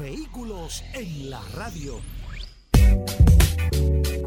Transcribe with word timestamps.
Vehículos 0.00 0.82
en 0.94 1.28
la 1.28 1.42
radio. 1.54 2.00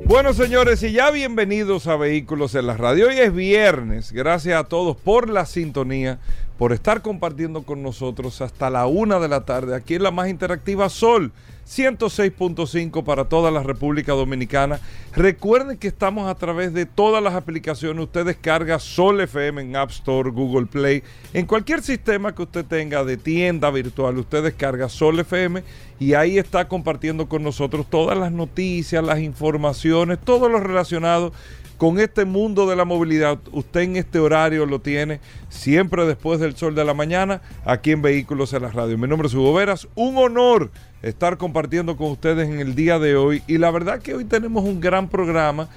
Bueno, 0.06 0.34
señores, 0.34 0.84
y 0.84 0.92
ya 0.92 1.10
bienvenidos 1.10 1.88
a 1.88 1.96
Vehículos 1.96 2.54
en 2.54 2.68
la 2.68 2.78
Radio. 2.78 3.08
Hoy 3.08 3.18
es 3.18 3.34
viernes. 3.34 4.12
Gracias 4.12 4.60
a 4.60 4.66
todos 4.66 4.96
por 4.96 5.30
la 5.30 5.48
sintonía, 5.48 6.20
por 6.60 6.74
estar 6.74 7.02
compartiendo 7.02 7.64
con 7.64 7.82
nosotros 7.82 8.40
hasta 8.42 8.70
la 8.70 8.86
una 8.86 9.20
de 9.20 9.30
la 9.30 9.46
tarde 9.46 9.76
aquí 9.76 9.96
en 9.96 10.04
la 10.04 10.12
más 10.12 10.30
interactiva 10.30 10.90
Sol 10.90 11.32
106.5 11.68 13.04
para 13.04 13.26
toda 13.26 13.52
la 13.52 13.64
República 13.64 14.14
Dominicana. 14.14 14.80
Recuerden 15.16 15.78
que 15.78 15.88
estamos 15.88 16.30
a 16.30 16.36
través 16.36 16.74
de 16.74 16.86
todas 16.86 17.24
las 17.24 17.36
aplicaciones. 17.36 18.04
Usted 18.04 18.26
descarga 18.26 18.80
Sol 18.80 19.22
FM 19.22 19.62
en 19.62 19.76
App 19.76 19.92
Store, 19.92 20.30
Google 20.30 20.66
Play, 20.66 21.04
en 21.34 21.46
cualquier 21.46 21.82
sistema 21.82 22.36
que 22.36 22.44
usted 22.44 22.66
tenga 22.66 23.04
de 23.04 23.18
tienda 23.18 23.70
virtual. 23.72 24.18
Usted 24.18 24.44
descarga 24.44 24.90
Sol 24.90 25.20
FM 25.20 25.64
y 26.00 26.14
ahí 26.16 26.38
está 26.38 26.68
compartiendo 26.68 27.28
con 27.30 27.44
nosotros 27.44 27.86
todas 27.90 28.18
las 28.18 28.32
noticias, 28.32 29.04
las 29.04 29.20
informaciones, 29.20 30.20
todo 30.20 30.50
lo 30.50 30.60
relacionado 30.60 31.32
con 31.78 32.00
este 32.00 32.26
mundo 32.26 32.68
de 32.68 32.76
la 32.76 32.86
movilidad. 32.86 33.40
Usted 33.52 33.82
en 33.82 33.96
este 33.98 34.20
horario 34.20 34.66
lo 34.66 34.80
tiene 34.80 35.20
siempre 35.50 36.06
después 36.06 36.40
del 36.40 36.56
sol 36.56 36.76
de 36.76 36.86
la 36.86 36.94
mañana 36.94 37.42
aquí 37.66 37.92
en 37.92 38.02
Vehículos 38.02 38.54
en 38.54 38.64
la 38.64 38.70
Radio. 38.70 38.98
Mi 38.98 39.08
nombre 39.08 39.28
es 39.28 39.34
Hugo 39.34 39.54
Veras. 39.54 39.88
Un 39.96 40.18
honor 40.18 40.72
estar 41.02 41.38
compartiendo 41.38 41.98
con 41.98 42.12
ustedes 42.12 42.48
en 42.50 42.60
el 42.60 42.76
día 42.76 43.00
de 43.00 43.16
hoy. 43.16 43.44
Y 43.48 43.58
la 43.58 43.72
verdad 43.72 44.02
que 44.02 44.16
hoy 44.16 44.26
tenemos 44.26 44.64
un 44.64 44.80
gran 44.80 45.10
programa. 45.10 45.70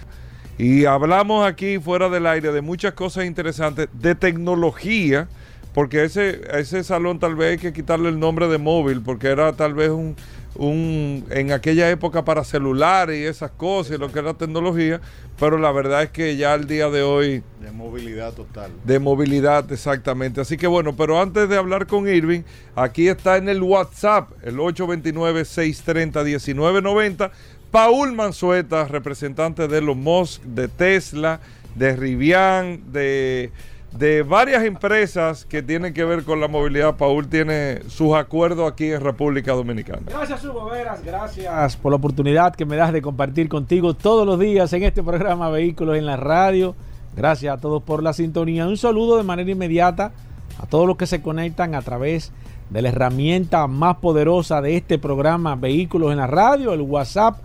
Y 0.59 0.87
hablamos 0.87 1.47
aquí 1.47 1.79
fuera 1.79 2.09
del 2.09 2.27
aire 2.27 2.51
de 2.51 2.63
muchas 2.63 2.95
cosas 2.95 3.27
interesantes, 3.27 3.89
de 3.93 4.15
tecnología, 4.15 5.29
porque 5.75 6.05
ese, 6.05 6.41
ese 6.59 6.83
salón 6.83 7.19
tal 7.19 7.35
vez 7.35 7.53
hay 7.53 7.59
que 7.59 7.75
quitarle 7.75 8.09
el 8.09 8.19
nombre 8.19 8.49
de 8.49 8.57
móvil, 8.57 9.03
porque 9.03 9.27
era 9.27 9.53
tal 9.53 9.75
vez 9.75 9.91
un, 9.91 10.17
un, 10.59 11.25
en 11.31 11.53
aquella 11.53 11.89
época 11.91 12.25
para 12.25 12.43
celulares 12.45 13.19
y 13.19 13.25
esas 13.25 13.51
cosas 13.51 13.97
y 13.97 13.99
lo 13.99 14.13
que 14.13 14.19
era 14.19 14.35
tecnología, 14.35 15.01
pero 15.39 15.57
la 15.59 15.73
verdad 15.73 16.03
es 16.05 16.11
que 16.11 16.37
ya 16.37 16.55
el 16.55 16.67
día 16.67 16.89
de 16.89 17.03
hoy... 17.03 17.43
De 17.61 17.71
movilidad 17.71 18.33
total. 18.33 18.71
De 18.85 18.99
movilidad, 18.99 19.71
exactamente. 19.73 20.41
Así 20.41 20.57
que 20.57 20.67
bueno, 20.67 20.97
pero 20.97 21.21
antes 21.21 21.49
de 21.49 21.57
hablar 21.57 21.87
con 21.87 22.09
Irving, 22.09 22.41
aquí 22.75 23.07
está 23.09 23.37
en 23.37 23.49
el 23.49 23.63
WhatsApp, 23.63 24.31
el 24.43 24.57
829-630-1990, 24.57 27.31
Paul 27.71 28.13
Manzueta, 28.13 28.87
representante 28.87 29.69
de 29.69 29.81
los 29.81 29.97
Musk, 29.97 30.43
de 30.43 30.67
Tesla, 30.69 31.41
de 31.75 31.95
Rivian, 31.95 32.93
de 32.93 33.53
de 33.93 34.23
varias 34.23 34.65
empresas 34.65 35.45
que 35.45 35.63
tienen 35.63 35.95
que 35.95 36.05
ver 36.05 36.25
con 36.25 36.41
la 36.41 36.49
movilidad. 36.49 36.97
Paul 36.97 37.29
tiene 37.29 37.83
sus 37.89 38.15
acuerdos 38.15 38.71
aquí 38.71 38.93
en 38.93 39.01
República 39.01 39.53
Dominicana. 39.53 40.03
Gracias, 40.07 40.45
Hugo 40.45 40.67
Veras. 40.67 41.03
Gracias 41.03 41.77
por 41.77 41.93
la 41.93 41.97
oportunidad 41.97 42.55
que 42.55 42.67
me 42.67 42.77
das 42.77 42.93
de 42.93 43.01
compartir 43.01 43.49
contigo 43.49 43.95
todos 43.95 44.27
los 44.27 44.39
días 44.39 44.73
en 44.73 44.83
este 44.83 45.03
programa 45.03 45.51
Vehículos 45.51 45.97
en 45.97 46.07
la 46.07 46.17
Radio. 46.17 46.75
Gracias 47.17 47.57
a 47.57 47.61
todos 47.61 47.83
por 47.83 48.03
la 48.03 48.13
sintonía. 48.13 48.67
Un 48.67 48.77
saludo 48.77 49.17
de 49.17 49.23
manera 49.23 49.51
inmediata 49.51 50.13
a 50.59 50.67
todos 50.67 50.87
los 50.87 50.97
que 50.97 51.07
se 51.07 51.23
conectan 51.23 51.75
a 51.75 51.83
través 51.83 52.33
de 52.71 52.83
la 52.83 52.91
herramienta 52.91 53.67
más 53.67 53.97
poderosa 53.97 54.61
de 54.61 54.77
este 54.77 54.99
programa 54.99 55.57
Vehículos 55.57 56.13
en 56.13 56.19
la 56.19 56.27
Radio, 56.27 56.75
el 56.75 56.83
WhatsApp 56.83 57.39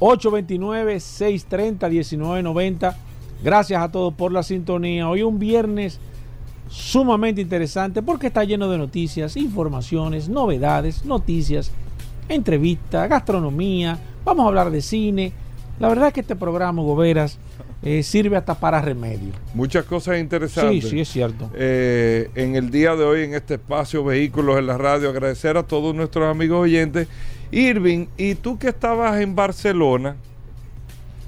829-630-1990 0.00 2.96
Gracias 3.44 3.82
a 3.82 3.92
todos 3.92 4.14
por 4.14 4.32
la 4.32 4.42
sintonía. 4.42 5.06
Hoy 5.06 5.22
un 5.22 5.38
viernes 5.38 6.00
sumamente 6.70 7.42
interesante 7.42 8.00
porque 8.00 8.28
está 8.28 8.42
lleno 8.42 8.70
de 8.70 8.78
noticias, 8.78 9.36
informaciones, 9.36 10.30
novedades, 10.30 11.04
noticias, 11.04 11.70
entrevistas, 12.30 13.06
gastronomía. 13.06 13.98
Vamos 14.24 14.46
a 14.46 14.48
hablar 14.48 14.70
de 14.70 14.80
cine. 14.80 15.32
La 15.78 15.90
verdad 15.90 16.08
es 16.08 16.14
que 16.14 16.20
este 16.20 16.36
programa, 16.36 16.80
Goberas, 16.80 17.38
eh, 17.82 18.02
sirve 18.02 18.38
hasta 18.38 18.54
para 18.54 18.80
remedio. 18.80 19.34
Muchas 19.52 19.84
cosas 19.84 20.18
interesantes. 20.18 20.84
Sí, 20.84 20.90
sí, 20.90 21.00
es 21.00 21.08
cierto. 21.10 21.50
Eh, 21.52 22.30
en 22.34 22.56
el 22.56 22.70
día 22.70 22.96
de 22.96 23.04
hoy, 23.04 23.24
en 23.24 23.34
este 23.34 23.54
espacio 23.54 24.02
Vehículos 24.04 24.58
en 24.58 24.68
la 24.68 24.78
Radio, 24.78 25.10
agradecer 25.10 25.58
a 25.58 25.64
todos 25.64 25.94
nuestros 25.94 26.30
amigos 26.30 26.62
oyentes. 26.62 27.08
Irving, 27.50 28.06
y 28.16 28.36
tú 28.36 28.58
que 28.58 28.68
estabas 28.68 29.20
en 29.20 29.36
Barcelona, 29.36 30.16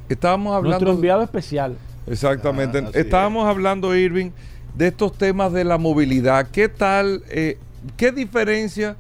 estábamos 0.09 0.57
hablando. 0.57 0.79
Nuestro 0.79 0.95
enviado 0.95 1.23
especial. 1.23 1.77
Exactamente. 2.07 2.79
Ah, 2.79 2.91
Estábamos 2.95 3.47
hablando, 3.47 3.95
Irving, 3.95 4.31
de 4.77 4.89
estos 4.89 5.17
temas 5.17 5.53
de 5.53 5.65
la 5.65 5.79
movilidad. 5.79 6.49
¿Qué 6.51 6.69
tal, 6.69 7.23
eh, 7.29 7.59
qué 7.97 8.13
diferencia 8.13 8.97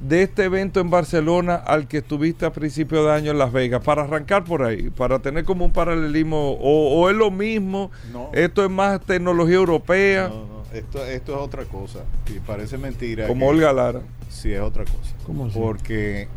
de 0.00 0.22
este 0.22 0.44
evento 0.44 0.80
en 0.80 0.90
Barcelona 0.90 1.54
al 1.54 1.86
que 1.86 1.98
estuviste 1.98 2.46
a 2.46 2.52
principio 2.52 3.04
de 3.04 3.12
año 3.12 3.30
en 3.30 3.38
Las 3.38 3.52
Vegas? 3.52 3.82
Para 3.82 4.02
arrancar 4.02 4.44
por 4.44 4.62
ahí, 4.62 4.90
para 4.90 5.20
tener 5.20 5.44
como 5.44 5.64
un 5.64 5.72
paralelismo, 5.72 6.56
o, 6.60 7.08
es 7.08 7.16
lo 7.16 7.30
mismo, 7.30 7.90
esto 8.32 8.64
es 8.64 8.70
más 8.70 9.00
tecnología 9.00 9.56
europea. 9.56 10.28
No, 10.28 10.46
no, 10.46 10.62
esto, 10.72 11.04
esto 11.04 11.34
es 11.34 11.38
otra 11.38 11.64
cosa. 11.64 12.00
Y 12.34 12.38
parece 12.40 12.76
mentira. 12.78 13.26
Como 13.26 13.48
Olga 13.48 13.72
Lara. 13.72 14.02
Sí, 14.28 14.52
es 14.52 14.60
otra 14.60 14.84
cosa. 14.84 15.14
¿Cómo 15.26 15.48
Porque 15.48 16.28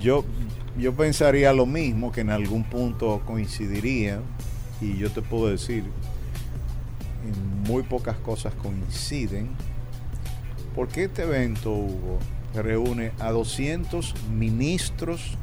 yo, 0.00 0.24
yo 0.78 0.92
pensaría 0.94 1.52
lo 1.52 1.66
mismo, 1.66 2.12
que 2.12 2.20
en 2.20 2.30
algún 2.30 2.64
punto 2.64 3.20
coincidiría 3.26 4.20
y 4.80 4.96
yo 4.96 5.10
te 5.10 5.22
puedo 5.22 5.48
decir, 5.48 5.84
muy 7.66 7.82
pocas 7.82 8.16
cosas 8.16 8.54
coinciden, 8.54 9.50
porque 10.74 11.04
este 11.04 11.22
evento, 11.22 11.72
Hugo, 11.72 12.18
reúne 12.54 13.12
a 13.18 13.30
200 13.30 14.14
ministros 14.30 15.36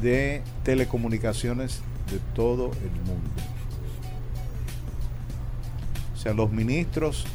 de 0.00 0.42
telecomunicaciones 0.62 1.82
de 2.10 2.18
todo 2.34 2.70
el 2.82 2.90
mundo. 3.06 3.30
O 6.14 6.16
sea, 6.16 6.32
los 6.32 6.50
ministros 6.50 7.26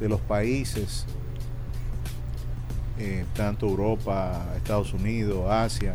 de 0.00 0.08
los 0.08 0.20
países, 0.20 1.06
eh, 2.98 3.24
tanto 3.34 3.66
Europa, 3.66 4.54
Estados 4.56 4.92
Unidos, 4.92 5.50
Asia, 5.50 5.94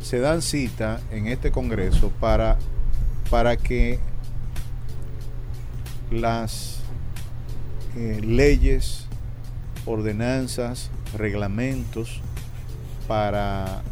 se 0.00 0.18
dan 0.18 0.40
cita 0.40 1.00
en 1.10 1.26
este 1.26 1.50
Congreso 1.50 2.10
para 2.20 2.58
para 3.30 3.56
que 3.56 4.00
las 6.10 6.80
eh, 7.96 8.20
leyes, 8.22 9.06
ordenanzas, 9.86 10.90
reglamentos 11.16 12.20
para 13.06 13.82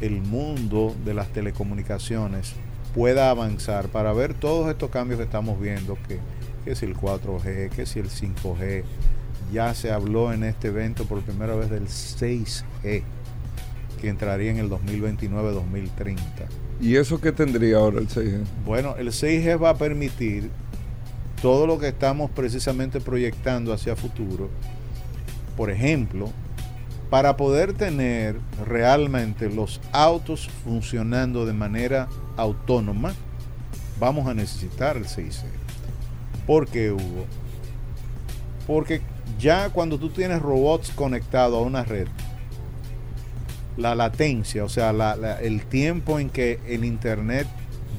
el 0.00 0.20
mundo 0.20 0.94
de 1.04 1.14
las 1.14 1.28
telecomunicaciones 1.28 2.54
pueda 2.94 3.30
avanzar 3.30 3.88
para 3.88 4.12
ver 4.12 4.34
todos 4.34 4.68
estos 4.68 4.90
cambios 4.90 5.18
que 5.18 5.24
estamos 5.24 5.60
viendo, 5.60 5.96
que, 6.08 6.18
que 6.64 6.74
si 6.74 6.86
el 6.86 6.96
4G, 6.96 7.70
que 7.70 7.86
si 7.86 8.00
el 8.00 8.10
5G, 8.10 8.82
ya 9.52 9.74
se 9.74 9.92
habló 9.92 10.32
en 10.32 10.42
este 10.42 10.68
evento 10.68 11.04
por 11.04 11.20
primera 11.22 11.54
vez 11.54 11.70
del 11.70 11.86
6G, 11.86 13.02
que 14.00 14.08
entraría 14.08 14.50
en 14.50 14.58
el 14.58 14.70
2029-2030 14.70 16.69
¿Y 16.80 16.96
eso 16.96 17.20
qué 17.20 17.30
tendría 17.30 17.76
ahora 17.76 17.98
el 17.98 18.08
6G? 18.08 18.42
Bueno, 18.64 18.94
el 18.96 19.08
6G 19.08 19.62
va 19.62 19.70
a 19.70 19.76
permitir 19.76 20.50
todo 21.42 21.66
lo 21.66 21.78
que 21.78 21.88
estamos 21.88 22.30
precisamente 22.30 23.00
proyectando 23.00 23.72
hacia 23.72 23.96
futuro. 23.96 24.48
Por 25.56 25.70
ejemplo, 25.70 26.30
para 27.10 27.36
poder 27.36 27.74
tener 27.74 28.36
realmente 28.66 29.50
los 29.50 29.80
autos 29.92 30.48
funcionando 30.64 31.44
de 31.44 31.52
manera 31.52 32.08
autónoma, 32.36 33.12
vamos 33.98 34.26
a 34.26 34.32
necesitar 34.32 34.96
el 34.96 35.04
6G. 35.04 35.42
¿Por 36.46 36.66
qué, 36.66 36.92
Hugo? 36.92 37.26
Porque 38.66 39.02
ya 39.38 39.68
cuando 39.68 39.98
tú 39.98 40.08
tienes 40.08 40.40
robots 40.40 40.90
conectados 40.92 41.58
a 41.58 41.66
una 41.66 41.84
red, 41.84 42.06
la 43.76 43.94
latencia, 43.94 44.64
o 44.64 44.68
sea, 44.68 44.90
el 45.40 45.62
tiempo 45.66 46.18
en 46.18 46.28
que 46.30 46.58
el 46.68 46.84
Internet 46.84 47.46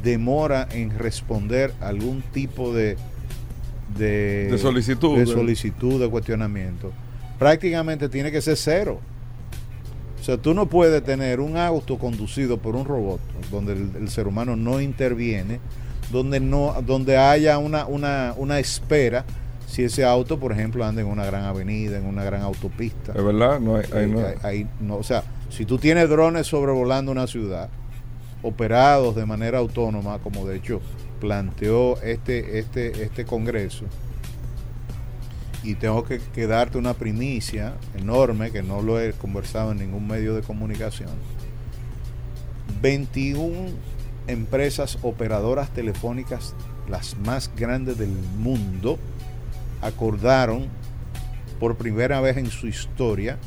demora 0.04 0.68
en 0.72 0.98
responder 0.98 1.74
algún 1.80 2.22
tipo 2.22 2.74
de, 2.74 2.98
de, 3.98 4.58
solicitud, 4.58 5.18
de 5.18 5.26
solicitud, 5.26 6.00
de 6.02 6.10
cuestionamiento, 6.10 6.92
prácticamente 7.40 8.10
tiene 8.10 8.32
que 8.32 8.42
ser 8.42 8.58
cero. 8.58 9.00
O 10.20 10.24
sea, 10.24 10.38
tú 10.38 10.54
no 10.54 10.68
puedes 10.68 11.04
tener 11.04 11.40
un 11.40 11.58
auto 11.58 11.98
conducido 11.98 12.58
por 12.60 12.76
un 12.76 12.86
robot 12.86 13.20
donde 13.50 13.74
el, 13.74 13.90
el 13.96 14.10
ser 14.10 14.28
humano 14.28 14.56
no 14.56 14.80
interviene, 14.80 15.60
donde 16.12 16.40
no, 16.40 16.76
donde 16.86 17.18
haya 17.18 17.58
una, 17.58 17.86
una, 17.88 18.34
una 18.38 18.60
espera 18.60 19.26
si 19.66 19.84
ese 19.84 20.04
auto, 20.04 20.38
por 20.40 20.52
ejemplo, 20.52 20.86
anda 20.86 21.02
en 21.02 21.08
una 21.08 21.26
gran 21.26 21.46
avenida, 21.46 21.98
en 21.98 22.06
una 22.06 22.24
gran 22.24 22.42
autopista. 22.42 23.14
Es 23.16 23.24
verdad, 23.24 23.60
no 23.60 23.78
hay, 23.78 23.86
ahí 23.94 24.08
no- 24.12 24.20
Eh, 24.20 24.36
ahí 24.44 24.68
no, 24.82 24.98
o 24.98 25.04
sea, 25.04 25.24
si 25.52 25.66
tú 25.66 25.78
tienes 25.78 26.10
drones 26.10 26.48
sobrevolando 26.48 27.12
una 27.12 27.28
ciudad, 27.28 27.70
operados 28.42 29.16
de 29.16 29.26
manera 29.26 29.60
autónoma, 29.60 30.20
como 30.20 30.48
de 30.48 30.58
hecho 30.58 30.82
planteó 31.20 32.02
este, 32.02 32.58
este, 32.58 33.04
este 33.04 33.26
Congreso, 33.26 33.86
y 35.62 35.76
tengo 35.76 36.04
que, 36.06 36.20
que 36.34 36.48
darte 36.48 36.78
una 36.78 36.96
primicia 36.96 37.76
enorme 37.96 38.52
que 38.52 38.64
no 38.64 38.82
lo 38.82 39.00
he 39.00 39.12
conversado 39.12 39.74
en 39.74 39.80
ningún 39.80 40.08
medio 40.08 40.34
de 40.34 40.42
comunicación. 40.42 41.12
21 42.82 43.70
empresas 44.28 44.98
operadoras 45.04 45.70
telefónicas, 45.72 46.56
las 46.90 47.18
más 47.18 47.52
grandes 47.56 47.98
del 47.98 48.10
mundo, 48.40 48.98
acordaron 49.82 50.68
por 51.60 51.76
primera 51.76 52.22
vez 52.22 52.38
en 52.38 52.50
su 52.50 52.68
historia 52.68 53.38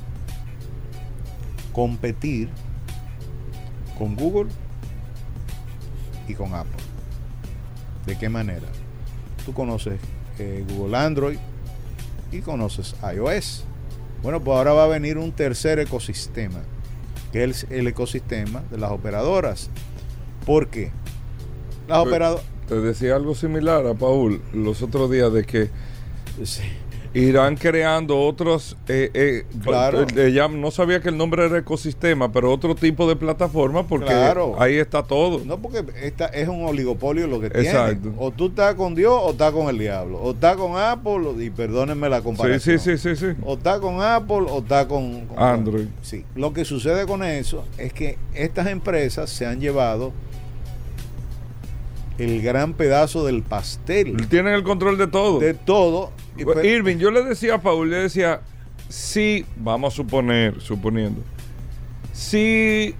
competir 1.75 2.49
con 3.99 4.17
Google 4.17 4.50
y 6.26 6.35
con 6.35 6.55
Apple. 6.55 6.82
¿De 8.06 8.17
qué 8.17 8.31
manera? 8.31 8.67
Tú 9.44 9.53
conoces 9.53 10.00
eh, 10.38 10.65
Google 10.71 10.97
Android 10.97 11.38
y 12.32 12.41
conoces 12.41 12.94
iOS. 13.15 13.65
Bueno, 14.23 14.43
pues 14.43 14.56
ahora 14.56 14.73
va 14.73 14.85
a 14.85 14.88
venir 14.88 15.19
un 15.19 15.32
tercer 15.32 15.79
ecosistema, 15.81 16.61
que 17.32 17.44
es 17.44 17.67
el, 17.69 17.87
ecosistema 17.87 18.62
de 18.71 18.79
las 18.79 18.91
operadoras. 18.91 19.69
¿Por 20.47 20.69
qué? 20.69 20.93
Las 21.88 21.99
operadoras... 21.99 22.44
Te 22.69 22.81
decía 22.81 23.15
algo 23.17 23.35
similar 23.35 23.87
a 23.87 23.93
Paul 23.93 24.41
los 24.55 24.81
otros 24.81 25.11
días 25.11 25.31
de 25.31 25.44
que 25.44 25.69
irán 27.14 27.56
creando 27.56 28.19
otros. 28.20 28.76
eh, 28.88 29.11
eh, 29.14 29.46
Claro. 29.62 30.05
eh, 30.16 30.32
ya 30.32 30.49
no 30.49 30.70
sabía 30.72 31.00
que 31.00 31.08
el 31.11 31.16
nombre 31.16 31.46
era 31.46 31.58
ecosistema, 31.58 32.32
pero 32.32 32.52
otro 32.52 32.75
tipo 32.75 33.08
de 33.08 33.14
plataforma 33.14 33.87
porque 33.87 34.06
Claro. 34.06 34.56
ahí 34.61 34.75
está 34.75 35.02
todo. 35.05 35.40
No, 35.44 35.58
porque 35.58 35.84
esta 36.02 36.26
es 36.26 36.49
un 36.49 36.64
oligopolio 36.64 37.26
lo 37.28 37.38
que 37.40 37.46
Exacto. 37.46 38.00
tiene. 38.02 38.16
O 38.19 38.31
tú 38.32 38.46
estás 38.49 38.75
con 38.75 38.94
Dios 38.96 39.12
o 39.22 39.31
estás 39.31 39.52
con 39.52 39.69
el 39.69 39.78
diablo. 39.78 40.19
O 40.19 40.32
estás 40.32 40.56
con 40.56 40.76
Apple, 40.76 41.44
y 41.44 41.50
perdónenme 41.50 42.08
la 42.08 42.19
sí, 42.19 42.25
comparación. 42.25 42.78
sí, 42.81 42.96
sí, 42.99 42.99
sí, 42.99 43.16
sí. 43.16 43.37
O 43.44 43.55
está 43.55 43.78
con 43.78 44.02
Apple 44.02 44.46
o 44.50 44.58
está 44.58 44.88
con, 44.88 45.26
con- 45.26 45.38
Android. 45.38 45.87
Sí. 46.02 46.25
Lo 46.34 46.52
que 46.52 46.64
sucede 46.64 47.06
con 47.06 47.22
eso 47.22 47.64
es 47.78 47.93
que 47.93 48.19
estas 48.34 48.66
empresas 48.66 49.31
se 49.31 49.46
han 49.46 49.61
llevado 49.61 50.12
el 52.19 52.43
gran 52.43 52.75
pedazo 52.75 53.25
del 53.25 53.43
pastel 53.43 54.28
Tienen 54.28 54.55
el 54.55 54.62
control 54.62 54.99
de 54.99 55.06
todo. 55.08 55.38
de 55.40 55.55
todo. 55.55 56.11
Pues, 56.43 56.65
Irving, 56.65 56.97
yo 56.97 57.11
le 57.11 57.23
decía 57.23 57.55
a 57.55 57.61
Paul, 57.61 57.91
le 57.91 57.97
decía, 57.99 58.41
si, 58.89 59.45
vamos 59.57 59.93
a 59.93 59.97
suponer, 59.97 60.61
suponiendo, 60.61 61.23
si 62.13 62.95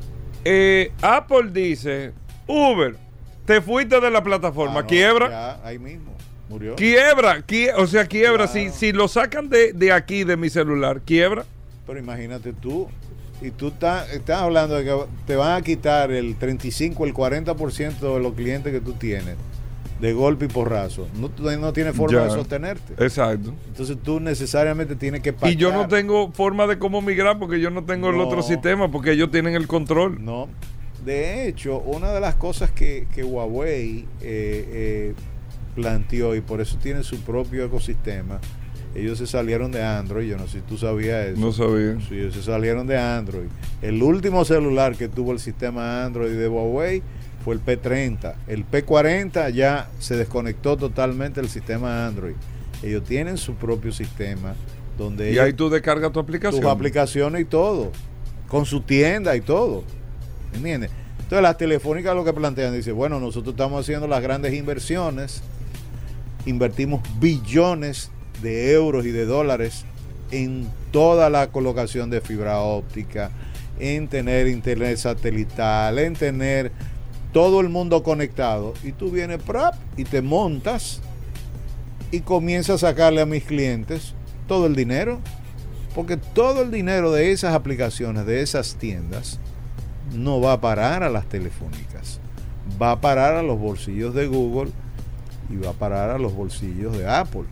eh, 0.45 0.93
Apple 1.03 1.51
dice, 1.53 2.13
Uber, 2.47 2.97
te 3.45 3.61
fuiste 3.61 4.01
de 4.01 4.11
la 4.11 4.23
plataforma, 4.23 4.79
Ah, 4.81 4.83
no, 4.83 4.87
quiebra, 4.89 5.31
ya, 5.31 5.67
ahí 5.67 5.79
mismo. 5.79 6.13
Murió. 6.49 6.77
quiebra, 6.77 7.45
quie- 7.47 7.73
o 7.77 7.87
sea, 7.87 8.07
quiebra, 8.07 8.47
si, 8.47 8.69
si 8.71 8.93
lo 8.93 9.09
sacan 9.09 9.49
de, 9.49 9.73
de 9.73 9.93
aquí, 9.93 10.25
de 10.25 10.37
mi 10.37 10.51
celular, 10.51 11.01
quiebra. 11.01 11.45
Pero 11.87 11.99
imagínate 11.99 12.53
tú, 12.53 12.89
y 13.41 13.51
tú 13.51 13.69
estás, 13.69 14.11
estás 14.13 14.43
hablando 14.43 14.75
de 14.77 14.85
que 14.85 14.95
te 15.27 15.37
van 15.37 15.57
a 15.57 15.63
quitar 15.63 16.11
el 16.13 16.37
35, 16.37 17.05
el 17.07 17.15
40% 17.15 17.99
de 18.15 18.21
los 18.21 18.35
clientes 18.35 18.73
que 18.73 18.81
tú 18.81 18.93
tienes 18.93 19.37
de 20.01 20.13
golpe 20.13 20.47
y 20.47 20.49
porrazo. 20.49 21.09
No, 21.15 21.31
no 21.59 21.73
tienes 21.73 21.95
forma 21.95 22.19
Ya. 22.19 22.25
de 22.25 22.31
sostenerte. 22.31 22.95
Exacto. 23.05 23.55
Entonces 23.69 23.97
tú 24.03 24.21
necesariamente 24.21 24.97
tienes 24.97 25.21
que 25.23 25.35
Y 25.45 25.57
yo 25.57 25.73
no 25.73 25.89
tengo 25.89 26.33
forma 26.33 26.67
de 26.67 26.79
cómo 26.79 27.01
migrar 27.01 27.39
porque 27.39 27.61
yo 27.61 27.71
no 27.71 27.85
tengo 27.85 28.11
el 28.11 28.21
otro 28.21 28.43
sistema, 28.43 28.91
porque 28.91 29.13
ellos 29.13 29.31
tienen 29.31 29.55
el 29.55 29.67
control. 29.67 30.25
No. 30.25 30.49
De 31.05 31.49
hecho, 31.49 31.79
una 31.81 32.13
de 32.13 32.21
las 32.21 32.35
cosas 32.35 32.71
que, 32.71 33.07
que 33.15 33.23
Huawei 33.25 34.01
eh, 34.01 34.05
eh, 34.23 35.15
planteó 35.75 36.35
y 36.35 36.41
por 36.41 36.61
eso 36.61 36.79
tiene 36.83 37.03
su 37.03 37.21
propio 37.21 37.65
ecosistema, 37.67 38.41
ellos 38.95 39.19
se 39.19 39.27
salieron 39.27 39.73
de 39.73 39.83
Android, 39.83 40.29
yo 40.29 40.37
no 40.39 40.47
sé 40.47 40.59
si 40.59 40.65
tú 40.65 40.79
sabías 40.79 41.27
eso. 41.27 41.41
No 41.41 41.53
sabía. 41.53 41.99
Sí, 42.09 42.15
ellos 42.15 42.35
se 42.35 42.43
salieron 42.43 42.87
de 42.87 42.97
Android. 42.97 43.49
El 43.83 44.03
último 44.03 44.45
celular 44.45 44.97
que 44.97 45.09
tuvo 45.09 45.33
el 45.33 45.41
sistema 45.41 46.05
Android 46.05 46.33
de 46.39 46.49
Huawei 46.49 47.03
fue 47.45 47.55
el 47.55 47.65
P30. 47.65 48.35
El 48.47 48.65
P40 48.67 49.51
ya 49.53 49.89
se 49.99 50.17
desconectó 50.17 50.77
totalmente 50.77 51.41
del 51.41 51.51
sistema 51.51 52.07
Android. 52.07 52.35
Ellos 52.83 53.05
tienen 53.05 53.37
su 53.39 53.55
propio 53.55 53.93
sistema 53.93 54.55
donde 54.99 55.29
Y 55.29 55.33
ellos- 55.33 55.45
ahí 55.45 55.53
tú 55.53 55.69
descargas 55.71 56.13
tu 56.13 56.21
aplicación. 56.21 56.63
tus 56.63 56.71
aplicaciones 56.71 57.43
y 57.43 57.45
todo, 57.45 57.91
con 58.49 58.65
su 58.65 58.81
tienda 58.81 59.35
y 59.37 59.41
todo. 59.41 59.85
¿Entiendes? 60.55 60.91
Entonces 61.19 61.43
las 61.43 61.57
telefónicas 61.59 62.15
lo 62.15 62.25
que 62.25 62.33
plantean, 62.33 62.73
dice, 62.75 62.93
bueno, 62.93 63.19
nosotros 63.19 63.55
estamos 63.55 63.81
haciendo 63.81 64.07
las 64.07 64.23
grandes 64.23 64.53
inversiones, 64.55 65.43
invertimos 66.47 67.01
billones 67.19 68.11
de 68.43 68.73
euros 68.73 69.07
y 69.07 69.11
de 69.11 69.25
dólares 69.25 69.85
en 70.31 70.69
toda 70.91 71.31
la 71.31 71.49
colocación 71.51 72.11
de 72.11 72.21
fibra 72.21 72.59
óptica, 72.61 73.31
en 73.81 74.09
tener 74.09 74.47
internet 74.49 74.97
satelital, 74.99 75.99
en 75.99 76.15
tener 76.15 76.71
todo 77.35 77.61
el 77.61 77.69
mundo 77.69 78.03
conectado. 78.03 78.73
Y 78.83 78.93
tú 78.93 79.11
vienes 79.11 79.43
prap, 79.43 79.75
y 79.99 80.05
te 80.05 80.23
montas 80.23 81.03
y 82.11 82.21
comienzas 82.21 82.83
a 82.83 82.89
sacarle 82.89 83.21
a 83.21 83.27
mis 83.27 83.45
clientes 83.45 84.15
todo 84.47 84.67
el 84.67 84.75
dinero. 84.75 85.19
Porque 85.95 86.17
todo 86.17 86.63
el 86.63 86.71
dinero 86.71 87.13
de 87.13 87.33
esas 87.33 87.55
aplicaciones, 87.55 88.25
de 88.25 88.41
esas 88.41 88.77
tiendas, 88.77 89.39
no 90.13 90.41
va 90.41 90.55
a 90.55 90.61
parar 90.61 91.03
a 91.03 91.11
las 91.11 91.29
telefónicas. 91.29 92.21
Va 92.81 92.93
a 92.93 93.01
parar 93.01 93.35
a 93.35 93.43
los 93.43 93.59
bolsillos 93.59 94.15
de 94.15 94.27
Google 94.27 94.71
y 95.51 95.57
va 95.57 95.71
a 95.71 95.75
parar 95.75 96.11
a 96.11 96.19
los 96.19 96.35
bolsillos 96.35 96.97
de 96.97 97.09
Apple. 97.09 97.45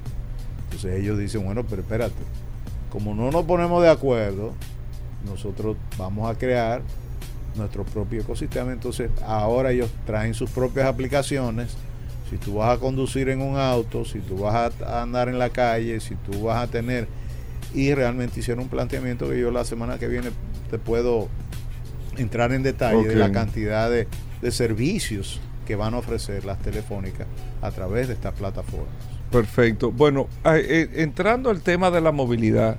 Entonces 0.65 1.01
ellos 1.01 1.19
dicen, 1.19 1.45
bueno, 1.45 1.65
pero 1.69 1.83
espérate, 1.83 2.23
como 2.91 3.15
no 3.15 3.31
nos 3.31 3.45
ponemos 3.45 3.83
de 3.83 3.91
acuerdo, 3.91 4.55
nosotros 5.25 5.77
vamos 5.99 6.31
a 6.31 6.39
crear 6.39 6.83
nuestro 7.57 7.85
propio 7.85 8.21
ecosistema. 8.21 8.73
Entonces 8.73 9.11
ahora 9.27 9.73
ellos 9.73 9.91
traen 10.07 10.35
sus 10.35 10.51
propias 10.51 10.87
aplicaciones. 10.87 11.77
Si 12.31 12.39
tú 12.39 12.55
vas 12.55 12.77
a 12.77 12.81
conducir 12.81 13.29
en 13.29 13.43
un 13.43 13.59
auto, 13.59 14.05
si 14.05 14.21
tú 14.21 14.39
vas 14.39 14.73
a 14.83 15.03
andar 15.03 15.29
en 15.29 15.39
la 15.39 15.51
calle, 15.51 16.01
si 16.01 16.15
tú 16.15 16.45
vas 16.45 16.63
a 16.63 16.71
tener... 16.71 17.07
Y 17.75 17.95
realmente 17.95 18.41
hicieron 18.41 18.65
un 18.65 18.71
planteamiento 18.71 19.29
que 19.29 19.39
yo 19.39 19.51
la 19.51 19.65
semana 19.65 19.99
que 19.99 20.07
viene 20.07 20.31
te 20.71 20.79
puedo 20.79 21.29
entrar 22.19 22.53
en 22.53 22.63
detalle 22.63 23.09
de 23.09 23.17
la 23.17 23.33
cantidad 23.33 23.91
de, 23.91 24.07
de 24.43 24.51
servicios 24.51 25.41
que 25.67 25.77
van 25.77 25.95
a 25.95 25.99
ofrecer 25.99 26.45
las 26.45 26.59
telefónicas 26.59 27.27
a 27.63 27.71
través 27.71 28.09
de 28.09 28.15
estas 28.15 28.35
plataformas. 28.35 28.89
Perfecto. 29.31 29.91
Bueno, 29.91 30.29
ah, 30.45 30.59
eh, 30.59 30.91
entrando 30.97 31.49
al 31.49 31.63
tema 31.63 31.91
de 31.91 32.03
la 32.03 32.13
movilidad, 32.13 32.77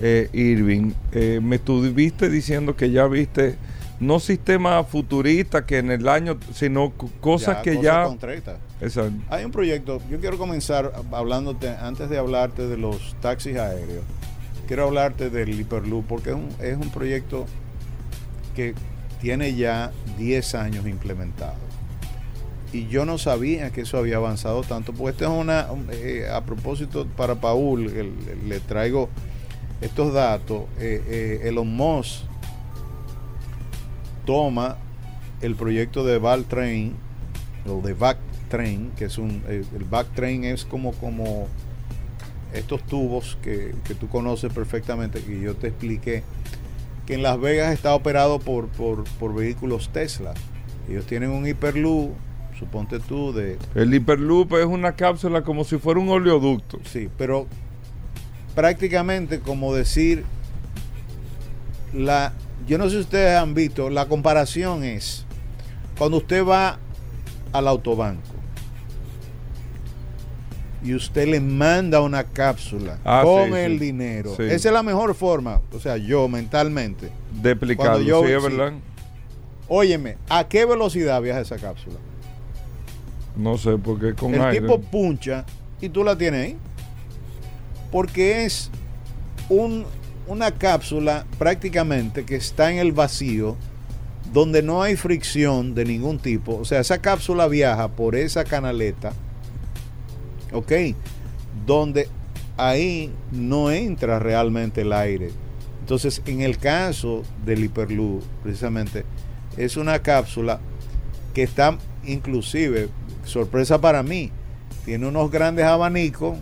eh, 0.00 0.30
Irving, 0.32 0.92
eh, 1.12 1.40
me 1.42 1.56
estuviste 1.56 2.30
diciendo 2.30 2.74
que 2.74 2.90
ya 2.90 3.06
viste 3.06 3.56
no 4.00 4.18
sistema 4.18 4.82
futurista 4.84 5.66
que 5.66 5.78
en 5.78 5.90
el 5.90 6.08
año, 6.08 6.38
sino 6.54 6.90
cosas 7.20 7.58
que 7.62 7.70
cosas 7.74 7.84
ya... 7.84 8.04
concretas. 8.04 8.56
Exacto. 8.80 9.12
Hay 9.28 9.44
un 9.44 9.50
proyecto, 9.52 10.00
yo 10.10 10.18
quiero 10.20 10.38
comenzar 10.38 10.92
hablándote, 11.12 11.68
antes 11.68 12.08
de 12.08 12.16
hablarte 12.18 12.66
de 12.66 12.78
los 12.78 13.14
taxis 13.20 13.56
aéreos, 13.58 14.02
quiero 14.66 14.84
hablarte 14.84 15.28
del 15.28 15.50
Hyperloop 15.60 16.06
porque 16.06 16.30
es 16.30 16.36
un, 16.36 16.48
es 16.60 16.76
un 16.76 16.90
proyecto 16.90 17.44
que 18.56 18.74
tiene 19.20 19.54
ya 19.54 19.92
10 20.18 20.54
años 20.54 20.86
implementado. 20.86 21.54
Y 22.72 22.86
yo 22.86 23.04
no 23.04 23.18
sabía 23.18 23.70
que 23.70 23.82
eso 23.82 23.98
había 23.98 24.16
avanzado 24.16 24.62
tanto, 24.62 24.92
porque 24.94 25.10
esto 25.10 25.24
es 25.24 25.30
una, 25.30 25.70
un- 25.72 25.88
eh, 25.90 26.26
a 26.32 26.40
propósito 26.42 27.06
para 27.16 27.34
Paul, 27.34 27.86
el- 27.88 27.96
el- 27.96 28.48
le 28.48 28.60
traigo 28.60 29.08
estos 29.82 30.14
datos, 30.14 30.62
eh, 30.78 31.02
eh, 31.06 31.48
Elon 31.48 31.68
Musk 31.74 32.22
toma 34.30 34.76
el 35.40 35.56
proyecto 35.56 36.04
de 36.04 36.18
Valtrain, 36.18 36.94
o 37.66 37.80
de 37.80 37.94
Backtrain, 37.94 38.92
que 38.96 39.06
es 39.06 39.18
un, 39.18 39.42
eh, 39.48 39.64
el 39.76 39.82
Backtrain 39.82 40.44
es 40.44 40.64
como, 40.64 40.92
como 40.92 41.48
estos 42.54 42.80
tubos 42.84 43.36
que, 43.42 43.74
que 43.82 43.96
tú 43.96 44.08
conoces 44.08 44.52
perfectamente, 44.52 45.20
que 45.20 45.40
yo 45.40 45.56
te 45.56 45.66
expliqué, 45.66 46.22
que 47.06 47.14
en 47.14 47.24
Las 47.24 47.40
Vegas 47.40 47.72
está 47.72 47.92
operado 47.92 48.38
por, 48.38 48.68
por, 48.68 49.02
por 49.18 49.34
vehículos 49.34 49.90
Tesla. 49.92 50.32
Ellos 50.88 51.06
tienen 51.06 51.30
un 51.30 51.44
Hyperloop, 51.44 52.12
suponte 52.56 53.00
tú, 53.00 53.32
de... 53.32 53.58
El 53.74 53.92
Hyperloop 53.92 54.54
es 54.54 54.66
una 54.66 54.92
cápsula 54.92 55.42
como 55.42 55.64
si 55.64 55.76
fuera 55.78 55.98
un 55.98 56.08
oleoducto. 56.08 56.78
Sí, 56.84 57.08
pero 57.18 57.48
prácticamente 58.54 59.40
como 59.40 59.74
decir, 59.74 60.24
la, 61.92 62.32
yo 62.66 62.78
no 62.78 62.84
sé 62.84 62.90
si 62.90 62.96
ustedes 62.98 63.36
han 63.38 63.54
visto, 63.54 63.90
la 63.90 64.06
comparación 64.06 64.84
es 64.84 65.24
cuando 65.98 66.18
usted 66.18 66.44
va 66.46 66.78
al 67.52 67.68
autobanco 67.68 68.22
y 70.82 70.94
usted 70.94 71.28
le 71.28 71.40
manda 71.40 72.00
una 72.00 72.24
cápsula 72.24 72.98
Ah, 73.04 73.22
con 73.24 73.48
sí, 73.50 73.54
el 73.54 73.72
sí. 73.78 73.84
dinero. 73.86 74.34
Sí. 74.36 74.44
Esa 74.44 74.68
es 74.68 74.72
la 74.74 74.82
mejor 74.82 75.14
forma, 75.14 75.60
o 75.74 75.78
sea, 75.80 75.96
yo 75.98 76.26
mentalmente. 76.28 77.10
De 77.42 77.50
explicarlo, 77.50 78.00
yo- 78.00 78.24
sí, 78.24 78.32
es 78.32 78.42
sí. 78.42 78.48
verdad. 78.48 78.72
Óyeme, 79.68 80.16
¿a 80.28 80.48
qué 80.48 80.64
velocidad 80.64 81.20
viaja 81.20 81.40
esa 81.40 81.56
cápsula? 81.56 81.96
No 83.36 83.56
sé, 83.58 83.76
porque 83.76 84.14
con 84.14 84.34
el 84.34 84.40
aire. 84.42 84.60
tipo 84.62 84.80
puncha 84.80 85.44
y 85.80 85.88
tú 85.90 86.02
la 86.02 86.16
tienes 86.16 86.46
ahí. 86.46 86.56
Porque 87.92 88.44
es 88.44 88.70
un, 89.48 89.84
una 90.30 90.52
cápsula 90.52 91.26
prácticamente 91.40 92.24
que 92.24 92.36
está 92.36 92.70
en 92.70 92.78
el 92.78 92.92
vacío, 92.92 93.56
donde 94.32 94.62
no 94.62 94.80
hay 94.80 94.94
fricción 94.94 95.74
de 95.74 95.84
ningún 95.84 96.20
tipo. 96.20 96.56
O 96.56 96.64
sea, 96.64 96.78
esa 96.78 96.98
cápsula 96.98 97.48
viaja 97.48 97.88
por 97.88 98.14
esa 98.14 98.44
canaleta, 98.44 99.12
¿ok? 100.52 100.72
Donde 101.66 102.08
ahí 102.56 103.12
no 103.32 103.72
entra 103.72 104.20
realmente 104.20 104.82
el 104.82 104.92
aire. 104.92 105.32
Entonces, 105.80 106.22
en 106.26 106.42
el 106.42 106.58
caso 106.58 107.24
del 107.44 107.64
Hyperloop, 107.64 108.22
precisamente, 108.44 109.04
es 109.56 109.76
una 109.76 109.98
cápsula 109.98 110.60
que 111.34 111.42
está 111.42 111.76
inclusive, 112.04 112.88
sorpresa 113.24 113.80
para 113.80 114.04
mí, 114.04 114.30
tiene 114.84 115.08
unos 115.08 115.28
grandes 115.28 115.64
abanicos 115.64 116.38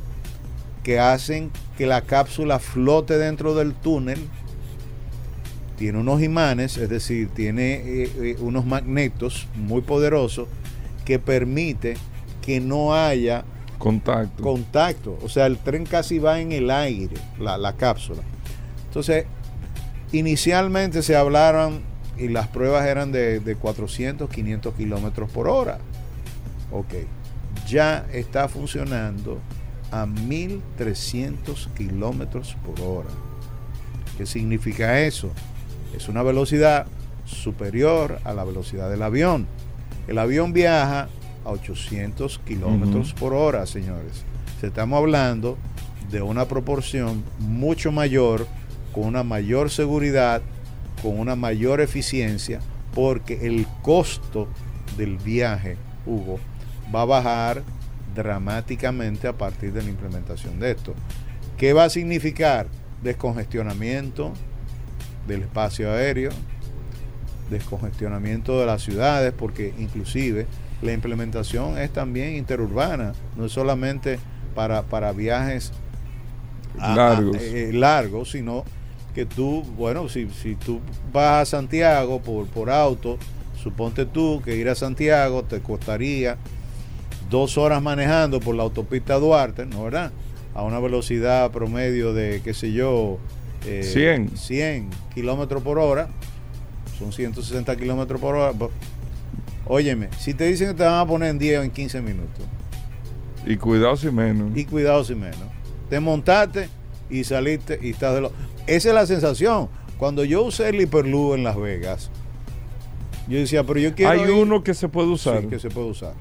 que 0.82 1.00
hacen 1.00 1.50
que 1.78 1.86
la 1.86 2.00
cápsula 2.00 2.58
flote 2.58 3.16
dentro 3.18 3.54
del 3.54 3.72
túnel. 3.72 4.18
Tiene 5.76 6.00
unos 6.00 6.20
imanes, 6.24 6.76
es 6.76 6.88
decir, 6.88 7.28
tiene 7.28 7.74
eh, 7.74 8.12
eh, 8.16 8.36
unos 8.40 8.66
magnetos 8.66 9.46
muy 9.54 9.82
poderosos 9.82 10.48
que 11.04 11.20
permite 11.20 11.96
que 12.42 12.58
no 12.58 12.96
haya 12.96 13.44
Contacto. 13.78 14.42
contacto. 14.42 15.18
O 15.22 15.28
sea, 15.28 15.46
el 15.46 15.56
tren 15.56 15.86
casi 15.86 16.18
va 16.18 16.40
en 16.40 16.50
el 16.50 16.68
aire, 16.72 17.14
la, 17.38 17.56
la 17.56 17.74
cápsula. 17.74 18.22
Entonces, 18.88 19.26
inicialmente 20.10 21.00
se 21.02 21.14
hablaron 21.14 21.82
y 22.18 22.26
las 22.26 22.48
pruebas 22.48 22.86
eran 22.86 23.12
de, 23.12 23.38
de 23.38 23.54
400, 23.54 24.28
500 24.28 24.74
kilómetros 24.74 25.30
por 25.30 25.46
hora. 25.46 25.78
Ok, 26.72 26.92
ya 27.68 28.04
está 28.12 28.48
funcionando 28.48 29.38
a 29.90 30.06
1300 30.06 31.68
kilómetros 31.76 32.56
por 32.64 32.80
hora. 32.80 33.08
¿Qué 34.16 34.26
significa 34.26 35.00
eso? 35.00 35.30
Es 35.96 36.08
una 36.08 36.22
velocidad 36.22 36.86
superior 37.24 38.20
a 38.24 38.32
la 38.32 38.44
velocidad 38.44 38.90
del 38.90 39.02
avión. 39.02 39.46
El 40.06 40.18
avión 40.18 40.52
viaja 40.52 41.08
a 41.44 41.50
800 41.50 42.38
kilómetros 42.40 43.12
por 43.12 43.32
hora, 43.34 43.66
señores. 43.66 44.24
Se 44.60 44.68
estamos 44.68 44.98
hablando 44.98 45.56
de 46.10 46.22
una 46.22 46.46
proporción 46.46 47.22
mucho 47.38 47.92
mayor, 47.92 48.46
con 48.92 49.04
una 49.04 49.22
mayor 49.22 49.70
seguridad, 49.70 50.42
con 51.02 51.18
una 51.18 51.36
mayor 51.36 51.80
eficiencia, 51.80 52.60
porque 52.94 53.46
el 53.46 53.66
costo 53.82 54.48
del 54.96 55.18
viaje, 55.18 55.76
Hugo, 56.06 56.40
va 56.94 57.02
a 57.02 57.04
bajar 57.04 57.62
dramáticamente 58.14 59.28
a 59.28 59.32
partir 59.32 59.72
de 59.72 59.82
la 59.82 59.88
implementación 59.90 60.58
de 60.60 60.72
esto. 60.72 60.94
¿Qué 61.56 61.72
va 61.72 61.84
a 61.84 61.90
significar? 61.90 62.66
Descongestionamiento 63.02 64.32
del 65.26 65.42
espacio 65.42 65.92
aéreo, 65.92 66.30
descongestionamiento 67.50 68.58
de 68.60 68.66
las 68.66 68.82
ciudades, 68.82 69.32
porque 69.36 69.72
inclusive 69.78 70.46
la 70.82 70.92
implementación 70.92 71.78
es 71.78 71.92
también 71.92 72.36
interurbana, 72.36 73.12
no 73.36 73.46
es 73.46 73.52
solamente 73.52 74.18
para, 74.54 74.82
para 74.82 75.12
viajes 75.12 75.72
a- 76.78 76.92
a- 76.92 76.96
Largos. 76.96 77.36
eh, 77.40 77.70
largos, 77.72 78.30
sino 78.30 78.64
que 79.14 79.26
tú, 79.26 79.62
bueno, 79.76 80.08
si, 80.08 80.28
si 80.30 80.54
tú 80.54 80.80
vas 81.12 81.42
a 81.42 81.56
Santiago 81.58 82.20
por, 82.20 82.46
por 82.46 82.70
auto, 82.70 83.18
suponte 83.60 84.06
tú 84.06 84.40
que 84.44 84.54
ir 84.56 84.68
a 84.68 84.74
Santiago 84.74 85.42
te 85.42 85.60
costaría 85.60 86.36
dos 87.30 87.58
horas 87.58 87.82
manejando 87.82 88.40
por 88.40 88.54
la 88.54 88.62
autopista 88.62 89.14
Duarte, 89.18 89.66
¿no 89.66 89.84
verdad? 89.84 90.12
A 90.54 90.62
una 90.62 90.78
velocidad 90.80 91.50
promedio 91.50 92.12
de, 92.14 92.40
qué 92.42 92.54
sé 92.54 92.72
yo, 92.72 93.18
eh, 93.66 93.82
100. 93.82 94.36
100 94.36 94.90
kilómetros 95.14 95.62
por 95.62 95.78
hora, 95.78 96.08
son 96.98 97.12
160 97.12 97.76
kilómetros 97.76 98.20
por 98.20 98.34
hora. 98.34 98.52
Óyeme, 99.66 100.08
si 100.18 100.34
te 100.34 100.44
dicen 100.46 100.68
que 100.68 100.74
te 100.74 100.82
van 100.84 100.98
a 101.00 101.06
poner 101.06 101.30
en 101.30 101.38
10 101.38 101.60
o 101.60 101.62
en 101.62 101.70
15 101.70 102.00
minutos, 102.00 102.44
Y 103.46 103.56
cuidado 103.56 103.96
si 103.96 104.10
menos. 104.10 104.56
y 104.56 104.64
cuidado 104.64 105.04
si 105.04 105.14
menos, 105.14 105.38
te 105.90 106.00
montaste 106.00 106.68
y 107.10 107.24
saliste 107.24 107.78
y 107.82 107.90
estás 107.90 108.14
de 108.14 108.22
lo... 108.22 108.32
Esa 108.66 108.88
es 108.88 108.94
la 108.94 109.06
sensación. 109.06 109.68
Cuando 109.98 110.24
yo 110.24 110.42
usé 110.44 110.68
el 110.68 110.80
Hyperloop 110.80 111.34
en 111.34 111.44
Las 111.44 111.56
Vegas, 111.56 112.10
yo 113.28 113.38
decía, 113.38 113.64
pero 113.64 113.80
yo 113.80 113.94
quiero... 113.94 114.12
Hay 114.12 114.20
ir- 114.20 114.30
uno 114.42 114.62
que 114.62 114.72
se 114.74 114.88
puede 114.88 115.08
usar. 115.08 115.42
Sí, 115.42 115.46
que 115.48 115.58
se 115.58 115.68
puede 115.70 115.88
usar. 115.88 116.14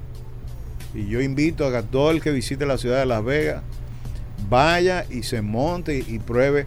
Y 0.98 1.06
yo 1.06 1.20
invito 1.20 1.64
a 1.64 1.70
que 1.70 1.86
todo 1.86 2.10
el 2.10 2.20
que 2.20 2.32
visite 2.32 2.66
la 2.66 2.76
ciudad 2.76 2.98
de 2.98 3.06
Las 3.06 3.24
Vegas 3.24 3.62
vaya 4.48 5.04
y 5.08 5.22
se 5.22 5.42
monte 5.42 5.96
y, 5.96 6.14
y 6.14 6.18
pruebe 6.18 6.64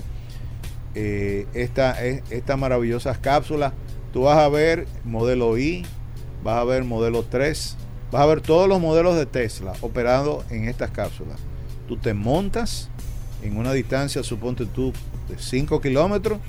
eh, 0.96 1.48
esta, 1.54 2.06
eh, 2.06 2.24
estas 2.30 2.58
maravillosas 2.58 3.18
cápsulas. 3.18 3.74
Tú 4.14 4.22
vas 4.22 4.38
a 4.38 4.48
ver 4.48 4.88
modelo 5.04 5.58
I, 5.58 5.86
vas 6.46 6.60
a 6.60 6.64
ver 6.64 6.86
modelo 6.86 7.24
3, 7.24 7.76
vas 8.10 8.22
a 8.22 8.26
ver 8.26 8.40
todos 8.40 8.70
los 8.70 8.80
modelos 8.80 9.18
de 9.18 9.26
Tesla 9.26 9.74
operando 9.82 10.46
en 10.50 10.70
estas 10.70 10.92
cápsulas. 10.92 11.38
Tú 11.90 11.98
te 11.98 12.14
montas 12.14 12.90
en 13.44 13.58
una 13.58 13.74
distancia, 13.74 14.24
suponte 14.24 14.66
tú, 14.66 14.94
de 15.28 15.38
5 15.38 15.82
kilómetros. 15.82 16.40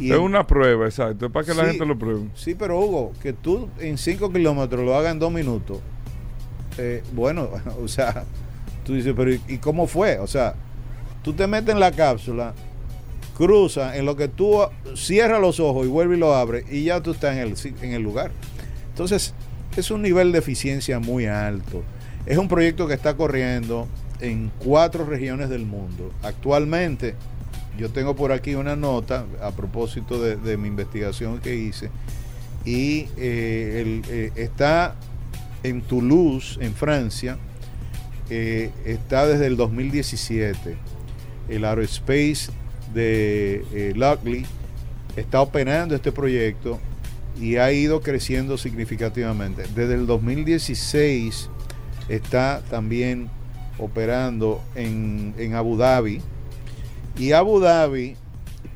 y 0.00 0.10
es 0.10 0.18
una 0.18 0.44
prueba, 0.48 0.86
exacto. 0.86 1.26
Es 1.26 1.32
para 1.32 1.46
que 1.46 1.54
la 1.54 1.66
gente 1.66 1.86
lo 1.86 1.96
pruebe. 1.96 2.28
Sí, 2.34 2.56
pero 2.56 2.80
Hugo, 2.80 3.12
que 3.22 3.32
tú 3.32 3.68
en 3.78 3.98
5 3.98 4.32
kilómetros 4.32 4.84
lo 4.84 4.96
hagas 4.96 5.12
en 5.12 5.20
2 5.20 5.32
minutos. 5.32 5.78
Eh, 6.78 7.02
bueno, 7.12 7.48
o 7.82 7.88
sea, 7.88 8.24
tú 8.84 8.94
dices, 8.94 9.12
pero 9.16 9.32
¿y, 9.32 9.58
cómo 9.58 9.86
fue? 9.86 10.18
O 10.18 10.26
sea, 10.26 10.54
tú 11.22 11.32
te 11.32 11.46
metes 11.46 11.74
en 11.74 11.80
la 11.80 11.92
cápsula, 11.92 12.54
cruza, 13.36 13.96
en 13.96 14.06
lo 14.06 14.16
que 14.16 14.28
tú 14.28 14.58
cierras 14.96 15.40
los 15.40 15.60
ojos 15.60 15.86
y 15.86 15.88
vuelves 15.88 16.16
y 16.16 16.20
lo 16.20 16.34
abres, 16.34 16.64
y 16.70 16.84
ya 16.84 17.02
tú 17.02 17.12
estás 17.12 17.36
en 17.36 17.38
el, 17.40 17.54
en 17.82 17.92
el 17.92 18.02
lugar. 18.02 18.30
Entonces, 18.90 19.34
es 19.76 19.90
un 19.90 20.02
nivel 20.02 20.32
de 20.32 20.38
eficiencia 20.38 20.98
muy 20.98 21.26
alto. 21.26 21.82
Es 22.26 22.36
un 22.38 22.48
proyecto 22.48 22.88
que 22.88 22.94
está 22.94 23.16
corriendo 23.16 23.86
en 24.20 24.50
cuatro 24.58 25.04
regiones 25.04 25.48
del 25.48 25.64
mundo. 25.64 26.12
Actualmente, 26.22 27.14
yo 27.78 27.90
tengo 27.90 28.16
por 28.16 28.32
aquí 28.32 28.54
una 28.54 28.74
nota 28.74 29.24
a 29.40 29.52
propósito 29.52 30.20
de, 30.20 30.56
mi 30.56 30.68
investigación 30.68 31.38
que 31.38 31.54
hice 31.54 31.90
y 32.64 33.06
eh, 33.16 34.02
eh, 34.08 34.32
está 34.34 34.96
en 35.62 35.80
Toulouse, 35.82 36.58
en 36.60 36.74
Francia, 36.74 37.38
eh, 38.30 38.70
está 38.84 39.26
desde 39.26 39.46
el 39.46 39.56
2017. 39.56 40.76
El 41.48 41.64
Aerospace 41.64 42.50
de 42.94 43.64
eh, 43.72 44.44
está 45.16 45.40
operando 45.40 45.94
este 45.94 46.12
proyecto 46.12 46.78
y 47.40 47.56
ha 47.56 47.72
ido 47.72 48.00
creciendo 48.00 48.58
significativamente. 48.58 49.62
Desde 49.74 49.94
el 49.94 50.06
2016 50.06 51.48
está 52.08 52.62
también 52.70 53.28
operando 53.78 54.60
en, 54.74 55.34
en 55.38 55.54
Abu 55.54 55.76
Dhabi 55.76 56.20
y 57.18 57.32
Abu 57.32 57.60
Dhabi 57.60 58.16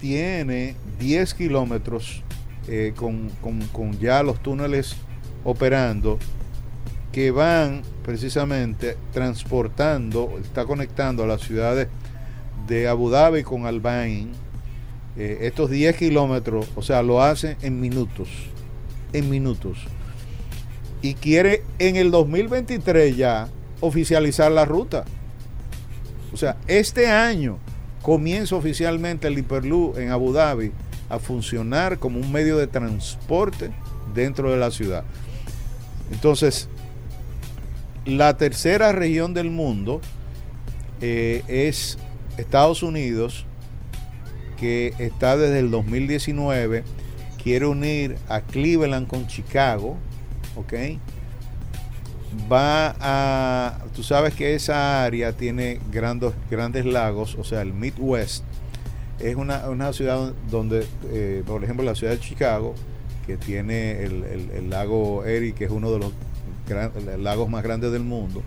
tiene 0.01 0.75
10 1.01 1.35
kilómetros 1.35 2.23
eh, 2.69 2.93
con, 2.95 3.29
con- 3.41 3.67
con 3.69 3.99
ya 3.99 4.23
los 4.23 4.41
túneles 4.43 4.97
operando 5.45 6.19
que 7.13 7.31
van 7.31 7.83
precisamente 8.05 8.97
transportando, 9.13 10.33
está 10.43 10.65
conectando 10.65 11.23
a 11.23 11.27
las 11.27 11.43
ciudades 11.43 11.89
de 12.67 12.89
Abu 12.89 13.11
Dhabi 13.11 13.43
con 13.43 13.67
Al 13.67 13.81
Bain. 13.81 14.33
Eh, 15.17 15.41
estos 15.43 15.69
10 15.69 15.95
kilómetros, 15.97 16.69
o 16.75 16.81
sea, 16.81 17.03
lo 17.03 17.23
hacen 17.23 17.59
en 17.61 17.81
minutos, 17.81 18.29
en 19.13 19.29
minutos. 19.29 19.79
Y 21.03 21.15
quiere 21.15 21.63
en 21.79 21.97
el 21.97 22.11
2023 22.11 23.17
ya 23.17 23.49
oficializar 23.81 24.51
la 24.51 24.65
ruta. 24.65 25.05
O 26.33 26.39
sea, 26.39 26.57
este 26.67 27.09
año 27.09 27.59
comienza 28.01 28.57
oficialmente 28.57 29.29
el 29.29 29.39
Hyperloop 29.39 29.99
en 29.99 30.11
Abu 30.11 30.33
Dhabi 30.33 30.73
a 31.11 31.19
funcionar 31.19 31.99
como 31.99 32.19
un 32.19 32.33
medio 32.33 32.57
de 32.57 32.69
transporte 32.69 33.71
dentro 34.15 34.51
de 34.51 34.57
la 34.57 34.71
ciudad. 34.71 35.05
Entonces, 36.11 36.69
la 38.05 38.37
tercera 38.37 38.93
región 38.93 39.35
del 39.35 39.51
mundo 39.51 40.01
eh, 41.01 41.43
es 41.49 41.99
Estados 42.37 42.83
Unidos, 42.83 43.47
que 44.59 44.95
está 44.99 45.37
desde 45.37 45.59
el 45.59 45.71
2019, 45.71 46.85
quiere 47.43 47.67
unir 47.67 48.17
a 48.29 48.41
Cleveland 48.41 49.07
con 49.09 49.27
Chicago, 49.27 49.97
¿ok? 50.57 50.73
Va 52.51 52.95
a, 52.99 53.79
tú 53.95 54.03
sabes 54.03 54.35
que 54.35 54.55
esa 54.55 55.05
área 55.05 55.33
tiene 55.33 55.81
grandes, 55.91 56.33
grandes 56.51 56.87
lagos, 56.87 57.35
o 57.39 57.45
sea, 57.45 57.61
el 57.63 57.75
Midwest, 57.75 58.45
es 59.21 59.37
una, 59.37 59.69
una 59.69 59.93
ciudad 59.93 60.33
donde, 60.51 60.87
eh, 61.11 61.43
por 61.47 61.63
ejemplo, 61.63 61.85
la 61.85 61.95
ciudad 61.95 62.15
de 62.15 62.21
Chicago, 62.21 62.75
que 63.27 63.37
tiene 63.37 64.03
el, 64.03 64.25
el- 64.25 64.51
el 64.51 64.71
lago 64.71 65.25
Erie, 65.25 65.53
que 65.53 65.65
es 65.67 65.71
uno 65.71 65.93
de 65.93 65.99
los 65.99 66.13
gran- 66.67 66.93
lagos 67.23 67.49
más 67.49 67.63
grandes 67.63 67.93
del 67.93 68.03
mundo, 68.05 68.43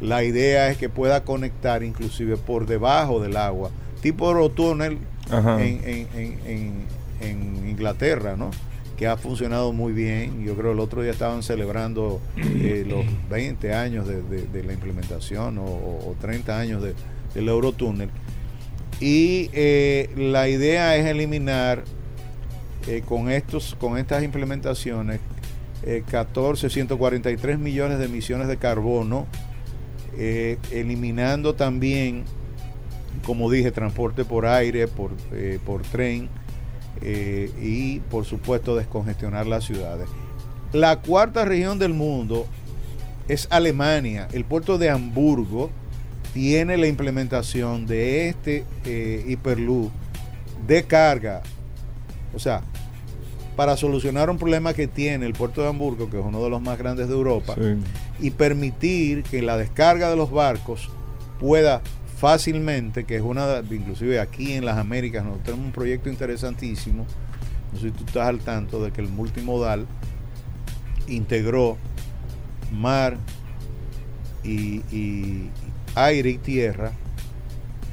la 0.00 0.24
idea 0.24 0.68
es 0.70 0.76
que 0.78 0.88
pueda 0.88 1.24
conectar 1.24 1.82
inclusive 1.82 2.36
por 2.36 2.66
debajo 2.66 3.20
del 3.20 3.36
agua, 3.36 3.70
tipo 4.00 4.28
Eurotúnel 4.28 4.98
Ajá. 5.30 5.62
en, 5.64 5.80
en- 5.84 6.08
en- 6.14 6.38
en- 6.46 6.82
en 7.20 7.68
Inglaterra, 7.68 8.36
¿no? 8.36 8.50
Que 8.96 9.06
ha 9.06 9.16
funcionado 9.16 9.72
muy 9.72 9.92
bien. 9.92 10.44
Yo 10.44 10.54
creo 10.56 10.72
el 10.72 10.80
otro 10.80 11.02
día 11.02 11.12
estaban 11.12 11.42
celebrando 11.42 12.20
eh, 12.36 12.84
los 12.88 13.04
20 13.30 13.72
años 13.74 14.06
de, 14.08 14.22
de- 14.22 14.46
de 14.46 14.62
la 14.64 14.72
implementación 14.72 15.58
o, 15.58 15.64
o 15.64 16.16
30 16.20 16.58
años 16.58 16.82
de- 16.82 16.94
del 17.34 17.48
Eurotúnel. 17.48 18.10
Y 19.00 19.50
eh, 19.52 20.10
la 20.16 20.48
idea 20.48 20.96
es 20.96 21.06
eliminar 21.06 21.84
eh, 22.88 23.02
con, 23.04 23.30
estos, 23.30 23.74
con 23.76 23.98
estas 23.98 24.22
implementaciones 24.22 25.20
eh, 25.84 26.02
14, 26.10 26.70
143 26.70 27.58
millones 27.58 27.98
de 27.98 28.06
emisiones 28.06 28.48
de 28.48 28.56
carbono, 28.56 29.26
eh, 30.18 30.58
eliminando 30.70 31.54
también, 31.54 32.24
como 33.24 33.50
dije, 33.50 33.70
transporte 33.70 34.24
por 34.24 34.44
aire, 34.46 34.86
por, 34.86 35.12
eh, 35.32 35.58
por 35.64 35.82
tren 35.82 36.28
eh, 37.00 37.50
y 37.60 38.00
por 38.00 38.26
supuesto 38.26 38.76
descongestionar 38.76 39.46
las 39.46 39.64
ciudades. 39.64 40.08
La 40.72 41.00
cuarta 41.00 41.44
región 41.44 41.78
del 41.78 41.94
mundo 41.94 42.46
es 43.28 43.48
Alemania. 43.50 44.28
El 44.32 44.44
puerto 44.44 44.76
de 44.76 44.90
Hamburgo 44.90 45.70
tiene 46.34 46.76
la 46.76 46.86
implementación 46.86 47.86
de 47.86 48.28
este 48.28 48.64
hiperloop 49.26 49.90
de 50.66 50.84
carga. 50.84 51.42
O 52.34 52.38
sea, 52.38 52.62
para 53.56 53.76
solucionar 53.76 54.30
un 54.30 54.38
problema 54.38 54.72
que 54.72 54.86
tiene 54.88 55.26
el 55.26 55.34
puerto 55.34 55.60
de 55.62 55.68
Hamburgo, 55.68 56.08
que 56.08 56.18
es 56.18 56.24
uno 56.24 56.42
de 56.42 56.48
los 56.50 56.62
más 56.62 56.78
grandes 56.78 57.08
de 57.08 57.14
Europa, 57.14 57.54
Sí. 57.54 58.26
y 58.26 58.30
permitir 58.30 59.22
que 59.24 59.42
la 59.42 59.56
descarga 59.58 60.08
de 60.10 60.16
los 60.16 60.30
barcos 60.30 60.88
pueda 61.38 61.82
fácilmente, 62.16 63.04
que 63.04 63.16
es 63.16 63.22
una, 63.22 63.46
de- 63.62 63.76
inclusive 63.76 64.20
aquí 64.20 64.52
en 64.52 64.64
las 64.64 64.78
Américas, 64.78 65.22
nosotros 65.24 65.44
tenemos 65.44 65.66
un 65.66 65.72
proyecto 65.72 66.08
interesantísimo, 66.08 67.04
no 67.72 67.78
sé 67.78 67.86
si 67.86 67.90
tú 67.92 68.04
estás 68.06 68.28
al 68.28 68.38
tanto 68.40 68.82
de 68.82 68.90
que 68.90 69.00
el 69.00 69.08
multimodal 69.08 69.86
integró 71.08 71.76
mar 72.72 73.16
y, 74.44 74.82
y 74.94 75.50
aire 75.94 76.30
y 76.30 76.38
tierra 76.38 76.92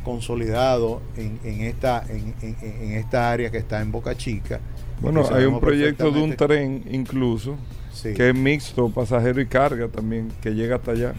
consolidado 0.04 1.02
en, 1.18 1.40
en 1.44 1.62
esta, 1.62 2.04
en, 2.08 2.34
en- 2.42 2.56
en 2.62 2.92
esta 2.94 3.32
área 3.32 3.52
que 3.52 3.58
está 3.58 3.82
en 3.82 3.92
Boca 3.92 4.16
Chica. 4.16 4.60
Bueno, 5.02 5.24
hay 5.32 5.46
un 5.46 5.60
proyecto 5.60 6.12
de 6.12 6.22
un 6.22 6.36
tren 6.36 6.84
incluso 6.92 7.56
Sí. 7.92 8.14
que 8.14 8.30
es 8.30 8.36
mixto, 8.36 8.90
pasajero 8.90 9.42
y 9.42 9.46
carga 9.46 9.88
también, 9.90 10.32
que 10.42 10.52
llega 10.52 10.78
hasta 10.78 10.92
allá. 10.92 11.14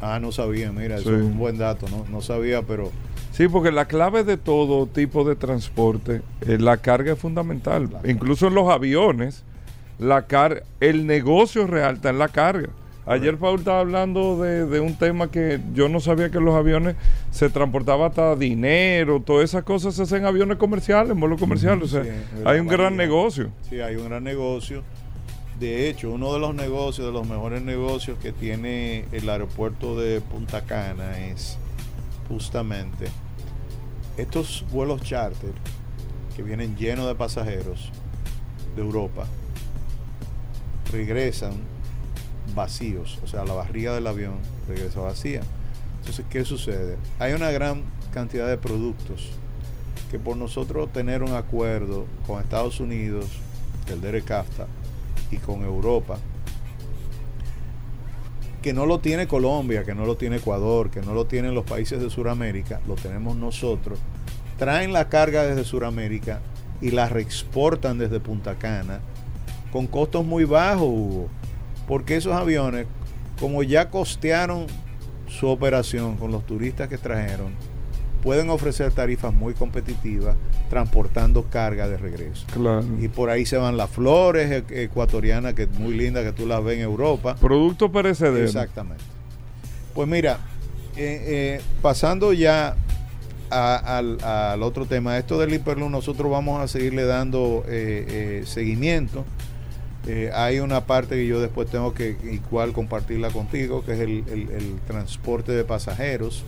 Ah, 0.00 0.18
no 0.20 0.30
sabía, 0.32 0.70
mira, 0.72 0.96
eso 0.96 1.14
es 1.14 1.22
un 1.22 1.36
buen 1.38 1.58
dato, 1.58 1.86
no, 1.88 2.04
no 2.10 2.20
sabía, 2.20 2.62
pero 2.62 2.90
Sí, 3.32 3.48
porque 3.48 3.70
la 3.72 3.86
clave 3.86 4.24
de 4.24 4.36
todo 4.36 4.86
tipo 4.86 5.24
de 5.24 5.36
transporte, 5.36 6.20
eh, 6.42 6.58
la 6.58 6.76
carga 6.78 7.12
es 7.12 7.18
fundamental. 7.18 7.88
Incluso 8.04 8.48
en 8.48 8.54
los 8.54 8.68
aviones, 8.68 9.44
la 9.98 10.26
car 10.26 10.64
el 10.80 11.06
negocio 11.06 11.66
real 11.66 11.96
está 11.96 12.10
en 12.10 12.18
la 12.18 12.28
carga. 12.28 12.68
Ayer 13.06 13.38
Paul 13.38 13.60
estaba 13.60 13.80
hablando 13.80 14.40
de, 14.42 14.66
de 14.66 14.80
un 14.80 14.94
tema 14.94 15.30
que 15.30 15.60
yo 15.74 15.88
no 15.88 16.00
sabía 16.00 16.30
que 16.30 16.38
los 16.38 16.54
aviones 16.54 16.96
se 17.30 17.48
transportaba 17.48 18.06
hasta 18.06 18.36
dinero, 18.36 19.20
todas 19.20 19.44
esas 19.44 19.64
cosas 19.64 19.94
se 19.94 20.02
hacen 20.02 20.18
en 20.18 20.26
aviones 20.26 20.58
comerciales, 20.58 21.12
en 21.12 21.20
vuelos 21.20 21.40
comerciales. 21.40 21.84
O 21.84 22.02
sea, 22.02 22.04
hay 22.44 22.60
un 22.60 22.66
gran 22.66 22.96
negocio. 22.96 23.50
Sí, 23.68 23.80
hay 23.80 23.96
un 23.96 24.08
gran 24.08 24.22
negocio. 24.22 24.82
De 25.58 25.88
hecho, 25.88 26.10
uno 26.10 26.32
de 26.32 26.38
los 26.38 26.54
negocios, 26.54 27.06
de 27.06 27.12
los 27.12 27.26
mejores 27.28 27.62
negocios 27.62 28.18
que 28.18 28.32
tiene 28.32 29.04
el 29.12 29.28
aeropuerto 29.28 29.98
de 29.98 30.20
Punta 30.20 30.62
Cana 30.62 31.26
es 31.26 31.58
justamente 32.28 33.08
estos 34.16 34.64
vuelos 34.70 35.02
charter 35.02 35.52
que 36.36 36.42
vienen 36.42 36.76
llenos 36.76 37.06
de 37.06 37.14
pasajeros 37.14 37.90
de 38.76 38.82
Europa 38.82 39.26
regresan 40.92 41.52
vacíos, 42.54 43.18
o 43.22 43.26
sea, 43.26 43.44
la 43.44 43.54
barriga 43.54 43.94
del 43.94 44.06
avión 44.06 44.34
regresa 44.68 45.00
vacía. 45.00 45.40
Entonces, 46.00 46.24
¿qué 46.30 46.44
sucede? 46.44 46.96
Hay 47.18 47.32
una 47.32 47.50
gran 47.50 47.82
cantidad 48.12 48.48
de 48.48 48.56
productos 48.56 49.30
que 50.10 50.18
por 50.18 50.36
nosotros 50.36 50.92
tener 50.92 51.22
un 51.22 51.34
acuerdo 51.34 52.06
con 52.26 52.40
Estados 52.40 52.80
Unidos, 52.80 53.26
el 53.88 54.00
DERECAFTA, 54.00 54.66
y 55.30 55.36
con 55.36 55.62
Europa, 55.62 56.18
que 58.62 58.72
no 58.72 58.86
lo 58.86 59.00
tiene 59.00 59.26
Colombia, 59.26 59.84
que 59.84 59.94
no 59.94 60.04
lo 60.04 60.16
tiene 60.16 60.36
Ecuador, 60.36 60.90
que 60.90 61.00
no 61.00 61.14
lo 61.14 61.26
tienen 61.26 61.54
los 61.54 61.64
países 61.64 62.00
de 62.00 62.10
Sudamérica, 62.10 62.80
lo 62.86 62.94
tenemos 62.94 63.36
nosotros, 63.36 63.98
traen 64.58 64.92
la 64.92 65.08
carga 65.08 65.44
desde 65.44 65.64
Sudamérica 65.64 66.40
y 66.80 66.90
la 66.90 67.08
reexportan 67.08 67.98
desde 67.98 68.20
Punta 68.20 68.56
Cana 68.56 69.00
con 69.72 69.86
costos 69.86 70.24
muy 70.24 70.44
bajos, 70.44 70.88
Hugo, 70.88 71.28
porque 71.90 72.14
esos 72.14 72.32
aviones, 72.34 72.86
como 73.40 73.64
ya 73.64 73.90
costearon 73.90 74.66
su 75.26 75.48
operación 75.48 76.14
con 76.16 76.30
los 76.30 76.46
turistas 76.46 76.88
que 76.88 76.98
trajeron, 76.98 77.48
pueden 78.22 78.48
ofrecer 78.50 78.92
tarifas 78.92 79.34
muy 79.34 79.54
competitivas 79.54 80.36
transportando 80.68 81.46
carga 81.50 81.88
de 81.88 81.96
regreso. 81.96 82.46
Claro. 82.52 82.84
Y 83.00 83.08
por 83.08 83.28
ahí 83.28 83.44
se 83.44 83.56
van 83.56 83.76
las 83.76 83.90
flores 83.90 84.62
e- 84.70 84.84
ecuatorianas, 84.84 85.54
que 85.54 85.64
es 85.64 85.70
muy 85.80 85.94
linda, 85.94 86.22
que 86.22 86.30
tú 86.30 86.46
las 86.46 86.62
ves 86.62 86.76
en 86.76 86.82
Europa. 86.82 87.34
Producto 87.34 87.90
perecedero. 87.90 88.44
Exactamente. 88.44 89.02
Pues 89.92 90.06
mira, 90.06 90.38
eh, 90.96 91.24
eh, 91.26 91.60
pasando 91.82 92.32
ya 92.32 92.76
a- 93.50 93.98
al, 93.98 94.22
al 94.22 94.62
otro 94.62 94.86
tema, 94.86 95.18
esto 95.18 95.40
del 95.40 95.52
hiperloop, 95.54 95.90
nosotros 95.90 96.30
vamos 96.30 96.60
a 96.60 96.68
seguirle 96.68 97.04
dando 97.04 97.64
eh, 97.66 98.42
seguimiento. 98.46 99.24
Eh, 100.06 100.30
hay 100.32 100.60
una 100.60 100.86
parte 100.86 101.16
que 101.16 101.26
yo 101.26 101.40
después 101.40 101.68
tengo 101.68 101.92
que 101.92 102.16
igual 102.30 102.72
compartirla 102.72 103.30
contigo, 103.30 103.84
que 103.84 103.92
es 103.92 104.00
el, 104.00 104.80
transporte 104.86 105.52
de 105.52 105.64
pasajeros. 105.64 106.44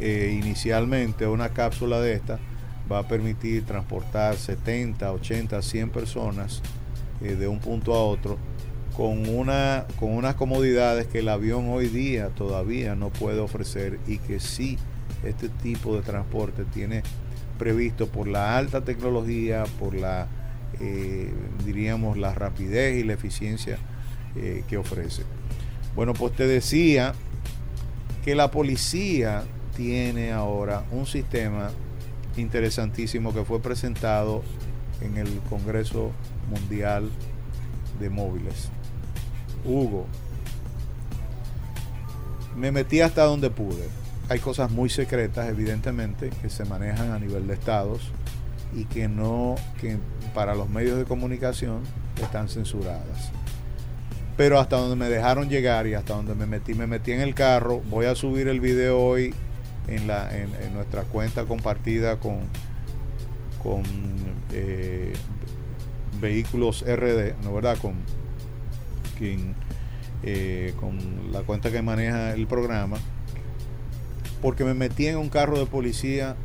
Eh, 0.00 0.36
inicialmente 0.42 1.26
una 1.26 1.50
cápsula 1.50 2.00
de 2.00 2.14
esta 2.14 2.38
va 2.90 3.00
a 3.00 3.08
permitir 3.08 3.64
transportar 3.64 4.36
70, 4.36 5.12
80, 5.12 5.62
100 5.62 5.90
personas 5.90 6.60
eh, 7.20 7.36
de 7.36 7.46
un 7.46 7.60
punto 7.60 7.94
a 7.94 8.02
otro 8.02 8.36
con, 8.96 9.28
una, 9.28 9.86
con 10.00 10.10
unas 10.10 10.34
comodidades 10.34 11.06
que 11.06 11.20
el 11.20 11.28
avión 11.28 11.68
hoy 11.68 11.86
día 11.86 12.28
todavía 12.30 12.94
no 12.96 13.10
puede 13.10 13.38
ofrecer 13.38 14.00
y 14.06 14.18
que 14.18 14.40
sí 14.40 14.76
este 15.24 15.48
tipo 15.48 15.94
de 15.94 16.02
transporte 16.02 16.64
tiene 16.64 17.02
previsto 17.58 18.08
por 18.08 18.26
la 18.26 18.58
alta 18.58 18.82
tecnología, 18.82 19.64
por 19.78 19.94
la, 19.94 20.26
eh, 20.82 21.32
diríamos, 21.64 22.16
la 22.18 22.34
rapidez 22.34 22.98
y 22.98 23.04
la 23.04 23.12
eficiencia 23.12 23.78
eh, 24.34 24.64
que 24.66 24.76
ofrece. 24.76 25.22
Bueno, 25.94 26.12
pues 26.12 26.34
te 26.34 26.46
decía 26.46 27.14
que 28.24 28.34
la 28.34 28.50
policía 28.50 29.44
tiene 29.76 30.32
ahora 30.32 30.84
un 30.90 31.06
sistema 31.06 31.70
interesantísimo 32.36 33.32
que 33.32 33.44
fue 33.44 33.60
presentado 33.60 34.42
en 35.00 35.18
el 35.18 35.28
Congreso 35.48 36.10
Mundial 36.50 37.10
de 38.00 38.10
Móviles. 38.10 38.68
Hugo, 39.64 40.06
me 42.56 42.72
metí 42.72 43.00
hasta 43.00 43.24
donde 43.24 43.50
pude. 43.50 43.88
Hay 44.28 44.40
cosas 44.40 44.70
muy 44.70 44.88
secretas, 44.88 45.48
evidentemente, 45.48 46.30
que 46.40 46.48
se 46.48 46.64
manejan 46.64 47.12
a 47.12 47.18
nivel 47.18 47.46
de 47.46 47.54
estados 47.54 48.10
y 48.74 48.84
que 48.84 49.08
no, 49.08 49.56
que 49.80 49.98
para 50.34 50.54
los 50.54 50.68
medios 50.68 50.98
de 50.98 51.04
comunicación 51.04 51.82
están 52.22 52.48
censuradas. 52.48 53.32
Pero 54.36 54.58
hasta 54.58 54.76
donde 54.76 54.96
me 54.96 55.08
dejaron 55.08 55.48
llegar 55.48 55.86
y 55.86 55.94
hasta 55.94 56.14
donde 56.14 56.34
me 56.34 56.46
metí, 56.46 56.74
me 56.74 56.86
metí 56.86 57.12
en 57.12 57.20
el 57.20 57.34
carro. 57.34 57.82
Voy 57.90 58.06
a 58.06 58.14
subir 58.14 58.48
el 58.48 58.60
video 58.60 58.98
hoy 58.98 59.34
en, 59.88 60.06
la, 60.06 60.30
en, 60.36 60.50
nuestra 60.72 61.02
cuenta 61.02 61.44
compartida 61.44 62.18
con, 62.18 62.40
con 63.62 63.82
eh, 64.52 65.12
vehículos 66.20 66.82
RD, 66.86 67.34
¿no 67.44 67.52
verdad? 67.52 67.76
Con, 67.76 67.94
quien, 69.18 69.54
eh, 70.22 70.72
con 70.80 71.30
la 71.30 71.40
cuenta 71.40 71.70
que 71.70 71.82
maneja 71.82 72.32
el 72.32 72.46
programa. 72.46 72.96
porque 74.40 74.64
me 74.64 74.74
metí 74.74 75.06
en 75.06 75.18
un 75.18 75.28
carro 75.28 75.58
de 75.58 75.66
policía, 75.66 76.36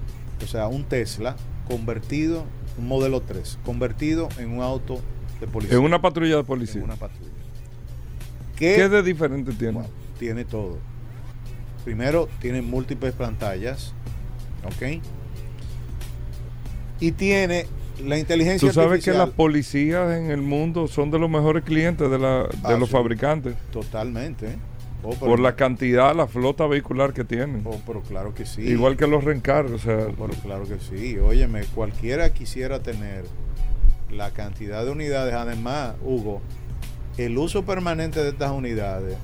o 0.43 0.47
sea, 0.47 0.67
un 0.67 0.83
Tesla 0.83 1.35
convertido, 1.67 2.45
un 2.77 2.87
modelo 2.87 3.21
3, 3.21 3.59
convertido 3.65 4.29
en 4.37 4.51
un 4.51 4.61
auto 4.63 4.99
de 5.39 5.47
policía. 5.47 5.77
En 5.77 5.83
una 5.83 6.01
patrulla 6.01 6.37
de 6.37 6.43
policía. 6.43 6.79
En 6.79 6.85
una 6.85 6.95
patrulla. 6.95 7.31
¿Qué, 8.55 8.89
de 8.89 9.03
diferente 9.03 9.51
tiene? 9.53 9.73
Bueno, 9.73 9.89
tiene 10.17 10.45
todo. 10.45 10.77
Primero, 11.85 12.27
tiene 12.41 12.61
múltiples 12.61 13.13
pantallas, 13.13 13.93
¿ok? 14.65 15.01
Y 16.99 17.11
tiene 17.11 17.67
la 18.03 18.17
inteligencia 18.17 18.67
Tú 18.67 18.73
sabes 18.73 18.89
artificial. 18.91 19.15
que 19.15 19.19
las 19.19 19.29
policías 19.29 20.17
en 20.17 20.31
el 20.31 20.41
mundo 20.41 20.87
son 20.87 21.11
de 21.11 21.19
los 21.19 21.29
mejores 21.29 21.63
clientes 21.63 22.09
de, 22.09 22.17
la, 22.19 22.43
de 22.43 22.49
Ah, 22.63 22.77
los 22.77 22.89
sí. 22.89 22.93
fabricantes. 22.93 23.55
Totalmente. 23.71 24.55
Oh, 25.09 25.11
pero- 25.11 25.27
Por 25.31 25.39
la 25.39 25.55
cantidad, 25.55 26.13
la 26.13 26.27
flota 26.27 26.67
vehicular 26.67 27.13
que 27.13 27.23
tienen. 27.23 27.61
oh, 27.65 27.79
pero 27.87 28.01
claro 28.01 28.33
que 28.33 28.45
sí. 28.45 28.61
Igual 28.63 28.97
que 28.97 29.07
los 29.07 29.23
reencargos. 29.23 29.71
O 29.73 29.79
sea, 29.79 30.07
Oh, 30.09 30.13
pero 30.27 30.33
claro 30.43 30.65
que 30.65 30.77
sí. 30.79 31.17
Óyeme, 31.17 31.63
cualquiera 31.73 32.33
quisiera 32.33 32.79
tener 32.81 33.23
la 34.11 34.31
cantidad 34.31 34.83
de 34.83 34.91
unidades. 34.91 35.33
Además, 35.33 35.93
Hugo, 36.03 36.41
el 37.17 37.37
uso 37.37 37.63
permanente 37.63 38.21
de 38.21 38.29
estas 38.29 38.51
unidades 38.51 39.15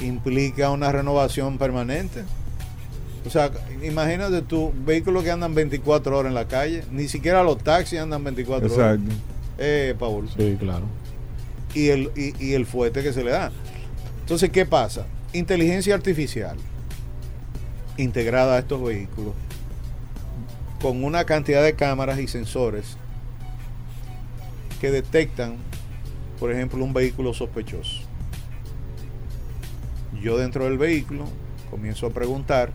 implica 0.00 0.70
una 0.70 0.90
renovación 0.92 1.58
permanente. 1.58 2.22
O 3.26 3.30
sea, 3.30 3.50
imagínate 3.82 4.42
tú, 4.42 4.72
vehículos 4.84 5.24
que 5.24 5.30
andan 5.30 5.54
24 5.54 6.18
horas 6.18 6.28
en 6.30 6.34
la 6.34 6.46
calle, 6.46 6.82
ni 6.90 7.08
siquiera 7.08 7.42
los 7.42 7.58
taxis 7.58 7.98
andan 8.00 8.22
24 8.24 8.66
horas. 8.74 8.98
exacto. 8.98 9.14
Eh, 9.58 9.94
Paul. 9.98 10.28
Sí, 10.36 10.56
claro. 10.58 10.84
y 11.74 11.88
el, 11.88 12.10
y, 12.16 12.34
y 12.44 12.52
el 12.54 12.66
fuete 12.66 13.02
que 13.02 13.12
se 13.12 13.24
le 13.24 13.30
da. 13.30 13.50
Entonces, 14.24 14.48
¿qué 14.48 14.64
pasa? 14.64 15.04
Inteligencia 15.34 15.94
artificial 15.94 16.56
integrada 17.98 18.54
a 18.54 18.60
estos 18.60 18.82
vehículos 18.82 19.34
con 20.80 21.04
una 21.04 21.26
cantidad 21.26 21.62
de 21.62 21.74
cámaras 21.74 22.18
y 22.18 22.26
sensores 22.26 22.96
que 24.80 24.90
detectan, 24.90 25.58
por 26.40 26.50
ejemplo, 26.50 26.82
un 26.82 26.94
vehículo 26.94 27.34
sospechoso. 27.34 28.00
Yo 30.22 30.38
dentro 30.38 30.64
del 30.64 30.78
vehículo 30.78 31.26
comienzo 31.70 32.06
a 32.06 32.10
preguntar 32.10 32.72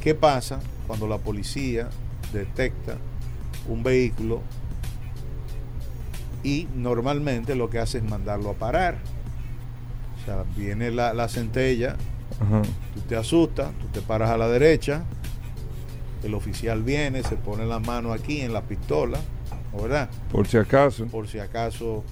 qué 0.00 0.16
pasa 0.16 0.58
cuando 0.88 1.06
la 1.06 1.18
policía 1.18 1.90
detecta 2.32 2.98
un 3.68 3.84
vehículo 3.84 4.42
y 6.42 6.66
normalmente 6.74 7.54
lo 7.54 7.70
que 7.70 7.78
hace 7.78 7.98
es 7.98 8.04
mandarlo 8.04 8.50
a 8.50 8.54
parar. 8.54 9.13
O 10.24 10.26
sea, 10.26 10.44
viene 10.56 10.90
la, 10.90 11.12
la 11.12 11.28
centella, 11.28 11.96
Ajá. 12.40 12.62
tú 12.94 13.00
te 13.08 13.14
asustas, 13.16 13.70
tú 13.78 13.86
te 13.92 14.00
paras 14.00 14.30
a 14.30 14.38
la 14.38 14.48
derecha, 14.48 15.04
el 16.22 16.34
oficial 16.34 16.82
viene, 16.82 17.22
se 17.22 17.36
pone 17.36 17.66
la 17.66 17.78
mano 17.78 18.12
aquí 18.12 18.40
en 18.40 18.52
la 18.54 18.62
pistola, 18.62 19.18
¿verdad? 19.80 20.08
Por 20.32 20.46
si 20.46 20.56
acaso. 20.56 21.04
Por 21.06 21.28
si 21.28 21.38
acaso 21.38 22.02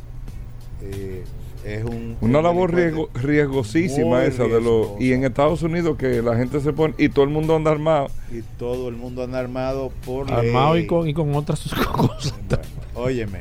eh, 0.83 1.25
es 1.65 1.85
un... 1.85 2.17
Una 2.21 2.39
un 2.41 2.45
labor 2.45 2.75
riesgo- 2.75 3.09
riesgosísima 3.15 4.25
esa 4.25 4.43
de 4.45 4.61
los 4.61 5.01
y 5.01 5.13
en 5.15 5.25
Estados 5.25 5.63
Unidos 5.63 5.97
que 5.97 6.21
la 6.21 6.37
gente 6.37 6.61
se 6.61 6.73
pone 6.75 6.95
y 6.99 7.09
todo 7.09 7.25
el 7.25 7.31
mundo 7.31 7.57
anda 7.57 7.71
armado. 7.71 8.09
Y 8.31 8.43
todo 8.59 8.89
el 8.91 8.97
mundo 8.97 9.23
anda 9.25 9.39
armado 9.39 9.91
por 10.05 10.31
Armado 10.31 10.75
ley. 10.75 10.85
y 10.85 10.87
con, 10.87 11.09
y 11.09 11.15
con 11.15 11.35
otras 11.35 11.63
cosas. 11.93 12.35
Bueno, 12.49 12.63
óyeme, 12.95 13.41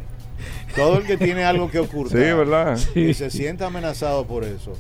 todo 0.76 0.98
el 0.98 1.06
que 1.06 1.18
tiene 1.18 1.44
algo 1.44 1.70
que 1.70 1.80
ocurrir. 1.80 2.12
Sí, 2.12 2.18
¿verdad? 2.18 2.80
y 2.96 3.14
se 3.14 3.30
siente 3.30 3.64
amenazado 3.64 4.26
por 4.26 4.44
eso, 4.44 4.74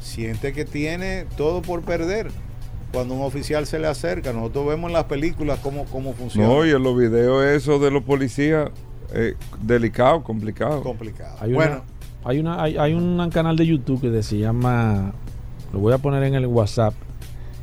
siente 0.00 0.52
que 0.52 0.64
tiene 0.64 1.26
todo 1.36 1.62
por 1.62 1.82
perder. 1.82 2.30
Cuando 2.92 3.14
un 3.14 3.22
oficial 3.22 3.66
se 3.66 3.78
le 3.78 3.86
acerca, 3.86 4.34
nosotros 4.34 4.66
vemos 4.66 4.88
en 4.88 4.92
las 4.92 5.04
películas 5.04 5.58
cómo, 5.62 5.86
cómo 5.86 6.12
funciona. 6.12 6.46
No, 6.46 6.66
y 6.66 6.70
en 6.70 6.82
los 6.82 6.96
videos 6.96 7.42
esos 7.44 7.80
de 7.80 7.90
los 7.90 8.02
policías 8.02 8.70
eh, 9.14 9.34
delicado, 9.62 10.22
complicado. 10.22 10.82
complicado. 10.82 11.36
Hay, 11.40 11.52
bueno, 11.52 11.82
una, 12.22 12.30
hay, 12.30 12.38
una, 12.38 12.62
hay, 12.62 12.76
hay 12.76 12.92
un 12.92 13.30
canal 13.30 13.56
de 13.56 13.66
YouTube 13.66 14.00
que 14.00 14.22
se 14.22 14.38
llama, 14.38 15.12
lo 15.72 15.78
voy 15.78 15.94
a 15.94 15.98
poner 15.98 16.22
en 16.24 16.34
el 16.34 16.46
WhatsApp, 16.46 16.92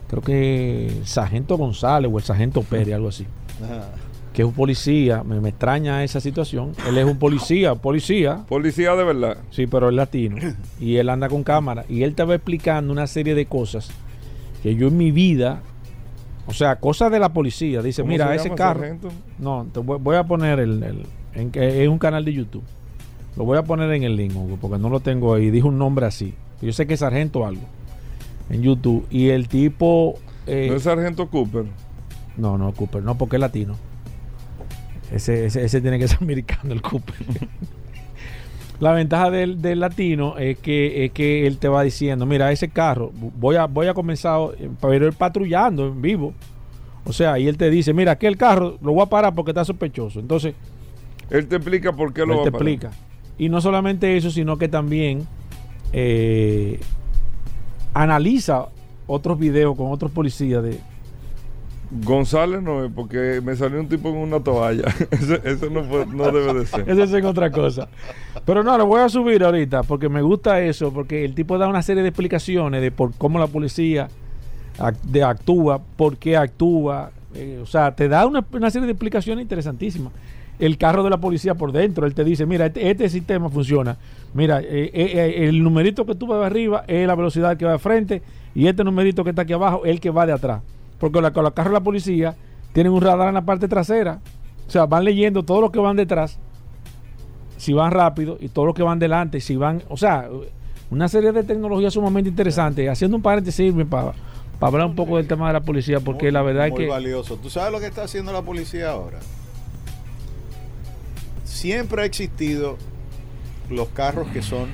creo 0.08 0.24
que 0.24 0.92
Sargento 1.06 1.58
González 1.58 2.10
o 2.12 2.18
el 2.18 2.24
Sargento 2.24 2.64
Pérez, 2.64 2.96
algo 2.96 3.10
así, 3.10 3.28
ajá, 3.64 3.90
que 4.34 4.44
es 4.44 4.48
un 4.48 4.54
policía, 4.54 5.24
me, 5.24 5.40
me 5.42 5.50
extraña 5.50 6.04
esa 6.04 6.20
situación, 6.20 6.74
él 6.88 6.98
es 6.98 7.06
un 7.06 7.18
policía, 7.18 7.76
policía, 7.76 8.46
Policía 8.48 8.96
de 8.96 9.04
verdad. 9.04 9.38
sí, 9.52 9.66
pero 9.68 9.90
es 9.90 9.96
latino, 9.96 10.38
y 10.80 10.96
él 10.98 11.10
anda 11.10 11.28
con 11.30 11.44
cámara, 11.44 11.84
y 11.90 12.04
él 12.04 12.14
va 12.20 12.36
explicando 12.36 12.92
una 12.94 13.08
serie 13.08 13.34
de 13.36 13.46
cosas 13.48 13.90
que 14.64 14.76
yo 14.76 14.88
en 14.88 14.98
mi 14.98 15.12
vida, 15.12 15.62
o 16.48 16.54
sea, 16.54 16.76
cosas 16.78 17.12
de 17.12 17.20
la 17.20 17.30
policía, 17.34 17.82
dice, 17.82 18.02
¿Cómo 18.02 18.12
mira, 18.12 18.28
se 18.30 18.36
ese 18.36 18.52
carro... 18.52 18.80
sargento? 18.82 19.10
No, 19.40 19.68
te 19.74 19.80
voy, 19.80 19.98
voy 20.02 20.16
a 20.16 20.24
poner 20.24 20.60
el, 20.60 20.84
el- 20.84 21.06
en 21.36 21.52
es 21.54 21.88
un 21.88 22.00
canal 22.00 22.26
de 22.26 22.34
YouTube. 22.34 22.64
Lo 23.38 23.46
voy 23.46 23.58
a 23.58 23.64
poner 23.64 23.90
en 23.92 24.04
el 24.04 24.16
link, 24.16 24.36
Hugo, 24.36 24.58
porque 24.60 24.80
no 24.80 24.90
lo 24.90 25.00
tengo 25.00 25.34
ahí. 25.36 25.52
Dijo 25.52 25.68
un 25.68 25.78
nombre 25.78 26.06
así. 26.08 26.34
Yo 26.62 26.74
sé 26.74 26.88
que 26.88 26.96
es 26.96 27.00
Sargento 27.02 27.46
algo 27.46 27.62
en 28.50 28.64
YouTube. 28.64 29.06
Y 29.12 29.30
el 29.30 29.48
tipo. 29.48 30.16
eh, 30.48 30.66
No 30.70 30.76
es 30.76 30.84
Sargento 30.84 31.30
Cooper. 31.30 31.66
no, 32.36 32.58
no, 32.58 32.72
Cooper, 32.74 33.04
no, 33.04 33.16
porque 33.16 33.36
es 33.38 33.40
latino. 33.40 33.76
Ese, 35.12 35.46
ese, 35.46 35.64
ese 35.66 35.82
tiene 35.82 36.00
que 36.00 36.08
ser 36.08 36.18
americano, 36.22 36.74
el 36.74 36.82
Cooper. 36.82 37.16
La 38.80 38.94
ventaja 38.94 39.30
del, 39.30 39.62
del 39.62 39.82
latino 39.82 40.38
es 40.38 40.58
que, 40.58 41.04
es 41.04 41.12
que 41.12 41.46
él 41.46 41.58
te 41.58 41.68
va 41.68 41.84
diciendo, 41.84 42.26
mira, 42.26 42.50
ese 42.52 42.70
carro, 42.70 43.12
voy 43.14 43.58
a, 43.58 43.66
voy 43.66 43.88
a 43.88 43.94
comenzar, 43.94 44.40
eh, 44.58 44.70
pero 44.80 45.08
él 45.08 45.14
patrullando 45.14 45.88
en 45.88 46.02
vivo. 46.02 46.34
O 47.04 47.12
sea, 47.12 47.38
y 47.40 47.48
él 47.50 47.58
te 47.58 47.70
dice, 47.70 47.94
mira, 47.94 48.14
aquel 48.14 48.38
carro 48.38 48.78
lo 48.82 48.94
voy 48.94 49.02
a 49.04 49.08
parar 49.08 49.36
porque 49.36 49.52
está 49.52 49.66
sospechoso. 49.66 50.20
Entonces, 50.20 50.54
Él 51.30 51.48
te 51.48 51.58
explica 51.58 51.92
por 51.94 52.14
qué 52.14 52.26
lo 52.26 52.34
él 52.34 52.40
va 52.40 52.44
te 52.44 52.50
a 52.50 52.52
parar. 52.52 52.70
explica. 52.70 52.92
Y 53.38 53.50
no 53.50 53.60
solamente 53.60 54.16
eso, 54.16 54.32
sino 54.32 54.58
que 54.58 54.70
también 54.70 55.28
eh, 55.92 56.80
analiza 57.94 58.68
otros 59.08 59.40
videos 59.40 59.76
con 59.76 59.92
otros 59.92 60.12
policías 60.12 60.64
de, 60.64 60.80
González 61.92 62.62
no 62.62 62.86
es 62.86 62.92
porque 62.94 63.42
me 63.44 63.56
salió 63.56 63.80
un 63.80 63.88
tipo 63.88 64.12
con 64.12 64.20
una 64.20 64.40
toalla. 64.40 64.86
Ese 65.12 65.70
no, 65.70 65.82
debe 66.32 66.54
de 66.54 66.66
ser. 66.66 66.90
Eso 66.90 67.04
es 67.04 67.14
en 67.14 67.26
otra 67.26 67.52
cosa. 67.52 67.90
Pero 68.46 68.64
no, 68.64 68.78
lo 68.78 68.86
voy 68.86 69.02
a 69.02 69.10
subir 69.10 69.44
ahorita 69.44 69.84
porque 69.84 70.08
me 70.08 70.22
gusta 70.22 70.62
eso, 70.62 70.94
porque 70.94 71.26
el 71.26 71.34
tipo 71.34 71.58
da 71.58 71.68
una 71.68 71.82
serie 71.82 72.04
de 72.04 72.10
explicaciones 72.10 72.82
de 72.82 72.92
por 72.92 73.14
cómo 73.16 73.40
la 73.40 73.48
policía 73.48 74.10
de 75.04 75.24
actúa, 75.24 75.82
por 75.98 76.18
qué 76.18 76.38
actúa. 76.38 77.12
eh, 77.34 77.60
o 77.62 77.66
sea, 77.66 77.96
te 77.96 78.08
da 78.08 78.26
una, 78.26 78.46
una 78.52 78.70
serie 78.70 78.86
de 78.86 78.94
explicaciones 78.94 79.42
interesantísimas. 79.42 80.14
El 80.60 80.78
carro 80.78 81.04
de 81.04 81.10
la 81.10 81.18
policía 81.18 81.56
por 81.56 81.72
dentro, 81.72 82.06
él 82.06 82.14
te 82.14 82.26
dice, 82.26 82.46
mira, 82.46 82.66
este, 82.66 82.90
este 82.90 83.08
sistema 83.08 83.50
funciona. 83.50 83.98
Mira, 84.34 84.60
eh, 84.60 84.92
eh, 84.94 85.12
eh, 85.14 85.48
el 85.48 85.64
numerito 85.64 86.06
que 86.06 86.16
tú 86.16 86.28
ves 86.28 86.44
arriba 86.44 86.84
es 86.86 87.08
la 87.08 87.16
velocidad 87.16 87.56
que 87.58 87.66
va 87.66 87.74
de 87.74 87.80
frente 87.80 88.22
y 88.54 88.68
este 88.68 88.84
numerito 88.84 89.24
que 89.24 89.30
está 89.30 89.44
aquí 89.44 89.54
abajo 89.54 89.86
es 89.86 89.92
el 89.92 90.02
que 90.02 90.10
va 90.10 90.26
de 90.26 90.34
atrás. 90.34 90.62
Porque 91.00 91.22
la, 91.22 91.32
con 91.32 91.44
los 91.44 91.54
carros 91.54 91.72
de 91.72 91.80
la 91.80 91.84
policía 91.84 92.36
tienen 92.74 92.92
un 92.94 93.02
radar 93.02 93.30
en 93.30 93.34
la 93.36 93.46
parte 93.46 93.68
trasera. 93.68 94.20
O 94.68 94.72
sea, 94.72 94.86
van 94.86 95.04
leyendo 95.06 95.44
todo 95.44 95.62
lo 95.62 95.72
que 95.72 95.80
van 95.80 95.96
detrás 95.96 96.38
si 97.58 97.74
van 97.74 97.92
rápido 97.92 98.38
y 98.40 98.48
todos 98.48 98.68
los 98.68 98.74
que 98.76 98.84
van 98.84 99.00
delante, 99.00 99.42
si 99.42 99.58
van, 99.58 99.84
o 99.90 99.98
sea, 99.98 100.30
una 100.92 101.10
serie 101.10 101.34
de 101.34 101.44
tecnologías 101.44 101.94
sumamente 101.94 102.30
interesantes. 102.30 102.88
Haciendo 102.90 103.18
un 103.18 103.24
paréntesis 103.24 103.74
para 103.90 104.14
hablar 104.62 104.88
un 104.88 104.96
poco 104.96 105.18
del 105.18 105.28
tema 105.28 105.48
de 105.48 105.54
la 105.54 105.60
policía, 105.62 106.00
porque 106.00 106.28
muy- 106.28 106.32
la 106.32 106.42
verdad 106.42 106.68
es 106.68 106.72
muy 106.72 106.84
que 106.86 106.90
valioso. 106.90 107.36
¿Tú 107.36 107.50
sabes 107.50 107.74
lo 107.74 107.82
que 107.82 107.88
está 107.88 108.04
haciendo 108.04 108.32
la 108.32 108.42
policía 108.44 108.92
ahora? 108.92 109.20
Siempre 111.44 112.04
ha 112.04 112.06
existido 112.06 112.78
los 113.70 113.90
carros 113.90 114.28
que 114.30 114.42
son 114.42 114.70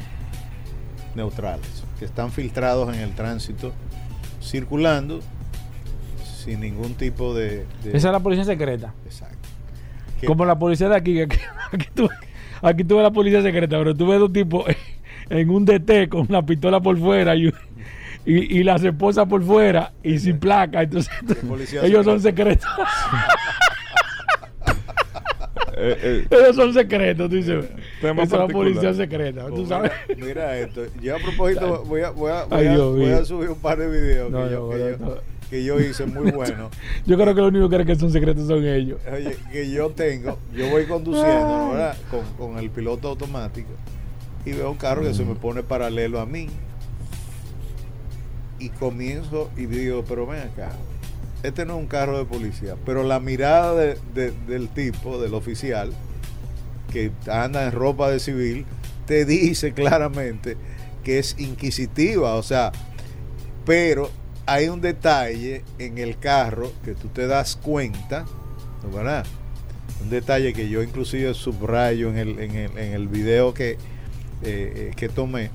neutrales, 1.16 1.84
que 1.98 2.06
están 2.06 2.32
filtrados 2.32 2.94
en 2.94 3.02
el 3.02 3.16
tránsito, 3.16 3.72
circulando 4.44 5.22
sin 6.46 6.60
ningún 6.62 6.94
tipo 6.94 7.34
de... 7.34 7.66
de- 7.84 7.90
esa 7.98 8.08
es 8.08 8.12
la 8.14 8.20
policía 8.22 8.46
secreta. 8.46 8.94
Exacto. 9.06 9.50
Como 10.26 10.46
la 10.46 10.58
policía 10.58 10.88
de 10.90 10.96
aquí, 10.96 11.20
aquí, 11.22 11.38
aquí 12.62 12.84
ves 12.84 12.98
la 13.04 13.12
policía 13.12 13.42
secreta, 13.42 13.78
pero 13.78 13.94
tú 13.96 14.08
ves 14.08 14.20
dos 14.20 14.32
tipos 14.32 14.66
en 15.30 15.50
un 15.50 15.66
DT 15.66 16.08
con 16.10 16.22
una 16.30 16.46
pistola 16.46 16.80
por 16.80 16.98
fuera 16.98 17.36
y, 17.36 17.48
y, 18.26 18.60
y 18.60 18.64
las 18.64 18.84
esposas 18.84 19.28
por 19.28 19.44
fuera 19.44 19.92
y 20.04 20.18
sin 20.20 20.40
placa. 20.40 20.82
Entonces, 20.84 21.12
ellos 21.84 22.06
son 22.06 22.22
secretos. 22.22 22.70
Eh, 25.78 25.98
eh, 26.02 26.28
ellos 26.32 26.56
son 26.56 26.74
secretos, 26.74 27.30
tú 27.30 27.36
dices. 27.36 27.66
Tema 28.00 28.24
Esa 28.24 28.36
es 28.36 28.42
la 28.44 28.48
policía 28.48 28.94
secreta, 28.94 29.46
Oh, 29.52 29.66
sabes. 29.66 29.92
Mira, 30.08 30.26
mira 30.26 30.58
esto. 30.60 30.84
Yo 31.02 31.18
a 31.18 31.20
propósito 31.20 31.84
voy 31.86 32.02
a, 32.02 32.12
voy 32.12 32.32
a, 32.32 32.46
voy 32.46 32.60
Ay, 32.62 32.68
a- 32.68 32.72
Dios 32.76 32.96
voy 32.96 33.06
a 33.06 33.16
mío. 33.16 33.26
subir 33.26 33.50
un 33.50 33.60
par 33.60 33.78
de 33.78 33.90
videos 33.90 34.32
No, 34.32 34.46
que, 34.46 34.52
yo, 34.52 34.60
no, 34.62 34.70
que, 34.70 34.78
no, 34.78 34.90
yo, 34.92 34.98
no. 34.98 35.35
Que 35.50 35.64
yo 35.64 35.80
hice 35.80 36.06
muy 36.06 36.32
buenos. 36.32 36.72
Yo 37.06 37.18
creo 37.18 37.36
que 37.36 37.42
lo 37.42 37.48
único 37.48 37.70
que 37.70 37.76
creen 37.76 37.88
que 37.88 37.96
son 37.96 38.12
secretos 38.12 38.48
son 38.48 38.66
ellos. 38.66 39.00
Oye, 39.12 39.38
que 39.52 39.70
yo 39.70 39.90
tengo, 39.92 40.38
yo 40.54 40.70
voy 40.70 40.86
conduciendo, 40.86 41.48
¿no, 41.48 41.70
¿verdad? 41.72 41.96
Con, 42.10 42.24
con 42.38 42.58
el 42.60 42.70
piloto 42.70 43.10
automático 43.10 43.70
y 44.46 44.52
veo 44.54 44.70
un 44.72 44.78
carro 44.78 45.02
que 45.04 45.14
se 45.14 45.24
me 45.26 45.36
pone 45.36 45.64
paralelo 45.64 46.20
a 46.20 46.26
mí. 46.26 46.48
y 48.60 48.70
comienzo 48.70 49.50
y 49.58 49.66
digo, 49.66 50.06
pero 50.08 50.26
ven 50.26 50.40
acá, 50.42 50.72
este 51.44 51.66
no 51.66 51.76
es 51.76 51.80
un 51.82 51.88
carro 51.88 52.18
de 52.18 52.26
policía, 52.26 52.76
pero 52.86 53.04
la 53.04 53.20
mirada 53.20 53.76
de- 53.76 53.98
de- 54.14 54.32
del 54.48 54.70
tipo, 54.70 55.20
del 55.22 55.34
oficial, 55.34 55.92
que 56.92 57.12
anda 57.30 57.66
en 57.66 57.74
ropa 57.74 58.10
de 58.10 58.20
civil, 58.20 58.66
te 59.06 59.26
dice 59.26 59.74
claramente 59.74 60.56
que 61.04 61.20
es 61.20 61.36
inquisitiva, 61.38 62.36
o 62.36 62.44
sea, 62.44 62.72
pero 63.66 64.10
hay 64.46 64.70
un 64.70 64.82
detalle 64.82 65.64
en 65.80 65.98
el 65.98 66.18
carro 66.18 66.72
que 66.84 66.94
tú 66.94 67.08
te 67.08 67.28
das 67.28 67.56
cuenta, 67.56 68.26
¿no, 68.84 68.96
¿verdad? 68.96 69.26
Un 70.02 70.10
detalle 70.10 70.54
que 70.54 70.70
yo 70.70 70.84
inclusive 70.84 71.34
subrayo 71.34 72.10
en 72.10 72.18
el, 72.18 72.40
en 72.40 72.56
el, 72.56 72.78
en 72.78 72.94
el 72.94 73.08
video 73.08 73.54
que, 73.54 73.72
eh, 73.72 73.78
eh, 74.44 74.92
que 74.96 75.10
tomé, 75.10 75.50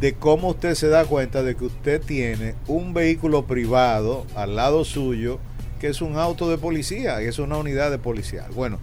de 0.00 0.14
cómo 0.14 0.48
usted 0.48 0.74
se 0.74 0.88
da 0.88 1.04
cuenta 1.04 1.42
de 1.42 1.54
que 1.54 1.66
usted 1.66 2.02
tiene 2.02 2.54
un 2.66 2.94
vehículo 2.94 3.46
privado 3.46 4.26
al 4.34 4.56
lado 4.56 4.84
suyo, 4.84 5.38
que 5.80 5.88
es 5.88 6.00
un 6.00 6.16
auto 6.16 6.48
de 6.48 6.58
policía, 6.58 7.20
es 7.20 7.38
una 7.38 7.58
unidad 7.58 7.90
de 7.90 7.98
policía. 7.98 8.46
Bueno, 8.54 8.78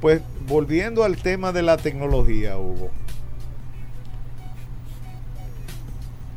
pues 0.00 0.20
volviendo 0.46 1.04
al 1.04 1.16
tema 1.16 1.52
de 1.52 1.62
la 1.62 1.76
tecnología, 1.76 2.58
Hugo. 2.58 2.90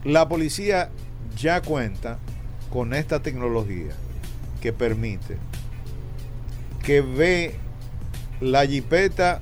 La 0.03 0.27
policía 0.27 0.89
ya 1.37 1.61
cuenta 1.61 2.17
con 2.71 2.93
esta 2.93 3.21
tecnología 3.21 3.93
que 4.61 4.73
permite 4.73 5.37
que 6.83 7.01
ve 7.01 7.55
la 8.39 8.65
jipeta 8.65 9.39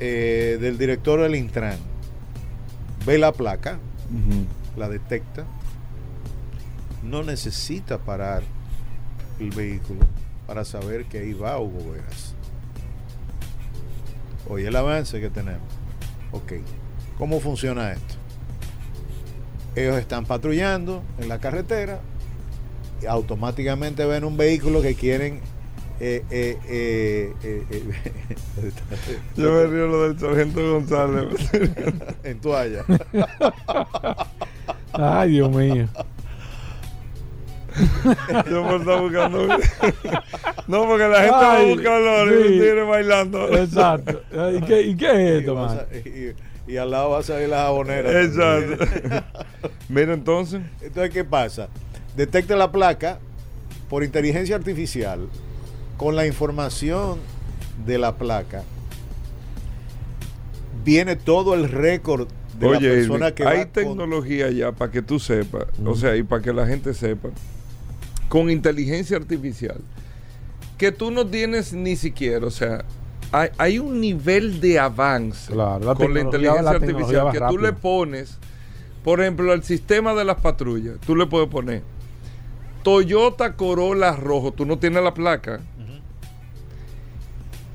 eh, 0.00 0.56
del 0.60 0.78
director 0.78 1.20
del 1.20 1.34
Intran, 1.34 1.78
ve 3.04 3.18
la 3.18 3.32
placa, 3.32 3.78
la 4.76 4.88
detecta, 4.88 5.44
no 7.02 7.22
necesita 7.22 7.98
parar 7.98 8.42
el 9.38 9.50
vehículo 9.50 10.00
para 10.46 10.64
saber 10.64 11.04
que 11.04 11.18
ahí 11.18 11.32
va 11.34 11.58
Hugo 11.58 11.92
Veras. 11.92 12.34
Oye 14.48 14.68
el 14.68 14.76
avance 14.76 15.20
que 15.20 15.28
tenemos. 15.28 15.68
Ok, 16.32 16.54
¿cómo 17.18 17.40
funciona 17.40 17.92
esto? 17.92 18.14
Ellos 19.78 19.96
están 19.98 20.24
patrullando 20.24 21.02
en 21.20 21.28
la 21.28 21.38
carretera 21.38 22.00
y 23.02 23.06
automáticamente 23.06 24.04
ven 24.06 24.24
un 24.24 24.36
vehículo 24.36 24.82
que 24.82 24.94
quieren... 24.94 25.40
eh, 26.00 26.22
eh, 26.30 26.58
eh, 26.68 27.32
eh, 27.42 27.64
eh, 27.70 27.82
Yo 29.36 29.52
me 29.52 29.66
río 29.66 29.86
lo 29.86 30.02
del 30.08 30.18
sargento 30.18 30.72
González. 30.72 31.50
en 32.24 32.40
toalla. 32.40 32.84
Ay, 34.92 35.30
Dios 35.30 35.50
mío. 35.50 35.88
Yo 38.50 38.64
me 38.64 38.76
estaba 38.76 39.00
buscando. 39.00 39.46
no, 40.66 40.86
porque 40.86 41.08
la 41.08 41.18
gente 41.20 41.30
va 41.30 41.52
a 41.52 41.56
Ay, 41.56 41.74
buscar 41.74 42.00
los 42.00 42.28
sí. 42.30 42.60
bailando. 42.88 43.48
Exacto. 43.56 44.22
¿Y 44.56 44.60
qué, 44.62 44.82
y 44.82 44.96
qué 44.96 45.06
es 45.06 45.40
esto, 45.40 45.54
man? 45.54 45.80
y- 46.04 46.47
y 46.68 46.76
al 46.76 46.90
lado 46.90 47.10
va 47.10 47.18
a 47.20 47.22
salir 47.22 47.48
la 47.48 47.62
jabonera. 47.62 48.22
Exacto. 48.22 48.84
Mira 49.88 50.14
entonces. 50.14 50.60
Entonces, 50.82 51.10
¿qué 51.12 51.24
pasa? 51.24 51.68
Detecta 52.16 52.56
la 52.56 52.70
placa 52.70 53.18
por 53.88 54.04
inteligencia 54.04 54.54
artificial 54.56 55.28
con 55.96 56.14
la 56.14 56.26
información 56.26 57.18
de 57.86 57.98
la 57.98 58.16
placa. 58.16 58.62
Viene 60.84 61.16
todo 61.16 61.54
el 61.54 61.68
récord 61.68 62.28
de 62.58 62.70
la 62.70 62.78
persona 62.78 63.34
que 63.34 63.44
hay 63.44 63.58
va 63.58 63.64
con- 63.64 63.72
tecnología 63.72 64.50
ya 64.50 64.72
para 64.72 64.90
que 64.90 65.02
tú 65.02 65.18
sepas, 65.18 65.64
o 65.84 65.94
sea, 65.94 66.16
y 66.16 66.22
para 66.22 66.42
que 66.42 66.52
la 66.52 66.66
gente 66.66 66.92
sepa, 66.94 67.28
con 68.28 68.50
inteligencia 68.50 69.16
artificial, 69.16 69.80
que 70.76 70.92
tú 70.92 71.10
no 71.10 71.26
tienes 71.26 71.72
ni 71.72 71.96
siquiera, 71.96 72.46
o 72.46 72.50
sea, 72.50 72.84
hay, 73.32 73.50
hay 73.58 73.78
un 73.78 74.00
nivel 74.00 74.60
de 74.60 74.78
avance 74.78 75.52
Claro, 75.52 75.84
la 75.84 75.94
con 75.94 76.14
la 76.14 76.20
inteligencia 76.20 76.62
la 76.62 76.70
artificial 76.70 77.32
que 77.32 77.40
tú 77.40 77.58
le 77.58 77.72
pones, 77.72 78.38
por 79.04 79.20
ejemplo, 79.20 79.52
al 79.52 79.62
sistema 79.64 80.14
de 80.14 80.24
las 80.24 80.36
patrullas, 80.40 80.96
tú 81.06 81.14
le 81.16 81.26
puedes 81.26 81.48
poner 81.48 81.82
Toyota 82.82 83.54
Corolla 83.54 84.12
rojo, 84.16 84.52
tú 84.52 84.64
no 84.64 84.78
tienes 84.78 85.02
la 85.02 85.12
placa. 85.12 85.60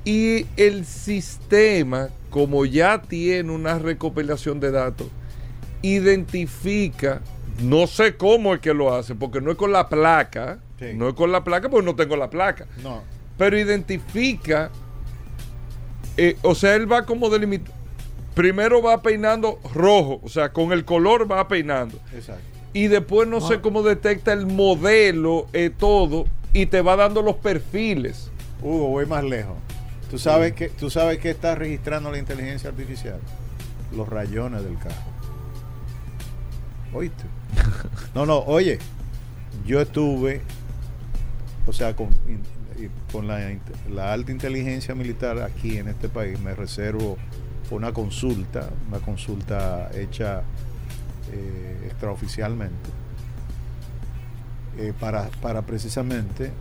Y 0.06 0.46
el 0.58 0.86
sistema, 0.86 2.10
como 2.30 2.66
ya 2.66 3.02
tiene 3.02 3.52
una 3.52 3.80
recopilación 3.80 4.60
de 4.60 4.72
datos, 4.72 5.08
identifica, 5.82 7.22
no 7.62 7.88
sé 7.88 8.18
cómo 8.18 8.54
es 8.54 8.60
que 8.60 8.74
lo 8.74 8.94
hace, 8.94 9.16
porque 9.16 9.40
no 9.40 9.52
es 9.52 9.58
con 9.58 9.72
la 9.72 9.88
placa, 9.88 10.60
Sí. 10.80 10.88
no 10.96 11.08
es 11.08 11.14
con 11.14 11.32
la 11.32 11.44
placa, 11.44 11.70
porque 11.70 11.86
no 11.86 11.96
tengo 11.96 12.18
la 12.18 12.30
placa, 12.30 12.66
No, 12.82 13.02
pero 13.38 13.58
identifica, 13.58 14.72
eh, 16.18 16.38
o 16.42 16.56
sea, 16.56 16.76
él 16.76 16.92
va 16.92 17.06
como 17.06 17.30
delimitando, 17.30 17.72
primero 18.36 18.82
va 18.82 19.02
peinando 19.02 19.60
rojo, 19.74 20.20
o 20.24 20.30
sea, 20.30 20.52
con 20.54 20.72
el 20.72 20.86
color 20.86 21.32
va 21.32 21.48
peinando, 21.48 21.98
exacto. 22.14 22.42
y 22.74 22.88
después 22.88 23.28
no 23.28 23.42
sé 23.42 23.62
cómo 23.62 23.84
detecta 23.84 24.34
el 24.34 24.46
modelo, 24.48 25.48
eh, 25.54 25.70
todo, 25.76 26.26
y 26.54 26.66
te 26.68 26.82
va 26.82 26.96
dando 26.96 27.22
los 27.22 27.36
perfiles. 27.38 28.30
Hugo, 28.62 28.88
voy 28.90 29.06
más 29.06 29.24
lejos. 29.24 29.56
¿Tú 30.10 30.20
sabes, 30.20 30.54
que, 30.54 30.70
¿Tú 30.70 30.90
sabes 30.92 31.18
qué 31.20 31.32
está 31.32 31.56
registrando 31.56 32.12
la 32.12 32.20
inteligencia 32.20 32.70
artificial? 32.70 33.20
Los 33.96 34.08
rayones 34.08 34.64
del 34.64 34.78
carro. 34.78 34.96
¿Oíste? 36.94 37.24
No, 38.16 38.26
no, 38.28 38.38
oye, 38.40 38.78
yo 39.66 39.82
estuve, 39.82 40.42
o 41.66 41.74
sea, 41.74 41.96
con, 41.96 42.10
in- 42.28 42.44
con 43.14 43.28
la, 43.30 43.40
la 43.90 44.12
alta 44.12 44.32
inteligencia 44.34 44.94
militar 44.96 45.40
aquí 45.42 45.78
en 45.78 45.88
este 45.88 46.10
país, 46.10 46.38
me 46.42 46.54
reservo 46.54 47.18
una 47.72 47.94
consulta, 47.94 48.68
una 48.90 48.98
consulta 49.00 49.90
hecha 49.96 50.42
eh, 51.32 51.78
extraoficialmente, 51.86 52.90
eh, 54.78 54.94
para, 55.00 55.30
para 55.42 55.62
precisamente 55.62 56.52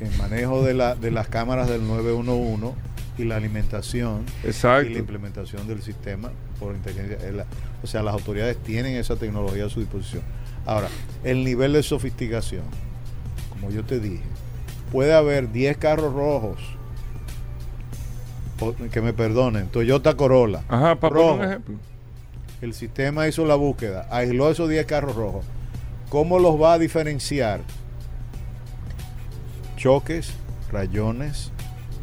el 0.00 0.16
manejo 0.18 0.62
de, 0.64 0.74
la, 0.74 0.94
de 0.96 1.10
las 1.10 1.28
cámaras 1.28 1.68
del 1.68 1.86
911 1.86 2.74
y 3.18 3.24
la 3.24 3.36
alimentación 3.36 4.24
Exacto. 4.44 4.88
y 4.90 4.94
la 4.94 4.98
implementación 5.00 5.66
del 5.68 5.82
sistema 5.82 6.30
por 6.58 6.74
inteligencia. 6.74 7.18
eh, 7.28 7.32
la- 7.32 7.46
O 7.82 7.86
sea, 7.86 8.02
las 8.02 8.14
autoridades 8.14 8.56
tienen 8.58 8.96
esa 8.96 9.16
tecnología 9.16 9.66
a 9.66 9.68
su 9.70 9.80
disposición. 9.80 10.22
Ahora, 10.66 10.88
el 11.24 11.44
nivel 11.44 11.72
de 11.72 11.82
sofisticación, 11.82 12.64
como 13.50 13.70
yo 13.70 13.84
te 13.84 14.00
dije, 14.00 14.22
puede 14.90 15.14
haber 15.14 15.52
10 15.52 15.76
carros 15.78 16.12
rojos, 16.12 16.58
que 18.92 19.00
me 19.00 19.12
perdonen, 19.12 19.68
Toyota 19.68 20.14
Corolla. 20.16 20.62
Ajá, 20.68 20.96
para 20.96 21.14
rojo. 21.14 21.28
poner 21.30 21.46
un 21.46 21.50
ejemplo. 21.52 21.76
El 22.60 22.74
sistema 22.74 23.26
hizo 23.26 23.46
la 23.46 23.54
búsqueda, 23.54 24.06
aisló 24.10 24.50
esos 24.50 24.68
10 24.68 24.84
carros 24.86 25.16
rojos. 25.16 25.46
¿Cómo 26.10 26.38
los 26.38 26.60
va 26.60 26.74
a 26.74 26.78
diferenciar? 26.78 27.60
Choques, 29.76 30.34
rayones, 30.70 31.52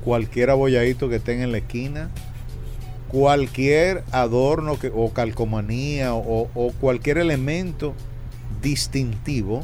cualquier 0.03 0.49
abolladito 0.49 1.09
que 1.09 1.19
tenga 1.19 1.43
en 1.43 1.51
la 1.51 1.59
esquina, 1.59 2.09
cualquier 3.09 4.03
adorno 4.11 4.79
que, 4.79 4.91
o 4.93 5.13
calcomanía 5.13 6.15
o, 6.15 6.49
o 6.55 6.71
cualquier 6.79 7.19
elemento 7.19 7.93
distintivo, 8.61 9.61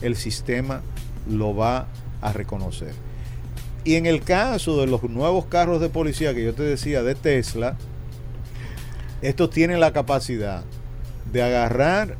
el 0.00 0.14
sistema 0.14 0.82
lo 1.28 1.56
va 1.56 1.86
a 2.20 2.32
reconocer. 2.32 2.92
Y 3.84 3.94
en 3.94 4.06
el 4.06 4.22
caso 4.22 4.80
de 4.80 4.86
los 4.86 5.02
nuevos 5.04 5.46
carros 5.46 5.80
de 5.80 5.88
policía 5.88 6.34
que 6.34 6.44
yo 6.44 6.54
te 6.54 6.62
decía 6.62 7.02
de 7.02 7.14
Tesla, 7.14 7.76
estos 9.22 9.50
tienen 9.50 9.80
la 9.80 9.92
capacidad 9.92 10.62
de 11.32 11.42
agarrar 11.42 12.16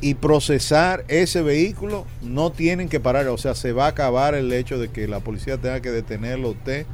y 0.00 0.14
procesar 0.14 1.04
ese 1.06 1.42
vehículo, 1.42 2.06
no 2.22 2.50
tienen 2.50 2.88
que 2.88 2.98
parar, 2.98 3.28
o 3.28 3.38
sea, 3.38 3.54
se 3.54 3.72
va 3.72 3.84
a 3.84 3.88
acabar 3.88 4.34
el 4.34 4.52
hecho 4.52 4.78
de 4.78 4.88
que 4.88 5.06
la 5.06 5.20
policía 5.20 5.58
tenga 5.58 5.80
que 5.80 5.92
detenerlo 5.92 6.48
a 6.48 6.50
usted 6.52 6.86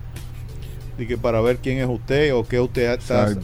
y 0.99 1.07
que 1.07 1.17
para 1.17 1.41
ver 1.41 1.57
quién 1.57 1.79
es 1.79 1.89
usted 1.89 2.35
o 2.35 2.45
qué 2.47 2.61
usted 2.61 2.93
está 2.93 3.35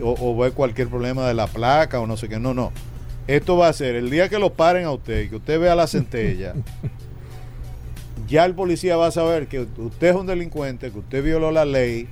o, 0.00 0.14
o 0.20 0.36
ver 0.36 0.52
cualquier 0.52 0.86
problema 0.86 1.26
de 1.26 1.34
la 1.34 1.48
placa 1.48 1.98
o 1.98 2.06
no 2.06 2.16
sé 2.16 2.28
qué, 2.28 2.38
no, 2.38 2.54
no. 2.54 2.70
Esto 3.26 3.56
va 3.56 3.68
a 3.68 3.72
ser 3.72 3.96
el 3.96 4.08
día 4.08 4.28
que 4.28 4.38
lo 4.38 4.54
paren 4.54 4.84
a 4.84 4.92
usted 4.92 5.22
y 5.22 5.28
que 5.28 5.36
usted 5.36 5.58
vea 5.60 5.74
la 5.74 5.88
centella, 5.88 6.54
ya 8.28 8.44
el 8.44 8.54
policía 8.54 8.96
va 8.96 9.06
a 9.08 9.10
saber 9.10 9.46
que 9.46 9.60
usted 9.78 10.08
es 10.08 10.14
un 10.14 10.26
delincuente, 10.26 10.90
que 10.90 10.98
usted 10.98 11.24
violó 11.24 11.50
la 11.50 11.64
ley 11.64 12.06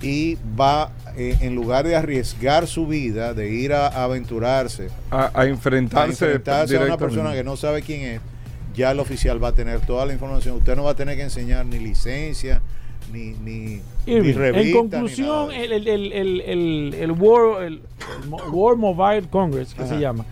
y 0.00 0.36
va, 0.58 0.90
eh, 1.16 1.36
en 1.42 1.54
lugar 1.54 1.86
de 1.86 1.94
arriesgar 1.94 2.66
su 2.66 2.86
vida, 2.86 3.34
de 3.34 3.50
ir 3.50 3.72
a, 3.72 3.86
a 3.86 4.04
aventurarse, 4.04 4.88
A, 5.10 5.26
a 5.26 5.40
a 5.42 5.46
enfrentarse, 5.46 6.24
enfrentarse 6.24 6.76
a 6.76 6.80
una 6.80 6.96
persona 6.96 7.32
que 7.34 7.44
no 7.44 7.56
sabe 7.56 7.82
quién 7.82 8.00
es, 8.02 8.20
ya 8.74 8.90
el 8.90 9.00
oficial 9.00 9.42
va 9.42 9.48
a 9.48 9.54
tener 9.54 9.80
toda 9.80 10.06
la 10.06 10.12
información. 10.14 10.56
Usted 10.56 10.74
no 10.74 10.84
va 10.84 10.92
a 10.92 10.96
tener 10.96 11.16
que 11.16 11.22
enseñar 11.22 11.66
ni 11.66 11.78
licencia, 11.78 12.62
ni, 13.12 13.32
ni, 13.44 13.80
Irving, 14.06 14.22
ni 14.28 14.32
revista, 14.32 14.60
en 14.60 14.66
ni 14.66 14.72
conclusión, 14.72 15.48
de 15.50 15.64
el, 15.64 15.72
el, 15.72 15.88
el, 15.88 16.12
el, 16.12 16.40
el, 16.40 16.94
el 16.94 17.12
World, 17.12 17.80
World 18.50 18.80
Mobile 18.80 19.28
Congress, 19.28 19.74
que 19.74 19.82
Ajá. 19.82 19.94
se 19.94 20.00
llama. 20.00 20.24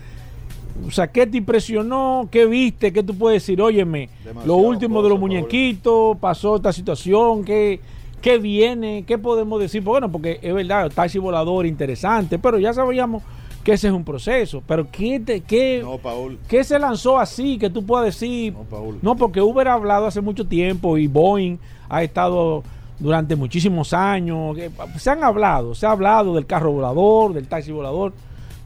O 0.86 0.90
sea, 0.90 1.08
¿qué 1.08 1.26
te 1.26 1.36
impresionó? 1.38 2.28
¿Qué 2.30 2.46
viste? 2.46 2.92
¿Qué 2.92 3.02
tú 3.02 3.16
puedes 3.16 3.42
decir? 3.42 3.60
Óyeme, 3.60 4.08
Demasiado 4.24 4.46
lo 4.46 4.56
último 4.68 5.02
de 5.02 5.08
los 5.08 5.18
muñequitos, 5.20 6.16
pasó 6.18 6.56
esta 6.56 6.72
situación, 6.72 7.44
¿qué, 7.44 7.80
¿qué 8.20 8.38
viene? 8.38 9.04
¿Qué 9.06 9.18
podemos 9.18 9.60
decir? 9.60 9.82
Pues 9.82 9.92
Bueno, 9.92 10.10
porque 10.10 10.38
es 10.42 10.54
verdad, 10.54 10.86
el 10.86 10.92
taxi 10.92 11.18
volador 11.18 11.66
interesante, 11.66 12.38
pero 12.38 12.58
ya 12.58 12.72
sabíamos 12.72 13.22
que 13.62 13.72
ese 13.72 13.88
es 13.88 13.92
un 13.92 14.04
proceso. 14.04 14.62
Pero 14.66 14.86
¿qué, 14.90 15.20
te, 15.20 15.40
qué, 15.42 15.80
No, 15.82 15.98
Paul. 15.98 16.38
qué 16.48 16.64
se 16.64 16.78
lanzó 16.78 17.18
así 17.18 17.58
que 17.58 17.70
tú 17.70 17.84
puedas 17.84 18.06
decir? 18.06 18.52
No, 18.52 18.64
Paul. 18.64 18.98
No, 19.02 19.16
porque 19.16 19.40
Uber 19.40 19.68
ha 19.68 19.74
hablado 19.74 20.06
hace 20.06 20.20
mucho 20.20 20.46
tiempo 20.46 20.96
y 20.96 21.06
Boeing 21.06 21.58
ha 21.88 22.02
estado 22.02 22.62
durante 22.98 23.36
muchísimos 23.36 23.92
años. 23.92 24.56
que 24.56 24.70
Se 24.98 25.10
han 25.10 25.24
hablado, 25.24 25.74
se 25.74 25.86
ha 25.86 25.90
hablado 25.90 26.34
del 26.34 26.46
carro 26.46 26.72
volador, 26.72 27.32
del 27.32 27.48
taxi 27.48 27.72
volador. 27.72 28.12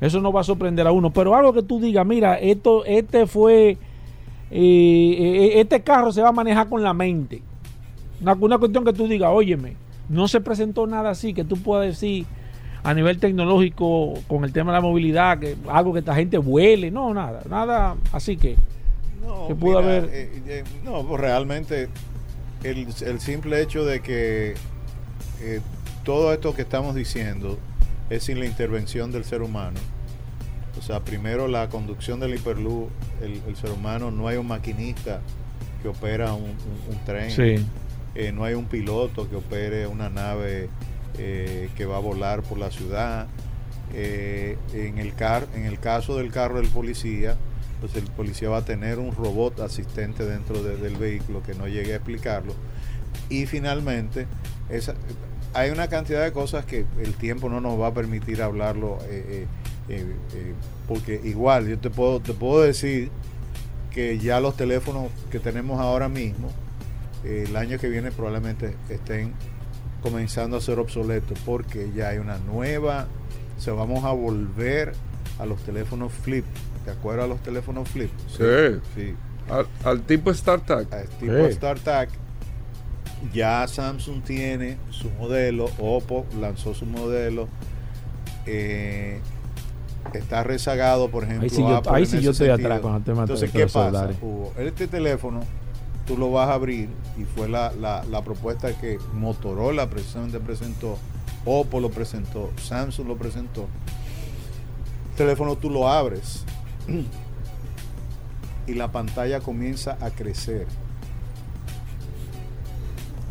Eso 0.05 0.21
no 0.21 0.33
va 0.33 0.40
a 0.43 0.45
sorprender 0.45 0.87
a 0.87 0.93
uno. 0.93 1.11
Pero 1.11 1.35
algo 1.35 1.53
que 1.53 1.62
tú 1.62 1.81
digas, 1.81 2.05
mira, 2.07 2.35
esto, 2.38 2.85
este 2.85 3.27
fue, 3.27 3.71
eh, 3.71 3.79
eh, 4.51 5.61
este 5.61 5.83
carro 5.83 6.12
se 6.12 6.21
va 6.23 6.29
a 6.29 6.33
manejar 6.33 6.69
con 6.69 6.83
la 6.83 6.93
mente. 6.93 7.40
Una, 8.21 8.35
una 8.35 8.59
cuestión 8.59 8.85
que 8.85 8.93
tú 8.93 9.09
digas, 9.09 9.31
óyeme, 9.33 9.77
no 10.09 10.29
se 10.29 10.40
presentó 10.40 10.87
nada 10.87 11.11
así 11.11 11.33
que 11.33 11.45
tú 11.45 11.57
puedas 11.57 11.87
decir 11.87 12.27
a 12.83 12.93
nivel 12.93 13.19
tecnológico 13.19 14.14
con 14.29 14.45
el 14.45 14.53
tema 14.53 14.73
de 14.73 14.77
la 14.79 14.83
movilidad, 14.83 15.38
que 15.38 15.57
algo 15.69 15.95
que 15.95 16.01
esta 16.01 16.14
gente 16.14 16.37
vuele, 16.37 16.90
no, 16.90 17.14
nada, 17.14 17.40
nada 17.49 17.97
así 18.12 18.37
que 18.37 18.57
No, 19.27 19.49
que 19.49 19.55
pudo 19.55 19.79
haber- 19.79 20.11
eh, 20.12 20.43
eh, 20.47 20.64
no, 20.85 21.03
pues 21.07 21.19
realmente 21.19 21.88
el, 22.62 22.87
el 23.07 23.21
simple 23.21 23.62
hecho 23.62 23.87
de 23.87 24.01
que 24.01 24.55
eh, 25.40 25.61
todo 26.05 26.31
esto 26.35 26.55
que 26.55 26.61
estamos 26.61 26.95
diciendo 26.95 27.59
es 28.11 28.25
sin 28.25 28.38
la 28.38 28.45
intervención 28.45 29.11
del 29.12 29.25
ser 29.25 29.40
humano. 29.40 29.81
O 30.78 30.82
sea, 30.82 31.00
primero 31.00 31.46
la 31.48 31.68
conducción 31.68 32.20
del 32.20 32.34
hiperluz, 32.34 32.88
el, 33.22 33.40
el 33.46 33.56
ser 33.56 33.70
humano, 33.70 34.10
no 34.10 34.28
hay 34.28 34.37
un 34.37 34.48
maquinista 34.48 35.20
que 35.82 35.88
opera 35.88 36.34
un, 36.34 36.42
un- 36.44 36.94
un 36.96 37.04
tren, 37.04 37.30
sí. 37.30 37.64
eh, 38.14 38.32
no 38.32 38.44
hay 38.44 38.54
un 38.54 38.64
piloto 38.66 39.28
que 39.28 39.37
opere 39.37 39.87
una 39.87 40.08
nave 40.10 40.68
eh, 41.18 41.68
que 41.76 41.87
va 41.87 41.96
a 41.96 42.00
volar 42.00 42.42
por 42.42 42.58
la 42.58 42.70
ciudad. 42.70 43.26
Eh, 43.92 44.56
en, 44.72 44.98
el 44.98 45.14
car 45.14 45.46
en 45.54 45.66
el 45.66 45.78
caso 45.78 46.16
del 46.16 46.32
carro 46.32 46.56
del 46.56 46.68
policía, 46.68 47.37
pues 47.80 47.94
el 47.96 48.04
policía 48.04 48.48
va 48.48 48.56
a 48.58 48.64
tener 48.64 48.98
un 48.98 49.14
robot 49.14 49.60
asistente 49.60 50.24
dentro 50.24 50.62
de- 50.62 50.76
del 50.78 50.96
vehículo 50.96 51.42
que 51.42 51.54
no 51.54 51.68
llegue 51.68 51.92
a 51.92 51.96
explicarlo. 51.96 52.54
Y 53.28 53.46
finalmente, 53.46 54.26
esa, 54.70 54.94
hay 55.52 55.70
una 55.70 55.87
cantidad 55.88 56.24
de 56.24 56.32
cosas 56.32 56.64
que 56.64 56.84
el 57.00 57.14
tiempo 57.14 57.48
no 57.48 57.60
nos 57.60 57.78
va 57.80 57.88
a 57.88 57.94
permitir 57.94 58.42
hablarlo, 58.42 58.98
eh, 59.08 59.46
eh, 59.88 60.14
eh, 60.35 60.55
porque 60.88 61.20
igual 61.25 61.68
yo 61.68 61.79
te 61.79 61.90
puedo, 61.90 62.20
te 62.20 62.33
puedo 62.33 62.62
decir 62.62 63.11
que 63.90 64.18
ya 64.18 64.40
los 64.40 64.57
teléfonos 64.57 65.09
que 65.31 65.38
tenemos 65.38 65.81
ahora 65.81 66.09
mismo, 66.09 66.49
eh, 67.25 67.44
el 67.49 67.57
año 67.57 67.79
que 67.79 67.88
viene 67.88 68.11
probablemente 68.11 68.75
estén 68.88 69.33
comenzando 70.03 70.57
a 70.57 70.61
ser 70.61 70.79
obsoletos, 70.79 71.38
porque 71.47 71.90
ya 71.94 72.09
hay 72.09 72.18
una 72.18 72.38
nueva, 72.38 73.07
o 73.57 73.61
sea, 73.61 73.73
vamos 73.75 74.05
a 74.05 74.11
volver 74.12 74.92
a 75.38 75.47
los 75.47 75.61
teléfonos 75.62 76.12
flip. 76.12 76.44
¿Te 76.85 76.90
acuerdas 76.90 77.25
de 77.25 77.29
los 77.35 77.42
teléfonos 77.42 77.88
flip? 77.88 78.11
Sí. 78.29 78.81
sí 78.94 79.14
Al, 79.51 79.66
al 79.85 80.03
tipo 80.03 80.33
StarTag. 80.35 80.92
a 80.92 81.03
tipo 81.18 81.47
Sí. 81.49 81.53
StarTAC. 81.55 82.09
Ya 83.33 83.66
Samsung 83.66 84.23
tiene 84.23 84.77
su 84.90 85.09
modelo, 85.12 85.70
Oppo 85.79 86.27
lanzó 86.38 86.75
su 86.75 86.85
modelo. 86.85 87.49
eh, 88.47 89.20
está 90.12 90.43
rezagado, 90.45 91.09
por 91.11 91.25
ejemplo. 91.25 91.45
Ahí 91.45 91.51
sí 91.51 91.62
yo- 91.62 91.83
ahí 91.93 92.07
sí 92.07 92.21
yo 92.21 92.31
estoy 92.33 92.49
sentido. 92.49 92.69
atrás 92.69 92.81
con 92.81 92.95
el 92.97 93.03
tema 93.03 93.23
Entonces, 93.23 93.53
de 93.53 93.59
¿qué 93.59 93.67
pasa. 93.67 94.11
Hugo? 94.21 94.53
Este 94.59 94.87
teléfono 94.87 95.40
tú 96.07 96.17
lo 96.19 96.31
vas 96.31 96.49
a 96.51 96.55
abrir 96.55 96.88
y 97.19 97.25
fue 97.25 97.49
la, 97.49 97.73
la- 97.73 98.05
la 98.05 98.23
propuesta 98.23 98.73
que 98.79 98.99
Motorola 99.14 99.88
precisamente 99.88 100.38
presentó, 100.40 100.99
Oppo 101.47 101.81
lo 101.81 101.90
presentó, 101.90 102.51
Samsung 102.62 103.07
lo 103.09 103.17
presentó. 103.17 103.67
El 105.11 105.17
teléfono 105.17 105.57
tú 105.57 105.71
lo 105.71 105.88
abres 105.88 106.45
y 108.67 108.75
la 108.75 108.90
pantalla 108.93 109.40
comienza 109.40 109.97
a 110.01 110.11
crecer 110.11 110.67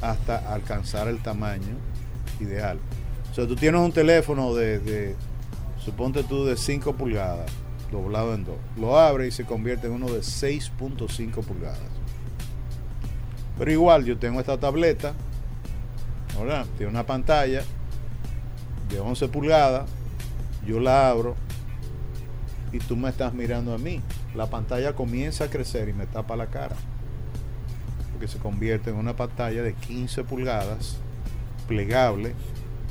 hasta 0.02 0.38
alcanzar 0.54 1.08
el 1.08 1.20
tamaño 1.20 1.76
ideal. 2.40 2.78
O 3.32 3.36
sea, 3.36 3.48
tú 3.48 3.56
tienes 3.56 3.80
un 3.82 3.92
teléfono 3.92 4.54
de, 4.54 4.80
de 4.80 5.16
suponte 5.84 6.24
tú, 6.24 6.46
de 6.46 6.56
5 6.56 6.96
pulgadas, 6.96 7.52
doblado 7.92 8.34
en 8.34 8.46
dos. 8.46 8.58
Lo 8.78 8.98
abre 8.98 9.28
y 9.28 9.32
se 9.32 9.46
convierte 9.46 9.88
en 9.88 9.94
uno 9.94 10.08
de 10.08 10.20
6.5 10.20 11.44
pulgadas. 11.44 11.80
Pero 13.58 13.72
igual, 13.72 14.06
yo 14.06 14.18
tengo 14.18 14.40
esta 14.40 14.60
tableta, 14.60 15.14
¿verdad? 16.40 16.66
Tiene 16.78 16.92
una 16.92 17.06
pantalla 17.06 17.64
de 18.90 19.00
11 19.00 19.28
pulgadas, 19.28 19.90
yo 20.66 20.80
la 20.80 21.10
abro 21.10 21.36
y 22.72 22.80
tú 22.80 22.96
me 22.96 23.10
estás 23.10 23.34
mirando 23.34 23.74
a 23.74 23.78
mí. 23.78 24.02
La 24.34 24.50
pantalla 24.50 24.94
comienza 24.96 25.46
a 25.46 25.50
crecer 25.50 25.90
y 25.90 25.94
me 25.94 26.08
tapa 26.08 26.36
la 26.36 26.48
cara. 26.48 26.76
Porque 28.12 28.28
se 28.28 28.40
convierte 28.40 28.90
en 28.90 28.96
una 28.96 29.16
pantalla 29.16 29.62
de 29.62 29.74
15 29.74 30.24
pulgadas, 30.24 30.98
plegable, 31.68 32.34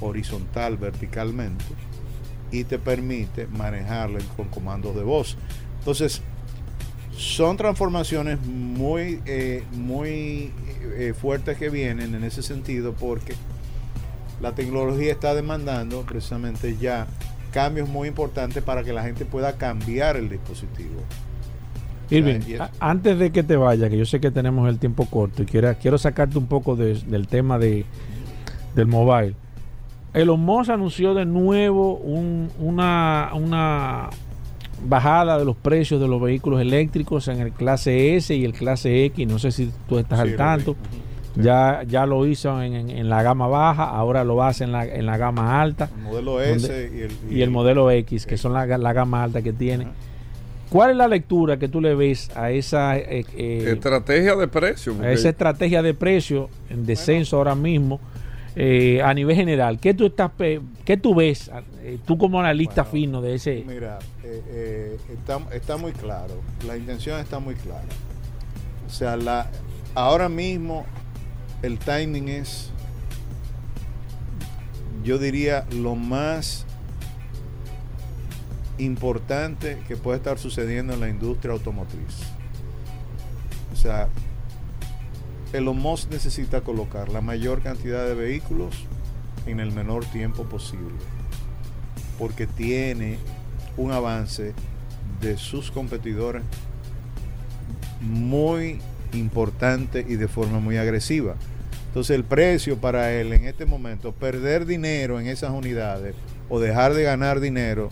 horizontal, 0.00 0.76
verticalmente, 0.76 1.64
y 2.52 2.64
te 2.64 2.78
permite 2.78 3.46
manejarla 3.48 4.20
con 4.36 4.46
comandos 4.48 4.94
de 4.94 5.02
voz. 5.02 5.36
Entonces, 5.80 6.22
son 7.16 7.56
transformaciones 7.56 8.38
muy, 8.46 9.20
eh, 9.26 9.64
muy 9.72 10.52
eh, 10.96 11.14
fuertes 11.18 11.58
que 11.58 11.68
vienen 11.70 12.14
en 12.14 12.24
ese 12.24 12.42
sentido 12.42 12.92
porque 12.92 13.34
la 14.40 14.54
tecnología 14.54 15.12
está 15.12 15.34
demandando 15.34 16.02
precisamente 16.02 16.76
ya 16.80 17.06
cambios 17.52 17.88
muy 17.88 18.08
importantes 18.08 18.62
para 18.62 18.82
que 18.82 18.92
la 18.92 19.02
gente 19.02 19.24
pueda 19.24 19.54
cambiar 19.56 20.16
el 20.16 20.28
dispositivo. 20.28 21.00
Irving, 22.10 22.40
antes 22.80 23.18
de 23.18 23.30
que 23.30 23.42
te 23.42 23.56
vaya, 23.56 23.88
que 23.88 23.96
yo 23.96 24.04
sé 24.04 24.20
que 24.20 24.30
tenemos 24.30 24.68
el 24.68 24.78
tiempo 24.78 25.06
corto 25.06 25.42
y 25.42 25.46
quiero, 25.46 25.74
quiero 25.80 25.96
sacarte 25.98 26.36
un 26.38 26.46
poco 26.46 26.76
de- 26.76 26.94
del 27.06 27.26
tema 27.26 27.58
de, 27.58 27.86
del 28.74 28.86
mobile. 28.86 29.34
Elon 30.14 30.40
Musk 30.40 30.70
anunció 30.70 31.14
de 31.14 31.24
nuevo 31.24 31.94
un- 31.96 32.50
una, 32.58 33.30
una 33.34 34.10
bajada 34.84 35.38
de 35.38 35.44
los 35.44 35.56
precios 35.56 36.00
de 36.00 36.08
los 36.08 36.20
vehículos 36.20 36.60
eléctricos 36.60 37.28
en 37.28 37.40
el 37.40 37.52
clase 37.52 38.16
S 38.16 38.34
y 38.34 38.44
el 38.44 38.52
clase 38.52 39.04
X. 39.06 39.26
No 39.28 39.38
sé 39.38 39.52
si 39.52 39.70
tú 39.88 39.98
estás 39.98 40.20
Sí, 40.20 40.28
al 40.30 40.36
tanto. 40.36 40.72
Sí. 41.34 41.40
Ya, 41.42 41.82
ya 41.88 42.04
lo 42.04 42.26
hizo 42.26 42.60
en, 42.62 42.74
en- 42.74 42.90
en 42.90 43.08
la 43.08 43.22
gama 43.22 43.46
baja, 43.46 43.84
ahora 43.84 44.22
lo 44.22 44.42
hace 44.42 44.64
en 44.64 44.72
la, 44.72 44.84
en 44.84 45.06
la 45.06 45.16
gama 45.16 45.62
alta 45.62 45.88
El 45.96 46.02
modelo 46.02 46.40
S 46.42 46.90
y 46.94 47.00
el, 47.00 47.12
y 47.38 47.40
el 47.40 47.50
modelo 47.50 47.90
X, 47.90 48.26
que 48.26 48.36
son 48.36 48.52
la, 48.52 48.66
la 48.66 48.92
gama 48.92 49.22
alta 49.24 49.40
que 49.40 49.54
tiene. 49.54 49.84
Ajá. 49.84 49.92
¿Cuál 50.68 50.90
es 50.90 50.96
la 50.96 51.08
lectura 51.08 51.58
que 51.58 51.68
tú 51.68 51.80
le 51.80 51.94
ves 51.94 52.30
a 52.36 52.50
esa, 52.50 52.98
eh, 52.98 53.24
eh, 53.36 53.64
Estrategia 53.72 54.36
de 54.36 54.48
precio. 54.48 54.94
a 55.02 55.10
esa 55.10 55.30
estrategia 55.30 55.82
de 55.82 55.94
precio 55.94 56.50
en 56.68 56.84
descenso 56.84 57.36
ahora 57.38 57.54
mismo 57.54 57.98
eh, 58.56 59.00
a 59.02 59.14
nivel 59.14 59.36
general? 59.36 59.78
¿Qué 59.78 59.94
tú, 59.94 60.06
estás, 60.06 60.30
qué 60.84 60.96
tú 60.96 61.14
ves, 61.14 61.50
eh, 61.82 61.98
tú 62.04 62.18
como 62.18 62.40
analista 62.40 62.82
Bueno, 62.82 62.92
fino 62.92 63.22
de 63.22 63.34
ese? 63.34 63.64
Mira, 63.66 63.98
eh, 64.24 64.98
está, 65.12 65.40
está 65.52 65.76
muy 65.76 65.92
claro, 65.92 66.34
la 66.66 66.76
intención 66.76 67.18
está 67.18 67.38
muy 67.38 67.54
clara. 67.54 67.88
O 68.86 68.90
sea, 68.90 69.16
la, 69.16 69.48
ahora 69.94 70.28
mismo 70.28 70.84
el 71.62 71.78
timing 71.78 72.28
es, 72.28 72.70
yo 75.02 75.18
diría, 75.18 75.66
lo 75.72 75.94
más 75.94 76.66
importante 78.78 79.78
que 79.86 79.96
puede 79.96 80.18
estar 80.18 80.38
sucediendo 80.38 80.94
en 80.94 81.00
la 81.00 81.08
industria 81.08 81.52
automotriz. 81.52 82.22
O 83.72 83.76
sea, 83.76 84.08
Elon 85.52 85.78
Musk 85.78 86.10
necesita 86.10 86.62
colocar 86.62 87.10
la 87.10 87.20
mayor 87.20 87.62
cantidad 87.62 88.06
de 88.06 88.14
vehículos 88.14 88.86
en 89.46 89.60
el 89.60 89.70
menor 89.70 90.04
tiempo 90.06 90.44
posible 90.44 90.94
porque 92.18 92.46
tiene 92.46 93.18
un 93.76 93.92
avance 93.92 94.54
de 95.20 95.36
sus 95.36 95.70
competidores 95.70 96.42
muy 98.00 98.80
importante 99.12 100.06
y 100.08 100.16
de 100.16 100.26
forma 100.26 100.58
muy 100.58 100.78
agresiva. 100.78 101.34
Entonces 101.88 102.16
el 102.16 102.24
precio 102.24 102.78
para 102.78 103.12
él 103.12 103.34
en 103.34 103.44
este 103.44 103.66
momento, 103.66 104.12
perder 104.12 104.64
dinero 104.64 105.20
en 105.20 105.26
esas 105.26 105.50
unidades 105.50 106.14
o 106.48 106.60
dejar 106.60 106.94
de 106.94 107.02
ganar 107.02 107.40
dinero, 107.40 107.90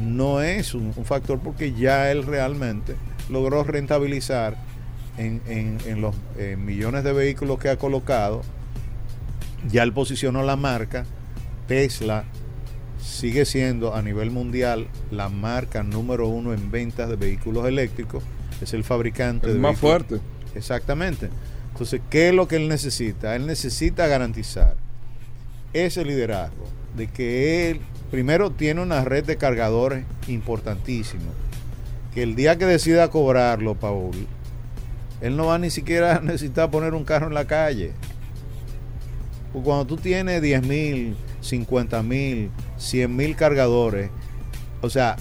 no 0.00 0.42
es 0.42 0.74
un 0.74 0.92
factor 1.04 1.38
porque 1.38 1.72
ya 1.72 2.10
él 2.10 2.26
realmente 2.26 2.96
logró 3.30 3.62
rentabilizar 3.62 4.56
en, 5.18 5.40
en- 5.46 5.78
en 5.86 6.00
los 6.00 6.14
eh, 6.38 6.56
millones 6.56 7.04
de 7.04 7.12
vehículos 7.12 7.58
que 7.58 7.68
ha 7.68 7.76
colocado 7.76 8.42
Ya 9.70 9.82
él 9.82 9.92
posicionó 9.92 10.42
la 10.44 10.56
marca. 10.56 11.04
Tesla 11.66 12.24
sigue 13.02 13.44
siendo 13.44 13.94
a 13.94 14.02
nivel 14.02 14.30
mundial 14.30 14.86
la 15.10 15.28
marca 15.28 15.82
número 15.82 16.28
uno 16.28 16.54
en 16.54 16.70
ventas 16.70 17.08
de 17.08 17.16
vehículos 17.16 17.66
eléctricos. 17.66 18.22
Es 18.62 18.72
el 18.72 18.84
fabricante 18.84 19.48
Es 19.48 19.54
de 19.54 19.58
más 19.58 19.72
vehículos- 19.80 19.80
fuerte. 19.80 20.20
Exactamente. 20.54 21.28
Entonces, 21.72 22.00
¿qué 22.10 22.28
es 22.28 22.34
lo 22.34 22.48
que 22.48 22.56
él 22.56 22.68
necesita? 22.68 23.36
Él 23.36 23.46
necesita 23.46 24.06
garantizar 24.06 24.74
ese 25.72 26.04
liderazgo 26.04 26.64
de 26.96 27.06
que 27.08 27.70
él 27.70 27.80
primero 28.10 28.50
tiene 28.50 28.80
una 28.80 29.04
red 29.04 29.24
de 29.24 29.36
cargadores 29.36 30.04
importantísimo. 30.28 31.30
Que 32.14 32.22
el 32.22 32.34
día 32.34 32.56
que 32.56 32.64
decida 32.66 33.08
cobrarlo, 33.10 33.74
Paul, 33.74 34.14
él 35.20 35.36
no 35.36 35.46
va 35.46 35.58
ni 35.58 35.70
siquiera 35.70 36.16
a 36.18 36.20
necesitar 36.20 36.70
poner 36.70 36.94
un 36.94 37.04
carro 37.04 37.26
en 37.26 37.34
la 37.34 37.46
calle. 37.46 37.92
Porque 39.52 39.64
cuando 39.64 39.86
tú 39.86 39.96
tienes 39.96 40.42
10 40.42 40.66
mil, 40.66 41.16
50 41.40 42.02
mil, 42.02 42.50
100 42.76 43.16
mil 43.16 43.36
cargadores, 43.36 44.10
o 44.82 44.90
sea, 44.90 45.16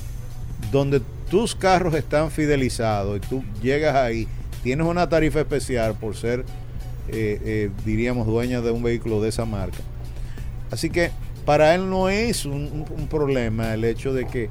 donde 0.71 1.01
tus 1.29 1.55
carros 1.55 1.93
están 1.95 2.31
fidelizados 2.31 3.17
y 3.17 3.19
tú 3.21 3.43
llegas 3.61 3.95
ahí, 3.95 4.27
tienes 4.63 4.85
una 4.85 5.07
tarifa 5.07 5.39
especial 5.39 5.95
por 5.95 6.15
ser, 6.15 6.41
eh, 7.07 7.39
eh, 7.43 7.69
diríamos, 7.85 8.27
dueña 8.27 8.61
de 8.61 8.71
un 8.71 8.83
vehículo 8.83 9.21
de 9.21 9.29
esa 9.29 9.45
marca. 9.45 9.79
Así 10.71 10.89
que 10.89 11.11
para 11.45 11.73
él 11.73 11.89
no 11.89 12.09
es 12.09 12.45
un, 12.45 12.85
problema 13.09 13.73
el 13.73 13.85
hecho 13.85 14.13
de 14.13 14.25
que 14.25 14.49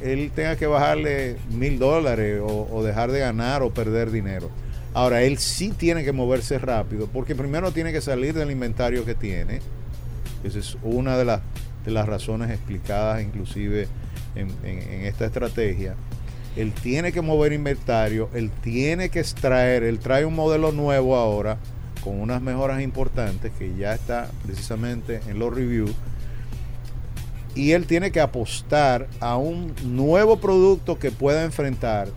él 0.00 0.32
tenga 0.34 0.56
que 0.56 0.66
bajarle 0.66 1.36
mil 1.50 1.78
dólares 1.78 2.40
o 2.42 2.82
dejar 2.82 3.12
de 3.12 3.20
ganar 3.20 3.62
o 3.62 3.70
perder 3.70 4.10
dinero. 4.10 4.50
Ahora, 4.94 5.22
él 5.22 5.38
sí 5.38 5.70
tiene 5.70 6.04
que 6.04 6.12
moverse 6.12 6.58
rápido 6.58 7.06
porque 7.06 7.34
primero 7.34 7.72
tiene 7.72 7.92
que 7.92 8.00
salir 8.00 8.34
del 8.34 8.50
inventario 8.50 9.04
que 9.04 9.14
tiene. 9.14 9.60
Esa 10.44 10.58
es 10.58 10.76
una 10.82 11.16
de 11.16 11.24
las, 11.24 12.06
razones 12.06 12.50
explicadas 12.50 13.22
inclusive 13.22 13.88
en 14.34 15.04
esta 15.04 15.26
estrategia. 15.26 15.96
Él 16.56 16.72
tiene 16.72 17.12
que 17.12 17.22
mover 17.22 17.52
inventario, 17.52 18.28
él 18.34 18.50
tiene 18.50 19.08
que 19.08 19.20
extraer, 19.20 19.84
él 19.84 19.98
trae 19.98 20.26
un 20.26 20.34
modelo 20.34 20.70
nuevo 20.70 21.16
ahora 21.16 21.56
con 22.04 22.20
unas 22.20 22.42
mejoras 22.42 22.82
importantes 22.82 23.52
que 23.58 23.74
ya 23.74 23.94
está 23.94 24.30
precisamente 24.44 25.20
en 25.28 25.38
los 25.38 25.54
reviews. 25.54 25.92
Y 27.54 27.72
él 27.72 27.86
tiene 27.86 28.10
que 28.10 28.20
apostar 28.20 29.08
a 29.20 29.36
un 29.36 29.74
nuevo 29.84 30.38
producto 30.40 30.98
que 30.98 31.10
pueda 31.10 31.44
enfrentar 31.44 32.08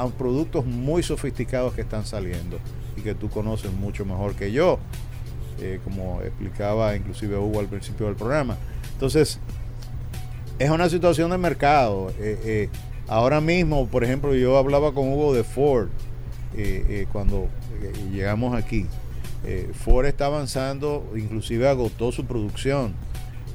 a 0.00 0.08
productos 0.08 0.64
muy 0.64 1.02
sofisticados 1.02 1.74
que 1.74 1.80
están 1.80 2.06
saliendo 2.06 2.58
y 2.96 3.02
que 3.02 3.14
tú 3.14 3.28
conoces 3.28 3.72
mucho 3.72 4.04
mejor 4.04 4.34
que 4.34 4.52
yo, 4.52 4.78
eh, 5.60 5.80
como 5.84 6.20
explicaba 6.22 6.94
inclusive 6.96 7.36
Hugo 7.36 7.60
al 7.60 7.66
principio 7.66 8.06
del 8.06 8.16
programa. 8.16 8.56
Entonces, 8.92 9.38
es 10.58 10.70
una 10.70 10.88
situación 10.88 11.30
de 11.30 11.38
mercado. 11.38 12.10
Eh, 12.18 12.40
eh, 12.44 12.68
ahora 13.08 13.40
mismo, 13.40 13.86
por 13.86 14.04
ejemplo, 14.04 14.34
yo 14.34 14.56
hablaba 14.56 14.92
con 14.92 15.12
Hugo 15.12 15.34
de 15.34 15.44
Ford 15.44 15.88
cuando 17.12 17.46
llegamos 18.10 18.56
aquí. 18.56 18.86
Ford 19.84 20.06
está 20.06 20.26
avanzando, 20.26 21.06
inclusive 21.14 21.68
agotó 21.68 22.10
su 22.10 22.24
producción. 22.24 22.94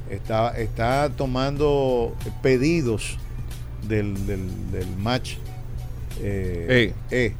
Está, 0.08 0.56
está 0.58 1.10
tomando 1.10 2.14
pedidos 2.40 3.18
del 3.86 4.16
match 4.98 5.36
eh, 6.20 6.92
E, 7.10 7.34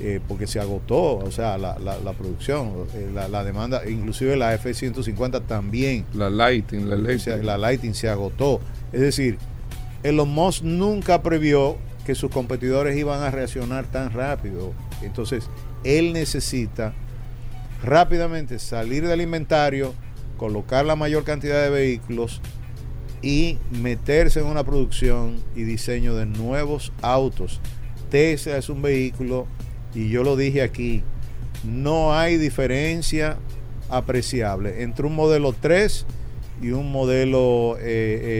eh, 0.00 0.20
porque 0.26 0.46
se 0.46 0.58
agotó, 0.60 1.16
o 1.18 1.30
sea, 1.30 1.56
la, 1.58 1.78
la- 1.78 1.98
la 1.98 2.12
producción, 2.14 2.72
eh, 2.94 3.10
la, 3.14 3.28
la 3.28 3.44
demanda, 3.44 3.88
inclusive 3.88 4.36
la 4.36 4.52
F-150 4.54 5.46
también 5.46 6.04
La 6.14 6.28
lighting, 6.30 6.88
la 6.90 6.96
se- 6.96 7.02
electric. 7.30 7.44
la 7.44 7.58
Lighting 7.58 7.94
se 7.94 8.08
agotó. 8.08 8.60
Es 8.92 9.00
decir, 9.00 9.38
Elon 10.02 10.28
Musk 10.28 10.62
nunca 10.64 11.22
previó 11.22 11.76
que 12.04 12.14
sus 12.14 12.30
competidores 12.30 12.96
iban 12.98 13.22
a 13.22 13.30
reaccionar 13.30 13.86
tan 13.86 14.12
rápido. 14.12 14.72
Entonces, 15.02 15.48
él 15.84 16.12
necesita 16.12 16.92
rápidamente 17.82 18.58
salir 18.58 19.06
del 19.06 19.20
inventario, 19.20 19.94
colocar 20.36 20.84
la 20.84 20.96
mayor 20.96 21.24
cantidad 21.24 21.62
de 21.62 21.70
vehículos 21.70 22.40
y 23.22 23.58
meterse 23.70 24.40
en 24.40 24.46
una 24.46 24.64
producción 24.64 25.36
y 25.54 25.62
diseño 25.62 26.14
de 26.14 26.26
nuevos 26.26 26.92
autos. 27.00 27.60
Es 28.14 28.68
un 28.68 28.80
vehículo, 28.80 29.46
y 29.94 30.08
yo 30.08 30.22
lo 30.22 30.36
dije 30.36 30.62
aquí, 30.62 31.02
no 31.64 32.14
hay 32.16 32.36
diferencia 32.36 33.36
apreciable 33.90 34.82
entre 34.82 35.06
un 35.06 35.14
modelo 35.16 35.52
3 35.52 36.06
y 36.62 36.70
un 36.70 36.92
modelo, 36.92 37.76
eh, 37.80 37.82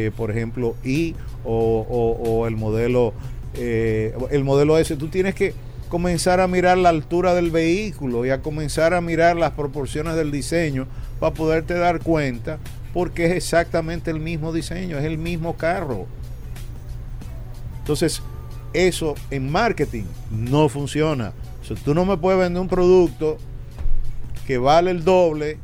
eh, 0.07 0.11
por 0.17 0.31
ejemplo, 0.31 0.77
I 0.85 1.15
o, 1.45 1.85
o- 1.89 2.31
o 2.31 2.47
el 2.47 2.57
modelo 2.57 3.13
eh, 3.57 4.15
el 4.31 4.45
modelo 4.45 4.79
S. 4.79 4.97
Tú 4.97 5.09
tienes 5.09 5.35
que 5.35 5.55
comenzar 5.89 6.41
a 6.41 6.47
mirar 6.49 6.79
la 6.79 6.89
altura 6.89 7.35
del 7.35 7.51
vehículo 7.51 8.25
y 8.25 8.31
a 8.31 8.43
comenzar 8.43 8.95
a 8.95 9.01
mirar 9.01 9.37
las 9.37 9.53
proporciones 9.53 10.15
del 10.17 10.31
diseño 10.31 10.87
para 11.21 11.35
poderte 11.35 11.75
dar 11.75 12.01
cuenta 12.01 12.59
porque 12.93 13.27
es 13.27 13.33
exactamente 13.33 14.11
el 14.13 14.21
mismo 14.21 14.53
diseño, 14.53 14.99
es 14.99 15.05
el 15.05 15.19
mismo 15.19 15.57
carro. 15.57 16.07
Entonces, 17.81 18.23
eso 18.75 19.15
en 19.31 19.51
marketing 19.51 20.05
no 20.31 20.69
funciona. 20.69 21.33
O 21.63 21.65
sea, 21.65 21.77
tú 21.83 21.95
no 21.95 22.05
me 22.05 22.17
puedes 22.19 22.39
vender 22.39 22.61
un 22.61 22.69
producto 22.69 23.39
que 24.47 24.59
vale 24.59 24.91
el 24.91 25.03
doble 25.05 25.57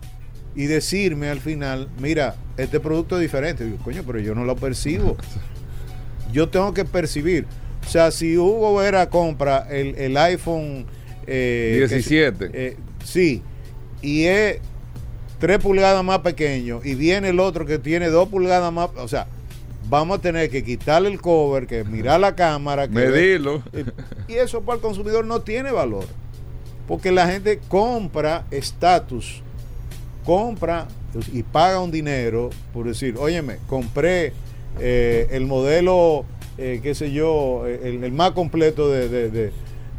y 0.56 0.64
decirme 0.64 1.28
al 1.28 1.40
final, 1.40 1.88
mira, 2.00 2.36
este 2.56 2.80
producto 2.80 3.16
es 3.16 3.22
diferente. 3.22 3.64
Digo, 3.64 3.76
coño, 3.84 4.02
pero 4.06 4.18
yo 4.20 4.34
no 4.34 4.44
lo 4.44 4.56
percibo. 4.56 5.16
Yo 6.32 6.48
tengo 6.48 6.72
que 6.72 6.84
percibir. 6.84 7.44
O 7.84 7.88
sea, 7.90 8.12
si 8.12 8.36
Hugo 8.38 8.76
Vera 8.76 9.11
compra 9.11 9.66
el, 9.68 9.96
el 9.96 10.16
iPhone 10.16 10.86
eh, 11.26 11.74
que- 11.88 11.94
17. 11.96 12.50
eh, 12.52 12.76
sí, 13.04 13.42
y 14.00 14.24
es 14.26 14.58
3 15.40 15.58
pulgadas 15.58 16.04
más 16.04 16.20
pequeño 16.20 16.80
y 16.84 16.94
viene 16.94 17.30
el 17.30 17.40
otro 17.40 17.66
que 17.66 17.78
tiene 17.80 18.06
2 18.08 18.28
pulgadas 18.28 18.72
más, 18.72 18.90
o 18.96 19.08
sea, 19.08 19.26
vamos 19.91 20.18
a 20.18 20.20
tener 20.22 20.49
que 20.49 20.62
quitarle 20.64 21.09
el 21.11 21.20
cover, 21.20 21.66
que 21.66 21.84
mirar 21.84 22.20
la 22.20 22.34
cámara, 22.34 22.86
que 22.88 22.95
Medirlo. 22.95 23.62
eh, 23.72 23.84
y 24.28 24.34
eso 24.34 24.62
para 24.62 24.76
el 24.76 24.80
consumidor 24.82 25.24
no 25.26 25.41
tiene 25.43 25.72
valor. 25.72 26.05
Porque 26.88 27.12
la 27.12 27.26
gente 27.28 27.61
compra 27.68 28.47
estatus, 28.51 29.43
compra 30.24 30.86
y 31.32 31.43
paga 31.43 31.80
un 31.80 31.91
dinero 31.91 32.51
por 32.72 32.86
decir, 32.86 33.16
óyeme, 33.18 33.57
compré 33.68 34.32
eh, 34.78 35.26
el 35.32 35.47
modelo, 35.47 36.24
eh, 36.59 36.80
qué 36.82 36.95
sé 36.95 37.11
yo, 37.12 37.66
el, 37.66 38.05
el 38.05 38.12
más 38.12 38.30
completo 38.32 38.88
de, 38.91 39.09
de- 39.09 39.30
de, 39.30 39.53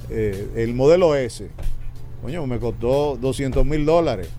eh, 0.09 0.47
el 0.55 0.73
modelo 0.73 1.15
S. 1.15 1.47
Coño, 2.21 2.45
me 2.45 2.59
costó 2.59 3.17
200 3.19 3.65
mil 3.65 3.85
dólares. 3.85 4.29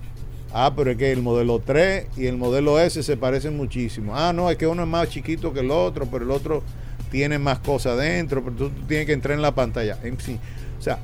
Ah, 0.52 0.72
pero 0.76 0.90
es 0.90 0.96
que 0.96 1.10
el 1.12 1.22
modelo 1.22 1.60
3 1.60 2.08
y 2.16 2.26
el 2.26 2.36
modelo 2.36 2.78
S 2.78 3.02
se 3.02 3.16
parecen 3.16 3.56
muchísimo. 3.56 4.16
Ah, 4.16 4.32
no, 4.32 4.50
es 4.50 4.56
que 4.56 4.66
uno 4.66 4.82
es 4.82 4.88
más 4.88 5.08
chiquito 5.08 5.52
que 5.52 5.60
el 5.60 5.70
otro, 5.70 6.06
pero 6.06 6.24
el 6.24 6.30
otro 6.30 6.62
tiene 7.10 7.38
más 7.38 7.58
cosas 7.60 7.98
dentro, 7.98 8.42
pero 8.42 8.56
tú, 8.56 8.70
tú 8.70 8.82
tienes 8.86 9.06
que 9.06 9.12
entrar 9.12 9.34
en 9.34 9.42
la 9.42 9.54
pantalla. 9.54 9.98
En 10.02 10.18
fin, 10.18 10.38
o 10.78 10.82
sea, 10.82 10.98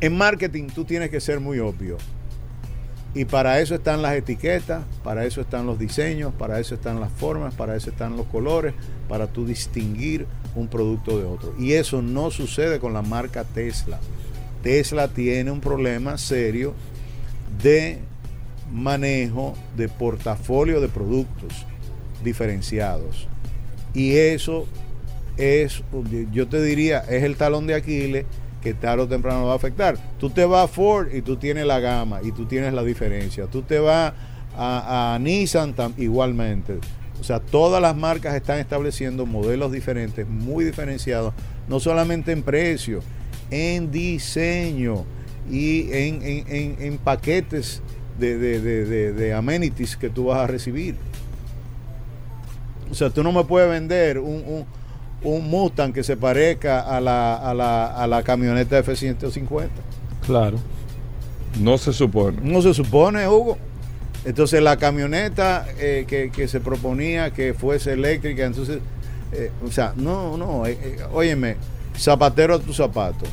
en 0.00 0.16
marketing 0.16 0.66
tú 0.68 0.84
tienes 0.84 1.10
que 1.10 1.20
ser 1.20 1.40
muy 1.40 1.58
obvio. 1.58 1.96
Y 3.14 3.24
para 3.24 3.60
eso 3.60 3.74
están 3.74 4.02
las 4.02 4.14
etiquetas, 4.14 4.82
para 5.02 5.24
eso 5.24 5.40
están 5.40 5.64
los 5.64 5.78
diseños, 5.78 6.34
para 6.38 6.60
eso 6.60 6.74
están 6.74 7.00
las 7.00 7.10
formas, 7.10 7.54
para 7.54 7.74
eso 7.74 7.88
están 7.88 8.14
los 8.14 8.26
colores, 8.26 8.74
para 9.08 9.26
tú 9.26 9.46
distinguir 9.46 10.26
un 10.54 10.68
producto 10.68 11.16
de 11.18 11.24
otro. 11.24 11.54
Y 11.58 11.72
eso 11.72 12.02
no 12.02 12.30
sucede 12.30 12.78
con 12.78 12.92
la 12.92 13.00
marca 13.00 13.44
Tesla. 13.44 13.98
Tesla 14.62 15.08
tiene 15.08 15.50
un 15.50 15.62
problema 15.62 16.18
serio 16.18 16.74
de 17.62 18.00
manejo 18.72 19.54
de 19.76 19.88
portafolio 19.88 20.80
de 20.80 20.88
productos 20.88 21.66
diferenciados. 22.24 23.28
Y 23.94 24.16
eso 24.16 24.66
es, 25.36 25.82
yo 26.32 26.48
te 26.48 26.62
diría, 26.62 27.00
es 27.00 27.22
el 27.22 27.36
talón 27.36 27.66
de 27.66 27.74
Aquiles 27.74 28.26
que 28.62 28.74
tarde 28.74 29.02
o 29.04 29.08
temprano 29.08 29.46
va 29.46 29.52
a 29.52 29.56
afectar. 29.56 29.96
Tú 30.18 30.30
te 30.30 30.44
vas 30.44 30.64
a 30.64 30.68
Ford 30.68 31.08
y 31.14 31.22
tú 31.22 31.36
tienes 31.36 31.66
la 31.66 31.78
gama 31.80 32.20
y 32.22 32.32
tú 32.32 32.46
tienes 32.46 32.72
la 32.74 32.82
diferencia. 32.82 33.46
Tú 33.46 33.62
te 33.62 33.78
vas 33.78 34.12
a, 34.56 35.18
Nissan 35.20 35.74
igualmente. 35.98 36.78
O 37.20 37.24
sea, 37.24 37.40
todas 37.40 37.80
las 37.80 37.96
marcas 37.96 38.34
están 38.34 38.58
estableciendo 38.58 39.24
modelos 39.24 39.72
diferentes, 39.72 40.28
muy 40.28 40.64
diferenciados, 40.64 41.32
no 41.68 41.80
solamente 41.80 42.32
en 42.32 42.42
precio, 42.42 43.00
en 43.50 43.90
diseño 43.90 45.04
y 45.50 45.92
en, 45.92 46.22
en- 46.22 46.44
en- 46.48 46.76
en 46.80 46.98
paquetes 46.98 47.80
de, 48.18 48.36
de- 48.38 48.60
de- 48.60 48.84
de- 48.84 49.12
de 49.12 49.34
amenities 49.34 49.96
que 49.96 50.08
tú 50.10 50.26
vas 50.26 50.38
a 50.40 50.46
recibir. 50.46 50.96
O 52.90 52.94
sea, 52.94 53.10
tú 53.10 53.22
no 53.22 53.32
me 53.32 53.44
puedes 53.44 53.68
vender 53.68 54.18
un, 54.18 54.42
un- 54.46 54.66
un 55.22 55.50
Mustang 55.50 55.92
que 55.92 56.04
se 56.04 56.16
parezca 56.16 56.80
a 56.80 57.00
la, 57.00 57.34
a 57.36 57.52
la, 57.54 57.86
a 57.86 58.06
la 58.06 58.22
camioneta 58.22 58.78
F-150. 58.78 59.68
Claro. 60.24 60.58
No 61.60 61.78
se 61.78 61.92
supone. 61.92 62.38
No 62.42 62.60
se 62.62 62.74
supone, 62.74 63.26
Hugo. 63.26 63.56
Entonces 64.24 64.62
la 64.62 64.76
camioneta 64.76 65.66
eh, 65.78 66.04
que, 66.06 66.30
que 66.30 66.48
se 66.48 66.60
proponía 66.60 67.32
que 67.32 67.54
fuese 67.54 67.92
eléctrica, 67.92 68.44
entonces, 68.44 68.78
eh, 69.32 69.50
o 69.64 69.70
sea, 69.70 69.92
no, 69.96 70.36
no, 70.36 70.66
eh, 70.66 70.76
eh, 70.82 70.98
óyeme, 71.12 71.56
zapatero 71.96 72.54
a 72.56 72.58
tu 72.58 72.72
zapato. 72.72 73.24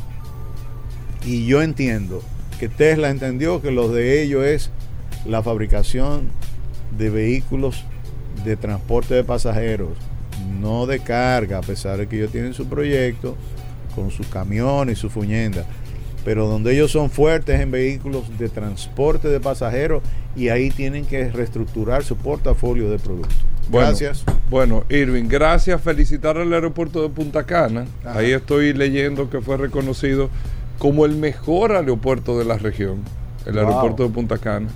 Y 1.25 1.45
yo 1.45 1.61
entiendo 1.61 2.21
que 2.63 2.69
Tesla 2.69 3.09
entendió 3.09 3.61
que 3.61 3.71
lo 3.71 3.89
de 3.89 4.23
ellos 4.23 4.45
es 4.45 4.69
la 5.25 5.43
fabricación 5.43 6.29
de 6.97 7.09
vehículos 7.09 7.83
de 8.45 8.55
transporte 8.55 9.15
de 9.15 9.25
pasajeros, 9.25 9.89
no 10.61 10.85
de 10.85 10.99
carga, 10.99 11.57
a 11.57 11.61
pesar 11.61 11.97
de 11.97 12.07
que 12.07 12.15
ellos 12.15 12.31
tienen 12.31 12.53
su 12.53 12.67
proyecto 12.67 13.35
con 13.93 14.11
su 14.11 14.23
camión 14.29 14.89
y 14.89 14.95
su 14.95 15.09
fuñenda. 15.09 15.65
Pero 16.23 16.47
donde 16.47 16.73
ellos 16.73 16.89
son 16.89 17.09
fuertes 17.09 17.59
en 17.59 17.69
vehículos 17.69 18.37
de 18.39 18.47
transporte 18.47 19.27
de 19.27 19.41
pasajeros 19.41 20.01
y 20.33 20.47
ahí 20.47 20.69
tienen 20.69 21.05
que 21.05 21.31
reestructurar 21.31 22.05
su 22.05 22.15
portafolio 22.15 22.89
de 22.89 22.97
productos. 22.97 23.35
Bueno, 23.69 23.89
Gracias. 23.89 24.23
Bueno, 24.49 24.85
Irving, 24.87 25.25
gracias. 25.27 25.81
Felicitar 25.81 26.37
al 26.37 26.53
aeropuerto 26.53 27.01
de 27.01 27.09
Punta 27.09 27.43
Cana. 27.43 27.87
Ajá. 28.05 28.19
Ahí 28.19 28.31
estoy 28.31 28.71
leyendo 28.71 29.29
que 29.29 29.41
fue 29.41 29.57
reconocido 29.57 30.29
como 30.79 31.05
el 31.05 31.15
mejor 31.15 31.71
aeropuerto 31.73 32.37
de 32.37 32.45
la 32.45 32.57
región, 32.57 32.97
el 33.45 33.53
Wow. 33.53 33.61
aeropuerto 33.67 34.03
de 34.03 34.09
Punta 34.09 34.37
Cana. 34.37 34.67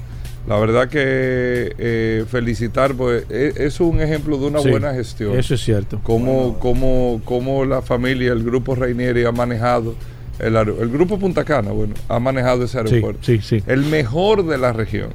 La 0.48 0.58
verdad 0.58 0.88
que 0.88 1.74
eh, 1.78 2.24
felicitar, 2.30 2.94
pues 2.94 3.26
e- 3.30 3.54
es 3.58 3.82
un 3.82 4.00
ejemplo 4.00 4.38
de 4.38 4.46
una 4.48 4.60
Sí, 4.60 4.70
buena 4.70 4.94
gestión. 4.94 5.38
Eso 5.38 5.56
es 5.56 5.62
cierto. 5.62 6.00
Cómo, 6.04 6.58
cómo- 6.60 7.20
cómo 7.26 7.66
la 7.66 7.82
familia, 7.82 8.32
el 8.32 8.44
grupo 8.44 8.74
Reinieri 8.74 9.26
ha 9.26 9.34
manejado, 9.34 9.96
el, 10.40 10.56
el 10.56 10.90
grupo 10.90 11.20
Punta 11.20 11.44
Cana, 11.44 11.72
bueno, 11.72 11.96
ha 12.08 12.20
manejado 12.20 12.64
ese 12.64 12.80
Sí, 12.80 12.86
aeropuerto. 12.94 13.20
sí, 13.24 13.40
sí. 13.42 13.62
El 13.68 13.84
mejor 13.88 14.46
de 14.46 14.58
la 14.58 14.72
región, 14.72 15.10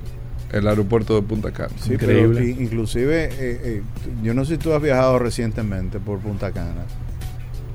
el 0.52 0.68
aeropuerto 0.68 1.14
de 1.14 1.22
Punta 1.22 1.50
Cana. 1.50 1.70
Sí, 1.80 1.94
Increíble. 1.94 2.40
pero 2.40 2.62
inclusive, 2.62 3.24
eh, 3.24 3.30
eh, 3.40 3.82
yo 4.22 4.34
no 4.34 4.44
sé 4.44 4.56
si 4.56 4.58
tú 4.58 4.74
has 4.74 4.82
viajado 4.82 5.18
recientemente 5.18 5.98
por 5.98 6.18
Punta 6.18 6.50
Cana, 6.52 6.84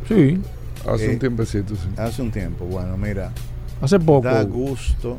Sí, 0.07 0.39
Hace 0.87 1.05
Eh, 1.05 1.09
un 1.13 1.19
tiempecito, 1.19 1.75
sí. 1.75 1.87
hace 1.97 2.21
un 2.21 2.31
tiempo. 2.31 2.65
Bueno, 2.65 2.97
mira, 2.97 3.31
hace 3.81 3.99
poco. 3.99 4.27
da 4.27 4.43
gusto, 4.43 5.17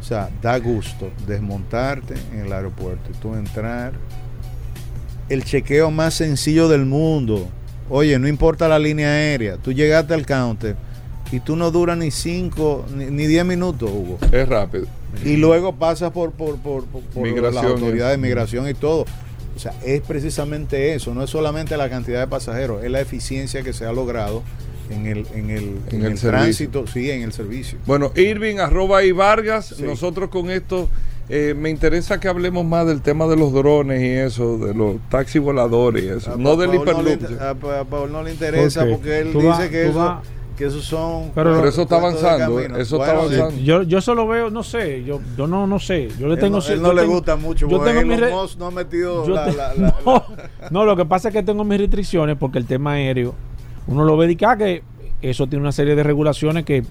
o 0.00 0.02
sea, 0.02 0.30
da 0.40 0.58
gusto 0.58 1.10
desmontarte 1.26 2.14
en 2.32 2.46
el 2.46 2.52
aeropuerto 2.52 3.10
y 3.12 3.16
tú 3.18 3.34
entrar. 3.34 3.92
El 5.28 5.42
chequeo 5.44 5.90
más 5.90 6.14
sencillo 6.14 6.68
del 6.68 6.84
mundo. 6.86 7.48
Oye, 7.90 8.18
no 8.18 8.28
importa 8.28 8.68
la 8.68 8.78
línea 8.78 9.08
aérea, 9.08 9.56
tú 9.56 9.72
llegaste 9.72 10.14
al 10.14 10.24
counter 10.26 10.76
y 11.32 11.40
tú 11.40 11.56
no 11.56 11.70
duras 11.72 11.98
ni 11.98 12.10
5 12.12 12.86
ni 12.96 13.06
ni 13.06 13.26
10 13.26 13.44
minutos, 13.44 13.90
Hugo. 13.92 14.18
Es 14.32 14.48
rápido. 14.48 14.86
Y 15.24 15.36
luego 15.36 15.74
pasas 15.74 16.10
por, 16.12 16.30
por, 16.32 16.56
por, 16.58 16.84
por- 16.84 17.02
por 17.02 17.26
las 17.52 17.64
autoridades 17.64 18.16
de 18.16 18.22
migración 18.22 18.68
y 18.68 18.74
todo. 18.74 19.04
O 19.56 19.58
sea, 19.58 19.72
es 19.84 20.02
precisamente 20.02 20.94
eso, 20.94 21.14
no 21.14 21.22
es 21.24 21.30
solamente 21.30 21.76
la 21.78 21.88
cantidad 21.88 22.20
de 22.20 22.26
pasajeros, 22.26 22.84
es 22.84 22.90
la 22.90 23.00
eficiencia 23.00 23.62
que 23.62 23.72
se 23.72 23.86
ha 23.86 23.92
logrado 23.92 24.42
en 24.90 25.06
el, 25.06 25.26
en 25.34 25.50
el, 25.50 25.76
En 25.90 26.04
en 26.04 26.04
el 26.12 26.20
tránsito, 26.20 26.86
sí, 26.86 27.10
en 27.10 27.22
el 27.22 27.32
servicio. 27.32 27.78
Bueno, 27.86 28.12
Irving, 28.14 28.58
arroba 28.58 29.02
y 29.02 29.12
Vargas, 29.12 29.74
Sí. 29.76 29.82
nosotros 29.82 30.28
con 30.28 30.50
esto, 30.50 30.88
eh, 31.28 31.54
me 31.58 31.70
interesa 31.70 32.20
que 32.20 32.28
hablemos 32.28 32.64
más 32.64 32.86
del 32.86 33.00
tema 33.00 33.26
de 33.26 33.36
los 33.36 33.52
drones 33.52 34.00
y 34.02 34.10
eso, 34.10 34.58
de 34.58 34.74
los 34.74 34.96
taxis 35.08 35.40
voladores 35.40 36.04
y 36.04 36.08
eso, 36.08 36.34
A 36.34 36.36
no 36.36 36.54
Pa- 36.54 36.60
del 36.62 36.70
no 36.72 36.82
hiperloop. 36.82 37.40
a 37.42 37.54
Pa- 37.54 37.80
a 37.80 37.84
Paul 37.84 38.12
no 38.12 38.22
le 38.22 38.32
interesa 38.32 38.84
porque 38.86 39.20
él 39.20 39.32
Tú 39.32 39.40
dice 39.40 39.70
que, 39.70 39.88
eso, 39.88 40.20
que 40.56 40.64
esos 40.66 40.84
son... 40.84 41.30
Pero- 41.34 41.54
Pero 41.56 41.68
eso 41.68 41.82
está 41.82 41.96
avanzando, 41.96 42.58
eso 42.60 42.80
está 43.00 43.14
Bueno, 43.14 43.20
avanzando. 43.36 43.62
Yo, 43.62 43.82
yo 43.82 44.00
solo 44.00 44.26
veo, 44.26 44.50
no 44.50 44.62
sé, 44.62 45.04
yo, 45.04 45.20
yo 45.36 45.46
no, 45.46 45.66
no 45.66 45.78
sé. 45.78 46.08
Yo 46.18 46.26
le 46.26 46.34
Él 46.34 46.40
tengo. 46.40 46.58
no, 46.58 46.66
él 46.66 46.82
no 46.82 46.92
le 46.92 47.02
tengo- 47.02 47.14
gusta 47.14 47.36
mucho, 47.36 47.68
yo 47.68 47.78
tengo 47.80 48.02
no 48.58 48.66
ha 48.66 48.70
metido 48.70 49.26
yo 49.26 49.34
la- 49.34 49.44
te- 49.44 49.56
la- 49.56 49.74
la- 49.76 49.94
no, 50.04 50.12
la- 50.36 50.68
no, 50.70 50.84
lo 50.84 50.96
que 50.96 51.04
pasa 51.04 51.28
es 51.28 51.34
que 51.34 51.42
tengo 51.42 51.62
mis 51.64 51.78
restricciones 51.78 52.36
porque 52.38 52.58
el 52.58 52.66
tema 52.66 52.92
aéreo, 52.92 53.34
uno 53.86 54.04
lo 54.04 54.16
ve 54.16 54.26
de 54.28 54.36
que, 54.36 54.46
ah, 54.46 54.56
que 54.56 54.82
eso 55.30 55.46
tiene 55.46 55.62
una 55.62 55.72
serie 55.72 55.94
de 55.94 56.02
regulaciones 56.02 56.64
que 56.64 56.82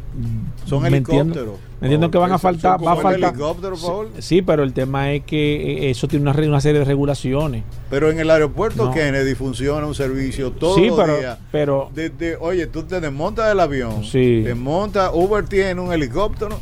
Son 0.66 0.82
me 0.82 0.88
entiendo- 0.90 1.34
helicópteros. 1.34 1.56
me 1.82 1.88
entiendo 1.88 2.12
que 2.12 2.18
van 2.18 2.32
a 2.32 2.38
faltar, 2.38 2.84
va 2.86 2.94
a 2.94 2.96
faltar. 2.96 3.32
helicóptero, 3.32 3.76
Paul. 3.78 4.08
Sí, 4.20 4.42
pero 4.42 4.64
el 4.64 4.74
tema 4.74 5.12
es 5.14 5.24
que 5.24 5.86
eh, 5.88 5.90
eso 5.90 6.08
tiene 6.08 6.30
una, 6.30 6.40
una 6.48 6.62
serie 6.62 6.80
de 6.80 6.86
regulaciones. 6.86 7.64
Pero 7.90 8.10
en 8.10 8.20
el 8.20 8.30
aeropuerto 8.30 8.86
No. 8.86 8.92
Kennedy 8.94 9.36
funciona 9.36 9.86
un 9.86 9.96
servicio 9.96 10.52
todos 10.52 10.76
sí, 10.76 10.88
los 10.88 11.00
pero, 11.00 11.18
días. 11.18 11.38
pero 11.52 11.90
Desde, 11.94 12.38
oye, 12.38 12.68
tú 12.68 12.84
te 12.84 13.00
desmontas 13.00 13.48
del 13.50 13.60
avión, 13.60 14.04
Sí. 14.04 14.42
te 14.46 14.56
montas, 14.56 15.12
Uber 15.14 15.46
tiene 15.46 15.80
un 15.82 15.92
helicóptero 15.94 16.58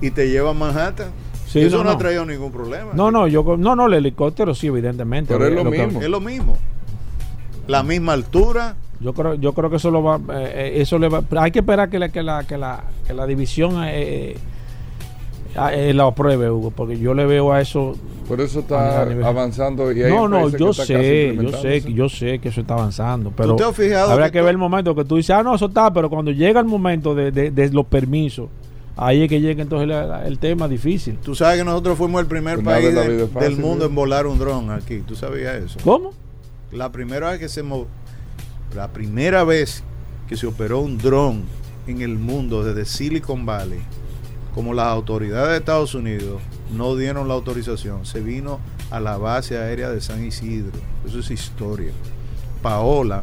y 0.00 0.10
te 0.10 0.28
lleva 0.28 0.50
a 0.50 0.54
Manhattan. 0.54 1.08
Sí, 1.46 1.60
Eso 1.60 1.78
no, 1.78 1.84
no, 1.84 1.90
ha 1.90 1.98
traído 1.98 2.26
ningún 2.26 2.50
problema. 2.50 2.90
no, 2.94 3.12
no, 3.12 3.28
yo 3.28 3.44
no, 3.56 3.76
no, 3.76 3.86
el 3.86 3.94
helicóptero 3.94 4.54
sí, 4.56 4.66
evidentemente. 4.66 5.32
Pero 5.32 5.46
es 5.46 5.54
lo 5.54 5.64
mismo. 5.64 6.02
Es 6.02 6.08
lo 6.08 6.20
mismo. 6.20 6.56
La 7.66 7.82
misma 7.82 8.12
altura. 8.12 8.76
Yo 9.00 9.12
creo, 9.12 9.34
yo 9.34 9.52
creo 9.52 9.68
que 9.70 9.76
eso 9.76 9.90
lo 9.90 10.02
va, 10.02 10.20
eh, 10.34 10.74
eso 10.76 10.98
le 10.98 11.08
va, 11.08 11.22
hay 11.38 11.50
que 11.50 11.58
esperar 11.58 11.90
que 11.90 11.98
la, 11.98 12.08
que 12.10 12.22
la, 12.22 12.44
que 12.44 12.56
la, 12.56 12.84
que 13.06 13.12
la 13.12 13.26
división 13.26 13.82
eh, 13.84 14.30
eh, 14.32 14.36
eh, 15.72 15.92
lo 15.94 16.04
apruebe, 16.06 16.50
Hugo, 16.50 16.70
porque 16.70 16.98
yo 16.98 17.12
le 17.14 17.26
veo 17.26 17.52
a 17.52 17.60
eso. 17.60 17.96
Por 18.28 18.40
eso 18.40 18.60
está 18.60 19.02
avanzando 19.02 19.92
y 19.92 20.02
hay 20.02 20.10
No, 20.10 20.26
no, 20.28 20.48
yo 20.48 20.72
sé, 20.72 21.36
yo 21.36 21.52
sé, 21.52 21.92
yo 21.92 22.08
sé 22.08 22.38
que 22.38 22.48
eso 22.48 22.62
está 22.62 22.74
avanzando, 22.74 23.30
pero 23.36 23.54
te 23.56 23.64
has 23.64 23.76
fijado 23.76 24.10
habrá 24.12 24.30
que 24.30 24.40
ver 24.40 24.52
el 24.52 24.58
momento 24.58 24.94
que 24.94 25.04
tú 25.04 25.16
dices, 25.16 25.30
ah, 25.36 25.42
no, 25.42 25.54
eso 25.54 25.66
está, 25.66 25.92
pero 25.92 26.08
cuando 26.08 26.30
llega 26.30 26.60
el 26.60 26.66
momento 26.66 27.14
de, 27.14 27.30
de- 27.30 27.50
de 27.50 27.68
los 27.70 27.84
permisos, 27.84 28.48
ahí 28.96 29.24
es 29.24 29.28
que 29.28 29.40
llega 29.42 29.60
entonces 29.60 29.86
la- 29.88 30.06
la- 30.06 30.26
el 30.26 30.38
tema 30.38 30.66
difícil. 30.68 31.18
Tú 31.22 31.34
sabes 31.34 31.58
que 31.58 31.64
nosotros 31.64 31.98
fuimos 31.98 32.22
el 32.22 32.26
primer 32.26 32.54
Pues 32.62 32.66
país 32.66 32.94
de 32.94 33.26
la 33.34 33.40
del 33.40 33.56
mundo 33.58 33.84
¿eh? 33.84 33.88
en 33.88 33.94
volar 33.94 34.26
un 34.26 34.38
dron 34.38 34.70
aquí. 34.70 35.00
¿Tú 35.06 35.14
sabías 35.14 35.56
eso? 35.56 35.78
¿Cómo? 35.84 36.12
La 36.74 36.90
primera 36.90 37.30
vez 37.30 37.38
que 37.40 37.48
se 37.48 37.62
la 38.74 38.88
primera 38.92 39.44
vez 39.44 39.82
que 40.28 40.36
se 40.36 40.46
operó 40.46 40.80
un 40.80 40.98
dron 40.98 41.44
en 41.86 42.00
el 42.02 42.16
mundo 42.18 42.64
desde 42.64 42.84
Silicon 42.84 43.46
Valley, 43.46 43.80
como 44.54 44.74
las 44.74 44.86
autoridades 44.86 45.50
de 45.50 45.56
Estados 45.58 45.94
Unidos 45.94 46.40
no 46.72 46.96
dieron 46.96 47.28
la 47.28 47.34
autorización, 47.34 48.04
se 48.06 48.20
vino 48.20 48.58
a 48.90 48.98
la 49.00 49.16
base 49.18 49.58
aérea 49.58 49.90
de 49.90 50.00
San 50.00 50.24
Isidro. 50.24 50.72
Eso 51.06 51.20
es 51.20 51.30
historia. 51.30 51.92
Paola, 52.62 53.22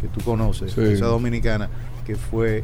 que 0.00 0.08
tú 0.08 0.20
conoces, 0.20 0.72
Sí. 0.72 0.80
esa 0.82 1.06
dominicana, 1.06 1.70
que 2.06 2.16
fue 2.16 2.62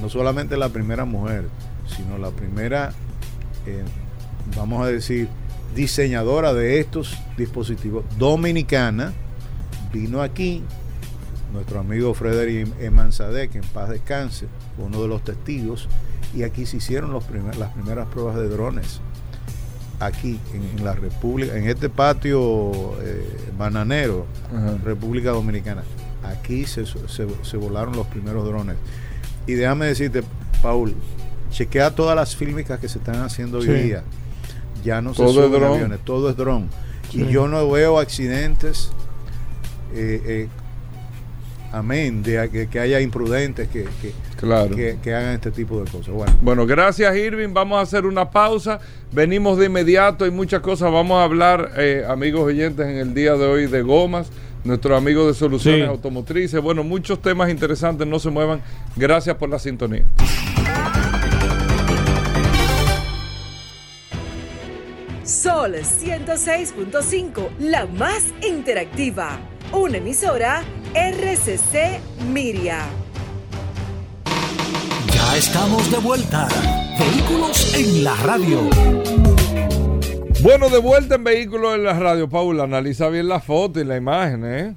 no 0.00 0.08
solamente 0.08 0.56
la 0.56 0.70
primera 0.70 1.04
mujer, 1.04 1.44
sino 1.86 2.18
la 2.18 2.30
primera, 2.30 2.92
eh, 3.66 3.84
vamos 4.56 4.82
a 4.82 4.86
decir, 4.86 5.28
diseñadora 5.74 6.54
de 6.54 6.80
estos 6.80 7.16
dispositivos 7.36 8.04
dominicana, 8.18 9.12
vino 9.92 10.22
aquí, 10.22 10.62
nuestro 11.52 11.80
amigo 11.80 12.12
Frederick 12.14 12.68
Emanzadeh, 12.80 13.48
que 13.48 13.58
en 13.58 13.64
paz 13.64 13.88
descanse, 13.88 14.46
fue 14.76 14.86
uno 14.86 15.02
de 15.02 15.08
los 15.08 15.22
testigos, 15.24 15.88
y 16.34 16.42
aquí 16.42 16.66
se 16.66 16.78
hicieron 16.78 17.12
los 17.12 17.24
primer- 17.24 17.56
las 17.56 17.72
primeras 17.72 18.06
pruebas 18.08 18.36
de 18.36 18.48
drones. 18.48 19.00
Aquí, 19.98 20.38
en, 20.52 20.78
en 20.78 20.84
la 20.84 20.92
República, 20.92 21.56
en 21.56 21.68
este 21.68 21.88
patio 21.88 22.70
eh, 23.02 23.24
bananero. 23.56 24.26
República 24.84 25.30
Dominicana. 25.30 25.82
Aquí 26.22 26.66
se, 26.66 26.84
se- 26.84 27.26
se 27.42 27.56
volaron 27.56 27.96
los 27.96 28.06
primeros 28.08 28.44
drones. 28.44 28.76
Y 29.46 29.54
déjame 29.54 29.86
decirte, 29.86 30.22
Paul, 30.60 30.94
chequea 31.50 31.94
todas 31.94 32.14
las 32.14 32.36
fílmicas 32.36 32.78
que 32.78 32.88
se 32.88 32.98
están 32.98 33.22
haciendo 33.22 33.58
hoy 33.58 33.64
Sí. 33.66 33.72
día. 33.72 34.02
Ya 34.84 35.00
no 35.00 35.14
se 35.14 35.22
Todo 35.22 35.40
es 35.44 35.46
suben 35.50 35.64
aviones, 35.64 36.00
todo 36.04 36.28
es 36.28 36.36
dron. 36.36 36.68
Sí. 37.10 37.22
Y 37.22 37.28
yo 37.32 37.48
no 37.48 37.70
veo 37.70 37.98
accidentes, 37.98 38.90
eh, 39.96 40.22
eh, 40.26 40.48
amén, 41.72 42.22
de 42.22 42.48
que, 42.50 42.68
que 42.68 42.78
haya 42.80 43.00
imprudentes 43.00 43.68
que, 43.68 43.84
que, 44.02 44.12
Claro. 44.36 44.74
que- 44.76 44.98
que 45.02 45.14
hagan 45.14 45.34
este 45.34 45.50
tipo 45.50 45.82
de 45.82 45.90
cosas. 45.90 46.08
Bueno, 46.14 46.32
Bueno, 46.42 46.66
gracias 46.66 47.16
Irving. 47.16 47.52
Vamos 47.54 47.78
a 47.78 47.82
hacer 47.82 48.04
una 48.06 48.30
pausa. 48.30 48.78
Venimos 49.12 49.58
de 49.58 49.66
inmediato. 49.66 50.24
Hay 50.24 50.30
muchas 50.30 50.60
cosas. 50.60 50.92
Vamos 50.92 51.18
a 51.18 51.24
hablar, 51.24 51.72
eh, 51.78 52.04
amigos 52.08 52.42
oyentes, 52.42 52.86
en 52.86 52.96
el 52.96 53.14
día 53.14 53.34
de 53.34 53.46
hoy 53.46 53.66
de 53.66 53.82
gomas. 53.82 54.30
Nuestro 54.64 54.96
amigo 54.96 55.26
de 55.28 55.34
Soluciones 55.34 55.82
Sí. 55.82 55.86
Automotrices. 55.88 56.60
Bueno, 56.60 56.82
muchos 56.84 57.22
temas 57.22 57.48
interesantes. 57.50 58.06
No 58.06 58.18
se 58.18 58.30
muevan. 58.30 58.60
Gracias 58.96 59.36
por 59.36 59.48
la 59.48 59.58
sintonía. 59.58 60.04
Sol 65.24 65.74
106.5, 65.82 67.48
la 67.58 67.86
más 67.86 68.22
interactiva. 68.46 69.38
Una 69.76 69.98
emisora 69.98 70.62
RCC 70.94 72.00
Miria. 72.32 72.80
Ya 75.14 75.36
estamos 75.36 75.90
de 75.90 75.98
vuelta. 75.98 76.48
Vehículos 76.98 77.74
en 77.74 78.04
la 78.04 78.14
radio. 78.16 78.60
Bueno, 80.42 80.68
de 80.70 80.78
vuelta 80.78 81.16
en 81.16 81.24
Vehículos 81.24 81.74
en 81.74 81.84
la 81.84 81.92
Radio, 81.98 82.28
Paula. 82.28 82.64
Analiza 82.64 83.08
bien 83.08 83.28
la 83.28 83.40
foto 83.40 83.80
y 83.80 83.84
la 83.84 83.96
imagen, 83.96 84.44
¿eh? 84.44 84.74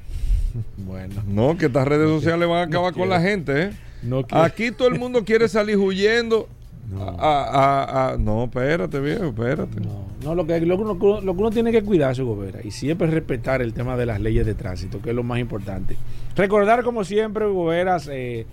Bueno, 0.78 1.24
No, 1.28 1.58
que 1.58 1.68
estas 1.68 1.88
redes 1.88 2.10
sociales 2.10 2.48
van 2.50 2.60
a 2.60 2.64
acabar 2.64 2.94
con 2.94 3.08
la 3.10 3.22
gente, 3.22 3.64
¿eh? 3.64 3.72
no 4.04 4.24
Aquí 4.32 4.72
todo 4.72 4.88
el 4.88 4.98
mundo 5.00 5.24
quiere 5.24 5.48
salir 5.48 5.78
huyendo 5.78 6.48
No. 6.92 7.04
a- 7.20 7.44
a- 7.44 8.10
a- 8.14 8.18
no, 8.18 8.46
espérate, 8.46 9.00
viejo, 9.00 9.26
espérate. 9.28 9.80
No, 9.80 10.09
no 10.24 10.36
lo, 10.36 10.46
que, 10.46 10.60
lo, 10.62 10.76
que 10.78 10.84
uno, 10.84 11.22
lo 11.22 11.34
que 11.34 11.40
uno 11.40 11.50
tiene 11.52 11.72
que 11.72 11.82
cuidarse, 11.84 12.22
Gobera, 12.24 12.60
y 12.64 12.72
siempre 12.72 13.08
respetar 13.08 13.62
el 13.62 13.74
tema 13.74 13.96
de 13.98 14.06
las 14.06 14.20
leyes 14.20 14.46
de 14.46 14.54
tránsito, 14.54 15.02
que 15.02 15.12
es 15.12 15.16
lo 15.16 15.24
más 15.24 15.40
importante. 15.40 15.96
Recordar, 16.36 16.84
como 16.84 17.04
siempre, 17.04 17.46
Goberas, 17.48 18.10
eh, 18.12 18.46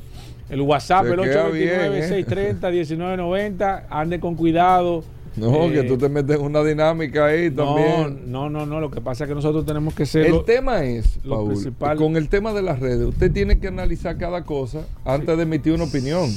el 0.49 0.61
WhatsApp, 0.61 1.07
Se 1.07 1.15
el 1.15 1.21
queda 1.21 1.49
bien, 1.49 1.71
¿eh? 1.93 2.25
829-630-1990, 2.27 3.85
ande 3.91 4.21
con 4.21 4.35
cuidado. 4.35 5.03
No, 5.37 5.65
Eh, 5.65 5.73
que 5.73 5.83
tú 5.83 5.99
te 5.99 6.09
metes 6.09 6.37
en 6.39 6.43
una 6.47 6.63
dinámica 6.65 7.27
ahí 7.27 7.51
también. 7.51 8.31
no, 8.33 8.49
no, 8.49 8.65
no, 8.65 8.81
lo 8.81 8.91
que 8.91 9.03
pasa 9.03 9.25
es 9.25 9.29
que 9.29 9.35
nosotros 9.35 9.67
tenemos 9.67 9.93
que 9.93 10.07
ser... 10.07 10.25
El 10.27 10.33
lo- 10.33 10.45
tema 10.45 10.83
es, 10.85 11.23
lo 11.25 11.37
Paul, 11.37 11.49
principal- 11.49 11.97
con 11.99 12.17
el 12.17 12.29
tema 12.31 12.55
de 12.55 12.63
las 12.63 12.81
redes, 12.81 13.07
usted 13.07 13.31
tiene 13.31 13.59
que 13.59 13.69
analizar 13.69 14.17
cada 14.17 14.45
cosa 14.45 14.87
antes 15.05 15.37
de 15.37 15.43
emitir 15.43 15.75
una 15.75 15.85
opinión. 15.85 16.31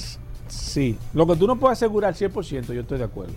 Sí, 0.50 0.98
lo 1.14 1.26
que 1.28 1.36
tú 1.38 1.48
no 1.48 1.56
puedes 1.58 1.78
asegurar 1.78 2.14
100%, 2.14 2.74
yo 2.74 2.82
estoy 2.82 2.98
de 2.98 3.04
acuerdo. 3.06 3.34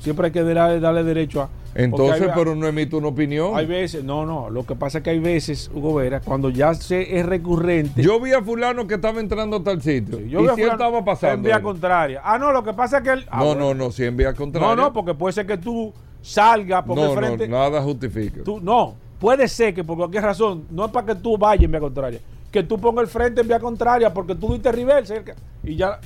Siempre 0.00 0.26
hay 0.26 0.32
que 0.32 0.42
darle, 0.42 0.80
darle 0.80 1.04
derecho 1.04 1.42
a... 1.42 1.48
Entonces, 1.74 2.22
hay- 2.22 2.30
pero 2.34 2.56
no 2.56 2.66
emite 2.66 2.96
una 2.96 3.08
opinión. 3.08 3.52
Hay 3.54 3.66
veces, 3.66 4.02
no, 4.02 4.26
no, 4.26 4.50
lo 4.50 4.66
que 4.66 4.74
pasa 4.74 4.98
es 4.98 5.04
que 5.04 5.10
hay 5.10 5.20
veces, 5.20 5.70
Hugo 5.72 5.94
Vera, 5.94 6.18
cuando 6.20 6.50
ya 6.50 6.74
se 6.74 7.18
es 7.20 7.24
recurrente. 7.24 8.02
Yo 8.02 8.18
vi 8.18 8.32
a 8.32 8.42
fulano 8.42 8.88
que 8.88 8.94
estaba 8.94 9.20
entrando 9.20 9.58
a 9.58 9.62
tal 9.62 9.80
sitio. 9.80 10.18
Sí, 10.18 10.24
y 10.24 10.34
veo 10.34 10.56
si 10.56 10.62
él 10.62 10.70
estaba 10.70 11.04
pasando. 11.04 11.34
En 11.36 11.42
vía 11.44 11.62
contraria. 11.62 12.20
Ah, 12.24 12.38
no, 12.38 12.50
lo 12.50 12.64
que 12.64 12.72
pasa 12.72 12.98
es 12.98 13.04
que 13.04 13.10
él. 13.10 13.26
ah, 13.30 13.38
no, 13.38 13.44
bueno. 13.46 13.60
no, 13.60 13.74
no, 13.74 13.90
si 13.92 14.02
en 14.04 14.16
vía 14.16 14.34
contraria. 14.34 14.68
No, 14.68 14.74
no, 14.74 14.92
porque 14.92 15.14
puede 15.14 15.32
ser 15.32 15.46
que 15.46 15.58
tú 15.58 15.92
salgas 16.22 16.82
por 16.82 16.96
no, 16.98 17.12
frente. 17.14 17.46
no, 17.46 17.56
nada 17.58 17.80
justifica. 17.82 18.42
tú- 18.42 18.60
no, 18.60 18.94
puede 19.20 19.46
ser 19.46 19.72
que 19.72 19.84
por 19.84 19.96
cualquier 19.96 20.24
razón, 20.24 20.64
no 20.70 20.86
es 20.86 20.90
para 20.90 21.06
que 21.06 21.14
tú 21.14 21.38
vayas 21.38 21.64
en 21.64 21.70
vía 21.70 21.80
contraria, 21.80 22.20
que 22.50 22.62
tú 22.64 22.80
pongas 22.80 23.04
el 23.04 23.08
frente 23.08 23.42
en 23.42 23.46
vía 23.48 23.60
contraria 23.60 24.12
porque 24.12 24.34
tú 24.34 24.52
diste 24.54 24.72
river 24.72 25.06
cerca 25.06 25.36
y 25.62 25.76
ya. 25.76 26.00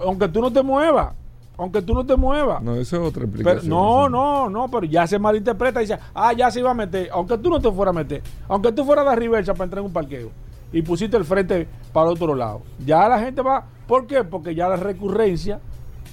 Aunque 0.00 0.26
tú 0.26 0.40
no 0.40 0.52
te 0.52 0.62
muevas, 0.62 1.14
aunque 1.62 1.82
tú 1.82 1.94
no 1.94 2.04
te 2.04 2.16
muevas. 2.16 2.62
No, 2.62 2.74
eso 2.74 2.96
es 2.96 3.02
otra 3.08 3.22
Pero, 3.22 3.26
explicación. 3.26 3.68
no, 3.70 4.08
no, 4.08 4.48
no, 4.50 4.68
pero 4.70 4.84
ya 4.84 5.06
se 5.06 5.18
malinterpreta 5.18 5.80
y 5.80 5.84
dice, 5.86 5.98
ah, 6.14 6.32
ya 6.32 6.50
se 6.50 6.60
iba 6.60 6.70
a 6.70 6.74
meter, 6.74 7.08
aunque 7.12 7.38
tú 7.38 7.50
no 7.50 7.60
te 7.60 7.70
fueras 7.70 7.94
a 7.94 7.98
meter, 7.98 8.22
aunque 8.48 8.72
tú 8.72 8.84
fueras 8.84 9.06
de 9.08 9.16
reversa 9.16 9.54
para 9.54 9.64
entrar 9.64 9.80
en 9.80 9.86
un 9.86 9.92
parqueo 9.92 10.30
y 10.72 10.82
pusiste 10.82 11.16
el 11.16 11.24
frente 11.24 11.66
para 11.92 12.06
el 12.08 12.12
otro 12.12 12.34
lado, 12.34 12.62
ya 12.84 13.08
la 13.08 13.18
gente 13.20 13.42
va, 13.42 13.64
¿por 13.86 14.06
qué? 14.06 14.24
Porque 14.24 14.54
ya 14.54 14.68
la 14.68 14.76
recurrencia 14.76 15.60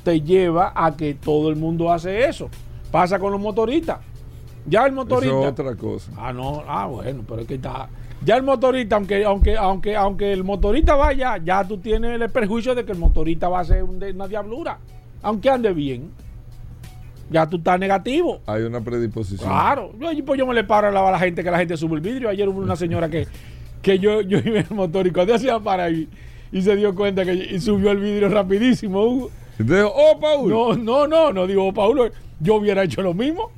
te 0.03 0.21
lleva 0.21 0.71
a 0.75 0.95
que 0.95 1.13
todo 1.13 1.49
el 1.49 1.55
mundo 1.55 1.91
hace 1.91 2.25
eso. 2.25 2.49
Pasa 2.91 3.19
con 3.19 3.31
los 3.31 3.41
motoristas. 3.41 3.99
Ya 4.65 4.81
el 4.81 4.87
Eso 4.87 4.95
motorista. 4.95 5.39
es 5.41 5.47
otra 5.47 5.75
cosa. 5.75 6.11
Ah, 6.17 6.33
no, 6.33 6.63
ah, 6.67 6.85
bueno, 6.87 7.23
pero 7.27 7.41
es 7.41 7.47
que 7.47 7.55
está. 7.55 7.87
Ya 8.23 8.35
el 8.35 8.43
motorista, 8.43 8.97
aunque, 8.97 9.23
aunque, 9.23 9.55
aunque, 9.57 9.95
aunque 9.95 10.33
el 10.33 10.43
motorista 10.43 10.95
vaya, 10.95 11.37
ya 11.37 11.63
tú 11.65 11.77
tienes 11.77 12.19
el 12.19 12.29
perjuicio 12.29 12.75
de 12.75 12.83
que 12.83 12.91
el 12.91 12.97
motorista 12.97 13.47
va 13.47 13.61
a 13.61 13.63
ser 13.63 13.83
una 13.83 14.27
diablura. 14.27 14.77
Aunque 15.21 15.49
ande 15.49 15.73
bien. 15.73 16.11
Ya 17.29 17.47
tú 17.47 17.57
estás 17.57 17.79
negativo. 17.79 18.41
Hay 18.47 18.63
una 18.63 18.81
predisposición. 18.81 19.47
Claro. 19.49 19.91
Yo, 19.99 20.25
pues 20.25 20.37
yo 20.39 20.47
me 20.47 20.53
le 20.55 20.63
paro 20.63 20.87
a 20.87 20.91
la, 20.91 21.07
a 21.07 21.11
la 21.11 21.19
gente 21.19 21.43
que 21.43 21.51
la 21.51 21.59
gente 21.59 21.77
sube 21.77 21.95
el 21.95 22.01
vidrio. 22.01 22.29
Ayer 22.29 22.47
hubo 22.49 22.59
una 22.59 22.75
señora 22.75 23.07
que, 23.09 23.27
que 23.81 23.99
yo, 23.99 24.21
yo 24.21 24.39
iba 24.39 24.59
en 24.59 24.65
el 24.69 24.75
motor 24.75 25.05
y 25.05 25.11
cuando 25.11 25.35
hacía 25.35 25.59
para 25.59 25.83
ahí 25.85 26.07
y 26.51 26.61
se 26.63 26.75
dio 26.75 26.95
cuenta 26.95 27.23
que 27.25 27.33
y 27.33 27.59
subió 27.59 27.91
el 27.91 27.99
vidrio 27.99 28.29
rapidísimo. 28.29 29.03
Hugo. 29.05 29.31
Entonces, 29.59 29.85
oh, 29.93 30.19
Paul. 30.19 30.49
No, 30.49 30.73
no, 30.75 31.07
no, 31.07 31.31
no 31.33 31.45
digo, 31.45 31.71
Paulo, 31.73 32.09
yo 32.39 32.55
hubiera 32.55 32.83
hecho 32.83 33.01
lo 33.03 33.13
mismo. 33.13 33.51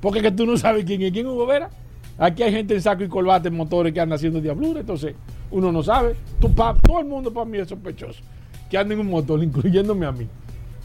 Porque 0.00 0.18
es 0.18 0.24
que 0.24 0.30
tú 0.32 0.44
no 0.46 0.56
sabes 0.56 0.84
quién 0.84 1.02
es 1.02 1.12
quién, 1.12 1.26
Hugo 1.26 1.46
Vera. 1.46 1.70
Aquí 2.18 2.42
hay 2.42 2.50
gente 2.52 2.74
en 2.74 2.82
saco 2.82 3.04
y 3.04 3.08
corbata 3.08 3.46
en 3.46 3.54
motores 3.56 3.92
que 3.92 4.00
anda 4.00 4.16
haciendo 4.16 4.40
diablura, 4.40 4.80
entonces 4.80 5.14
uno 5.52 5.70
no 5.70 5.84
sabe. 5.84 6.16
Tú, 6.40 6.52
pa- 6.52 6.74
todo 6.74 6.98
el 6.98 7.06
mundo 7.06 7.32
para 7.32 7.46
mí 7.46 7.58
es 7.58 7.68
sospechoso 7.68 8.20
que 8.68 8.76
anda 8.76 8.92
en 8.94 9.00
un 9.00 9.08
motor, 9.08 9.40
incluyéndome 9.42 10.04
a 10.04 10.10
mí. 10.10 10.26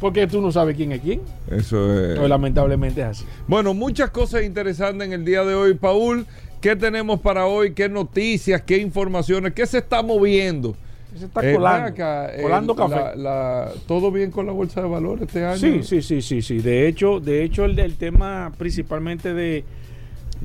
Porque 0.04 0.28
tú 0.28 0.42
no 0.42 0.52
sabes 0.52 0.76
quién 0.76 0.92
es 0.92 1.00
quién. 1.00 1.22
Eso 1.50 1.98
es. 1.98 2.18
Pues, 2.18 2.28
lamentablemente 2.28 3.00
es 3.00 3.08
así. 3.08 3.26
Bueno, 3.48 3.74
muchas 3.74 4.10
cosas 4.10 4.44
interesantes 4.44 5.08
en 5.08 5.14
el 5.14 5.24
día 5.24 5.46
de 5.46 5.56
hoy, 5.56 5.76
Paul. 5.76 6.26
¿Qué 6.60 6.76
tenemos 6.76 7.22
para 7.22 7.46
hoy? 7.46 7.72
¿Qué 7.72 7.88
noticias? 7.88 8.62
¿Qué 8.64 8.80
informaciones? 8.80 9.54
¿Qué 9.54 9.66
se 9.66 9.78
está 9.78 10.04
moviendo? 10.04 10.76
Se 11.18 11.24
está 11.24 11.50
Eh, 11.50 11.54
colando. 11.56 11.88
acá, 11.88 12.36
eh, 12.36 12.44
café. 12.76 12.90
la- 12.90 13.16
la- 13.16 13.72
¿Todo 13.88 14.12
bien 14.12 14.30
con 14.30 14.46
la 14.46 14.52
bolsa 14.52 14.82
de 14.82 14.90
valores 14.90 15.22
este 15.26 15.46
año? 15.46 15.56
Sí, 15.58 15.84
sí, 15.84 16.02
sí, 16.02 16.22
sí, 16.22 16.42
sí. 16.42 16.58
De 16.58 16.86
hecho, 16.86 17.22
de 17.22 17.42
hecho 17.46 17.64
el, 17.64 17.80
el 17.80 17.96
tema 17.96 18.52
principalmente 18.58 19.34
de, 19.34 19.44
de 19.54 19.64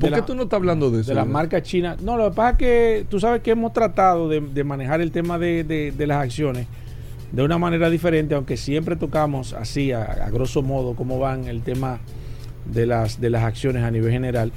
¿Por 0.00 0.10
qué 0.10 0.16
la- 0.20 0.24
tú 0.26 0.36
no 0.36 0.44
estás 0.44 0.58
hablando 0.58 0.88
de 0.92 1.00
eso? 1.00 1.08
de 1.08 1.16
las 1.16 1.26
marcas 1.26 1.64
chinas. 1.64 2.00
No, 2.00 2.16
lo 2.16 2.30
que 2.30 2.36
pasa 2.36 2.50
es 2.52 2.58
que 2.58 3.06
tú 3.10 3.18
sabes 3.18 3.42
que 3.42 3.50
hemos 3.50 3.72
tratado 3.72 4.28
de, 4.28 4.40
de 4.40 4.62
manejar 4.62 5.00
el 5.00 5.10
tema 5.10 5.36
de 5.36 5.94
las 6.06 6.22
acciones 6.22 6.68
de 7.32 7.42
una 7.42 7.58
manera 7.58 7.90
diferente, 7.90 8.34
aunque 8.34 8.56
siempre 8.56 8.96
tocamos 8.96 9.52
así, 9.52 9.92
a, 9.92 10.28
grosso 10.30 10.62
modo, 10.62 10.94
cómo 10.94 11.18
van 11.18 11.46
el 11.46 11.62
tema 11.62 12.00
de 12.64 12.86
las, 12.86 13.20
de 13.20 13.30
las 13.30 13.44
acciones 13.44 13.82
a 13.82 13.90
nivel 13.90 14.12
general. 14.12 14.52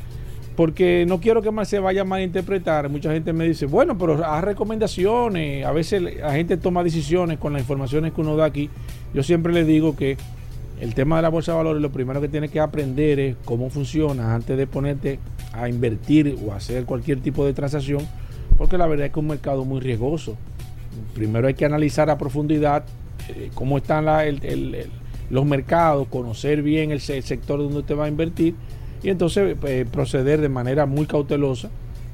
Porque 0.56 1.06
no 1.08 1.20
quiero 1.20 1.42
que 1.42 1.52
más 1.52 1.70
se 1.70 1.80
vaya 1.80 2.02
a 2.02 2.06
malinterpretar. 2.06 2.90
Mucha 2.90 3.12
gente 3.12 3.34
me 3.34 3.48
dice, 3.48 3.66
bueno, 3.66 3.98
pero 3.98 4.24
haz 4.26 4.44
recomendaciones. 4.44 5.66
A 5.66 5.72
veces 5.72 6.02
la 6.02 6.34
gente 6.34 6.58
toma 6.58 6.84
decisiones 6.84 7.40
con 7.40 7.54
las 7.54 7.62
informaciones 7.62 8.14
que 8.14 8.22
uno 8.22 8.36
da 8.36 8.46
aquí. 8.46 8.70
Yo 9.14 9.24
siempre 9.24 9.54
le 9.54 9.64
digo 9.64 9.96
que 9.96 10.18
el 10.82 10.94
tema 10.94 11.18
de 11.18 11.22
la 11.22 11.30
bolsa 11.30 11.52
de 11.52 11.58
valores, 11.58 11.82
lo 11.82 11.92
primero 11.92 12.20
que 12.22 12.28
tienes 12.28 12.52
que 12.52 12.60
aprender 12.60 13.20
es 13.20 13.36
cómo 13.46 13.70
funciona 13.70 14.34
antes 14.34 14.58
de 14.58 14.68
ponerte 14.68 15.20
a 15.54 15.70
invertir 15.70 16.38
o 16.46 16.54
hacer 16.54 16.86
cualquier 16.86 17.22
tipo 17.22 17.46
de 17.46 17.54
transacción, 17.54 18.08
porque 18.58 18.78
la 18.78 18.88
verdad 18.88 19.06
es 19.06 19.14
que 19.14 19.20
es 19.20 19.24
un 19.24 19.28
mercado 19.28 19.64
muy 19.64 19.80
riesgoso. 19.80 20.38
Primero 21.16 21.48
hay 21.48 21.54
que 21.54 21.66
analizar 21.66 22.10
a 22.10 22.18
profundidad 22.18 22.84
eh, 23.30 23.50
cómo 23.54 23.78
están 23.78 24.06
los 25.30 25.46
mercados, 25.46 26.08
conocer 26.10 26.62
bien 26.62 26.92
el, 26.92 27.00
se- 27.02 27.18
el 27.18 27.24
sector 27.24 27.60
donde 27.60 27.80
usted 27.80 27.98
va 27.98 28.06
a 28.06 28.10
invertir 28.10 28.56
y 29.04 29.10
entonces 29.10 29.56
eh, 29.64 29.86
proceder 29.92 30.42
de 30.42 30.50
manera 30.50 30.86
muy 30.86 31.06
cautelosa. 31.06 31.70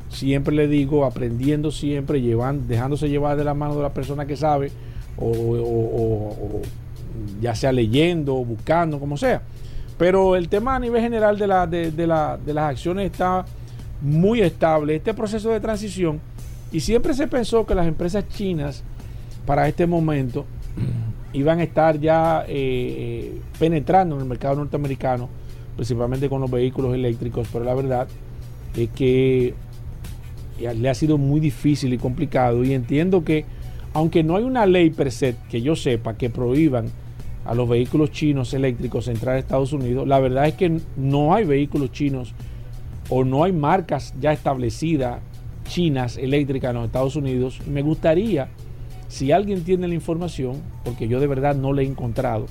Siempre 0.09 0.55
le 0.55 0.67
digo, 0.67 1.03
aprendiendo 1.05 1.69
siempre, 1.71 2.21
dejándose 2.67 3.09
llevar 3.09 3.35
de 3.37 3.43
la 3.43 3.53
mano 3.53 3.75
de 3.75 3.81
la 3.83 3.93
persona 3.93 4.25
que 4.25 4.37
sabe, 4.37 4.71
o, 5.17 6.61
ya 7.41 7.55
sea 7.55 7.71
leyendo, 7.71 8.35
buscando, 8.35 8.99
como 8.99 9.17
sea. 9.17 9.41
Pero 9.97 10.35
el 10.35 10.47
tema 10.47 10.75
a 10.75 10.79
nivel 10.79 11.01
general 11.01 11.37
de 11.37 12.07
las 12.07 12.63
acciones 12.69 13.11
está 13.11 13.45
muy 14.01 14.41
estable. 14.41 14.95
Este 14.95 15.13
proceso 15.13 15.49
de 15.49 15.59
transición, 15.59 16.19
y 16.71 16.79
siempre 16.81 17.13
se 17.13 17.27
pensó 17.27 17.65
que 17.65 17.75
las 17.75 17.87
empresas 17.87 18.27
chinas 18.29 18.83
para 19.45 19.67
este 19.67 19.87
momento 19.87 20.45
iban 21.33 21.59
a 21.59 21.63
estar 21.63 21.99
ya 21.99 22.45
eh, 22.47 23.39
penetrando 23.59 24.15
en 24.15 24.21
el 24.21 24.27
mercado 24.27 24.55
norteamericano, 24.55 25.29
principalmente 25.75 26.29
con 26.29 26.41
los 26.41 26.51
vehículos 26.51 26.93
eléctricos, 26.93 27.47
pero 27.51 27.63
la 27.63 27.73
verdad 27.73 28.07
es 28.75 28.89
que 28.89 29.53
le 30.59 30.89
ha 30.89 30.93
sido 30.93 31.17
muy 31.17 31.39
difícil 31.39 31.93
y 31.93 31.97
complicado. 31.97 32.63
Y 32.63 32.73
entiendo 32.73 33.23
que 33.23 33.45
aunque 33.93 34.23
no 34.23 34.35
hay 34.35 34.43
una 34.43 34.65
ley 34.65 34.89
per 34.89 35.11
se 35.11 35.35
que 35.49 35.61
yo 35.61 35.75
sepa 35.75 36.15
que 36.15 36.29
prohíban 36.29 36.87
a 37.45 37.55
los 37.55 37.69
vehículos 37.69 38.11
chinos 38.11 38.53
eléctricos 38.53 39.07
entrar 39.07 39.35
a 39.35 39.39
Estados 39.39 39.71
Unidos, 39.71 40.07
la 40.07 40.19
verdad 40.19 40.47
es 40.47 40.55
que 40.55 40.79
no 40.97 41.33
hay 41.33 41.45
vehículos 41.45 41.91
chinos 41.91 42.33
o 43.09 43.23
no 43.23 43.43
hay 43.43 43.53
marcas 43.53 44.13
ya 44.19 44.33
establecidas 44.33 45.21
chinas 45.67 46.17
eléctricas 46.17 46.69
en 46.69 46.77
los 46.77 46.85
Estados 46.85 47.15
Unidos. 47.15 47.59
Y 47.65 47.69
me 47.69 47.81
gustaría, 47.81 48.49
si 49.07 49.31
alguien 49.31 49.63
tiene 49.63 49.87
la 49.87 49.93
información, 49.93 50.61
porque 50.83 51.07
yo 51.07 51.19
de 51.19 51.27
verdad 51.27 51.55
no 51.55 51.73
la 51.73 51.81
he 51.81 51.85
encontrado, 51.85 52.47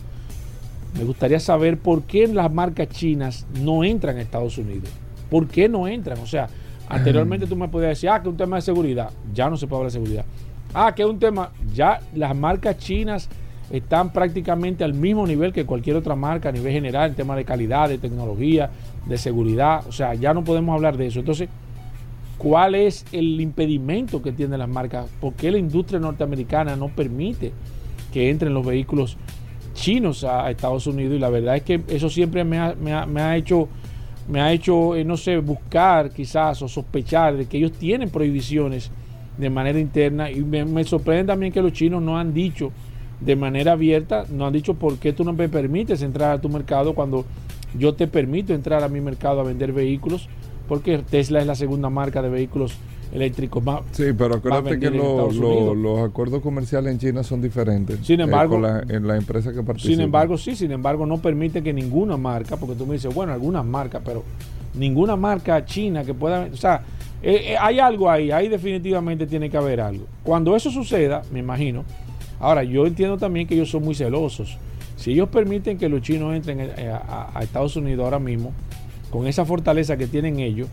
me 0.96 1.04
gustaría 1.04 1.40
saber 1.40 1.78
por 1.78 2.02
qué 2.04 2.26
las 2.26 2.52
marcas 2.52 2.88
chinas 2.88 3.46
no 3.60 3.84
entran 3.84 4.16
a 4.16 4.22
Estados 4.22 4.56
Unidos. 4.56 4.88
¿Por 5.30 5.46
qué 5.46 5.68
no 5.68 5.86
entran? 5.86 6.18
O 6.20 6.26
sea, 6.26 6.48
anteriormente 6.88 7.46
tú 7.46 7.56
me 7.56 7.68
podías 7.68 7.90
decir, 7.90 8.08
ah, 8.08 8.22
que 8.22 8.28
es 8.28 8.32
un 8.32 8.36
tema 8.36 8.56
de 8.56 8.62
seguridad. 8.62 9.10
Ya 9.34 9.50
no 9.50 9.56
se 9.56 9.66
puede 9.66 9.80
hablar 9.80 9.92
de 9.92 9.98
seguridad. 9.98 10.24
Ah, 10.72 10.94
que 10.94 11.02
es 11.02 11.08
un 11.08 11.18
tema, 11.18 11.50
ya 11.74 12.00
las 12.14 12.34
marcas 12.34 12.78
chinas 12.78 13.28
están 13.70 14.12
prácticamente 14.12 14.84
al 14.84 14.94
mismo 14.94 15.26
nivel 15.26 15.52
que 15.52 15.66
cualquier 15.66 15.96
otra 15.96 16.14
marca 16.14 16.48
a 16.48 16.52
nivel 16.52 16.72
general, 16.72 17.10
en 17.10 17.16
tema 17.16 17.36
de 17.36 17.44
calidad, 17.44 17.88
de 17.88 17.98
tecnología, 17.98 18.70
de 19.06 19.18
seguridad. 19.18 19.84
O 19.88 19.92
sea, 19.92 20.14
ya 20.14 20.32
no 20.32 20.44
podemos 20.44 20.74
hablar 20.74 20.96
de 20.96 21.08
eso. 21.08 21.18
Entonces, 21.20 21.48
¿cuál 22.38 22.74
es 22.74 23.04
el 23.12 23.40
impedimento 23.40 24.22
que 24.22 24.32
tienen 24.32 24.58
las 24.58 24.68
marcas? 24.68 25.06
¿Por 25.20 25.34
qué 25.34 25.50
la 25.50 25.58
industria 25.58 25.98
norteamericana 25.98 26.76
no 26.76 26.88
permite 26.88 27.52
que 28.12 28.30
entren 28.30 28.54
los 28.54 28.64
vehículos 28.64 29.16
chinos 29.74 30.24
a 30.24 30.50
Estados 30.50 30.86
Unidos? 30.86 31.16
Y 31.16 31.18
la 31.18 31.30
verdad 31.30 31.56
es 31.56 31.62
que 31.62 31.82
eso 31.88 32.08
siempre 32.08 32.44
me 32.44 32.58
ha, 32.58 33.36
hecho, 33.36 33.68
me 34.28 34.40
ha 34.40 34.52
hecho 34.52 34.94
eh, 34.94 35.04
no 35.04 35.16
sé, 35.16 35.38
buscar 35.38 36.10
quizás 36.10 36.62
o 36.62 36.68
sospechar 36.68 37.36
de 37.36 37.46
que 37.46 37.58
ellos 37.58 37.72
tienen 37.72 38.10
prohibiciones 38.10 38.90
de 39.38 39.50
manera 39.50 39.78
interna. 39.78 40.30
Y 40.30 40.40
me, 40.40 40.64
me 40.64 40.84
sorprende 40.84 41.24
también 41.24 41.52
que 41.52 41.62
los 41.62 41.72
chinos 41.72 42.02
no 42.02 42.18
han 42.18 42.32
dicho 42.32 42.72
de 43.20 43.36
manera 43.36 43.72
abierta, 43.72 44.24
no 44.30 44.46
han 44.46 44.52
dicho 44.52 44.74
por 44.74 44.98
qué 44.98 45.12
tú 45.12 45.24
no 45.24 45.32
me 45.32 45.48
permites 45.48 46.02
entrar 46.02 46.32
a 46.32 46.40
tu 46.40 46.48
mercado 46.48 46.94
cuando 46.94 47.24
yo 47.78 47.94
te 47.94 48.06
permito 48.06 48.54
entrar 48.54 48.82
a 48.82 48.88
mi 48.88 49.00
mercado 49.00 49.40
a 49.40 49.44
vender 49.44 49.72
vehículos, 49.72 50.28
porque 50.68 50.98
Tesla 50.98 51.40
es 51.40 51.46
la 51.46 51.54
segunda 51.54 51.90
marca 51.90 52.22
de 52.22 52.28
vehículos 52.28 52.74
eléctricos 53.12 53.62
más. 53.64 53.80
Sí, 53.92 54.04
pero 54.18 54.34
acuérdate 54.36 54.78
que 54.80 54.90
lo- 54.98 55.30
lo- 55.40 55.74
los 55.74 56.00
acuerdos 56.00 56.42
comerciales 56.42 56.92
en 56.92 56.98
China 56.98 57.22
son 57.22 57.40
diferentes. 57.40 58.00
Sin 58.04 58.20
eh, 58.20 58.24
embargo- 58.24 58.58
la- 58.60 58.84
en 58.88 59.06
la 59.06 59.16
empresa 59.16 59.52
que 59.52 59.62
participa. 59.62 59.92
Sin 59.94 60.00
embargo, 60.00 60.36
sí, 60.36 60.56
sin 60.56 60.72
embargo, 60.72 61.06
no 61.06 61.18
permite 61.18 61.62
que 61.62 61.72
ninguna 61.72 62.16
marca, 62.16 62.56
porque 62.56 62.74
tú 62.74 62.84
me 62.86 62.94
dices, 62.94 63.14
bueno, 63.14 63.32
algunas 63.32 63.64
marcas, 63.64 64.02
pero 64.04 64.24
ninguna 64.74 65.16
marca 65.16 65.64
china 65.64 66.04
que 66.04 66.12
pueda, 66.14 66.48
o 66.52 66.56
sea, 66.56 66.82
eh, 67.22 67.52
eh, 67.52 67.56
hay 67.58 67.78
algo 67.78 68.10
ahí, 68.10 68.30
ahí 68.30 68.48
definitivamente 68.48 69.26
tiene 69.26 69.48
que 69.48 69.56
haber 69.56 69.80
algo. 69.80 70.04
Cuando 70.22 70.54
eso 70.56 70.70
suceda, 70.70 71.22
me 71.32 71.38
imagino, 71.38 71.84
ahora 72.40 72.62
yo 72.64 72.86
entiendo 72.86 73.16
también 73.16 73.46
que 73.46 73.54
ellos 73.54 73.70
son 73.70 73.84
muy 73.84 73.94
celosos. 73.94 74.58
Si 74.96 75.12
ellos 75.12 75.28
permiten 75.28 75.78
que 75.78 75.88
los 75.88 76.02
chinos 76.02 76.34
entren 76.34 76.60
a, 76.60 76.96
a- 76.96 77.38
a 77.38 77.42
Estados 77.42 77.76
Unidos 77.76 78.04
ahora 78.04 78.18
mismo, 78.18 78.52
con 79.10 79.26
esa 79.26 79.44
fortaleza 79.44 79.96
que 79.96 80.06
tienen 80.06 80.40
ellos 80.40 80.68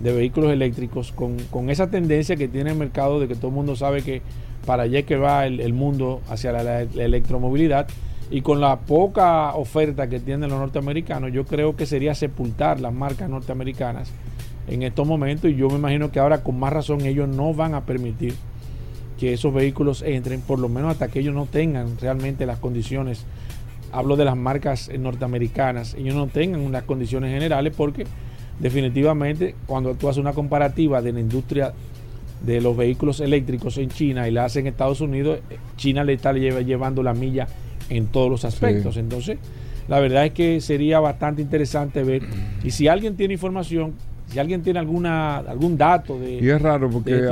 de 0.00 0.12
vehículos 0.12 0.52
eléctricos, 0.52 1.12
con, 1.12 1.36
con 1.50 1.70
esa 1.70 1.88
tendencia 1.88 2.36
que 2.36 2.48
tiene 2.48 2.70
el 2.70 2.76
mercado 2.76 3.18
de 3.20 3.28
que 3.28 3.34
todo 3.34 3.48
el 3.48 3.54
mundo 3.54 3.76
sabe 3.76 4.02
que 4.02 4.20
para 4.66 4.82
allá 4.84 4.98
es 4.98 5.04
que 5.06 5.16
va 5.16 5.46
el, 5.46 5.60
el 5.60 5.72
mundo 5.72 6.20
hacia 6.28 6.52
la, 6.52 6.62
la- 6.62 6.84
la 6.84 7.04
electromovilidad 7.04 7.86
y 8.30 8.40
con 8.42 8.60
la 8.60 8.80
poca 8.80 9.54
oferta 9.54 10.08
que 10.08 10.18
tienen 10.20 10.50
los 10.50 10.58
norteamericanos, 10.58 11.32
yo 11.32 11.44
creo 11.46 11.76
que 11.76 11.86
sería 11.86 12.14
sepultar 12.14 12.80
las 12.80 12.92
marcas 12.92 13.30
norteamericanas 13.30 14.10
en 14.68 14.82
estos 14.82 15.06
momentos 15.06 15.48
y 15.50 15.54
yo 15.54 15.68
me 15.70 15.76
imagino 15.76 16.10
que 16.10 16.18
ahora 16.18 16.42
con 16.42 16.58
más 16.58 16.72
razón 16.72 17.02
ellos 17.02 17.28
no 17.28 17.54
van 17.54 17.74
a 17.74 17.82
permitir 17.86 18.34
que 19.18 19.32
esos 19.32 19.54
vehículos 19.54 20.02
entren, 20.02 20.40
por 20.42 20.58
lo 20.58 20.68
menos 20.68 20.90
hasta 20.90 21.08
que 21.08 21.20
ellos 21.20 21.34
no 21.34 21.46
tengan 21.46 21.96
realmente 22.00 22.44
las 22.44 22.58
condiciones, 22.58 23.24
hablo 23.92 24.16
de 24.16 24.24
las 24.24 24.36
marcas 24.36 24.88
eh, 24.88 24.98
norteamericanas, 24.98 25.94
ellos 25.94 26.14
no 26.14 26.26
tengan 26.26 26.70
las 26.72 26.82
condiciones 26.84 27.32
generales 27.32 27.72
porque 27.76 28.04
definitivamente 28.58 29.54
cuando 29.66 29.94
tú 29.94 30.08
haces 30.08 30.20
una 30.20 30.32
comparativa 30.32 31.02
de 31.02 31.12
la 31.12 31.20
industria 31.20 31.72
de 32.44 32.60
los 32.60 32.76
vehículos 32.76 33.20
eléctricos 33.20 33.78
en 33.78 33.88
China 33.90 34.28
y 34.28 34.30
la 34.30 34.44
hace 34.44 34.60
en 34.60 34.66
Estados 34.66 35.00
Unidos, 35.00 35.40
eh, 35.50 35.56
China 35.76 36.04
le 36.04 36.14
está 36.14 36.32
lleva- 36.32 36.60
llevando 36.62 37.02
la 37.02 37.14
milla 37.14 37.46
en 37.88 38.06
todos 38.06 38.30
los 38.30 38.44
aspectos. 38.44 38.94
Sí. 38.94 39.00
Entonces, 39.00 39.38
la 39.88 40.00
verdad 40.00 40.26
es 40.26 40.32
que 40.32 40.60
sería 40.60 41.00
bastante 41.00 41.40
interesante 41.42 42.02
ver. 42.02 42.22
Y 42.64 42.70
si 42.72 42.88
alguien 42.88 43.16
tiene 43.16 43.34
información, 43.34 43.94
si 44.28 44.38
alguien 44.38 44.62
tiene 44.62 44.78
alguna 44.78 45.36
algún 45.38 45.76
dato 45.76 46.18
de... 46.18 46.40
Y 46.40 46.48
es 46.48 46.60
raro 46.60 46.90
porque 46.90 47.28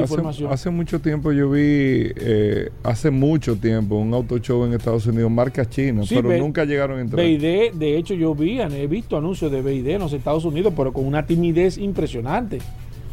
hace, 0.49 0.71
mucho 0.71 1.01
tiempo 1.01 1.33
yo 1.33 1.51
vi, 1.51 2.13
eh, 2.17 2.71
hace 2.83 3.11
mucho 3.11 3.57
tiempo, 3.57 3.97
un 3.97 4.15
auto 4.15 4.39
show 4.39 4.65
en 4.65 4.75
Estados 4.75 5.07
Unidos, 5.07 5.31
marcas 5.31 5.69
chinas, 5.69 6.09
Sí, 6.09 6.15
pero 6.15 6.37
nunca 6.39 6.65
llegaron 6.65 6.99
a 6.99 7.01
entrar. 7.03 7.25
BID, 7.25 7.75
de 7.75 7.97
hecho 7.99 8.15
yo 8.15 8.35
vi, 8.35 8.61
he 8.61 8.87
visto 8.87 9.17
anuncios 9.17 9.51
de 9.51 9.61
BID 9.61 9.89
en 9.89 10.01
los 10.01 10.13
Estados 10.13 10.45
Unidos, 10.45 10.73
pero 10.77 10.93
con 10.93 11.05
una 11.05 11.27
timidez 11.27 11.79
impresionante. 11.79 12.59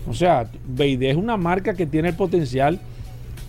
O 0.08 0.14
sea, 0.14 0.48
BID 0.68 1.04
es 1.04 1.16
una 1.16 1.38
marca 1.38 1.74
que 1.74 1.86
tiene 1.86 2.10
el 2.10 2.16
potencial 2.16 2.80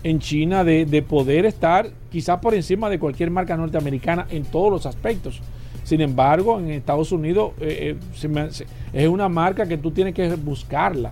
en 0.03 0.19
China 0.19 0.63
de, 0.63 0.85
de 0.85 1.01
poder 1.01 1.45
estar 1.45 1.89
quizás 2.11 2.39
por 2.39 2.53
encima 2.53 2.89
de 2.89 2.99
cualquier 2.99 3.31
marca 3.31 3.55
norteamericana 3.55 4.27
en 4.29 4.43
todos 4.43 4.71
los 4.71 4.85
aspectos. 4.85 5.41
Sin 5.83 6.01
embargo, 6.01 6.59
en 6.59 6.71
Estados 6.71 7.11
Unidos 7.11 7.51
eh, 7.59 7.97
eh, 8.23 8.49
es 8.93 9.07
una 9.07 9.29
marca 9.29 9.65
que 9.65 9.77
tú 9.77 9.91
tienes 9.91 10.13
que 10.13 10.33
buscarla. 10.35 11.11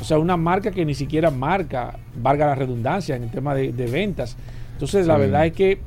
O 0.00 0.04
sea, 0.04 0.18
una 0.18 0.36
marca 0.36 0.70
que 0.70 0.84
ni 0.84 0.94
siquiera 0.94 1.30
marca, 1.30 1.98
valga 2.20 2.46
la 2.46 2.54
redundancia, 2.54 3.16
en 3.16 3.24
el 3.24 3.30
tema 3.30 3.54
de, 3.54 3.72
de 3.72 3.86
ventas. 3.86 4.36
Entonces, 4.72 5.06
la 5.06 5.14
Sí. 5.16 5.20
verdad 5.22 5.46
es 5.46 5.52
que 5.52 5.78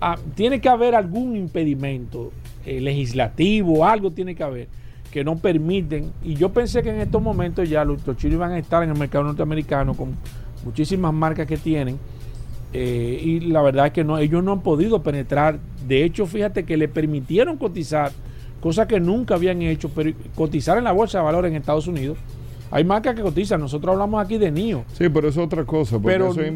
ah, 0.00 0.16
tiene 0.34 0.60
que 0.60 0.68
haber 0.68 0.94
algún 0.94 1.36
impedimento 1.36 2.32
eh, 2.64 2.80
legislativo, 2.80 3.84
algo 3.84 4.10
tiene 4.10 4.34
que 4.34 4.42
haber 4.42 4.68
que 5.10 5.24
no 5.24 5.36
permiten. 5.36 6.12
Y 6.22 6.34
yo 6.34 6.50
pensé 6.50 6.82
que 6.82 6.90
en 6.90 7.00
estos 7.00 7.22
momentos 7.22 7.68
ya 7.68 7.84
los, 7.84 8.06
los 8.06 8.16
chinos 8.16 8.34
iban 8.34 8.52
a 8.52 8.58
estar 8.58 8.82
en 8.82 8.90
el 8.90 8.98
mercado 8.98 9.24
norteamericano 9.24 9.94
con 9.94 10.14
muchísimas 10.64 11.12
marcas 11.14 11.46
que 11.46 11.56
tienen. 11.56 11.98
Eh, 12.78 13.20
y 13.22 13.40
la 13.40 13.62
verdad 13.62 13.86
es 13.86 13.92
que 13.92 14.04
no, 14.04 14.18
ellos 14.18 14.44
no 14.44 14.52
han 14.52 14.60
podido 14.60 15.02
penetrar. 15.02 15.58
De 15.88 16.04
hecho, 16.04 16.26
fíjate 16.26 16.64
que 16.64 16.76
le 16.76 16.88
permitieron 16.88 17.56
cotizar, 17.56 18.12
cosa 18.60 18.86
que 18.86 19.00
nunca 19.00 19.34
habían 19.34 19.62
hecho, 19.62 19.88
pero 19.94 20.10
cotizar 20.34 20.76
en 20.78 20.84
la 20.84 20.92
bolsa 20.92 21.18
de 21.18 21.24
valores 21.24 21.50
en 21.50 21.56
Estados 21.56 21.86
Unidos. 21.86 22.18
Hay 22.70 22.82
marcas 22.84 23.14
que 23.14 23.22
cotizan. 23.22 23.60
Nosotros 23.60 23.92
hablamos 23.92 24.22
aquí 24.24 24.38
de 24.38 24.50
NIO. 24.50 24.84
Sí, 24.92 25.08
pero 25.08 25.28
eso 25.28 25.40
es 25.40 25.46
otra 25.46 25.64
cosa, 25.64 25.98
porque 25.98 26.08
Pero- 26.18 26.30
eso 26.32 26.40
es 26.40 26.48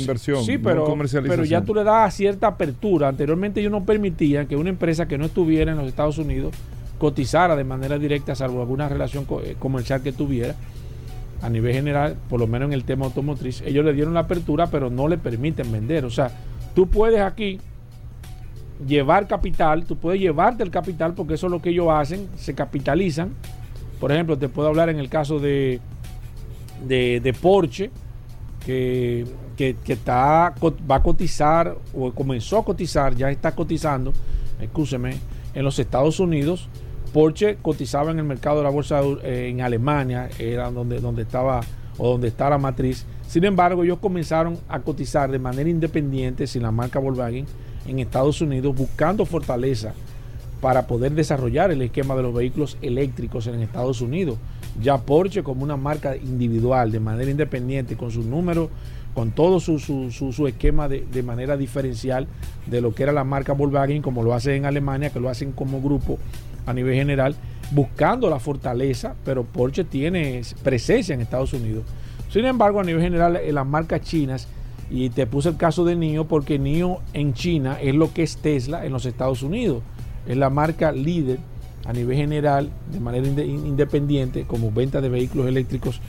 inversión, 0.00 0.42
Sí, 0.44 0.56
no 0.56 0.62
pero, 0.62 0.84
comercialización. 0.84 1.36
pero 1.36 1.44
ya 1.48 1.62
tú 1.64 1.74
le 1.74 1.84
das 1.84 2.14
cierta 2.14 2.46
apertura. 2.46 3.08
Anteriormente 3.08 3.60
ellos 3.60 3.70
no 3.70 3.84
permitían 3.84 4.46
que 4.46 4.56
una 4.56 4.70
empresa 4.70 5.06
que 5.06 5.18
no 5.18 5.26
estuviera 5.26 5.72
en 5.72 5.78
los 5.78 5.86
Estados 5.86 6.16
Unidos 6.18 6.54
cotizara 6.98 7.54
de 7.54 7.64
manera 7.64 7.98
directa, 7.98 8.34
salvo 8.34 8.60
alguna 8.62 8.88
relación 8.88 9.26
eh, 9.44 9.56
comercial 9.58 10.02
que 10.02 10.12
tuviera. 10.12 10.54
A 11.42 11.50
nivel 11.50 11.74
general, 11.74 12.16
por 12.28 12.40
lo 12.40 12.46
menos 12.46 12.68
en 12.68 12.72
el 12.72 12.84
tema 12.84 13.06
automotriz, 13.06 13.62
ellos 13.62 13.84
le 13.84 13.92
dieron 13.92 14.14
la 14.14 14.20
apertura, 14.20 14.68
pero 14.68 14.90
no 14.90 15.08
le 15.08 15.18
permiten 15.18 15.70
vender. 15.72 16.04
O 16.04 16.10
sea, 16.10 16.30
tú 16.74 16.88
puedes 16.88 17.20
aquí 17.20 17.58
llevar 18.86 19.26
capital, 19.26 19.84
tú 19.84 19.96
puedes 19.96 20.20
llevarte 20.20 20.62
el 20.62 20.70
capital 20.70 21.14
porque 21.14 21.34
eso 21.34 21.46
es 21.46 21.52
lo 21.52 21.60
que 21.60 21.70
ellos 21.70 21.88
hacen, 21.90 22.28
se 22.36 22.54
capitalizan. 22.54 23.30
Por 24.00 24.12
ejemplo, 24.12 24.38
te 24.38 24.48
puedo 24.48 24.68
hablar 24.68 24.88
en 24.88 24.98
el 24.98 25.08
caso 25.08 25.38
de, 25.38 25.80
de, 26.86 27.20
de 27.20 27.32
Porsche, 27.32 27.90
que, 28.64 29.26
que, 29.56 29.76
está, 29.86 30.54
va 30.90 30.96
a 30.96 31.02
cotizar 31.02 31.76
o 31.94 32.12
comenzó 32.12 32.58
a 32.58 32.64
cotizar, 32.64 33.14
ya 33.14 33.30
está 33.30 33.52
cotizando, 33.52 34.12
escúcheme, 34.60 35.16
en 35.54 35.64
los 35.64 35.78
Estados 35.78 36.20
Unidos. 36.20 36.68
Porsche 37.12 37.58
cotizaba 37.60 38.10
en 38.10 38.18
el 38.18 38.24
mercado 38.24 38.58
de 38.58 38.64
la 38.64 38.70
bolsa 38.70 39.02
eh, 39.22 39.48
en 39.50 39.60
Alemania, 39.60 40.30
era 40.38 40.70
donde, 40.70 40.98
donde 40.98 41.22
estaba 41.22 41.60
o 41.98 42.08
donde 42.08 42.28
está 42.28 42.48
la 42.48 42.58
matriz. 42.58 43.04
Sin 43.28 43.44
embargo, 43.44 43.84
ellos 43.84 43.98
comenzaron 43.98 44.58
a 44.68 44.80
cotizar 44.80 45.30
de 45.30 45.38
manera 45.38 45.68
independiente, 45.68 46.46
sin 46.46 46.62
la 46.62 46.70
marca 46.70 46.98
Volkswagen, 46.98 47.46
en 47.86 47.98
Estados 47.98 48.40
Unidos, 48.40 48.74
buscando 48.74 49.26
fortaleza 49.26 49.92
para 50.60 50.86
poder 50.86 51.12
desarrollar 51.12 51.70
el 51.70 51.82
esquema 51.82 52.14
de 52.14 52.22
los 52.22 52.34
vehículos 52.34 52.78
eléctricos 52.80 53.46
en 53.46 53.60
Estados 53.60 54.00
Unidos. 54.00 54.38
Ya 54.80 54.96
Porsche 54.98 55.42
como 55.42 55.64
una 55.64 55.76
marca 55.76 56.16
individual, 56.16 56.92
de 56.92 57.00
manera 57.00 57.30
independiente, 57.30 57.96
con 57.96 58.10
sus 58.10 58.24
números, 58.24 58.70
con 59.12 59.32
todo 59.32 59.60
su, 59.60 59.78
su, 59.78 60.46
esquema 60.46 60.88
de, 60.88 61.04
de 61.12 61.22
manera 61.22 61.58
diferencial 61.58 62.26
de 62.66 62.80
lo 62.80 62.94
que 62.94 63.02
era 63.02 63.12
la 63.12 63.24
marca 63.24 63.52
Volkswagen, 63.52 64.00
como 64.00 64.22
lo 64.22 64.32
hacen 64.32 64.54
en 64.54 64.64
Alemania, 64.64 65.10
que 65.10 65.20
lo 65.20 65.28
hacen 65.28 65.52
como 65.52 65.82
grupo 65.82 66.18
a 66.66 66.72
nivel 66.72 66.94
general, 66.94 67.34
buscando 67.70 68.28
la 68.28 68.38
fortaleza, 68.38 69.14
pero 69.24 69.44
Porsche 69.44 69.84
tiene 69.84 70.42
presencia 70.62 71.14
en 71.14 71.20
Estados 71.20 71.52
Unidos. 71.52 71.84
Sin 72.30 72.44
embargo, 72.44 72.80
a 72.80 72.84
nivel 72.84 73.02
general, 73.02 73.36
en 73.36 73.54
las 73.54 73.66
marcas 73.66 74.00
chinas, 74.02 74.48
y 74.90 75.08
te 75.10 75.26
puse 75.26 75.48
el 75.50 75.56
caso 75.56 75.84
de 75.84 75.96
NIO, 75.96 76.26
porque 76.26 76.58
NIO 76.58 77.00
en 77.14 77.32
China 77.34 77.78
es 77.80 77.94
lo 77.94 78.12
que 78.12 78.22
es 78.22 78.36
Tesla 78.36 78.84
en 78.84 78.92
los 78.92 79.06
Estados 79.06 79.42
Unidos. 79.42 79.82
Es 80.26 80.36
la 80.36 80.50
marca 80.50 80.92
líder 80.92 81.38
a 81.86 81.92
nivel 81.92 82.16
general, 82.16 82.70
de 82.92 83.00
manera 83.00 83.26
inde- 83.26 83.46
independiente, 83.46 84.44
como 84.44 84.70
venta 84.70 85.00
de 85.00 85.08
vehículos 85.08 85.46
eléctricos 85.48 86.00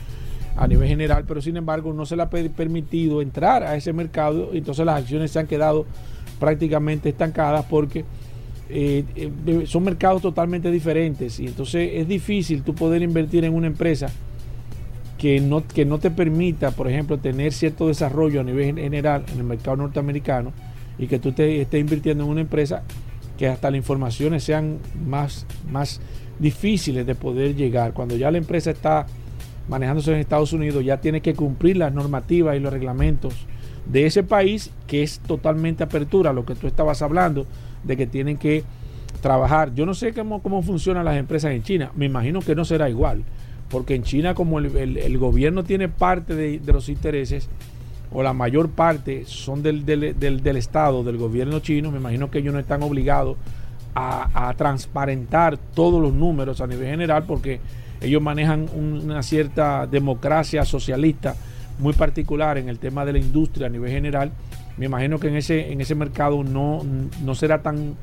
a 0.56 0.68
nivel 0.68 0.86
general, 0.86 1.24
pero 1.26 1.40
sin 1.42 1.56
embargo 1.56 1.92
no 1.92 2.06
se 2.06 2.14
le 2.14 2.22
ha 2.22 2.30
pe- 2.30 2.48
permitido 2.50 3.20
entrar 3.22 3.64
a 3.64 3.74
ese 3.74 3.92
mercado, 3.92 4.50
entonces 4.52 4.86
las 4.86 5.00
acciones 5.00 5.32
se 5.32 5.40
han 5.40 5.46
quedado 5.48 5.84
prácticamente 6.38 7.08
estancadas 7.08 7.64
porque 7.68 8.04
eh, 8.68 9.04
eh, 9.16 9.64
son 9.66 9.84
mercados 9.84 10.22
totalmente 10.22 10.70
diferentes 10.70 11.38
y 11.38 11.46
entonces 11.46 11.90
es 11.94 12.08
difícil 12.08 12.62
tú 12.62 12.74
poder 12.74 13.02
invertir 13.02 13.44
en 13.44 13.54
una 13.54 13.66
empresa 13.66 14.08
que 15.18 15.40
no, 15.40 15.66
que 15.66 15.84
no 15.84 15.98
te 15.98 16.10
permita, 16.10 16.70
por 16.72 16.88
ejemplo, 16.88 17.18
tener 17.18 17.52
cierto 17.52 17.88
desarrollo 17.88 18.40
a 18.40 18.44
nivel 18.44 18.66
gen- 18.66 18.76
general 18.76 19.24
en 19.32 19.38
el 19.38 19.44
mercado 19.44 19.76
norteamericano 19.76 20.52
y 20.98 21.06
que 21.06 21.18
tú 21.18 21.32
te 21.32 21.60
estés 21.60 21.80
invirtiendo 21.80 22.24
en 22.24 22.30
una 22.30 22.40
empresa 22.40 22.82
que 23.38 23.48
hasta 23.48 23.70
las 23.70 23.78
informaciones 23.78 24.44
sean 24.44 24.78
más, 25.06 25.46
más 25.70 26.00
difíciles 26.38 27.06
de 27.06 27.14
poder 27.14 27.54
llegar. 27.56 27.92
Cuando 27.92 28.16
ya 28.16 28.30
la 28.30 28.38
empresa 28.38 28.70
está 28.70 29.06
manejándose 29.68 30.12
en 30.12 30.18
Estados 30.18 30.52
Unidos, 30.52 30.84
ya 30.84 31.00
tiene 31.00 31.20
que 31.20 31.34
cumplir 31.34 31.78
las 31.78 31.92
normativas 31.92 32.56
y 32.56 32.60
los 32.60 32.72
reglamentos 32.72 33.34
de 33.86 34.06
ese 34.06 34.22
país, 34.22 34.70
que 34.86 35.02
es 35.02 35.18
totalmente 35.20 35.84
apertura, 35.84 36.32
lo 36.32 36.44
que 36.44 36.54
tú 36.54 36.66
estabas 36.66 37.02
hablando, 37.02 37.46
de 37.82 37.96
que 37.96 38.06
tienen 38.06 38.36
que 38.38 38.64
trabajar. 39.20 39.74
Yo 39.74 39.86
no 39.86 39.94
sé 39.94 40.12
cómo, 40.12 40.42
cómo 40.42 40.62
funcionan 40.62 41.04
las 41.04 41.16
empresas 41.16 41.52
en 41.52 41.62
China, 41.62 41.90
me 41.94 42.06
imagino 42.06 42.40
que 42.40 42.54
no 42.54 42.64
será 42.64 42.88
igual, 42.88 43.24
porque 43.68 43.94
en 43.94 44.02
China 44.02 44.34
como 44.34 44.58
el, 44.58 44.74
el- 44.76 45.18
gobierno 45.18 45.64
tiene 45.64 45.88
parte 45.88 46.34
de, 46.34 46.58
de 46.58 46.72
los 46.72 46.88
intereses, 46.88 47.48
o 48.12 48.22
la 48.22 48.32
mayor 48.32 48.70
parte 48.70 49.24
son 49.26 49.62
del, 49.62 49.84
del, 49.84 50.18
del- 50.18 50.42
del 50.42 50.56
Estado, 50.56 51.02
del 51.02 51.16
gobierno 51.16 51.60
chino, 51.60 51.90
me 51.90 51.98
imagino 51.98 52.30
que 52.30 52.38
ellos 52.38 52.54
no 52.54 52.60
están 52.60 52.82
obligados 52.82 53.36
a, 53.94 54.48
a 54.48 54.54
transparentar 54.54 55.56
todos 55.56 56.00
los 56.00 56.12
números 56.12 56.60
a 56.60 56.66
nivel 56.66 56.86
general, 56.88 57.24
porque 57.26 57.60
ellos 58.00 58.20
manejan 58.22 58.66
un- 58.74 59.00
una 59.10 59.22
cierta 59.22 59.86
democracia 59.86 60.64
socialista 60.64 61.34
muy 61.78 61.92
particular 61.92 62.58
en 62.58 62.68
el 62.68 62.78
tema 62.78 63.04
de 63.04 63.12
la 63.12 63.18
industria 63.18 63.66
a 63.66 63.70
nivel 63.70 63.90
general. 63.90 64.32
Me 64.76 64.86
imagino 64.86 65.18
que 65.18 65.28
en 65.28 65.36
ese, 65.36 65.72
en 65.72 65.80
ese 65.80 65.94
mercado 65.94 66.42
no, 66.42 66.82
no 67.22 67.34
será 67.34 67.62
tan 67.62 67.96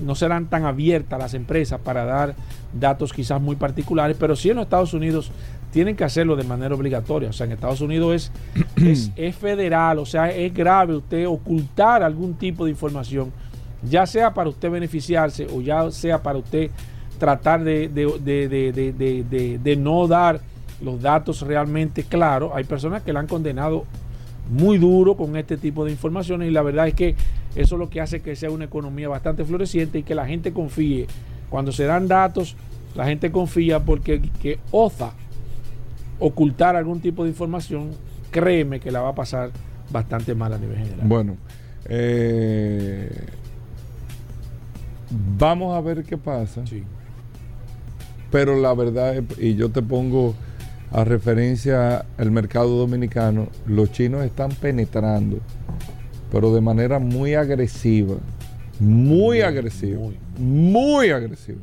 no 0.00 0.14
serán 0.14 0.46
tan 0.46 0.64
abiertas 0.64 1.18
las 1.18 1.34
empresas 1.34 1.80
para 1.80 2.04
dar 2.04 2.34
datos 2.72 3.12
quizás 3.12 3.40
muy 3.40 3.56
particulares, 3.56 4.16
pero 4.18 4.34
sí 4.36 4.50
en 4.50 4.56
los 4.56 4.64
Estados 4.64 4.94
Unidos 4.94 5.30
tienen 5.70 5.96
que 5.96 6.04
hacerlo 6.04 6.36
de 6.36 6.44
manera 6.44 6.74
obligatoria. 6.74 7.30
O 7.30 7.32
sea, 7.32 7.46
en 7.46 7.52
Estados 7.52 7.80
Unidos 7.80 8.14
es, 8.14 8.32
es, 8.76 9.10
es 9.16 9.36
federal, 9.36 9.98
o 9.98 10.06
sea, 10.06 10.30
es 10.30 10.52
grave 10.52 10.96
usted 10.96 11.26
ocultar 11.26 12.02
algún 12.02 12.34
tipo 12.34 12.64
de 12.64 12.70
información, 12.70 13.32
ya 13.82 14.06
sea 14.06 14.32
para 14.32 14.48
usted 14.48 14.70
beneficiarse 14.70 15.46
o 15.52 15.60
ya 15.60 15.90
sea 15.90 16.22
para 16.22 16.38
usted 16.38 16.70
tratar 17.18 17.62
de, 17.62 17.88
de, 17.88 18.18
de, 18.18 18.48
de, 18.48 18.72
de, 18.72 19.24
de, 19.24 19.58
de 19.58 19.76
no 19.76 20.06
dar 20.08 20.40
los 20.82 21.00
datos 21.00 21.42
realmente 21.42 22.04
claros. 22.04 22.52
Hay 22.54 22.64
personas 22.64 23.02
que 23.02 23.12
la 23.12 23.20
han 23.20 23.26
condenado 23.26 23.84
muy 24.50 24.78
duro 24.78 25.16
con 25.16 25.36
este 25.36 25.56
tipo 25.56 25.84
de 25.84 25.92
informaciones 25.92 26.48
y 26.48 26.50
la 26.50 26.62
verdad 26.62 26.88
es 26.88 26.94
que 26.94 27.14
eso 27.54 27.74
es 27.74 27.78
lo 27.78 27.88
que 27.88 28.00
hace 28.00 28.20
que 28.20 28.34
sea 28.36 28.50
una 28.50 28.64
economía 28.64 29.08
bastante 29.08 29.44
floreciente 29.44 29.98
y 29.98 30.02
que 30.02 30.14
la 30.14 30.26
gente 30.26 30.52
confíe. 30.52 31.06
Cuando 31.48 31.70
se 31.72 31.84
dan 31.84 32.08
datos, 32.08 32.56
la 32.94 33.06
gente 33.06 33.30
confía 33.30 33.80
porque 33.80 34.20
que 34.40 34.58
osa 34.70 35.12
ocultar 36.18 36.76
algún 36.76 37.00
tipo 37.00 37.24
de 37.24 37.30
información, 37.30 37.90
créeme 38.30 38.80
que 38.80 38.90
la 38.90 39.00
va 39.00 39.10
a 39.10 39.14
pasar 39.14 39.50
bastante 39.90 40.34
mal 40.34 40.52
a 40.52 40.58
nivel 40.58 40.78
general. 40.78 41.06
Bueno, 41.06 41.36
eh, 41.86 43.10
vamos 45.38 45.76
a 45.76 45.80
ver 45.80 46.04
qué 46.04 46.16
pasa. 46.16 46.66
Sí. 46.66 46.84
Pero 48.30 48.58
la 48.58 48.72
verdad, 48.72 49.22
y 49.38 49.54
yo 49.56 49.70
te 49.70 49.82
pongo 49.82 50.34
a 50.92 51.04
referencia 51.04 52.04
el 52.18 52.30
mercado 52.30 52.76
dominicano, 52.76 53.48
los 53.66 53.90
chinos 53.92 54.24
están 54.24 54.50
penetrando, 54.50 55.38
pero 56.30 56.54
de 56.54 56.60
manera 56.60 56.98
muy 56.98 57.34
agresiva. 57.34 58.16
Muy 58.78 59.40
agresiva. 59.40 59.98
muy. 60.00 60.16
Muy 60.38 61.10
agresiva. 61.10 61.58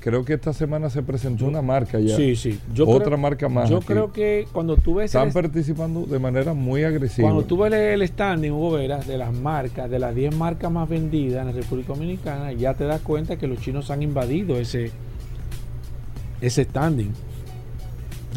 Creo 0.00 0.24
que 0.24 0.32
esta 0.32 0.54
semana 0.54 0.88
se 0.88 1.02
presentó 1.02 1.44
una 1.44 1.60
marca 1.60 2.00
ya. 2.00 2.16
Sí, 2.16 2.34
sí. 2.34 2.58
Yo 2.74 2.88
Otra 2.88 3.06
creo- 3.08 3.18
marca 3.18 3.48
más 3.50 3.68
Yo 3.68 3.76
aquí. 3.76 3.86
creo 3.86 4.10
que 4.10 4.46
cuando 4.50 4.76
tú 4.78 4.94
ves 4.94 5.14
el 5.14 5.20
Están 5.20 5.32
participando 5.34 6.06
de 6.06 6.18
manera 6.18 6.54
muy 6.54 6.82
agresiva. 6.82 7.28
Cuando 7.28 7.44
tú 7.44 7.58
ves 7.58 7.72
el 7.74 8.06
standing, 8.08 8.52
Hugo 8.52 8.72
Vera, 8.72 8.98
de 8.98 9.18
las 9.18 9.32
marcas, 9.34 9.90
de 9.90 9.98
las 9.98 10.14
10 10.14 10.34
marcas 10.34 10.72
más 10.72 10.88
vendidas 10.88 11.42
en 11.46 11.54
la 11.54 11.60
República 11.60 11.92
Dominicana, 11.92 12.52
ya 12.52 12.72
te 12.72 12.84
das 12.84 13.02
cuenta 13.02 13.36
que 13.36 13.46
los 13.46 13.60
chinos 13.60 13.90
han 13.90 14.02
invadido 14.02 14.56
ese, 14.56 14.90
ese 16.40 16.64
standing 16.64 17.12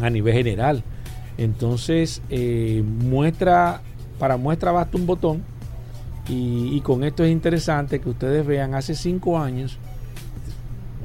a 0.00 0.10
nivel 0.10 0.34
general. 0.34 0.82
Entonces, 1.38 2.22
eh, 2.30 2.82
muestra, 2.84 3.80
para 4.18 4.36
muestra 4.36 4.72
basta 4.72 4.96
un 4.96 5.06
botón. 5.06 5.42
Y, 6.28 6.70
y 6.74 6.80
con 6.80 7.04
esto 7.04 7.22
es 7.24 7.30
interesante 7.30 8.00
que 8.00 8.08
ustedes 8.08 8.44
vean, 8.44 8.74
hace 8.74 8.94
cinco 8.94 9.38
años, 9.38 9.78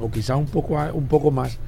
o 0.00 0.10
quizás 0.10 0.36
un 0.36 0.46
poco, 0.46 0.76
un 0.92 1.06
poco 1.06 1.30
más, 1.30 1.58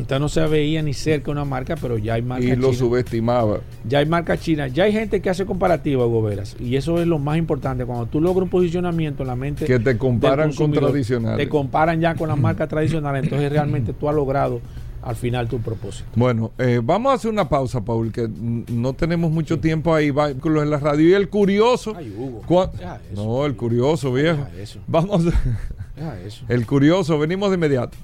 usted 0.00 0.20
no 0.20 0.28
se 0.28 0.46
veía 0.46 0.80
ni 0.80 0.94
cerca 0.94 1.30
una 1.32 1.44
marca, 1.44 1.74
pero 1.74 1.98
ya 1.98 2.14
hay 2.14 2.22
marcas 2.22 2.46
y 2.46 2.50
lo 2.50 2.68
chinas. 2.68 2.76
subestimaba. 2.76 3.60
Ya 3.88 3.98
hay 3.98 4.06
marcas 4.06 4.40
chinas, 4.40 4.72
ya 4.72 4.84
hay 4.84 4.92
gente 4.92 5.20
que 5.20 5.28
hace 5.28 5.44
comparativa, 5.44 6.04
Goberas, 6.04 6.56
y 6.60 6.76
eso 6.76 7.00
es 7.00 7.06
lo 7.08 7.18
más 7.18 7.36
importante. 7.36 7.84
Cuando 7.84 8.06
tú 8.06 8.20
logras 8.20 8.44
un 8.44 8.50
posicionamiento 8.50 9.24
en 9.24 9.26
la 9.26 9.36
mente. 9.36 9.64
Que 9.64 9.80
te 9.80 9.98
comparan 9.98 10.52
con 10.52 10.70
tradicionales. 10.70 11.38
Te 11.38 11.48
comparan 11.48 12.00
ya 12.00 12.14
con 12.14 12.28
las 12.28 12.38
marcas 12.38 12.68
tradicionales, 12.68 13.24
entonces 13.24 13.50
realmente 13.50 13.92
tú 13.92 14.08
has 14.08 14.14
logrado 14.14 14.60
al 15.04 15.16
final 15.16 15.48
tu 15.48 15.60
propósito. 15.60 16.08
Bueno, 16.16 16.50
eh, 16.58 16.80
vamos 16.82 17.12
a 17.12 17.14
hacer 17.14 17.30
una 17.30 17.48
pausa, 17.48 17.84
Paul, 17.84 18.10
que 18.10 18.28
no 18.28 18.92
tenemos 18.94 19.30
mucho 19.30 19.60
tiempo 19.60 19.94
ahí 19.94 20.10
vehículos 20.10 20.62
en 20.62 20.70
la 20.70 20.78
radio. 20.78 21.08
Y 21.08 21.12
el 21.12 21.28
curioso. 21.28 21.92
Ay, 21.96 22.14
Hugo, 22.16 22.42
cua- 22.46 22.70
deja 22.72 23.00
eso. 23.12 23.24
no, 23.24 23.44
el 23.46 23.54
curioso, 23.56 24.12
viejo. 24.12 24.38
Deja 24.44 24.62
eso. 24.62 24.78
Vamos. 24.86 25.24
Deja 25.24 26.20
eso. 26.26 26.44
El 26.48 26.66
curioso, 26.66 27.18
venimos 27.18 27.50
de 27.50 27.54
inmediato. 27.56 27.96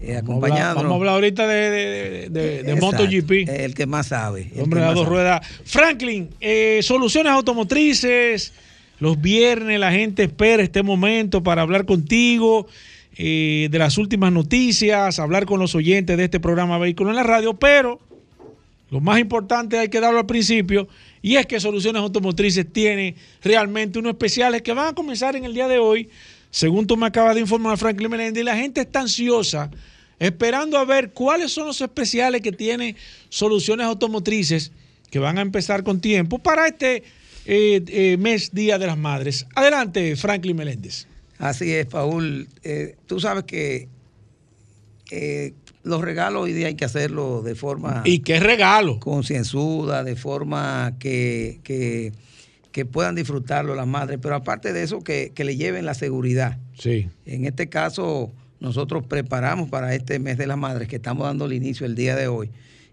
eh, 0.00 0.16
acompañándonos. 0.16 0.84
Vamos 0.84 0.92
a 0.92 0.96
hablar 0.96 1.14
ahorita 1.14 1.46
de, 1.48 1.70
de, 1.70 2.28
de- 2.30 2.62
de 2.62 2.72
Exacto, 2.72 2.86
MotoGP. 2.86 3.48
El 3.48 3.74
que 3.74 3.86
más 3.86 4.06
sabe. 4.06 4.48
el 4.54 4.62
Hombre 4.62 4.80
de 4.80 4.94
dos 4.94 5.08
ruedas. 5.08 5.44
Franklin, 5.64 6.30
eh, 6.40 6.78
soluciones 6.82 7.32
automotrices. 7.32 8.52
Los 9.00 9.20
viernes 9.20 9.80
la 9.80 9.90
gente 9.90 10.22
espera 10.22 10.62
este 10.62 10.82
momento 10.84 11.42
para 11.42 11.62
hablar 11.62 11.84
contigo 11.84 12.68
eh, 13.16 13.66
de 13.72 13.78
las 13.78 13.98
últimas 13.98 14.30
noticias, 14.30 15.18
hablar 15.18 15.46
con 15.46 15.58
los 15.58 15.74
oyentes 15.74 16.16
de 16.16 16.24
este 16.24 16.38
programa 16.38 16.78
Vehículo 16.78 17.10
en 17.10 17.16
la 17.16 17.22
Radio, 17.24 17.54
pero 17.54 17.98
lo 18.90 19.00
más 19.00 19.18
importante 19.18 19.78
hay 19.78 19.88
que 19.88 20.00
darlo 20.00 20.20
al 20.20 20.26
principio 20.26 20.86
y 21.22 21.36
es 21.36 21.46
que 21.46 21.60
Soluciones 21.60 22.00
Automotrices 22.00 22.70
tiene 22.72 23.14
realmente 23.42 23.98
unos 23.98 24.12
especiales 24.12 24.62
que 24.62 24.72
van 24.72 24.88
a 24.88 24.94
comenzar 24.94 25.36
en 25.36 25.44
el 25.44 25.54
día 25.54 25.68
de 25.68 25.78
hoy, 25.78 26.08
según 26.50 26.86
tú 26.86 26.96
me 26.96 27.06
acabas 27.06 27.34
de 27.34 27.42
informar, 27.42 27.78
Franklin 27.78 28.10
Meléndez, 28.10 28.42
y 28.42 28.44
la 28.44 28.56
gente 28.56 28.80
está 28.80 29.00
ansiosa 29.00 29.70
esperando 30.18 30.78
a 30.78 30.84
ver 30.84 31.12
cuáles 31.12 31.50
son 31.50 31.66
los 31.66 31.80
especiales 31.80 32.42
que 32.42 32.52
tiene 32.52 32.94
Soluciones 33.28 33.86
Automotrices 33.86 34.70
que 35.10 35.18
van 35.18 35.38
a 35.38 35.40
empezar 35.40 35.82
con 35.82 36.00
tiempo 36.00 36.38
para 36.38 36.68
este 36.68 37.02
eh, 37.46 37.82
eh, 37.88 38.16
mes 38.18 38.52
Día 38.52 38.78
de 38.78 38.86
las 38.86 38.98
Madres. 38.98 39.46
Adelante, 39.54 40.14
Franklin 40.16 40.56
Meléndez. 40.56 41.06
Así 41.38 41.72
es, 41.72 41.86
Paul. 41.86 42.46
Eh, 42.62 42.96
tú 43.06 43.18
sabes 43.18 43.44
que 43.44 43.88
los 45.82 46.00
regalos 46.02 46.42
hoy 46.42 46.52
día 46.52 46.66
hay 46.68 46.74
que 46.74 46.84
hacerlo 46.84 47.42
de 47.42 47.54
forma 47.54 48.02
¿Y 48.04 48.20
qué 48.20 48.40
regalo? 48.40 49.00
concienzuda, 49.00 50.04
de 50.04 50.16
forma 50.16 50.94
que, 50.98 51.60
que, 51.64 52.12
que 52.72 52.84
puedan 52.84 53.14
disfrutarlo 53.14 53.74
las 53.74 53.86
madres, 53.86 54.18
pero 54.20 54.34
aparte 54.34 54.72
de 54.72 54.82
eso, 54.82 55.00
que, 55.00 55.32
que 55.34 55.44
le 55.44 55.56
lleven 55.56 55.86
la 55.86 55.94
seguridad. 55.94 56.58
Sí. 56.78 57.08
En 57.24 57.44
este 57.44 57.68
caso, 57.68 58.30
nosotros 58.60 59.06
preparamos 59.06 59.68
para 59.70 59.94
este 59.94 60.18
mes 60.18 60.36
de 60.38 60.46
las 60.46 60.58
madres, 60.58 60.86
que 60.88 60.96
estamos 60.96 61.26
dando 61.26 61.46
el 61.46 61.54
inicio 61.54 61.86
el 61.86 61.94
día 61.94 62.14
de 62.14 62.28
hoy, 62.28 62.50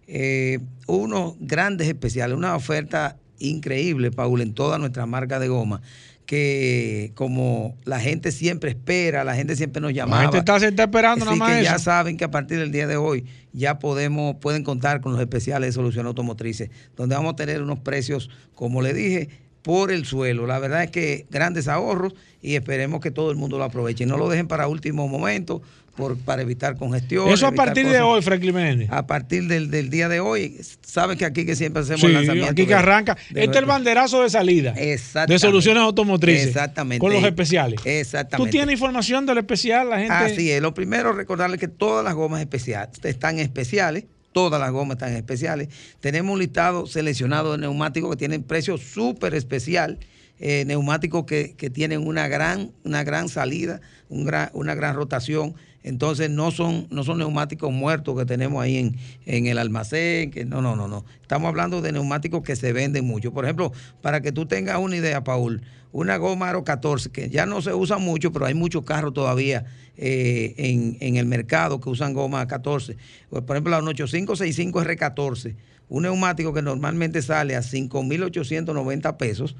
eh, 0.07 0.59
unos 0.87 1.35
grandes 1.39 1.87
especiales, 1.87 2.37
una 2.37 2.55
oferta 2.55 3.17
increíble, 3.39 4.11
Paul, 4.11 4.41
en 4.41 4.53
toda 4.53 4.77
nuestra 4.77 5.05
marca 5.05 5.39
de 5.39 5.49
goma, 5.49 5.81
que 6.27 7.13
como 7.15 7.75
la 7.85 7.99
gente 8.01 8.31
siempre 8.33 8.69
espera, 8.71 9.23
la 9.23 9.33
gente 9.33 9.55
siempre 9.55 9.81
nos 9.81 9.91
La 9.91 9.95
llamaba. 9.95 10.21
gente 10.23 10.37
está, 10.39 10.59
se 10.59 10.67
está 10.67 10.83
esperando 10.83 11.25
Así 11.25 11.39
nada 11.39 11.49
más 11.49 11.57
que 11.57 11.63
ya 11.63 11.79
saben 11.79 12.17
que 12.17 12.25
a 12.25 12.31
partir 12.31 12.59
del 12.59 12.71
día 12.71 12.85
de 12.85 12.97
hoy 12.97 13.25
ya 13.53 13.79
podemos, 13.79 14.35
pueden 14.35 14.63
contar 14.63 14.99
con 14.99 15.13
los 15.13 15.21
especiales 15.21 15.69
de 15.69 15.71
solución 15.71 16.05
automotrices, 16.05 16.69
donde 16.97 17.15
vamos 17.15 17.33
a 17.33 17.35
tener 17.37 17.63
unos 17.63 17.79
precios, 17.79 18.29
como 18.53 18.81
le 18.81 18.93
dije, 18.93 19.29
por 19.61 19.89
el 19.89 20.05
suelo. 20.05 20.47
La 20.47 20.59
verdad 20.59 20.83
es 20.83 20.91
que 20.91 21.25
grandes 21.29 21.69
ahorros 21.69 22.13
y 22.41 22.55
esperemos 22.55 22.99
que 22.99 23.09
todo 23.09 23.31
el 23.31 23.37
mundo 23.37 23.57
lo 23.57 23.63
aproveche. 23.63 24.05
No 24.05 24.17
lo 24.17 24.27
dejen 24.27 24.47
para 24.49 24.67
último 24.67 25.07
momento 25.07 25.61
por, 25.97 26.17
para 26.17 26.41
evitar 26.43 26.77
congestión. 26.77 27.27
Eso 27.29 27.47
a 27.47 27.51
partir 27.51 27.87
de 27.89 27.99
hoy, 28.01 28.21
Franklin 28.21 28.53
Meléndez. 28.55 28.89
A 28.91 29.05
partir 29.05 29.47
del, 29.47 29.69
del 29.69 29.89
día 29.89 30.07
de 30.07 30.21
hoy, 30.21 30.55
saben 30.81 31.17
que 31.17 31.25
aquí 31.25 31.45
que 31.45 31.55
siempre 31.55 31.81
hacemos 31.81 32.01
Sí, 32.01 32.07
lanzamiento. 32.07 32.51
aquí 32.51 32.65
que 32.65 32.73
arranca. 32.73 33.17
de 33.31 33.41
Este 33.43 33.51
es 33.51 33.57
el 33.57 33.65
banderazo 33.65 34.21
de 34.23 34.29
salida. 34.29 34.71
Exactamente. 34.77 35.33
De 35.33 35.39
soluciones 35.39 35.81
automotrices. 35.83 36.47
Exactamente. 36.47 36.99
Con 37.01 37.11
los 37.11 37.23
especiales. 37.23 37.81
Exactamente. 37.83 38.45
¿Tú 38.47 38.51
tienes 38.51 38.73
información 38.73 39.25
del 39.25 39.39
especial? 39.39 39.89
La 39.89 39.97
gente. 39.97 40.13
Así 40.13 40.51
es. 40.51 40.61
Lo 40.61 40.73
primero, 40.73 41.11
recordarles 41.11 41.59
que 41.59 41.67
todas 41.67 42.05
las 42.05 42.13
gomas 42.13 42.39
especiales 42.39 42.89
están 43.03 43.39
especiales. 43.39 44.05
Todas 44.31 44.61
las 44.61 44.71
gomas 44.71 44.97
están 44.97 45.13
especiales. 45.15 45.69
Tenemos 45.99 46.31
un 46.33 46.39
listado 46.39 46.85
seleccionado 46.85 47.53
de 47.53 47.57
neumáticos 47.57 48.11
que 48.11 48.17
tienen 48.17 48.43
precio 48.43 48.77
súper 48.77 49.33
especial. 49.33 49.97
eh, 50.39 50.63
neumáticos 50.67 51.25
que, 51.25 51.55
que 51.57 51.71
tienen 51.71 52.05
una 52.05 52.27
gran, 52.27 52.69
una 52.83 53.03
gran 53.03 53.27
salida, 53.27 53.81
un 54.07 54.23
gran- 54.23 54.51
una 54.53 54.75
gran 54.75 54.95
rotación. 54.95 55.55
Entonces 55.87 56.29
no 56.29 56.51
son, 56.51 56.85
no 56.91 57.05
son 57.05 57.19
neumáticos 57.19 57.71
muertos 57.71 58.17
que 58.17 58.25
tenemos 58.25 58.61
ahí 58.61 58.77
en, 58.77 58.97
en 59.25 59.47
el 59.47 59.57
almacén, 59.57 60.31
que 60.31 60.43
no, 60.43 60.61
no, 60.61 60.75
no, 60.75 60.89
no. 60.89 61.05
Estamos 61.21 61.47
hablando 61.47 61.81
de 61.81 61.93
neumáticos 61.93 62.43
que 62.43 62.57
se 62.57 62.73
venden 62.73 63.05
mucho. 63.05 63.31
Por 63.31 63.45
ejemplo, 63.45 63.71
para 64.01 64.19
que 64.19 64.33
tú 64.33 64.45
tengas 64.45 64.79
una 64.79 64.97
idea, 64.97 65.23
Paul, 65.23 65.61
una 65.93 66.17
goma 66.17 66.49
Aro 66.49 66.65
14, 66.65 67.09
que 67.09 67.29
ya 67.29 67.45
no 67.45 67.61
se 67.61 67.73
usa 67.73 67.97
mucho, 67.99 68.33
pero 68.33 68.45
hay 68.45 68.53
muchos 68.53 68.83
carros 68.83 69.13
todavía 69.13 69.63
eh, 69.95 70.55
en, 70.57 70.97
en 70.99 71.15
el 71.15 71.25
mercado 71.25 71.79
que 71.79 71.89
usan 71.89 72.13
goma 72.13 72.45
14. 72.45 72.97
Por 73.29 73.43
ejemplo, 73.49 73.71
la 73.71 73.77
8565 73.77 74.83
R14 74.83 75.55
un 75.89 76.03
neumático 76.03 76.53
que 76.53 76.61
normalmente 76.61 77.21
sale 77.21 77.55
a 77.55 77.61
5.890 77.61 79.17
pesos, 79.17 79.55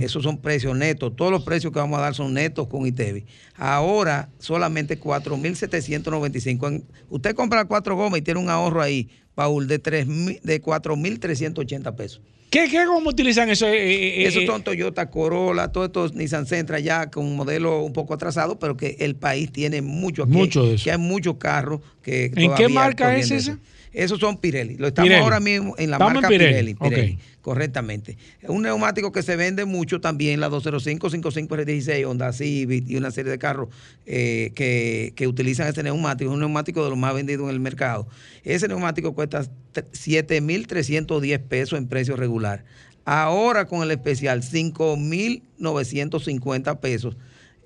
esos 0.00 0.22
son 0.22 0.38
precios 0.38 0.76
netos, 0.76 1.16
todos 1.16 1.32
los 1.32 1.42
precios 1.42 1.72
que 1.72 1.80
vamos 1.80 1.98
a 1.98 2.02
dar 2.02 2.14
son 2.14 2.32
netos 2.32 2.68
con 2.68 2.86
ITEVI. 2.86 3.24
Ahora 3.56 4.28
solamente 4.38 5.00
4.795. 5.00 6.82
Usted 7.10 7.34
compra 7.34 7.64
cuatro 7.64 7.96
gomas 7.96 8.20
y 8.20 8.22
tiene 8.22 8.38
un 8.38 8.48
ahorro 8.50 8.80
ahí, 8.80 9.08
Paul, 9.34 9.66
de, 9.66 9.80
3, 9.80 10.06
de 10.44 10.62
4.380 10.62 11.96
pesos. 11.96 12.20
¿Qué, 12.50 12.68
¿Qué 12.70 12.84
cómo 12.86 13.10
utilizan 13.10 13.50
eso? 13.50 13.66
Eh, 13.66 13.72
eh, 13.74 14.22
eh, 14.22 14.26
Esos 14.28 14.46
son 14.46 14.62
Toyota 14.62 15.10
Corolla, 15.10 15.72
todos 15.72 15.88
estos 15.88 16.14
Nissan 16.14 16.46
Sentra 16.46 16.78
ya 16.78 17.10
con 17.10 17.26
un 17.26 17.34
modelo 17.34 17.82
un 17.82 17.92
poco 17.92 18.14
atrasado, 18.14 18.60
pero 18.60 18.76
que 18.76 18.96
el 19.00 19.16
país 19.16 19.50
tiene 19.50 19.82
mucho 19.82 20.22
aquí. 20.22 20.32
Mucho 20.34 20.64
de 20.64 20.74
eso. 20.74 20.84
Que 20.84 20.92
hay 20.92 20.98
muchos 20.98 21.34
carros 21.38 21.80
que 22.00 22.30
¿En 22.36 22.54
qué 22.54 22.68
marca 22.68 23.16
es 23.16 23.32
esa? 23.32 23.52
eso. 23.52 23.60
Esos 23.94 24.18
son 24.20 24.36
Pirelli. 24.38 24.76
Lo 24.76 24.88
estamos 24.88 25.06
Pirelli. 25.08 25.22
ahora 25.24 25.38
mismo 25.40 25.74
en 25.78 25.88
la 25.90 25.96
Estamos 25.96 26.10
en 26.10 26.14
marca 26.16 26.28
Pirelli. 26.28 26.74
Pirelli. 26.74 26.76
Pirelli, 26.96 27.12
Ok. 27.14 27.20
correctamente. 27.42 28.18
Un 28.48 28.62
neumático 28.62 29.12
que 29.12 29.22
se 29.22 29.36
vende 29.36 29.64
mucho 29.64 30.00
también, 30.00 30.40
la 30.40 30.48
205 30.48 31.08
55 31.10 31.56
R16, 31.56 32.04
Honda 32.06 32.32
Civic 32.32 32.88
y 32.88 32.96
una 32.96 33.10
serie 33.12 33.30
de 33.30 33.38
carros 33.38 33.68
eh, 34.04 34.50
que, 34.54 35.12
que 35.14 35.28
utilizan 35.28 35.68
este 35.68 35.82
neumático. 35.84 36.28
Es 36.30 36.34
un 36.34 36.40
neumático 36.40 36.82
de 36.82 36.90
los 36.90 36.98
más 36.98 37.14
vendidos 37.14 37.44
en 37.44 37.50
el 37.54 37.60
mercado. 37.60 38.08
Ese 38.42 38.66
neumático 38.68 39.14
cuesta 39.14 39.44
t- 39.72 39.84
7.310 39.92 41.38
pesos 41.40 41.78
en 41.78 41.86
precio 41.86 42.16
regular. 42.16 42.64
Ahora 43.06 43.66
con 43.66 43.82
el 43.82 43.90
especial, 43.90 44.42
5.950 44.42 46.80
pesos. 46.80 47.16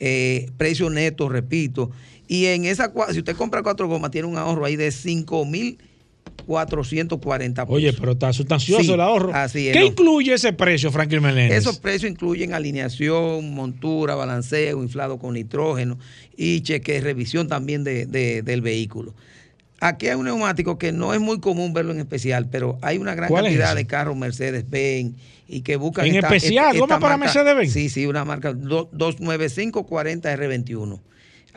eh, 0.01 0.51
precio 0.57 0.91
neto, 0.91 1.29
repito. 1.29 1.91
Y 2.29 2.45
en 2.47 2.67
esa, 2.67 2.93
si 3.11 3.19
usted 3.19 3.35
compra 3.35 3.65
cuatro 3.65 3.89
gomas, 3.89 4.13
tiene 4.13 4.29
un 4.29 4.39
ahorro 4.39 4.65
ahí 4.65 4.77
de 4.77 4.93
5.440 6.47 7.49
pesos. 7.55 7.67
Oye, 7.69 7.93
pero 7.93 8.13
está 8.13 8.33
sustancioso 8.33 8.83
Sí, 8.83 8.93
el 8.93 9.01
ahorro. 9.01 9.35
así 9.35 9.69
es, 9.69 9.73
¿Qué 9.75 9.81
¿no? 9.81 9.87
incluye 9.87 10.35
ese 10.35 10.53
precio, 10.53 10.91
Franklin 10.91 11.23
Meléndez? 11.23 11.59
Esos 11.59 11.79
precios 11.79 12.11
incluyen 12.11 12.55
alineación, 12.55 13.53
montura, 13.55 14.15
balanceo, 14.15 14.83
inflado 14.83 15.19
con 15.19 15.35
nitrógeno 15.35 15.99
y 16.37 16.61
cheque, 16.63 17.01
revisión 17.01 17.49
también 17.49 17.85
de- 17.85 18.07
de- 18.07 18.43
del 18.43 18.63
vehículo. 18.63 19.15
Aquí 19.81 20.09
hay 20.09 20.17
un 20.17 20.25
neumático 20.25 20.77
que 20.77 20.91
no 20.91 21.15
es 21.15 21.21
muy 21.21 21.39
común 21.39 21.73
verlo 21.73 21.93
en 21.93 22.01
especial, 22.01 22.49
pero 22.51 22.79
hay 22.83 22.99
una 22.99 23.15
gran 23.15 23.29
¿Cuál 23.29 23.47
es 23.47 23.53
cantidad 23.53 23.77
de 23.77 23.87
carros 23.87 24.17
Mercedes-Benz 24.17 25.15
y 25.47 25.61
que 25.61 25.77
buscan 25.77 26.07
¿En 26.07 26.17
especial? 26.17 26.77
¿Goma 26.79 26.99
para 26.99 27.17
Mercedes-Benz? 27.17 27.73
Sí, 27.73 27.89
sí, 27.89 28.07
una 28.07 28.25
marca 28.25 28.53
do- 28.53 28.89
29540 28.93 30.35
R21. 30.37 31.01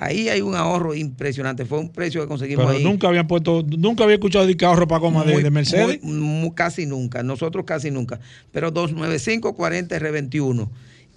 Ahí 0.04 0.30
hay 0.30 0.42
un 0.42 0.56
ahorro 0.56 0.96
impresionante. 0.96 1.64
Fue 1.64 1.78
un 1.78 1.90
precio 1.90 2.22
que 2.22 2.28
conseguimos 2.28 2.66
Pero 2.66 2.78
ahí. 2.80 2.84
nunca 2.84 3.08
habían 3.08 3.28
puesto, 3.28 3.64
nunca 3.78 4.04
había 4.04 4.16
escuchado 4.16 4.48
de 4.48 4.58
que 4.58 4.66
ahorro 4.66 4.88
para 4.88 5.00
goma 5.00 5.24
de, 5.24 5.34
Muy- 5.34 5.44
de 5.44 5.52
Mercedes. 5.52 6.02
muy- 6.02 6.16
muy- 6.20 6.52
casi 6.56 6.88
nunca, 6.88 7.22
nosotros 7.22 7.66
casi 7.68 7.92
nunca. 7.92 8.20
Pero 8.52 8.72
29540 8.72 9.96
R21. 10.00 10.70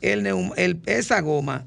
El, 0.02 0.22
neum- 0.22 0.52
el- 0.58 0.80
esa 0.84 1.20
goma, 1.22 1.64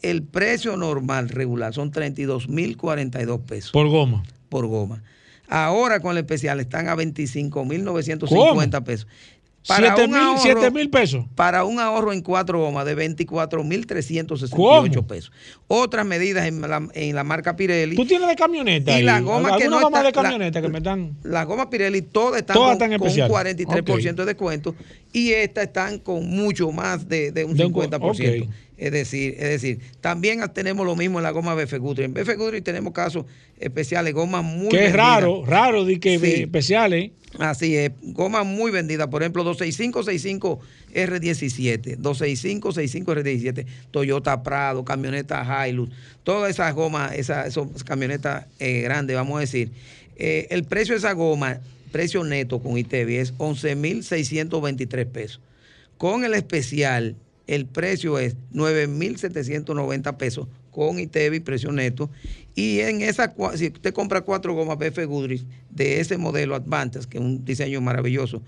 el 0.00 0.22
precio 0.22 0.78
normal 0.78 1.28
regular 1.28 1.74
son 1.74 1.90
32.042 1.92 3.40
pesos 3.40 3.70
por 3.70 3.88
goma. 3.90 4.22
por 4.48 4.66
goma. 4.66 5.02
Ahora 5.46 6.00
con 6.00 6.12
el 6.12 6.18
especial 6.18 6.58
están 6.58 6.88
a 6.88 6.94
25.950 6.96 8.82
pesos. 8.84 9.06
Para 9.68 9.88
Siete 9.94 10.04
un, 10.04 10.10
mil, 10.12 10.20
ahorro, 10.20 10.40
siete 10.40 10.70
mil 10.70 10.88
pesos. 10.88 11.26
para 11.34 11.64
un 11.64 11.78
ahorro 11.80 12.12
en 12.14 12.22
cuatro 12.22 12.60
gomas 12.60 12.86
de 12.86 12.96
24.368 12.96 14.50
¿Cómo? 14.50 15.06
pesos. 15.06 15.32
Otras 15.68 16.06
medidas 16.06 16.46
en 16.46 16.60
la, 16.62 16.88
en 16.94 17.14
la 17.14 17.24
marca 17.24 17.56
Pirelli. 17.56 17.94
Tú 17.96 18.06
tienes 18.06 18.26
de 18.28 18.36
camioneta. 18.36 18.90
Y 18.90 18.94
ahí? 18.94 19.02
la 19.02 19.20
goma 19.20 19.56
que 19.56 19.64
¿Alguna 19.64 19.76
no 19.76 19.82
goma 19.84 19.98
está- 19.98 20.06
de 20.08 20.12
camioneta 20.28 20.62
que 20.62 20.68
me 20.68 20.80
dan. 20.80 21.16
Las 21.22 21.46
gomas 21.46 21.66
Pirelli 21.66 22.02
todas 22.02 22.40
están 22.40 22.54
Todas 22.54 22.76
con, 22.78 22.82
están 22.84 22.98
con 22.98 23.08
un 23.08 23.18
especial. 23.18 23.30
43% 23.30 24.14
de 24.14 24.24
descuento 24.24 24.74
y 25.12 25.32
estas 25.32 25.64
están 25.64 25.98
con 25.98 26.26
mucho 26.28 26.72
más 26.72 27.08
de, 27.08 27.30
de 27.32 27.44
un 27.44 27.56
De 27.56 27.66
un 27.66 27.72
cu- 27.72 27.82
50%. 27.82 28.42
ok. 28.44 28.48
Es 28.80 28.92
decir, 28.92 29.34
es 29.38 29.50
decir, 29.50 29.78
también 30.00 30.40
tenemos 30.54 30.86
lo 30.86 30.96
mismo 30.96 31.18
en 31.18 31.22
la 31.24 31.30
goma 31.32 31.54
BF 31.54 31.74
Guthrie. 31.78 32.06
En 32.06 32.14
BF 32.14 32.34
Guthrie 32.36 32.62
tenemos 32.62 32.94
casos 32.94 33.26
especiales, 33.58 34.14
gomas 34.14 34.42
muy 34.42 34.70
Que 34.70 34.76
es 34.76 34.82
vendidas. 34.84 34.96
raro, 34.96 35.44
raro 35.44 35.84
de 35.84 36.00
que 36.00 36.18
Sí. 36.18 36.32
especiales. 36.42 37.10
Así 37.38 37.76
es, 37.76 37.92
gomas 38.02 38.44
muy 38.46 38.70
vendidas, 38.72 39.06
por 39.08 39.22
ejemplo, 39.22 39.44
265-65 39.44 40.58
R17, 40.94 41.96
265-65 41.98 43.04
R17, 43.14 43.66
Toyota 43.90 44.42
Prado, 44.42 44.84
camioneta 44.84 45.44
Hilux, 45.68 45.92
todas 46.24 46.50
esas 46.50 46.74
gomas, 46.74 47.12
esas, 47.14 47.46
esas 47.48 47.84
camionetas 47.84 48.46
eh, 48.58 48.80
grandes, 48.80 49.14
vamos 49.14 49.36
a 49.36 49.40
decir. 49.40 49.70
Eh, 50.16 50.48
el 50.50 50.64
precio 50.64 50.94
de 50.94 50.98
esa 50.98 51.12
goma, 51.12 51.60
precio 51.92 52.24
neto 52.24 52.60
con 52.62 52.76
ITEVI 52.78 53.16
es 53.16 53.34
11.623 53.34 55.06
pesos. 55.06 55.40
Con 55.98 56.24
el 56.24 56.34
especial, 56.34 57.14
el 57.50 57.66
precio 57.66 58.16
es 58.20 58.36
9.790 58.54 60.16
pesos 60.16 60.46
con 60.70 61.00
ITEVI, 61.00 61.40
precio 61.40 61.72
neto. 61.72 62.08
Y 62.54 62.78
en 62.78 63.02
esa, 63.02 63.34
si 63.56 63.66
usted 63.66 63.92
compra 63.92 64.20
cuatro 64.20 64.54
gomas 64.54 64.78
BF 64.78 65.04
Goodrich 65.06 65.44
de 65.68 65.98
ese 65.98 66.16
modelo 66.16 66.54
Advantage, 66.54 67.08
que 67.08 67.18
es 67.18 67.24
un 67.24 67.44
diseño 67.44 67.80
maravilloso, 67.80 68.40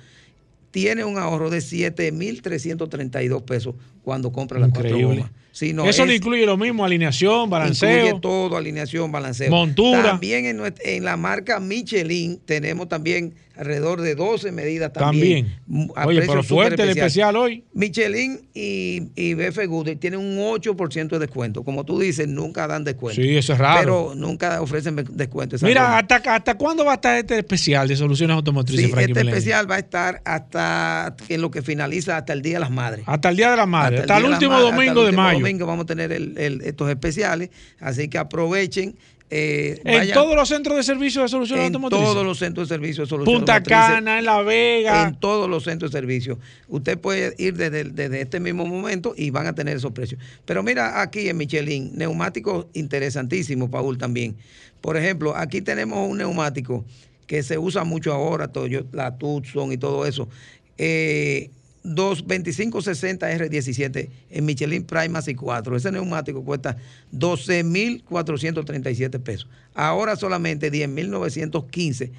tiene 0.70 1.04
un 1.04 1.18
ahorro 1.18 1.50
de 1.50 1.58
7.332 1.58 3.42
pesos 3.42 3.74
cuando 4.02 4.32
compra 4.32 4.58
las 4.58 4.70
cuatro 4.70 4.98
gomas. 4.98 5.30
Sí, 5.52 5.74
no, 5.74 5.84
Eso 5.84 6.06
le 6.06 6.16
incluye 6.16 6.46
lo 6.46 6.56
mismo, 6.56 6.82
alineación, 6.82 7.50
balanceo. 7.50 8.06
Incluye 8.06 8.20
todo, 8.22 8.56
alineación, 8.56 9.12
balanceo. 9.12 9.50
Montura. 9.50 10.02
También 10.02 10.46
en, 10.46 10.56
nuestra- 10.56 10.90
en 10.90 11.04
la 11.04 11.18
marca 11.18 11.60
Michelin 11.60 12.40
tenemos 12.46 12.88
también 12.88 13.34
alrededor 13.54 14.00
de 14.00 14.14
12 14.14 14.50
medidas 14.50 14.94
también. 14.94 15.46
También. 15.66 15.90
Oye, 16.06 16.22
pero 16.22 16.42
fuerte 16.42 16.82
el 16.84 16.88
especial 16.88 17.36
hoy. 17.36 17.64
Michelin 17.74 18.48
y, 18.54 19.02
y 19.14 19.34
BF 19.34 19.66
Goodrich 19.66 19.98
tienen 19.98 20.20
un 20.20 20.38
8% 20.38 21.08
de 21.08 21.18
descuento. 21.18 21.62
Como 21.62 21.84
tú 21.84 21.98
dices, 22.00 22.26
nunca 22.28 22.66
dan 22.66 22.82
descuento. 22.84 23.20
Sí, 23.20 23.36
eso 23.36 23.52
es 23.52 23.58
raro. 23.58 23.80
Pero 23.80 24.14
nunca 24.14 24.62
ofrecen 24.62 24.96
descuento. 25.12 25.56
Mira. 25.60 25.98
¿hasta, 25.98 26.16
¿hasta 26.34 26.54
cuándo 26.54 26.86
va 26.86 26.92
a 26.92 26.94
estar 26.94 27.18
este 27.18 27.38
especial 27.38 27.86
de 27.88 27.96
soluciones 27.96 28.34
automotrices, 28.34 28.86
Sí, 28.86 28.92
este 28.98 29.20
especial 29.20 29.70
va 29.70 29.74
a 29.74 29.80
estar 29.80 30.22
hasta 30.24 31.14
en 31.28 31.42
lo 31.42 31.50
que 31.50 31.60
finaliza 31.60 32.16
hasta 32.16 32.32
el 32.32 32.40
Día 32.40 32.54
de 32.54 32.60
las 32.60 32.70
Madres. 32.70 33.04
Hasta 33.06 33.28
el 33.28 33.36
Día 33.36 33.50
de 33.50 33.56
la 33.58 33.66
Madre, 33.66 33.91
hasta, 34.00 34.16
el 34.16 34.22
la 34.24 34.28
último 34.30 34.50
Madre, 34.52 34.64
hasta 34.68 34.76
domingo 34.76 35.00
el 35.04 35.10
de 35.10 35.16
mayo. 35.16 35.38
domingo 35.38 35.66
vamos 35.66 35.82
a 35.84 35.86
tener 35.86 36.12
el- 36.12 36.38
el- 36.38 36.60
estos 36.62 36.88
especiales, 36.90 37.50
así 37.80 38.08
que 38.08 38.18
aprovechen. 38.18 38.94
eh, 39.34 39.80
En 39.84 39.96
vayan 39.98 40.12
todos 40.12 40.36
los 40.36 40.46
centros 40.46 40.76
de 40.76 40.82
servicio 40.82 41.22
de 41.22 41.28
soluciones 41.28 41.62
en 41.62 41.66
automotrices. 41.74 42.06
todos 42.06 42.26
los 42.26 42.38
centros 42.38 42.68
de 42.68 42.74
servicio 42.74 43.04
de 43.04 43.08
soluciones 43.08 43.38
Punta 43.38 43.62
Cana, 43.62 44.18
en 44.18 44.26
La 44.26 44.42
Vega. 44.42 45.04
En 45.08 45.14
todos 45.18 45.48
los 45.48 45.64
centros 45.64 45.90
de 45.90 45.98
servicio. 45.98 46.38
Usted 46.68 46.98
puede 46.98 47.34
ir 47.38 47.54
desde, 47.56 47.84
desde 47.84 48.20
este 48.20 48.40
mismo 48.40 48.66
momento 48.66 49.14
y 49.16 49.30
van 49.30 49.46
a 49.46 49.54
tener 49.54 49.74
esos 49.78 49.92
precios. 49.92 50.20
Pero 50.44 50.62
mira 50.62 51.00
aquí 51.00 51.30
en 51.30 51.38
Michelin, 51.38 51.92
neumáticos 51.96 52.66
interesantísimos, 52.74 53.70
Paul, 53.70 53.96
también. 53.96 54.36
Por 54.82 54.98
ejemplo, 54.98 55.34
aquí 55.34 55.62
tenemos 55.62 56.06
un 56.10 56.18
neumático 56.18 56.84
que 57.26 57.42
se 57.42 57.56
usa 57.56 57.84
mucho 57.84 58.12
ahora, 58.12 58.48
Toyo- 58.52 58.84
la 58.92 59.16
Tucson 59.16 59.72
y 59.72 59.78
todo 59.78 60.04
eso. 60.04 60.28
Eh, 60.76 61.48
22560 61.84 63.30
R17 63.38 64.08
en 64.30 64.44
Michelin 64.44 64.84
Primacy 64.84 65.34
4. 65.34 65.76
Ese 65.76 65.92
neumático 65.92 66.44
cuesta 66.44 66.76
12.437 67.12 69.20
pesos. 69.20 69.48
Ahora 69.74 70.16
solamente 70.16 70.70
10.915 70.72 72.10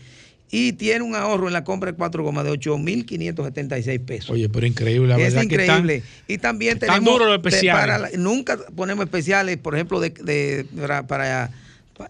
y 0.52 0.74
tiene 0.74 1.02
un 1.04 1.16
ahorro 1.16 1.48
en 1.48 1.54
la 1.54 1.64
compra 1.64 1.92
de 1.92 1.98
cuatro 1.98 2.24
gomas 2.24 2.46
de 2.46 2.52
8.576 2.52 4.00
pesos. 4.06 4.30
Oye, 4.30 4.50
pero 4.50 4.68
increíble, 4.68 5.08
la 5.08 5.18
es 5.18 5.34
verdad 5.34 5.50
que 5.50 5.56
están- 5.56 5.80
increíble. 5.80 6.04
y 6.28 6.38
también 6.38 6.78
tenemos. 6.80 7.04
duros 7.04 7.28
los 7.28 7.38
especiales. 7.38 7.82
para 7.82 7.98
la- 8.00 8.10
nunca 8.18 8.58
ponemos 8.76 9.06
especiales, 9.06 9.58
por 9.58 9.74
ejemplo, 9.76 10.00
de, 10.00 10.10
de- 10.12 10.66
para, 10.80 11.08
para- 11.08 11.52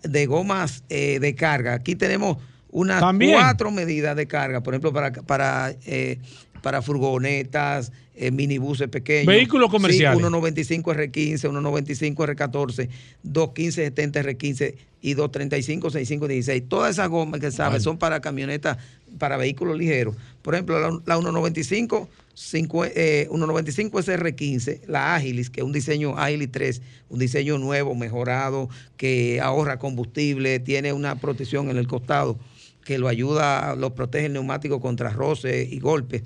de 0.04 0.26
gomas 0.26 0.84
eh, 0.90 1.20
de 1.20 1.36
carga. 1.36 1.76
Aquí 1.76 1.96
tenemos 1.96 2.38
unas 2.72 3.00
También. 3.00 3.34
cuatro 3.34 3.72
medidas 3.72 4.16
de 4.16 4.28
carga, 4.28 4.62
por 4.62 4.74
ejemplo, 4.74 4.92
para, 4.92 5.12
para 5.12 5.74
eh, 5.86 6.18
para 6.64 6.82
furgonetas, 6.82 7.92
eh, 8.16 8.32
minibuses 8.32 8.88
pequeños. 8.88 9.28
Vehículos 9.28 9.70
comerciales. 9.70 10.18
Sí, 10.18 10.22
195 10.24 10.94
R15, 10.94 11.38
195 11.38 12.26
R14, 12.26 12.90
215 13.24 13.84
70 13.86 14.22
R15 14.24 14.76
y 15.02 15.14
235 15.14 15.90
65 15.92 16.28
16. 16.28 16.64
Todas 16.70 16.92
esas 16.92 17.10
gomas 17.10 17.40
que 17.42 17.52
sabes 17.52 17.84
son 17.84 17.98
para 17.98 18.22
camionetas, 18.22 18.78
para 19.20 19.36
vehículos 19.38 19.78
ligeros. 19.78 20.16
Por 20.42 20.56
ejemplo, 20.56 20.80
la, 20.80 20.90
la 21.06 21.16
195 21.16 22.08
cincu- 22.34 22.90
eh, 22.96 23.28
195 23.30 24.00
SR15, 24.00 24.80
la 24.88 25.16
Agilis, 25.16 25.50
que 25.50 25.60
es 25.60 25.66
un 25.66 25.74
diseño 25.74 26.18
Agilis 26.18 26.50
3, 26.52 26.82
un 27.10 27.20
diseño 27.20 27.58
nuevo, 27.58 27.94
mejorado, 27.94 28.70
que 28.96 29.42
ahorra 29.42 29.78
combustible, 29.80 30.60
tiene 30.60 30.94
una 30.94 31.16
protección 31.16 31.70
en 31.70 31.76
el 31.78 31.88
costado 31.88 32.40
que 32.86 32.98
lo 32.98 33.08
ayuda, 33.08 33.76
lo 33.76 33.96
protege 33.96 34.26
el 34.26 34.34
neumático 34.34 34.82
contra 34.82 35.10
roces 35.10 35.72
y 35.72 35.80
golpes. 35.80 36.24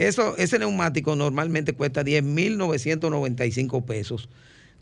Eso, 0.00 0.34
ese 0.38 0.58
neumático 0.58 1.14
normalmente 1.14 1.74
cuesta 1.74 2.02
10.995 2.02 3.84
pesos. 3.84 4.28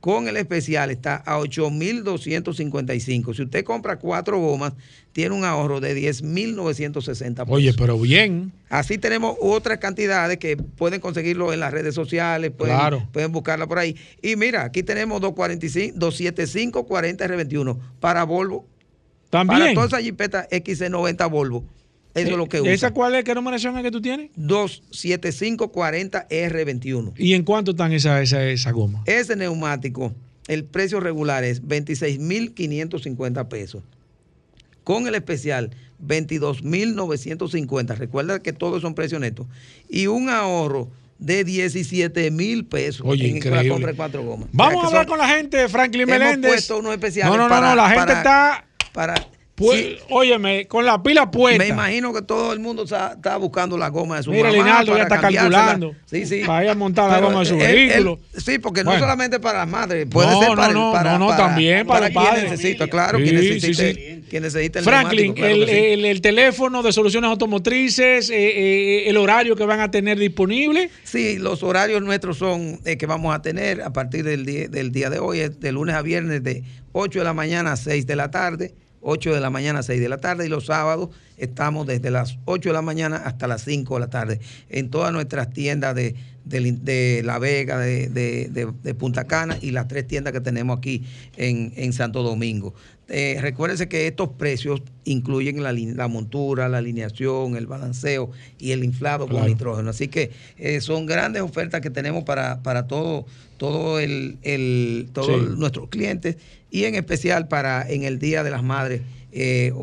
Con 0.01 0.29
el 0.29 0.37
especial 0.37 0.93
está 0.93 1.17
a 1.27 1.39
8.255. 1.41 3.35
Si 3.35 3.43
usted 3.43 3.65
compra 3.65 3.97
cuatro 3.99 4.39
gomas, 4.39 4.75
tiene 5.13 5.35
un 5.35 5.45
ahorro 5.45 5.81
de 5.81 5.97
10.960 6.01 7.35
pesos. 7.35 7.49
Oye, 7.49 7.75
pero 7.77 7.99
bien. 7.99 8.53
Así 8.69 8.97
tenemos 8.99 9.37
otras 9.41 9.79
cantidades 9.79 10.39
que 10.39 10.57
pueden 10.57 11.01
conseguirlo 11.01 11.53
en 11.53 11.59
las 11.59 11.73
redes 11.73 11.97
sociales, 11.97 12.53
pueden, 12.57 12.77
Claro. 12.77 13.09
pueden 13.13 13.33
buscarla 13.33 13.67
por 13.67 13.79
ahí. 13.81 13.97
Y 14.23 14.37
mira, 14.37 14.63
aquí 14.63 14.85
tenemos 14.85 15.21
245, 15.21 15.99
275 15.99 16.87
40 16.87 17.27
R21 17.27 17.77
para 17.99 18.23
Volvo. 18.23 18.67
Para 19.31 19.45
También. 19.47 19.75
toda 19.75 19.87
esa 19.89 20.01
jipeta 20.01 20.47
XC90 20.49 21.29
Volvo. 21.29 21.65
Eso 22.23 22.31
es 22.33 22.37
lo 22.37 22.49
que 22.49 22.61
usa. 22.61 22.73
¿Esa 22.73 22.91
cuál 22.93 23.15
es? 23.15 23.25
¿Qué 23.25 23.35
numeración 23.35 23.77
es 23.77 23.83
que 23.83 23.91
tú 23.91 24.01
tienes? 24.01 24.31
275 24.37 25.71
40 25.73 26.29
R21. 26.29 27.13
¿Y 27.17 27.35
en 27.35 27.43
cuánto 27.45 27.71
están 27.73 27.93
esa, 27.93 28.21
esa, 28.23 28.45
esa 28.45 28.71
goma? 28.73 29.03
Ese 29.07 29.37
neumático, 29.37 30.13
el 30.47 30.65
precio 30.65 31.01
regular 31.01 31.45
es 31.45 31.63
26.550 31.63 33.49
pesos. 33.49 33.83
Con 34.85 35.07
el 35.07 35.15
especial, 35.15 35.71
22.950. 36.07 37.97
Recuerda 37.97 38.41
que 38.41 38.53
todos 38.53 38.83
son 38.83 38.95
precios 38.95 39.21
netos. 39.21 39.47
Y 39.89 40.07
un 40.07 40.29
ahorro 40.31 40.89
de 41.19 41.45
17 41.45 42.31
mil 42.31 42.65
pesos 42.65 43.03
Oye, 43.05 43.29
en 43.29 43.37
increíble. 43.37 43.65
la 43.65 43.69
compra 43.71 43.91
de 43.91 43.97
cuatro 43.97 44.23
gomas. 44.23 44.49
Vamos 44.53 44.85
a 44.85 44.87
hablar 44.87 45.03
son- 45.05 45.11
con 45.11 45.19
la 45.19 45.29
gente, 45.29 45.69
Franklin 45.69 46.03
hemos 46.09 46.19
Meléndez. 46.19 46.51
puesto 46.53 46.79
unos 46.79 46.93
especiales 46.93 47.31
No, 47.33 47.37
no, 47.37 47.45
no, 47.45 47.49
para- 47.51 47.71
no, 47.71 47.75
la 47.77 47.89
gente 47.91 48.07
para- 48.07 48.19
está, 48.19 48.65
Para, 48.93 49.15
pu- 49.59 49.73
sí, 49.75 49.97
óyeme, 50.11 50.67
con 50.67 50.85
la 50.87 51.03
pila 51.03 51.31
puesta. 51.31 51.63
me 51.63 51.69
imagino 51.69 52.13
que 52.13 52.23
todo 52.23 52.53
el 52.53 52.61
mundo 52.61 52.85
está, 52.85 53.13
está 53.15 53.37
buscando 53.37 53.77
la 53.77 53.89
goma 53.89 54.17
de 54.19 54.23
su 54.23 54.31
Mira, 54.31 54.51
Linaldo 54.51 54.97
ya 54.97 55.07
para 55.09 55.17
está 55.17 55.21
calculando. 55.21 55.95
Sí, 56.07 56.25
sí. 56.27 56.43
Para 56.47 56.65
ir 56.65 56.71
a 56.71 56.75
montar 56.75 57.11
la 57.11 57.21
goma 57.21 57.41
de 57.41 57.47
su 57.47 57.55
él- 57.57 57.63
él- 57.63 57.75
vehículo. 57.89 58.21
sí, 58.37 58.59
porque 58.59 58.83
Bueno. 58.85 58.99
no 59.01 59.05
solamente 59.05 59.41
para 59.41 59.59
las 59.59 59.69
madres, 59.69 60.07
puede 60.11 60.31
No, 60.31 60.41
ser 60.41 60.49
para, 60.55 60.73
no, 60.73 60.93
para, 60.93 61.13
no, 61.13 61.19
no, 61.19 61.27
para- 61.29 61.47
también 61.49 61.87
para 61.87 62.07
el 62.07 62.13
quien 62.13 62.25
padre. 62.25 62.43
necesita, 62.51 62.87
claro, 62.89 63.19
Sí, 63.19 63.25
quien 63.25 63.35
necesite, 63.37 63.95
sí. 63.95 64.25
quien 64.31 64.43
necesite 64.45 64.79
el 64.79 64.85
Franklin, 64.85 65.35
claro 65.35 65.55
el, 65.55 65.69
el- 65.69 66.05
el 66.05 66.21
teléfono 66.21 66.83
de 66.83 66.93
soluciones 66.93 67.29
automotrices, 67.29 68.31
eh, 68.31 68.35
eh, 68.37 69.09
el 69.11 69.17
horario 69.17 69.57
que 69.57 69.65
van 69.65 69.81
a 69.81 69.91
tener 69.91 70.19
disponible. 70.19 70.91
Sí, 71.05 71.39
los 71.39 71.63
horarios 71.63 72.03
nuestros 72.03 72.39
son 72.39 72.79
eh, 72.85 72.97
que 72.97 73.07
vamos 73.07 73.35
a 73.35 73.43
tener 73.43 73.83
a 73.83 73.93
partir 73.93 74.25
del 74.25 74.47
día, 74.47 74.69
del 74.69 74.93
día 74.93 75.11
de 75.11 75.19
hoy, 75.19 75.39
de 75.49 75.73
lunes 75.73 75.95
a 75.97 76.03
viernes 76.03 76.43
de 76.43 76.63
8 76.93 77.19
de 77.19 77.25
la 77.25 77.35
mañana 77.35 77.73
a 77.73 77.77
6 77.77 78.07
de 78.07 78.17
la 78.17 78.31
tarde, 78.31 78.75
8 79.01 79.35
de 79.35 79.41
la 79.41 79.51
mañana 79.51 79.81
a 79.81 79.83
6 79.83 80.01
de 80.01 80.09
la 80.09 80.19
tarde 80.19 80.47
y 80.47 80.49
los 80.49 80.67
sábados 80.67 81.11
estamos 81.37 81.87
desde 81.87 82.11
las 82.11 82.39
8 82.47 82.69
de 82.71 82.73
la 82.73 82.83
mañana 82.83 83.17
hasta 83.17 83.47
las 83.47 83.63
5 83.65 83.95
de 83.95 84.01
la 84.01 84.11
tarde 84.11 84.41
en 84.69 84.91
todas 84.91 85.13
nuestras 85.13 85.53
tiendas 85.53 85.95
de, 85.95 86.15
de, 86.45 86.73
de 86.73 87.23
La 87.25 87.39
Vega, 87.39 87.79
de, 87.79 88.09
de- 88.09 88.95
Punta 88.95 89.25
Cana 89.25 89.57
y 89.61 89.71
las 89.71 89.87
tres 89.87 90.07
tiendas 90.07 90.33
que 90.33 90.41
tenemos 90.41 90.79
aquí 90.79 91.05
en, 91.37 91.73
en 91.77 91.93
Santo 91.93 92.23
Domingo. 92.23 92.75
Eh, 93.11 93.39
recuérdense 93.41 93.89
que 93.89 94.07
estos 94.07 94.31
precios 94.31 94.83
incluyen 95.05 95.63
la, 95.63 95.73
la 95.73 96.09
montura, 96.09 96.69
la 96.69 96.79
alineación, 96.79 97.57
el 97.57 97.67
balanceo 97.67 98.31
y 98.59 98.73
el 98.73 98.85
inflado 98.85 99.27
con 99.29 99.47
nitrógeno. 99.47 99.89
Así 99.91 100.09
que 100.09 100.31
eh, 100.59 100.81
son 100.83 101.07
grandes 101.07 101.41
ofertas 101.43 101.81
que 101.81 101.89
tenemos 101.91 102.25
para, 102.25 102.63
para 102.63 102.87
todo, 102.87 103.25
todo 103.59 103.99
el, 104.01 104.39
el- 104.43 105.09
todos 105.13 105.27
Sí. 105.27 105.35
nuestros 105.59 105.89
clientes 105.91 106.37
y 106.71 106.85
en 106.85 106.95
especial 106.95 107.49
para 107.49 107.87
en 107.89 108.05
el 108.05 108.19
Día 108.19 108.43
de 108.43 108.51
las 108.51 108.63
Madres. 108.63 109.03
eh, 109.31 109.75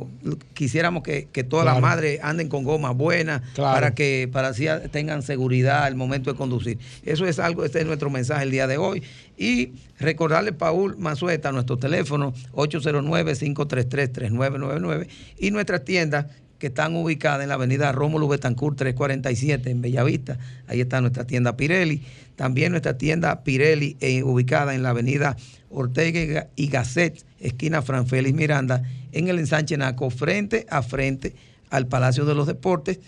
quisiéramos 0.55 1.03
que, 1.03 1.27
que 1.31 1.43
todas 1.43 1.65
Claro. 1.65 1.79
las 1.79 1.87
madres 1.89 2.19
anden 2.23 2.49
con 2.49 2.63
gomas 2.63 2.97
buenas 2.97 3.43
Claro. 3.53 3.75
para 3.75 3.93
que 3.93 4.27
para 4.33 4.47
así 4.47 4.65
tengan 4.91 5.21
seguridad 5.21 5.83
al 5.83 5.93
momento 5.95 6.31
de 6.31 6.37
conducir. 6.37 6.79
Eso 7.03 7.27
es 7.27 7.37
algo, 7.37 7.63
este 7.63 7.79
es 7.79 7.85
nuestro 7.85 8.09
mensaje 8.09 8.41
el 8.43 8.49
día 8.49 8.65
de 8.65 8.77
hoy. 8.77 9.03
Y 9.37 9.73
recordarle, 9.99 10.51
Paul 10.51 10.97
Mazueta, 10.97 11.51
nuestro 11.51 11.77
teléfono 11.77 12.33
809-533-3999 12.53 15.07
y 15.37 15.51
nuestras 15.51 15.85
tiendas 15.85 16.25
que 16.65 16.69
están 16.69 16.95
ubicadas 16.95 17.43
en 17.43 17.49
la 17.49 17.53
avenida 17.53 17.91
Rómulo 17.91 18.27
Betancourt 18.27 18.75
347 18.75 19.69
en 19.69 19.81
Bellavista. 19.83 20.39
Ahí 20.65 20.81
está 20.81 20.99
nuestra 20.99 21.27
tienda 21.27 21.55
Pirelli. 21.55 22.01
También 22.35 22.71
nuestra 22.71 22.97
tienda 22.97 23.43
Pirelli 23.43 23.97
eh, 23.99 24.23
ubicada 24.23 24.73
en 24.73 24.81
la 24.81 24.89
avenida 24.89 25.37
Ortega 25.69 26.19
y 26.19 26.27
Ga- 26.27 26.47
y 26.55 26.67
Gasset, 26.69 27.23
esquina 27.39 27.83
Fran 27.83 28.07
Félix 28.07 28.35
Miranda, 28.35 28.81
en 29.11 29.27
el 29.27 29.37
ensanche 29.37 29.77
Naco, 29.77 30.09
frente 30.09 30.65
a 30.67 30.81
frente 30.81 31.35
al 31.69 31.85
Palacio 31.85 32.25
de 32.25 32.33
los 32.33 32.47
Deportes. 32.47 32.99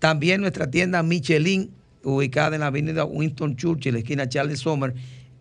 También 0.00 0.40
nuestra 0.40 0.68
tienda 0.68 1.00
Michelin, 1.04 1.70
ubicada 2.02 2.56
en 2.56 2.62
la 2.62 2.66
avenida 2.66 3.04
Winston 3.04 3.54
Churchill, 3.54 3.94
esquina 3.94 4.28
Charles 4.28 4.58
Sommer, 4.58 4.92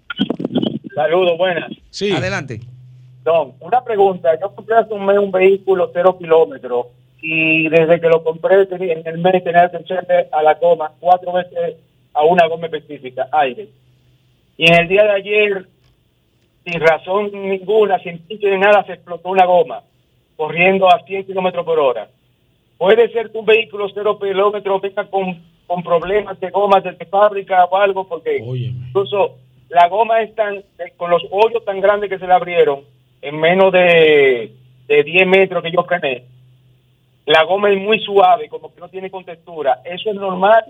Saludos, 0.95 1.37
buenas. 1.37 1.71
Sí. 1.89 2.11
Adelante. 2.11 2.61
Don, 3.23 3.53
una 3.59 3.83
pregunta. 3.83 4.29
Yo 4.39 4.53
compré 4.55 4.77
hace 4.77 4.93
un 4.93 5.05
mes 5.05 5.17
un 5.17 5.31
vehículo 5.31 5.89
cero 5.93 6.17
kilómetros 6.17 6.87
y 7.21 7.69
desde 7.69 7.99
que 8.01 8.07
lo 8.07 8.23
compré 8.23 8.65
tenía- 8.65 8.93
en 8.93 9.05
el 9.05 9.17
mes 9.19 9.43
tenía 9.43 9.69
que 9.69 9.77
echarle 9.77 10.27
a 10.31 10.41
la 10.41 10.55
goma 10.55 10.91
cuatro 10.99 11.33
veces 11.33 11.75
a 12.13 12.23
una 12.23 12.47
goma 12.47 12.67
específica, 12.67 13.27
aire. 13.31 13.69
Y 14.57 14.71
en 14.71 14.81
el 14.81 14.87
día 14.87 15.03
de 15.03 15.11
ayer, 15.11 15.67
sin 16.65 16.79
razón 16.79 17.31
ninguna, 17.31 17.99
sin 17.99 18.19
pinche 18.19 18.49
ni 18.49 18.57
nada, 18.57 18.83
se 18.85 18.93
explotó 18.93 19.29
una 19.29 19.45
goma, 19.45 19.81
corriendo 20.35 20.87
a 20.87 21.03
100 21.03 21.25
kilómetros 21.25 21.65
por 21.65 21.79
hora. 21.79 22.09
Puede 22.77 23.11
ser 23.11 23.31
que 23.31 23.37
un 23.37 23.45
vehículo 23.45 23.87
cero 23.93 24.17
kilómetros 24.19 24.81
venga 24.81 25.05
con, 25.05 25.41
con 25.67 25.83
problemas 25.83 26.39
de 26.39 26.49
gomas 26.49 26.83
desde 26.83 27.05
fábrica 27.05 27.65
o 27.65 27.77
algo, 27.77 28.07
porque 28.07 28.41
Óyeme. 28.43 28.87
incluso 28.87 29.37
la 29.69 29.87
goma 29.87 30.21
es 30.21 30.33
tan, 30.35 30.55
eh, 30.57 30.93
con 30.97 31.11
los 31.11 31.23
hoyos 31.29 31.63
tan 31.63 31.79
grandes 31.79 32.09
que 32.09 32.19
se 32.19 32.27
le 32.27 32.33
abrieron, 32.33 32.81
en 33.21 33.39
menos 33.39 33.71
de, 33.71 34.51
de 34.87 35.03
10 35.03 35.27
metros 35.27 35.63
que 35.63 35.71
yo 35.71 35.83
frené, 35.83 36.25
la 37.25 37.43
goma 37.43 37.69
es 37.69 37.79
muy 37.79 37.99
suave, 37.99 38.49
como 38.49 38.73
que 38.73 38.79
no 38.79 38.89
tiene 38.89 39.09
contextura. 39.09 39.81
Eso 39.85 40.09
es 40.09 40.15
normal. 40.15 40.65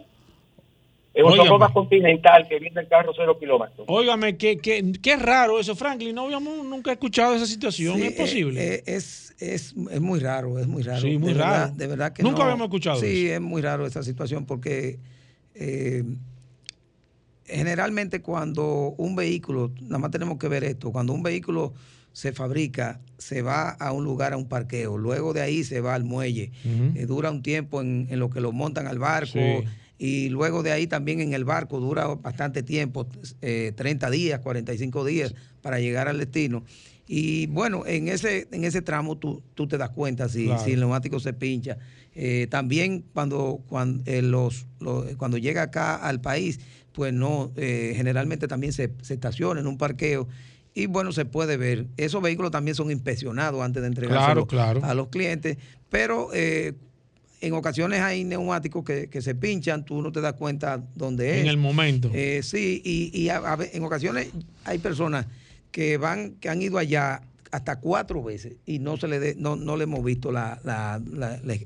Es 1.14 1.24
una 1.24 1.34
Óigame. 1.34 1.50
goma 1.50 1.74
continental 1.74 2.48
que 2.48 2.58
viene 2.60 2.80
el 2.82 2.88
carro 2.88 3.12
cero 3.16 3.38
kilómetros. 3.38 3.86
Óigame, 3.90 4.38
qué, 4.38 4.58
qué, 4.58 4.94
qué 5.02 5.18
raro 5.18 5.60
eso, 5.60 5.76
Franklin. 5.76 6.16
No 6.16 6.24
habíamos 6.24 6.66
nunca 6.66 6.92
escuchado 6.94 7.36
esa 7.36 7.46
situación. 7.46 7.98
Sí, 7.98 8.04
¿Es 8.08 8.14
posible? 8.14 8.64
eh, 8.64 8.74
eh, 8.76 8.84
es, 8.96 9.36
es, 9.40 9.76
es 9.92 10.00
muy 10.02 10.20
raro, 10.22 10.58
es 10.58 10.68
muy 10.68 10.84
raro. 10.84 11.02
Sí, 11.02 11.18
muy 11.18 11.34
de 11.34 11.40
raro. 11.40 11.52
Verdad, 11.52 11.72
de 11.74 11.88
verdad 11.88 12.14
que 12.14 12.24
Nunca 12.24 12.38
no. 12.38 12.44
habíamos 12.44 12.66
escuchado 12.68 13.00
Sí, 13.02 13.26
eso. 13.28 13.36
es 13.36 13.42
muy 13.42 13.62
raro 13.62 13.86
esa 13.86 14.04
situación 14.04 14.46
porque 14.46 15.00
eh, 15.56 16.04
generalmente 17.46 18.22
cuando 18.22 18.94
un 18.98 19.16
vehículo, 19.16 19.72
nada 19.82 19.98
más 20.00 20.12
tenemos 20.12 20.38
que 20.38 20.48
ver 20.48 20.64
esto, 20.64 20.92
cuando 20.92 21.14
un 21.14 21.24
vehículo 21.24 21.74
se 22.14 22.32
fabrica, 22.34 23.00
se 23.18 23.42
va 23.42 23.70
a 23.70 23.92
un 23.94 24.04
lugar, 24.04 24.34
a 24.34 24.38
un 24.38 24.48
parqueo, 24.48 24.98
luego 24.98 25.34
de 25.34 25.42
ahí 25.42 25.64
se 25.64 25.82
va 25.82 25.96
al 25.96 26.04
muelle. 26.04 26.52
Eh, 26.96 27.06
dura 27.06 27.32
un 27.32 27.42
tiempo 27.42 27.82
en, 27.82 28.08
en 28.10 28.20
lo 28.20 28.30
que 28.30 28.42
lo 28.42 28.52
montan 28.52 28.88
al 28.88 29.00
barco 29.00 29.32
Sí. 29.34 29.64
Y 30.04 30.30
luego 30.30 30.64
de 30.64 30.72
ahí 30.72 30.88
también 30.88 31.20
en 31.22 31.34
el 31.36 31.46
barco 31.46 31.80
dura 31.80 32.08
bastante 32.08 32.64
tiempo, 32.64 33.08
eh, 33.40 33.72
30 33.76 34.10
días, 34.10 34.40
45 34.40 35.06
días 35.06 35.36
para 35.62 35.80
llegar 35.80 36.08
al 36.08 36.18
destino. 36.18 36.64
Y 37.08 37.46
bueno, 37.48 37.86
en 37.86 38.08
ese, 38.08 38.48
en 38.52 38.64
ese 38.64 38.82
tramo 38.82 39.20
tú, 39.20 39.44
tú 39.54 39.68
te 39.68 39.78
das 39.78 39.92
cuenta 39.92 40.28
si, 40.28 40.46
Claro. 40.46 40.64
si 40.64 40.72
el 40.72 40.80
neumático 40.80 41.20
se 41.20 41.34
pincha. 41.34 41.78
Eh, 42.16 42.48
también 42.50 43.04
cuando, 43.14 43.62
cuando, 43.68 44.02
eh, 44.10 44.24
los, 44.24 44.66
los- 44.80 45.06
cuando 45.18 45.38
llega 45.38 45.62
acá 45.62 45.98
al 45.98 46.20
país, 46.20 46.60
pues 46.94 47.14
no, 47.14 47.52
eh, 47.56 47.94
generalmente 47.96 48.48
también 48.48 48.74
se, 48.74 48.92
se 49.04 49.14
estaciona 49.14 49.62
en 49.62 49.68
un 49.68 49.78
parqueo 49.78 50.28
y 50.74 50.88
bueno, 50.88 51.12
se 51.12 51.26
puede 51.26 51.58
ver. 51.58 51.86
Esos 51.98 52.24
vehículos 52.24 52.50
también 52.50 52.74
son 52.74 52.90
inspeccionados 52.90 53.62
antes 53.62 53.84
de 53.84 53.92
Claro, 54.08 54.48
claro. 54.48 54.84
a 54.84 54.96
los 54.96 55.10
clientes, 55.10 55.58
pero 55.90 56.30
eh, 56.34 56.74
en 57.42 57.54
ocasiones 57.54 58.00
hay 58.02 58.24
neumáticos 58.24 58.84
que, 58.84 59.10
que 59.10 59.22
se 59.22 59.36
pinchan, 59.36 59.84
tú 59.86 60.02
no 60.02 60.12
te 60.12 60.22
das 60.22 60.34
cuenta 60.34 60.82
dónde 60.96 61.32
es. 61.36 61.42
En 61.42 61.48
el 61.48 61.58
momento. 61.58 62.10
Eh, 62.14 62.42
sí, 62.44 62.82
y, 62.86 63.12
y 63.20 63.30
a- 63.30 63.38
a 63.38 63.56
ve- 63.56 63.72
en 63.74 63.84
ocasiones 63.84 64.30
hay 64.64 64.78
personas 64.78 65.26
que 65.72 65.98
van, 65.98 66.32
que 66.40 66.50
han 66.50 66.62
ido 66.62 66.78
allá 66.78 67.22
hasta 67.52 67.80
cuatro 67.82 68.24
veces 68.24 68.54
y 68.66 68.80
no 68.80 68.96
se 68.96 69.10
le 69.10 69.20
de- 69.20 69.36
no, 69.36 69.58
no 69.58 69.76
le 69.76 69.84
hemos 69.84 70.02
visto 70.06 70.32
la, 70.32 70.62
la- 70.64 71.02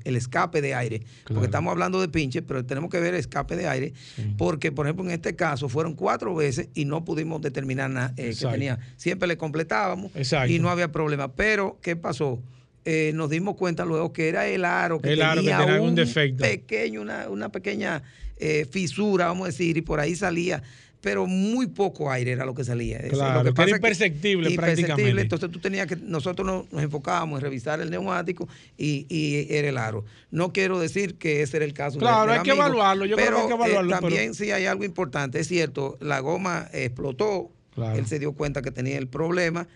el 0.04 0.16
escape 0.16 0.60
de 0.60 0.74
aire. 0.74 0.98
Claro. 0.98 1.34
Porque 1.34 1.44
estamos 1.46 1.70
hablando 1.70 2.00
de 2.00 2.08
pinches, 2.08 2.42
pero 2.44 2.64
tenemos 2.64 2.90
que 2.90 2.98
ver 2.98 3.14
el 3.14 3.20
escape 3.20 3.54
de 3.54 3.68
aire. 3.68 3.92
Porque, 4.36 4.72
por 4.72 4.86
ejemplo, 4.86 5.04
en 5.04 5.12
este 5.12 5.36
caso 5.36 5.68
fueron 5.68 5.94
cuatro 5.94 6.34
veces 6.34 6.68
y 6.74 6.86
no 6.86 7.04
pudimos 7.04 7.40
determinar 7.40 7.90
nada 7.90 8.14
eh, 8.16 8.34
que 8.36 8.46
tenía. 8.46 8.78
Siempre 8.96 9.28
le 9.28 9.36
completábamos 9.36 10.10
Exacto. 10.16 10.52
y 10.52 10.58
no 10.58 10.70
había 10.70 10.90
problema. 10.90 11.32
Pero, 11.34 11.78
¿qué 11.82 11.94
pasó? 11.94 12.40
Eh, 12.88 13.10
nos 13.14 13.28
dimos 13.30 13.56
cuenta 13.56 13.84
luego 13.84 14.12
que 14.12 14.28
era 14.28 14.46
el 14.46 14.64
aro 14.64 15.00
que 15.00 15.12
El 15.14 15.20
aro 15.22 15.42
que 15.42 15.48
tenía 15.50 15.80
un 15.82 15.96
defecto. 15.96 16.44
pequeño, 16.44 17.02
una, 17.02 17.28
una 17.28 17.48
pequeña 17.50 18.04
eh, 18.38 18.64
fisura, 18.70 19.26
vamos 19.26 19.46
a 19.46 19.46
decir, 19.48 19.76
y 19.76 19.82
por 19.82 19.98
ahí 19.98 20.14
salía, 20.14 20.62
pero 21.00 21.26
muy 21.26 21.66
poco 21.66 22.12
aire 22.12 22.30
era 22.30 22.44
lo 22.46 22.54
que 22.54 22.62
salía. 22.62 23.00
Claro, 23.08 23.42
lo 23.42 23.52
que 23.54 23.62
era 23.62 23.70
imperceptible 23.72 24.50
prácticamente. 24.52 25.20
Entonces 25.22 25.50
tú 25.50 25.58
tenías 25.58 25.88
que, 25.88 25.96
nosotros 25.96 26.46
nos, 26.46 26.72
nos 26.72 26.80
enfocábamos 26.84 27.38
en 27.40 27.42
revisar 27.42 27.80
el 27.80 27.90
neumático 27.90 28.48
y, 28.78 29.04
y 29.08 29.52
era 29.52 29.68
el 29.68 29.78
aro. 29.78 30.04
No 30.30 30.52
quiero 30.52 30.78
decir 30.78 31.16
que 31.16 31.42
ese 31.42 31.56
era 31.56 31.66
el 31.66 31.72
caso. 31.74 31.98
Claro, 31.98 32.30
del 32.30 32.38
hay 32.38 32.44
que 32.44 32.52
evaluarlo, 32.52 33.04
yo 33.04 33.16
creo 33.16 33.26
pero, 33.26 33.36
que 33.36 33.42
hay 33.42 33.48
que 33.48 33.54
evaluarlo, 33.54 33.90
eh, 33.90 33.98
pero- 34.00 34.08
también 34.14 34.34
sí 34.34 34.52
hay 34.52 34.66
algo 34.66 34.84
importante, 34.84 35.40
es 35.40 35.48
cierto, 35.48 35.96
la 36.00 36.20
goma 36.20 36.68
explotó, 36.72 37.50
Claro. 37.74 37.98
él 37.98 38.06
se 38.06 38.20
dio 38.20 38.32
cuenta 38.32 38.62
que 38.62 38.70
tenía 38.70 38.96
el 38.96 39.08
problema. 39.08 39.66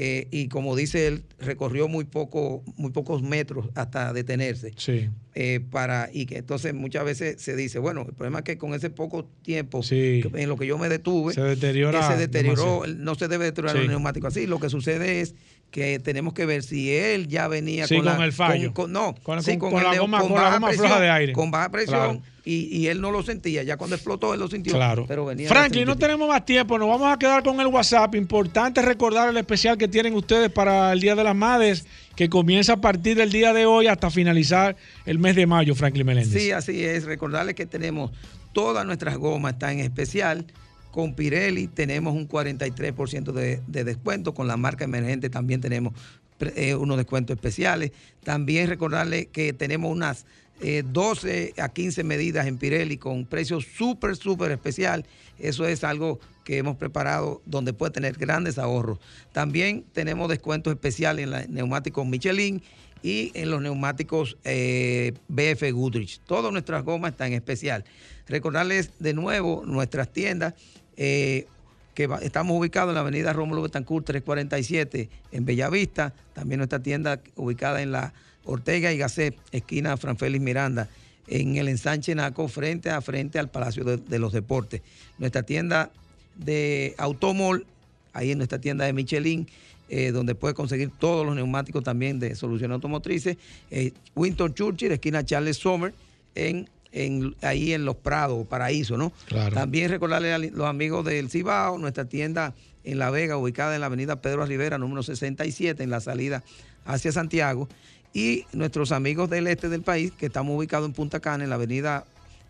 Eh, 0.00 0.28
y 0.30 0.46
como 0.46 0.76
dice 0.76 1.08
él, 1.08 1.24
recorrió 1.40 1.88
muy 1.88 2.04
poco, 2.04 2.62
muy 2.76 2.92
pocos 2.92 3.20
metros 3.20 3.68
hasta 3.74 4.12
detenerse 4.12 4.72
Sí. 4.76 5.08
eh, 5.34 5.58
para 5.72 6.08
y 6.12 6.26
que 6.26 6.36
entonces 6.38 6.72
muchas 6.72 7.04
veces 7.04 7.42
se 7.42 7.56
dice 7.56 7.80
bueno 7.80 8.04
el 8.08 8.14
problema 8.14 8.38
es 8.38 8.44
que 8.44 8.58
con 8.58 8.74
ese 8.74 8.90
poco 8.90 9.24
tiempo 9.42 9.82
Sí. 9.82 10.22
en 10.34 10.48
lo 10.48 10.56
que 10.56 10.66
yo 10.68 10.78
me 10.78 10.88
detuve 10.88 11.34
Se 11.34 11.40
deteriora 11.40 11.98
que 11.98 12.06
se 12.14 12.16
deterioró 12.16 12.62
demasiado. 12.82 12.94
no 13.02 13.14
se 13.16 13.26
debe 13.26 13.46
deteriorar 13.46 13.76
Sí. 13.76 13.82
un 13.82 13.88
neumático 13.88 14.28
así 14.28 14.46
lo 14.46 14.60
que 14.60 14.68
sucede 14.70 15.20
es 15.20 15.34
que 15.70 15.98
tenemos 15.98 16.32
que 16.32 16.46
ver 16.46 16.62
si 16.62 16.90
él 16.94 17.28
ya 17.28 17.46
venía 17.46 17.86
Sí, 17.86 17.96
con, 17.96 18.06
con 18.06 18.18
la- 18.18 18.24
el 18.24 18.32
fallo. 18.32 18.72
con- 18.72 18.84
con- 18.84 18.92
no 18.92 19.14
Con- 19.22 19.42
sí, 19.42 19.58
con- 19.58 19.74
el 19.76 19.82
la 19.82 19.92
neu- 19.94 20.00
goma- 20.00 20.20
con 20.20 20.28
la 20.34 20.40
baja 20.42 20.54
goma 20.54 20.66
presión, 20.68 20.86
floja 20.86 21.00
de 21.02 21.10
aire. 21.10 21.32
con 21.34 21.50
baja 21.50 21.68
presión 21.70 21.98
Claro. 21.98 22.22
y, 22.46 22.54
y 22.74 22.86
él 22.88 23.02
no 23.02 23.10
lo 23.10 23.22
sentía 23.22 23.62
ya 23.62 23.76
cuando 23.76 23.94
explotó 23.96 24.32
él 24.32 24.40
lo 24.40 24.48
sintió 24.48 24.72
Claro. 24.72 25.04
pero 25.06 25.26
venía 25.26 25.46
Franklin, 25.48 25.84
no 25.86 25.96
tenemos 25.98 26.26
más 26.26 26.44
tiempo, 26.46 26.78
nos 26.78 26.88
vamos 26.88 27.12
a 27.14 27.18
quedar 27.18 27.42
con 27.42 27.60
el 27.60 27.66
WhatsApp. 27.66 28.14
Importante 28.14 28.80
recordar 28.80 29.28
el 29.28 29.36
especial 29.36 29.76
que 29.76 29.88
tienen 29.88 30.14
ustedes 30.14 30.50
para 30.50 30.90
el 30.92 31.00
Día 31.00 31.14
de 31.14 31.22
las 31.24 31.36
Madres, 31.36 31.86
que 32.16 32.30
comienza 32.30 32.72
a 32.72 32.80
partir 32.80 33.16
del 33.18 33.30
día 33.30 33.52
de 33.52 33.66
hoy 33.66 33.88
hasta 33.88 34.10
finalizar 34.10 34.74
el 35.04 35.18
mes 35.18 35.36
de 35.36 35.46
mayo, 35.46 35.74
Franklin 35.74 36.06
Meléndez. 36.06 36.42
Sí, 36.42 36.50
así 36.50 36.82
es. 36.82 37.04
Recordarles 37.04 37.54
que 37.54 37.66
tenemos 37.66 38.10
todas 38.54 38.86
nuestras 38.86 39.18
gomas 39.18 39.52
están 39.52 39.72
en 39.72 39.80
especial. 39.80 40.46
Con 40.90 41.14
Pirelli 41.14 41.66
tenemos 41.66 42.14
un 42.14 42.28
43% 42.28 43.32
de, 43.32 43.60
de 43.66 43.84
descuento. 43.84 44.34
Con 44.34 44.46
la 44.46 44.56
marca 44.56 44.84
emergente 44.84 45.30
también 45.30 45.60
tenemos 45.60 45.92
eh, 46.40 46.74
unos 46.74 46.96
descuentos 46.96 47.34
especiales. 47.34 47.92
También 48.22 48.68
recordarles 48.68 49.26
que 49.26 49.52
tenemos 49.52 49.90
unas 49.90 50.24
eh, 50.60 50.82
12 50.84 51.54
a 51.58 51.68
15 51.68 52.02
medidas 52.04 52.46
en 52.46 52.58
Pirelli 52.58 52.96
con 52.96 53.26
precios 53.26 53.66
súper, 53.76 54.16
súper 54.16 54.50
especial. 54.50 55.04
Eso 55.38 55.66
es 55.66 55.84
algo 55.84 56.18
que 56.44 56.58
hemos 56.58 56.76
preparado 56.76 57.42
donde 57.44 57.72
puede 57.72 57.92
tener 57.92 58.16
grandes 58.16 58.58
ahorros. 58.58 58.98
También 59.32 59.84
tenemos 59.92 60.28
descuentos 60.28 60.72
especiales 60.72 61.24
en 61.24 61.30
los 61.30 61.48
neumáticos 61.48 62.06
Michelin 62.06 62.62
y 63.02 63.30
en 63.34 63.50
los 63.50 63.62
neumáticos 63.62 64.36
eh, 64.44 65.12
BF 65.28 65.72
Goodrich. 65.72 66.20
Todas 66.26 66.50
nuestras 66.52 66.84
gomas 66.84 67.12
están 67.12 67.28
en 67.28 67.34
especial. 67.34 67.84
Recordarles 68.26 68.90
de 68.98 69.14
nuevo 69.14 69.62
nuestras 69.64 70.12
tiendas. 70.12 70.54
Eh, 70.98 71.46
que 71.94 72.08
estamos 72.20 72.56
ubicados 72.56 72.90
en 72.90 72.96
la 72.96 73.00
avenida 73.00 73.32
Rómulo 73.32 73.62
Betancourt 73.62 74.04
347 74.04 75.08
en 75.32 75.44
Bellavista. 75.46 76.12
También 76.34 76.58
nuestra 76.58 76.82
tienda 76.82 77.20
ubicada 77.34 77.80
en 77.80 77.90
la 77.90 78.12
Ortega 78.44 78.92
y 78.92 78.98
Gasset, 78.98 79.34
esquina 79.50 79.96
Fran 79.96 80.18
Félix 80.18 80.44
Miranda, 80.44 80.88
en 81.26 81.56
el 81.56 81.68
ensanche 81.68 82.14
Naco, 82.14 82.48
frente 82.48 82.90
a 82.90 83.00
frente 83.00 83.38
al 83.38 83.48
Palacio 83.48 83.84
de, 83.84 83.96
de 83.96 84.18
los 84.18 84.32
Deportes. 84.32 84.82
Nuestra 85.18 85.42
tienda 85.42 85.90
de 86.36 86.94
Automol, 86.98 87.66
ahí 88.12 88.30
en 88.30 88.38
nuestra 88.38 88.60
tienda 88.60 88.84
de 88.84 88.92
Michelin, 88.92 89.48
eh, 89.90 90.12
donde 90.12 90.34
puede 90.34 90.52
conseguir 90.52 90.90
todos 90.90 91.24
los 91.24 91.34
neumáticos 91.34 91.82
también 91.82 92.20
de 92.20 92.34
soluciones 92.34 92.74
automotrices. 92.74 93.38
Eh, 93.70 93.92
Winton 94.14 94.52
Churchill, 94.52 94.92
esquina 94.92 95.24
Charles 95.24 95.56
Sommer, 95.56 95.94
en, 96.34 96.68
en- 96.92 97.34
ahí 97.42 97.72
en 97.72 97.84
Los 97.84 97.96
Prados, 97.96 98.46
Paraíso, 98.46 98.96
¿no? 98.96 99.12
Claro. 99.26 99.54
También 99.54 99.90
recordarle 99.90 100.32
a 100.32 100.38
los 100.38 100.66
amigos 100.66 101.04
del 101.04 101.30
Cibao, 101.30 101.78
nuestra 101.78 102.04
tienda 102.06 102.54
en 102.84 102.98
La 102.98 103.10
Vega, 103.10 103.36
ubicada 103.36 103.74
en 103.74 103.80
la 103.80 103.86
avenida 103.86 104.20
Pedro 104.22 104.46
Rivera, 104.46 104.78
número 104.78 105.02
67, 105.02 105.82
en 105.82 105.90
la 105.90 106.00
salida 106.00 106.42
hacia 106.86 107.12
Santiago. 107.12 107.68
Y 108.14 108.46
nuestros 108.52 108.92
amigos 108.92 109.28
del 109.28 109.46
este 109.48 109.68
del 109.68 109.82
país, 109.82 110.12
que 110.12 110.26
estamos 110.26 110.56
ubicados 110.56 110.86
en 110.88 110.94
Punta 110.94 111.20
Cana, 111.20 111.44
en 111.44 111.50
la 111.50 111.56
avenida 111.56 112.04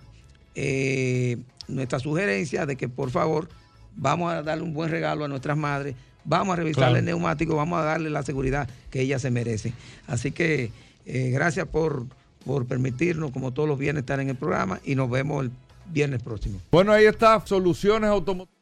eh, 0.55 1.37
nuestra 1.67 1.99
sugerencia 1.99 2.65
de 2.65 2.75
que 2.75 2.89
por 2.89 3.09
favor 3.11 3.47
vamos 3.95 4.33
a 4.33 4.41
darle 4.41 4.63
un 4.63 4.73
buen 4.73 4.89
regalo 4.89 5.23
a 5.25 5.27
nuestras 5.27 5.57
madres, 5.57 5.95
vamos 6.25 6.53
a 6.53 6.55
revisarle 6.57 6.85
Claro. 6.87 6.97
el 6.99 7.05
neumático, 7.05 7.55
vamos 7.55 7.79
a 7.79 7.83
darle 7.83 8.09
la 8.09 8.23
seguridad 8.23 8.67
que 8.89 9.01
ellas 9.01 9.21
se 9.21 9.31
merecen. 9.31 9.73
Así 10.07 10.31
que 10.31 10.71
eh, 11.05 11.29
gracias 11.31 11.67
por, 11.67 12.05
por 12.45 12.65
permitirnos, 12.65 13.31
como 13.31 13.51
todos 13.51 13.67
los 13.69 13.77
viernes, 13.79 14.01
estar 14.01 14.19
en 14.19 14.29
el 14.29 14.35
programa 14.35 14.79
y 14.85 14.95
nos 14.95 15.09
vemos 15.09 15.45
el 15.45 15.51
viernes 15.91 16.21
próximo. 16.23 16.59
Bueno, 16.71 16.91
ahí 16.91 17.05
está, 17.05 17.41
soluciones 17.45 18.09
automotrices. 18.09 18.59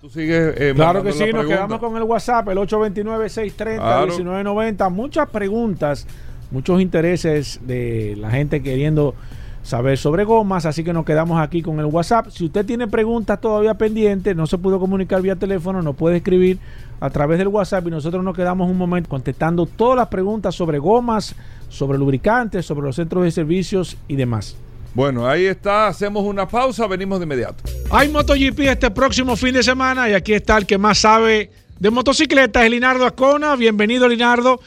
Tú 0.00 0.08
sigues. 0.08 0.54
eh, 0.56 0.72
Claro 0.74 1.02
que 1.02 1.12
sí, 1.12 1.18
nos 1.18 1.28
pregunta. 1.30 1.54
quedamos 1.54 1.78
con 1.78 1.94
el 1.96 2.02
WhatsApp, 2.04 2.48
el 2.48 2.58
829-630-1990. 2.58 4.90
Muchas 4.90 5.28
preguntas, 5.28 6.06
muchos 6.50 6.80
intereses 6.80 7.60
de 7.66 8.14
la 8.16 8.30
gente 8.30 8.62
queriendo 8.62 9.14
saber 9.62 9.98
sobre 9.98 10.24
gomas, 10.24 10.66
así 10.66 10.82
que 10.82 10.92
nos 10.92 11.04
quedamos 11.04 11.40
aquí 11.40 11.62
con 11.62 11.78
el 11.80 11.86
WhatsApp. 11.86 12.28
Si 12.30 12.46
usted 12.46 12.64
tiene 12.64 12.88
preguntas 12.88 13.40
todavía 13.40 13.74
pendientes, 13.74 14.34
no 14.34 14.46
se 14.46 14.58
pudo 14.58 14.78
comunicar 14.78 15.22
vía 15.22 15.36
teléfono, 15.36 15.82
nos 15.82 15.96
puede 15.96 16.18
escribir 16.18 16.58
a 17.00 17.10
través 17.10 17.38
del 17.38 17.48
WhatsApp 17.48 17.86
y 17.86 17.90
nosotros 17.90 18.22
nos 18.24 18.36
quedamos 18.36 18.70
un 18.70 18.76
momento 18.76 19.08
contestando 19.08 19.66
todas 19.66 19.96
las 19.96 20.08
preguntas 20.08 20.54
sobre 20.54 20.78
gomas, 20.78 21.34
sobre 21.68 21.98
lubricantes, 21.98 22.66
sobre 22.66 22.86
los 22.86 22.96
centros 22.96 23.24
de 23.24 23.30
servicios 23.30 23.96
y 24.08 24.16
demás. 24.16 24.56
Bueno, 24.94 25.26
ahí 25.26 25.46
está. 25.46 25.86
Hacemos 25.86 26.24
una 26.24 26.48
pausa. 26.48 26.86
Venimos 26.86 27.20
de 27.20 27.24
inmediato. 27.24 27.62
Hay 27.90 28.08
MotoGP 28.08 28.60
este 28.60 28.90
próximo 28.90 29.36
fin 29.36 29.54
de 29.54 29.62
semana 29.62 30.10
y 30.10 30.14
aquí 30.14 30.32
está 30.32 30.58
el 30.58 30.66
que 30.66 30.78
más 30.78 30.98
sabe 30.98 31.50
de 31.78 31.90
motocicletas, 31.90 32.64
es 32.64 32.70
Linardo 32.70 33.06
Ascona. 33.06 33.56
Bienvenido, 33.56 34.06
Linardo. 34.06 34.60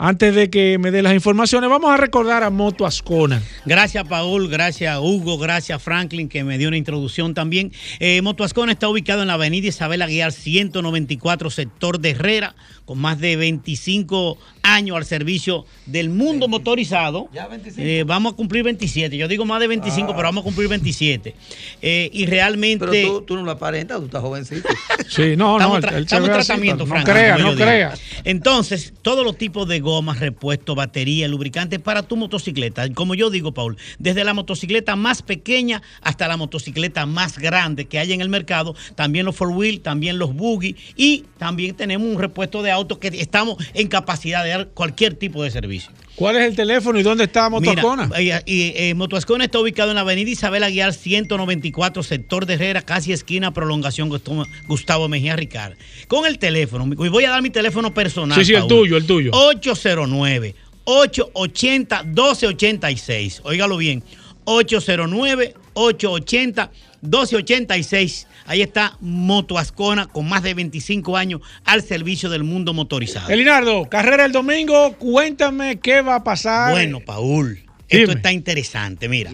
Antes 0.00 0.32
de 0.32 0.48
que 0.48 0.78
me 0.78 0.92
dé 0.92 1.02
las 1.02 1.12
informaciones, 1.12 1.68
vamos 1.68 1.90
a 1.90 1.96
recordar 1.96 2.44
a 2.44 2.50
Moto 2.50 2.86
Ascona. 2.86 3.42
Gracias, 3.66 4.06
Paul. 4.06 4.48
Gracias, 4.48 4.96
Hugo. 5.02 5.38
Gracias, 5.38 5.82
Franklin, 5.82 6.28
que 6.28 6.44
me 6.44 6.56
dio 6.56 6.68
una 6.68 6.76
introducción 6.76 7.34
también. 7.34 7.72
Eh, 7.98 8.22
Moto 8.22 8.44
Ascona 8.44 8.70
está 8.70 8.88
ubicado 8.88 9.22
en 9.22 9.26
la 9.26 9.34
avenida 9.34 9.66
Isabel 9.66 10.00
Aguiar 10.00 10.30
194, 10.30 11.50
sector 11.50 11.98
de 11.98 12.10
Herrera, 12.10 12.54
con 12.84 12.98
más 13.00 13.18
de 13.18 13.34
25 13.34 14.38
años 14.74 14.96
al 14.96 15.04
servicio 15.04 15.64
del 15.86 16.10
mundo 16.10 16.48
motorizado. 16.48 17.28
Ya 17.32 17.46
25. 17.48 17.82
Eh, 17.86 18.04
vamos 18.04 18.32
a 18.32 18.36
cumplir 18.36 18.62
27. 18.64 19.16
Yo 19.16 19.28
digo 19.28 19.44
más 19.44 19.60
de 19.60 19.68
25, 19.68 20.08
pero 20.14 20.22
vamos 20.28 20.42
a 20.42 20.44
cumplir 20.44 20.68
27. 20.68 21.34
Eh, 21.82 22.10
y 22.12 22.26
realmente. 22.26 22.86
Pero 22.90 23.08
tú, 23.18 23.22
tú 23.22 23.36
no 23.36 23.42
lo 23.42 23.50
aparentas, 23.52 23.98
tú 23.98 24.04
estás 24.06 24.20
jovencito. 24.22 24.68
Sí, 25.08 25.36
no, 25.36 25.58
no, 25.58 25.78
Estamos, 25.78 25.80
tra- 25.80 25.88
él 25.88 25.94
se 25.94 26.00
estamos 26.02 26.28
en 26.28 26.34
tratamiento, 26.34 26.86
Frank, 26.86 27.06
No 27.06 27.12
crea, 27.14 27.32
como 27.36 27.44
no 27.44 27.50
yo 27.52 27.56
digo. 27.56 27.66
crea. 27.66 27.94
Entonces, 28.24 28.92
todos 29.00 29.24
los 29.24 29.38
tipos 29.38 29.66
de 29.66 29.80
gomas, 29.80 30.20
repuestos, 30.20 30.76
batería, 30.76 31.26
lubricantes 31.28 31.78
para 31.80 32.02
tu 32.02 32.16
motocicleta. 32.16 32.86
Como 32.92 33.14
yo 33.14 33.30
digo, 33.30 33.52
Paul, 33.54 33.78
desde 33.98 34.22
la 34.24 34.34
motocicleta 34.34 34.96
más 34.96 35.22
pequeña 35.22 35.80
hasta 36.02 36.28
la 36.28 36.36
motocicleta 36.36 37.06
más 37.06 37.38
grande 37.38 37.86
que 37.86 37.98
hay 37.98 38.12
en 38.12 38.20
el 38.20 38.28
mercado, 38.28 38.74
también 38.96 39.24
los 39.24 39.34
four 39.34 39.48
wheel, 39.48 39.80
también 39.80 40.18
los 40.18 40.34
buggy 40.34 40.76
y 40.96 41.24
también 41.38 41.74
tenemos 41.74 42.06
un 42.06 42.18
repuesto 42.18 42.62
de 42.62 42.70
autos 42.70 42.98
que 42.98 43.08
estamos 43.08 43.56
en 43.72 43.88
capacidad 43.88 44.44
de 44.44 44.52
cualquier 44.66 45.14
tipo 45.14 45.42
de 45.42 45.50
servicio. 45.50 45.90
¿Cuál 46.16 46.36
es 46.36 46.42
el 46.42 46.56
teléfono 46.56 46.98
y 46.98 47.04
dónde 47.04 47.24
está 47.24 47.48
Moto 47.48 47.70
Mira, 47.70 47.80
Ascona? 47.80 48.10
eh, 48.18 48.42
y, 48.44 48.62
eh, 48.74 48.94
Ascona 49.12 49.44
está 49.44 49.60
ubicado 49.60 49.90
en 49.90 49.94
la 49.94 50.00
avenida 50.00 50.28
Isabel 50.28 50.64
Aguiar 50.64 50.92
194, 50.92 52.02
sector 52.02 52.44
de 52.44 52.54
Herrera, 52.54 52.82
casi 52.82 53.12
esquina, 53.12 53.52
prolongación 53.52 54.08
Gustavo, 54.08 54.44
Gustavo 54.66 55.08
Mejía 55.08 55.36
Ricard. 55.36 55.74
Con 56.08 56.26
el 56.26 56.38
teléfono, 56.38 56.86
y 56.92 57.08
voy 57.08 57.24
a 57.24 57.30
dar 57.30 57.42
mi 57.42 57.50
teléfono 57.50 57.94
personal. 57.94 58.36
Sí, 58.36 58.44
sí, 58.46 58.52
el 58.54 58.60
Paul. 58.60 58.68
tuyo, 58.68 58.96
el 58.96 59.06
tuyo. 59.06 59.30
809 59.32 60.54
880 60.84 62.02
1286. 62.02 63.42
Óigalo 63.44 63.76
bien. 63.76 64.02
809 64.44 65.54
880 65.78 66.70
1286. 67.00 68.26
Ahí 68.46 68.62
está 68.62 68.96
Moto 69.00 69.58
Ascona 69.58 70.06
con 70.06 70.28
más 70.28 70.42
de 70.42 70.54
25 70.54 71.16
años 71.16 71.40
al 71.64 71.82
servicio 71.82 72.28
del 72.30 72.44
mundo 72.44 72.72
motorizado. 72.74 73.28
Elinardo, 73.30 73.88
carrera 73.88 74.24
el 74.24 74.32
domingo, 74.32 74.94
cuéntame 74.94 75.78
qué 75.80 76.00
va 76.00 76.16
a 76.16 76.24
pasar. 76.24 76.72
Bueno, 76.72 77.00
Paul, 77.00 77.54
Dime. 77.88 78.02
esto 78.02 78.12
está 78.12 78.32
interesante. 78.32 79.08
Mira, 79.08 79.30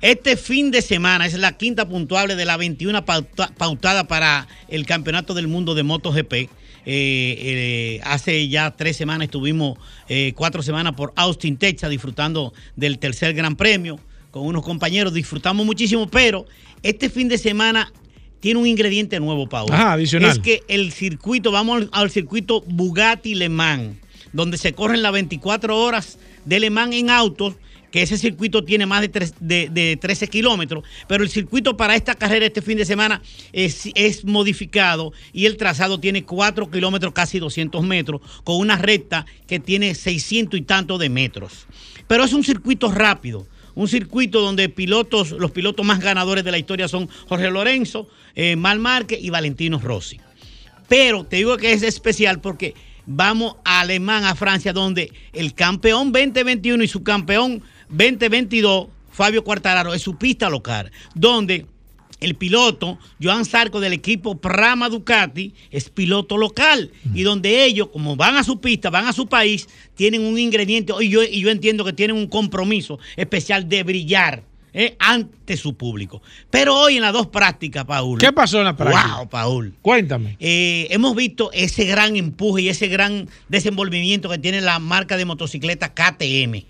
este 0.00 0.36
fin 0.36 0.70
de 0.70 0.80
semana 0.80 1.26
es 1.26 1.34
la 1.34 1.52
quinta 1.56 1.88
puntuable 1.88 2.36
de 2.36 2.44
la 2.44 2.56
21 2.56 3.04
pauta- 3.04 3.52
pautada 3.56 4.06
para 4.08 4.46
el 4.68 4.86
Campeonato 4.86 5.34
del 5.34 5.48
Mundo 5.48 5.74
de 5.74 5.82
MotoGP. 5.82 6.32
Eh, 6.34 6.48
eh, 6.86 8.00
hace 8.04 8.48
ya 8.48 8.72
tres 8.72 8.96
semanas 8.96 9.26
estuvimos, 9.26 9.78
eh, 10.08 10.32
cuatro 10.34 10.62
semanas 10.62 10.94
por 10.94 11.12
Austin, 11.14 11.56
Texas, 11.56 11.90
disfrutando 11.90 12.52
del 12.74 12.98
tercer 12.98 13.34
Gran 13.34 13.54
Premio 13.54 14.00
con 14.32 14.44
unos 14.44 14.64
compañeros. 14.64 15.14
Disfrutamos 15.14 15.64
muchísimo, 15.64 16.08
pero 16.08 16.44
este 16.82 17.08
fin 17.08 17.28
de 17.28 17.38
semana 17.38 17.92
tiene 18.40 18.58
un 18.58 18.66
ingrediente 18.66 19.20
nuevo, 19.20 19.48
Paul. 19.48 19.70
Ajá, 19.72 19.92
adicional. 19.92 20.32
Es 20.32 20.40
que 20.40 20.62
el 20.66 20.90
circuito, 20.90 21.52
vamos 21.52 21.82
al, 21.82 21.88
al 21.92 22.10
circuito 22.10 22.62
Bugatti 22.66 23.36
Le 23.36 23.48
Mans, 23.48 23.96
donde 24.32 24.58
se 24.58 24.72
corren 24.72 25.02
las 25.02 25.12
24 25.12 25.78
horas 25.78 26.18
de 26.44 26.58
Le 26.58 26.70
Mans 26.70 26.92
en 26.96 27.08
autos, 27.10 27.54
que 27.92 28.00
ese 28.02 28.16
circuito 28.16 28.64
tiene 28.64 28.86
más 28.86 29.02
de, 29.02 29.10
tres- 29.10 29.34
de, 29.38 29.68
de 29.68 29.98
13 29.98 30.26
kilómetros, 30.28 30.82
pero 31.06 31.22
el 31.22 31.28
circuito 31.28 31.76
para 31.76 31.94
esta 31.94 32.14
carrera 32.14 32.46
este 32.46 32.62
fin 32.62 32.78
de 32.78 32.86
semana 32.86 33.20
es, 33.52 33.82
es 33.94 34.24
modificado 34.24 35.12
y 35.34 35.44
el 35.44 35.58
trazado 35.58 36.00
tiene 36.00 36.24
4 36.24 36.70
kilómetros, 36.70 37.12
casi 37.12 37.38
200 37.38 37.84
metros, 37.84 38.22
con 38.44 38.56
una 38.56 38.78
recta 38.78 39.26
que 39.46 39.60
tiene 39.60 39.94
600 39.94 40.58
y 40.58 40.62
tanto 40.62 40.96
de 40.96 41.10
metros. 41.10 41.66
Pero 42.08 42.24
es 42.24 42.32
un 42.32 42.42
circuito 42.42 42.90
rápido. 42.90 43.46
Un 43.74 43.88
circuito 43.88 44.40
donde 44.40 44.68
pilotos, 44.68 45.30
los 45.32 45.50
pilotos 45.50 45.84
más 45.84 46.00
ganadores 46.00 46.44
de 46.44 46.50
la 46.50 46.58
historia 46.58 46.88
son 46.88 47.08
Jorge 47.28 47.50
Lorenzo, 47.50 48.08
eh, 48.34 48.56
Mal 48.56 48.78
Márquez 48.78 49.18
y 49.22 49.30
Valentino 49.30 49.78
Rossi. 49.78 50.20
Pero 50.88 51.24
te 51.24 51.36
digo 51.36 51.56
que 51.56 51.72
es 51.72 51.82
especial 51.82 52.40
porque 52.40 52.74
vamos 53.06 53.56
a 53.64 53.80
Alemán, 53.80 54.24
a 54.24 54.34
Francia, 54.34 54.72
donde 54.72 55.12
el 55.32 55.54
campeón 55.54 56.12
2021 56.12 56.84
y 56.84 56.88
su 56.88 57.02
campeón 57.02 57.62
2022, 57.88 58.88
Fabio 59.10 59.44
Quartararo, 59.44 59.94
es 59.94 60.02
su 60.02 60.16
pista 60.16 60.48
local, 60.50 60.90
donde 61.14 61.66
el 62.22 62.36
piloto, 62.36 62.98
Joan 63.22 63.44
Sarco 63.44 63.80
del 63.80 63.92
equipo 63.92 64.36
Prama 64.36 64.88
Ducati, 64.88 65.54
es 65.70 65.90
piloto 65.90 66.38
local. 66.38 66.90
Y 67.14 67.22
donde 67.22 67.64
ellos, 67.64 67.88
como 67.92 68.16
van 68.16 68.36
a 68.36 68.44
su 68.44 68.60
pista, 68.60 68.90
van 68.90 69.06
a 69.06 69.12
su 69.12 69.26
país, 69.26 69.68
tienen 69.94 70.22
un 70.22 70.38
ingrediente, 70.38 70.92
y 71.00 71.08
yo, 71.08 71.22
y 71.22 71.40
yo 71.40 71.50
entiendo 71.50 71.84
que 71.84 71.92
tienen 71.92 72.16
un 72.16 72.26
compromiso 72.26 72.98
especial 73.16 73.68
de 73.68 73.82
brillar 73.82 74.44
eh, 74.74 74.96
ante 74.98 75.56
su 75.58 75.76
público. 75.76 76.22
Pero 76.50 76.74
hoy 76.78 76.96
en 76.96 77.02
las 77.02 77.12
dos 77.12 77.26
prácticas, 77.26 77.84
Paul. 77.84 78.18
¿Qué 78.18 78.32
pasó 78.32 78.58
en 78.58 78.64
la 78.64 78.76
práctica? 78.76 79.16
Wow, 79.16 79.28
Paul. 79.28 79.74
Cuéntame. 79.82 80.36
Eh, 80.40 80.86
hemos 80.90 81.14
visto 81.14 81.50
ese 81.52 81.84
gran 81.84 82.16
empuje 82.16 82.62
y 82.62 82.68
ese 82.70 82.88
gran 82.88 83.28
desenvolvimiento 83.48 84.30
que 84.30 84.38
tiene 84.38 84.62
la 84.62 84.78
marca 84.78 85.18
de 85.18 85.26
motocicleta 85.26 85.92
KTM. 85.92 86.64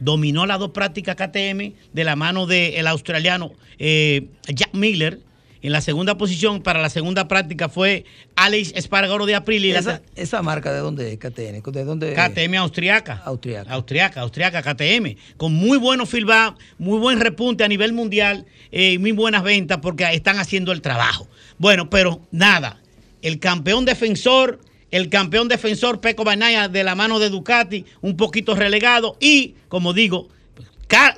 Dominó 0.00 0.46
las 0.46 0.58
dos 0.58 0.70
prácticas 0.70 1.16
KTM 1.16 1.72
de 1.92 2.04
la 2.04 2.16
mano 2.16 2.46
del 2.46 2.86
australiano 2.86 3.52
eh, 3.78 4.28
Jack 4.48 4.74
Miller. 4.74 5.20
En 5.62 5.72
la 5.72 5.80
segunda 5.80 6.16
posición, 6.16 6.62
para 6.62 6.80
la 6.80 6.90
segunda 6.90 7.26
práctica 7.26 7.68
fue 7.68 8.04
Alex 8.36 8.72
Espargaro 8.76 9.26
de 9.26 9.32
la 9.32 9.42
esa, 9.78 10.02
esa 10.14 10.40
marca 10.42 10.72
de 10.72 10.78
dónde 10.78 11.12
es, 11.12 11.18
KTN? 11.18 11.72
¿De 11.72 11.84
dónde? 11.84 12.14
KTM 12.14 12.54
austriaca. 12.56 13.22
Austriaca. 13.24 13.72
Austriaca, 13.72 14.20
austriaca, 14.20 14.62
KTM. 14.62 15.16
Con 15.36 15.54
muy 15.54 15.78
buenos 15.78 16.08
feedback, 16.08 16.56
muy 16.78 16.98
buen 16.98 17.18
repunte 17.18 17.64
a 17.64 17.68
nivel 17.68 17.94
mundial, 17.94 18.46
eh, 18.70 18.98
muy 18.98 19.10
buenas 19.10 19.42
ventas 19.42 19.78
porque 19.82 20.04
están 20.12 20.38
haciendo 20.38 20.70
el 20.70 20.82
trabajo. 20.82 21.26
Bueno, 21.58 21.90
pero 21.90 22.20
nada. 22.30 22.80
El 23.22 23.40
campeón 23.40 23.86
defensor, 23.86 24.60
el 24.96 25.08
campeón 25.08 25.48
defensor 25.48 26.00
Peco 26.00 26.24
Banaya 26.24 26.68
de 26.68 26.82
la 26.84 26.94
mano 26.94 27.18
de 27.18 27.30
Ducati, 27.30 27.84
un 28.00 28.16
poquito 28.16 28.54
relegado. 28.54 29.16
Y, 29.20 29.54
como 29.68 29.92
digo, 29.92 30.28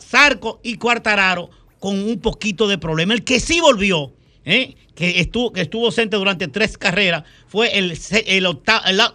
Zarco 0.01 0.61
y 0.63 0.77
Cuartararo 0.77 1.51
con 1.79 1.99
un 1.99 2.21
poquito 2.21 2.67
de 2.69 2.79
problema. 2.79 3.15
El 3.15 3.25
que 3.25 3.39
sí 3.41 3.61
volvió, 3.61 4.13
¿eh? 4.45 4.75
que, 4.95 5.21
estuvo, 5.21 5.53
que 5.53 5.61
estuvo 5.61 5.87
ausente 5.87 6.17
durante 6.17 6.49
tres 6.49 6.77
carreras, 6.77 7.23
fue 7.47 7.79
el, 7.79 7.93
el, 8.27 8.27
el 8.27 8.47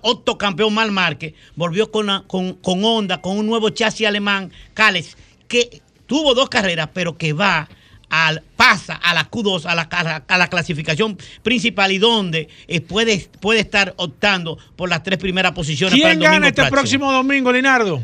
octocampeón 0.02 0.74
Mal 0.74 0.92
Márquez. 0.92 1.34
Volvió 1.56 1.92
con, 1.92 2.06
la- 2.06 2.24
con, 2.28 2.54
con 2.54 2.84
Honda, 2.86 3.22
con 3.22 3.38
un 3.38 3.46
nuevo 3.48 3.70
chasis 3.70 4.08
alemán, 4.08 4.52
Cales, 4.74 5.18
que 5.48 5.82
tuvo 6.06 6.34
dos 6.34 6.50
carreras, 6.50 6.90
pero 6.94 7.18
que 7.18 7.34
va 7.34 7.68
al, 8.16 8.44
pasa 8.56 8.94
a 8.94 9.12
la 9.16 9.28
Q2, 9.32 9.66
a 9.66 9.74
la, 9.74 9.82
a 9.84 10.04
la- 10.04 10.24
a 10.28 10.38
la 10.38 10.48
clasificación 10.48 11.18
principal 11.42 11.92
y 11.92 11.98
donde 11.98 12.48
eh, 12.68 12.80
puede, 12.80 13.28
puede 13.40 13.62
estar 13.62 13.96
optando 13.98 14.60
por 14.76 14.88
las 14.88 15.02
tres 15.02 15.18
primeras 15.18 15.54
posiciones 15.54 15.94
para 16.00 16.12
¿Quién 16.12 16.12
el 16.12 16.18
domingo 16.20 16.34
gana 16.34 16.48
este 16.50 16.66
próximo 16.70 17.12
domingo, 17.12 17.52
Linardo? 17.52 18.04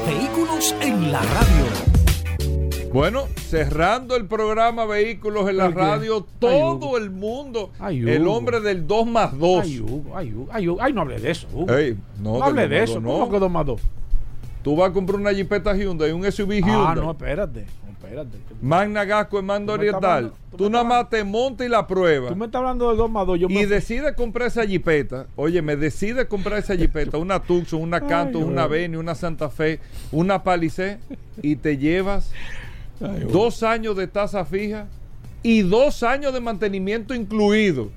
Vehículos 0.06 0.76
en 0.82 1.10
la 1.12 1.22
radio. 1.22 1.93
Bueno, 2.94 3.28
cerrando 3.38 4.16
el 4.16 4.28
programa 4.28 4.86
Vehículos 4.86 5.50
en 5.50 5.58
la 5.58 5.70
radio, 5.70 6.28
todo 6.38 6.96
el 6.96 7.10
mundo, 7.10 7.72
Ay, 7.80 8.08
el 8.08 8.28
hombre 8.28 8.60
del 8.60 8.86
2 8.86 9.08
más 9.08 9.38
2. 9.38 9.64
Ay, 9.64 9.80
Hugo, 9.80 10.16
ay, 10.16 10.32
Hugo, 10.32 10.48
ay, 10.52 10.70
Hugo. 10.70 10.90
No 10.94 11.02
hable 11.02 11.20
de 11.20 11.32
eso, 11.32 11.48
Hugo. 11.52 11.76
Ey, 11.76 11.98
no, 12.22 12.38
no 12.38 12.44
hable 12.44 12.68
de 12.68 12.84
eso. 12.84 13.02
dos, 13.02 13.04
¿Cómo 13.04 13.32
que 13.32 13.40
dos 13.40 13.50
más 13.52 13.66
dos? 13.66 13.82
Tú 14.62 14.76
vas 14.76 14.92
a 14.92 14.94
comprar 14.94 15.20
una 15.20 15.32
Jeepeta 15.32 15.76
Hyundai, 15.76 16.12
un 16.12 16.24
SUV 16.32 16.60
Hyundai. 16.60 16.86
Ah, 16.86 16.96
no, 16.96 17.10
espérate. 17.10 17.66
no, 17.84 17.92
espérate. 17.94 18.38
Magna 18.62 19.04
Gasco 19.06 19.40
en 19.40 19.46
mando 19.46 19.74
oriental. 19.74 20.32
tú 20.56 20.70
nada 20.70 20.84
más 20.84 21.10
te 21.10 21.24
montas 21.24 21.66
y 21.66 21.70
la 21.72 21.88
pruebas. 21.88 22.30
Tú 22.30 22.36
me 22.36 22.46
estás 22.46 22.60
hablando 22.60 22.90
del 22.90 22.98
2 22.98 23.10
más 23.10 23.26
2. 23.26 23.40
Yo 23.40 23.48
y 23.50 23.56
me 23.56 23.66
decides 23.66 24.14
comprar 24.14 24.50
esa 24.50 24.68
jipeta, 24.68 25.26
oye, 25.36 25.64
me 25.64 25.76
decides 25.76 26.28
comprar 26.28 26.60
esa 26.60 26.76
jipeta, 26.76 27.18
una 27.18 27.42
Tucson, 27.42 27.82
una 27.82 28.02
Canto, 28.02 28.38
una. 28.38 28.68
Venue, 28.68 29.00
una 29.00 29.16
Santa 29.16 29.50
Fe, 29.50 29.80
una 30.12 30.44
Palisade, 30.44 31.00
y 31.42 31.56
te 31.56 31.78
llevas 31.78 32.32
Ay, 33.04 33.28
dos 33.32 33.64
años 33.64 33.96
de 33.98 34.08
tasa 34.08 34.46
fija 34.46 34.88
y 35.42 35.62
dos 35.62 36.04
años 36.04 36.34
de 36.34 36.40
mantenimiento 36.40 37.14
incluido. 37.14 37.90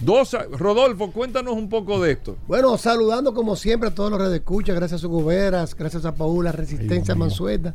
Dos 0.00 0.36
Rodolfo, 0.58 1.12
cuéntanos 1.12 1.54
un 1.54 1.68
poco 1.68 2.00
de 2.02 2.12
esto. 2.12 2.36
Bueno, 2.48 2.76
saludando 2.76 3.32
como 3.34 3.54
siempre 3.56 3.88
a 3.88 3.94
todos 3.94 4.10
los 4.10 4.20
redes 4.20 4.34
escucha, 4.40 4.72
gracias 4.74 5.04
a 5.04 5.06
Goberas, 5.06 5.74
gracias 5.76 6.04
a 6.04 6.14
Paula, 6.14 6.50
Resistencia 6.52 7.14
Mansueta. 7.14 7.74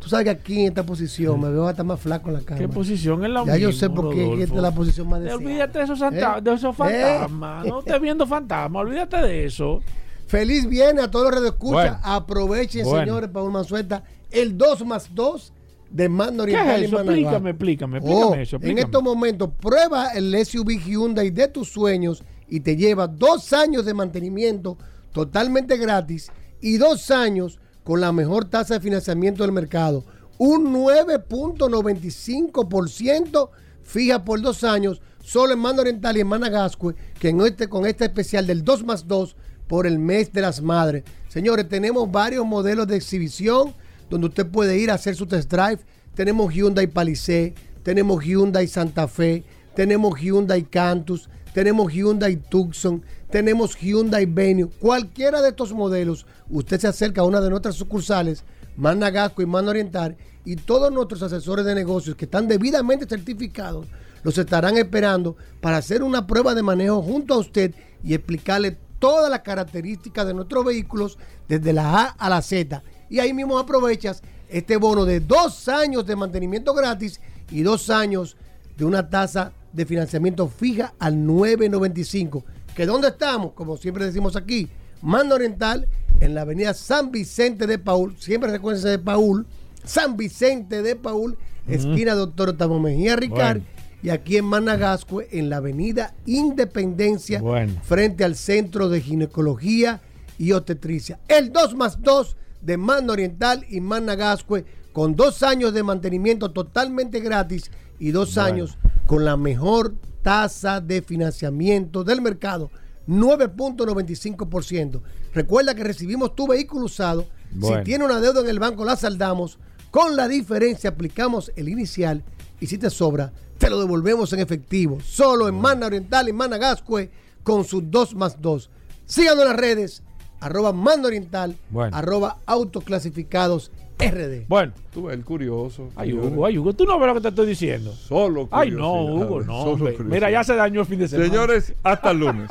Tú 0.00 0.08
sabes 0.08 0.24
que 0.24 0.30
aquí 0.30 0.60
en 0.62 0.68
esta 0.68 0.82
posición 0.82 1.38
me 1.40 1.50
veo 1.50 1.68
hasta 1.68 1.84
más 1.84 2.00
flaco 2.00 2.28
en 2.30 2.34
la 2.36 2.40
cama. 2.40 2.58
¿Qué 2.58 2.68
posición 2.68 3.22
es 3.24 3.30
la 3.30 3.44
Ya 3.44 3.56
yo 3.58 3.68
misma, 3.68 3.80
sé 3.80 3.90
por 3.90 4.08
qué 4.14 4.22
Rodolfo? 4.22 4.42
esta 4.42 4.56
es 4.56 4.62
la 4.62 4.74
posición 4.74 5.08
más 5.10 5.20
deseada. 5.20 5.38
Olvídate 5.44 5.78
de 5.78 5.84
esos, 5.84 6.00
¿Eh? 6.02 6.40
de 6.42 6.52
esos 6.54 6.76
fantasmas. 6.76 7.66
¿Eh? 7.66 7.68
No 7.68 7.78
estés 7.80 8.00
viendo 8.00 8.26
fantasmas. 8.26 8.80
Olvídate 8.82 9.16
de 9.18 9.44
eso. 9.44 9.80
Feliz 10.26 10.66
viernes 10.66 11.04
a 11.04 11.10
todos 11.10 11.26
los 11.26 11.34
redes 11.34 11.50
escucha. 11.52 11.72
Bueno. 11.74 11.98
Aprovechen, 12.02 12.84
Bueno. 12.84 13.00
señores, 13.04 13.30
Paul 13.30 13.52
Mansueta, 13.52 14.02
el 14.30 14.56
2 14.56 14.86
más 14.86 15.14
2 15.14 15.52
de 15.90 16.08
Mando 16.08 16.44
¿Qué 16.44 16.52
Oriental 16.52 16.76
es 16.76 16.82
y 16.82 16.84
eso? 16.84 16.96
Managua. 16.96 17.14
Explícame, 17.18 17.50
explícame, 17.50 17.98
Oh, 17.98 18.00
explícame 18.00 18.42
eso. 18.42 18.56
en 18.56 18.62
explícame. 18.62 18.80
estos 18.80 19.02
momentos, 19.02 19.50
prueba 19.60 20.08
el 20.10 20.46
SUV 20.46 20.70
Hyundai 20.84 21.30
de 21.30 21.48
tus 21.48 21.68
sueños 21.68 22.22
y 22.48 22.60
te 22.60 22.76
lleva 22.76 23.06
dos 23.08 23.52
años 23.52 23.84
de 23.84 23.94
mantenimiento 23.94 24.78
totalmente 25.12 25.76
gratis 25.76 26.30
y 26.60 26.76
dos 26.78 27.10
años 27.10 27.58
con 27.84 28.00
la 28.00 28.12
mejor 28.12 28.44
tasa 28.44 28.74
de 28.74 28.80
financiamiento 28.80 29.42
del 29.42 29.50
mercado. 29.52 30.04
Un 30.38 30.72
9.95% 30.72 33.50
fija 33.82 34.24
por 34.24 34.40
dos 34.40 34.62
años, 34.64 35.02
solo 35.22 35.52
en 35.52 35.58
Mando 35.58 35.82
Oriental 35.82 36.16
y 36.16 36.20
en 36.20 36.26
Managascue, 36.28 36.94
que 37.18 37.28
en 37.30 37.40
este, 37.40 37.68
con 37.68 37.84
este 37.86 38.04
especial 38.04 38.46
del 38.46 38.62
2 38.64 38.84
más 38.84 39.06
2 39.08 39.36
por 39.66 39.86
el 39.86 39.98
mes 39.98 40.32
de 40.32 40.40
las 40.42 40.62
madres. 40.62 41.02
Señores, 41.28 41.68
tenemos 41.68 42.10
varios 42.10 42.46
modelos 42.46 42.86
de 42.86 42.96
exhibición 42.96 43.74
donde 44.10 44.26
usted 44.26 44.46
puede 44.46 44.78
ir 44.78 44.90
a 44.90 44.94
hacer 44.94 45.14
su 45.14 45.26
test 45.26 45.50
drive. 45.50 45.78
Tenemos 46.14 46.52
Hyundai 46.52 46.86
Palisade, 46.86 47.54
tenemos 47.82 48.22
Hyundai 48.22 48.66
Santa 48.66 49.08
Fe, 49.08 49.44
tenemos 49.74 50.18
Hyundai 50.20 50.64
Cantus, 50.64 51.30
tenemos 51.54 51.92
Hyundai 51.92 52.36
Tucson, 52.36 53.02
tenemos 53.30 53.76
Hyundai 53.76 54.26
Venue. 54.26 54.68
Cualquiera 54.80 55.40
de 55.40 55.50
estos 55.50 55.72
modelos, 55.72 56.26
usted 56.50 56.80
se 56.80 56.88
acerca 56.88 57.22
a 57.22 57.24
una 57.24 57.40
de 57.40 57.48
nuestras 57.48 57.76
sucursales, 57.76 58.44
Magna 58.76 59.10
Gasco 59.10 59.40
y 59.40 59.46
Magna 59.46 59.70
Oriental, 59.70 60.16
y 60.44 60.56
todos 60.56 60.92
nuestros 60.92 61.22
asesores 61.22 61.64
de 61.64 61.74
negocios 61.74 62.16
que 62.16 62.24
están 62.24 62.48
debidamente 62.48 63.06
certificados 63.06 63.86
los 64.22 64.36
estarán 64.36 64.76
esperando 64.76 65.36
para 65.60 65.78
hacer 65.78 66.02
una 66.02 66.26
prueba 66.26 66.54
de 66.54 66.62
manejo 66.62 67.02
junto 67.02 67.34
a 67.34 67.38
usted 67.38 67.74
y 68.02 68.14
explicarle 68.14 68.76
todas 68.98 69.30
las 69.30 69.40
características 69.40 70.26
de 70.26 70.34
nuestros 70.34 70.64
vehículos 70.64 71.18
desde 71.48 71.72
la 71.72 72.02
A 72.02 72.04
a 72.06 72.28
la 72.28 72.42
Z. 72.42 72.82
Y 73.10 73.18
ahí 73.18 73.34
mismo 73.34 73.58
aprovechas 73.58 74.22
este 74.48 74.76
bono 74.76 75.04
de 75.04 75.20
dos 75.20 75.68
años 75.68 76.06
de 76.06 76.16
mantenimiento 76.16 76.72
gratis 76.72 77.20
y 77.50 77.62
dos 77.62 77.90
años 77.90 78.36
de 78.78 78.84
una 78.84 79.10
tasa 79.10 79.52
de 79.72 79.84
financiamiento 79.84 80.48
fija 80.48 80.94
al 80.98 81.16
9.95. 81.16 82.42
¿Que 82.74 82.86
dónde 82.86 83.08
estamos? 83.08 83.52
Como 83.52 83.76
siempre 83.76 84.04
decimos 84.06 84.36
aquí, 84.36 84.68
Mando 85.02 85.34
Oriental, 85.34 85.86
en 86.20 86.34
la 86.34 86.42
avenida 86.42 86.72
San 86.74 87.10
Vicente 87.10 87.66
de 87.66 87.78
Paul, 87.78 88.14
siempre 88.18 88.50
recuérdense 88.50 88.88
de 88.88 88.98
Paul, 88.98 89.46
San 89.84 90.16
Vicente 90.16 90.82
de 90.82 90.94
Paul, 90.96 91.36
esquina 91.66 92.14
Doctor 92.14 92.50
Octavio 92.50 92.78
Mejía 92.78 93.16
Ricard, 93.16 93.58
Bueno. 93.58 93.64
y 94.02 94.10
aquí 94.10 94.36
en 94.36 94.44
Managascue, 94.44 95.28
en 95.32 95.50
la 95.50 95.56
avenida 95.58 96.14
Independencia, 96.26 97.40
Bueno. 97.40 97.74
frente 97.82 98.24
al 98.24 98.36
Centro 98.36 98.88
de 98.88 99.00
Ginecología 99.00 100.00
y 100.38 100.52
Obstetricia. 100.52 101.18
El 101.28 101.52
2 101.52 101.74
más 101.74 102.00
2 102.02 102.36
de 102.62 102.76
Mando 102.76 103.12
Oriental 103.12 103.64
y 103.68 103.80
Managascue, 103.80 104.64
con 104.92 105.14
dos 105.16 105.42
años 105.42 105.72
de 105.72 105.82
mantenimiento 105.82 106.50
totalmente 106.50 107.20
gratis 107.20 107.70
y 107.98 108.10
dos 108.10 108.34
Bueno. 108.34 108.48
años 108.48 108.78
con 109.06 109.24
la 109.24 109.36
mejor 109.36 109.94
tasa 110.22 110.80
de 110.80 111.02
financiamiento 111.02 112.04
del 112.04 112.20
mercado, 112.20 112.70
9.95%. 113.08 115.00
Recuerda 115.34 115.74
que 115.74 115.84
recibimos 115.84 116.34
tu 116.34 116.46
vehículo 116.46 116.86
usado. 116.86 117.26
Bueno. 117.52 117.78
Si 117.78 117.84
tiene 117.84 118.04
una 118.04 118.20
deuda 118.20 118.40
en 118.40 118.48
el 118.48 118.58
banco, 118.58 118.84
la 118.84 118.96
saldamos. 118.96 119.58
Con 119.90 120.16
la 120.16 120.28
diferencia 120.28 120.90
aplicamos 120.90 121.50
el 121.56 121.68
inicial 121.68 122.22
y 122.60 122.66
si 122.66 122.78
te 122.78 122.90
sobra, 122.90 123.32
te 123.58 123.70
lo 123.70 123.80
devolvemos 123.80 124.32
en 124.32 124.40
efectivo. 124.40 124.98
Solo 125.04 125.48
en 125.48 125.54
Mana 125.56 125.86
Oriental 125.86 126.28
y 126.28 126.32
Managascue 126.32 127.10
con 127.42 127.64
sus 127.64 127.90
2 127.90 128.14
más 128.14 128.40
2. 128.40 128.70
Síganos 129.06 129.42
en 129.42 129.48
las 129.48 129.56
redes, 129.56 130.02
arroba 130.40 130.72
Mana 130.72 131.06
Oriental, 131.08 131.56
Bueno. 131.70 131.96
arroba 131.96 132.38
autoclasificados 132.46 133.70
RD. 133.98 134.46
Bueno. 134.48 134.72
Tú 134.92 135.04
ves 135.04 135.14
el 135.16 135.24
curioso. 135.24 135.90
Ay, 135.94 136.08
señores. 136.10 136.32
Hugo, 136.32 136.46
ay, 136.46 136.58
Hugo, 136.58 136.72
tú 136.72 136.84
no 136.86 136.98
ves 136.98 137.06
lo 137.08 137.14
que 137.14 137.20
te 137.20 137.28
estoy 137.28 137.46
diciendo. 137.46 137.92
Solo 137.92 138.48
Ay, 138.50 138.70
no, 138.70 139.04
Hugo, 139.04 139.42
no. 139.42 139.56
hombre. 139.62 139.96
Mira, 140.00 140.30
ya 140.30 140.42
se 140.42 140.54
dañó 140.54 140.80
el 140.80 140.86
fin 140.86 140.98
de 141.00 141.08
semana. 141.08 141.28
Señores, 141.28 141.74
hasta 141.82 142.10
el 142.12 142.18
lunes. 142.18 142.48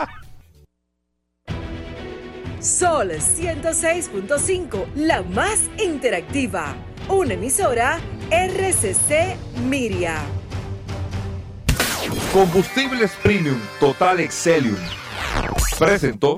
Sol 2.60 3.10
106.5, 3.12 4.86
la 4.96 5.22
más 5.24 5.70
interactiva. 5.84 6.76
Una 7.08 7.34
emisora 7.34 8.00
RCC 8.30 9.36
Miria. 9.68 10.18
Combustibles 12.34 13.12
Premium 13.24 13.58
Total 13.80 14.20
Excelium. 14.20 14.76
Presentó. 15.80 16.38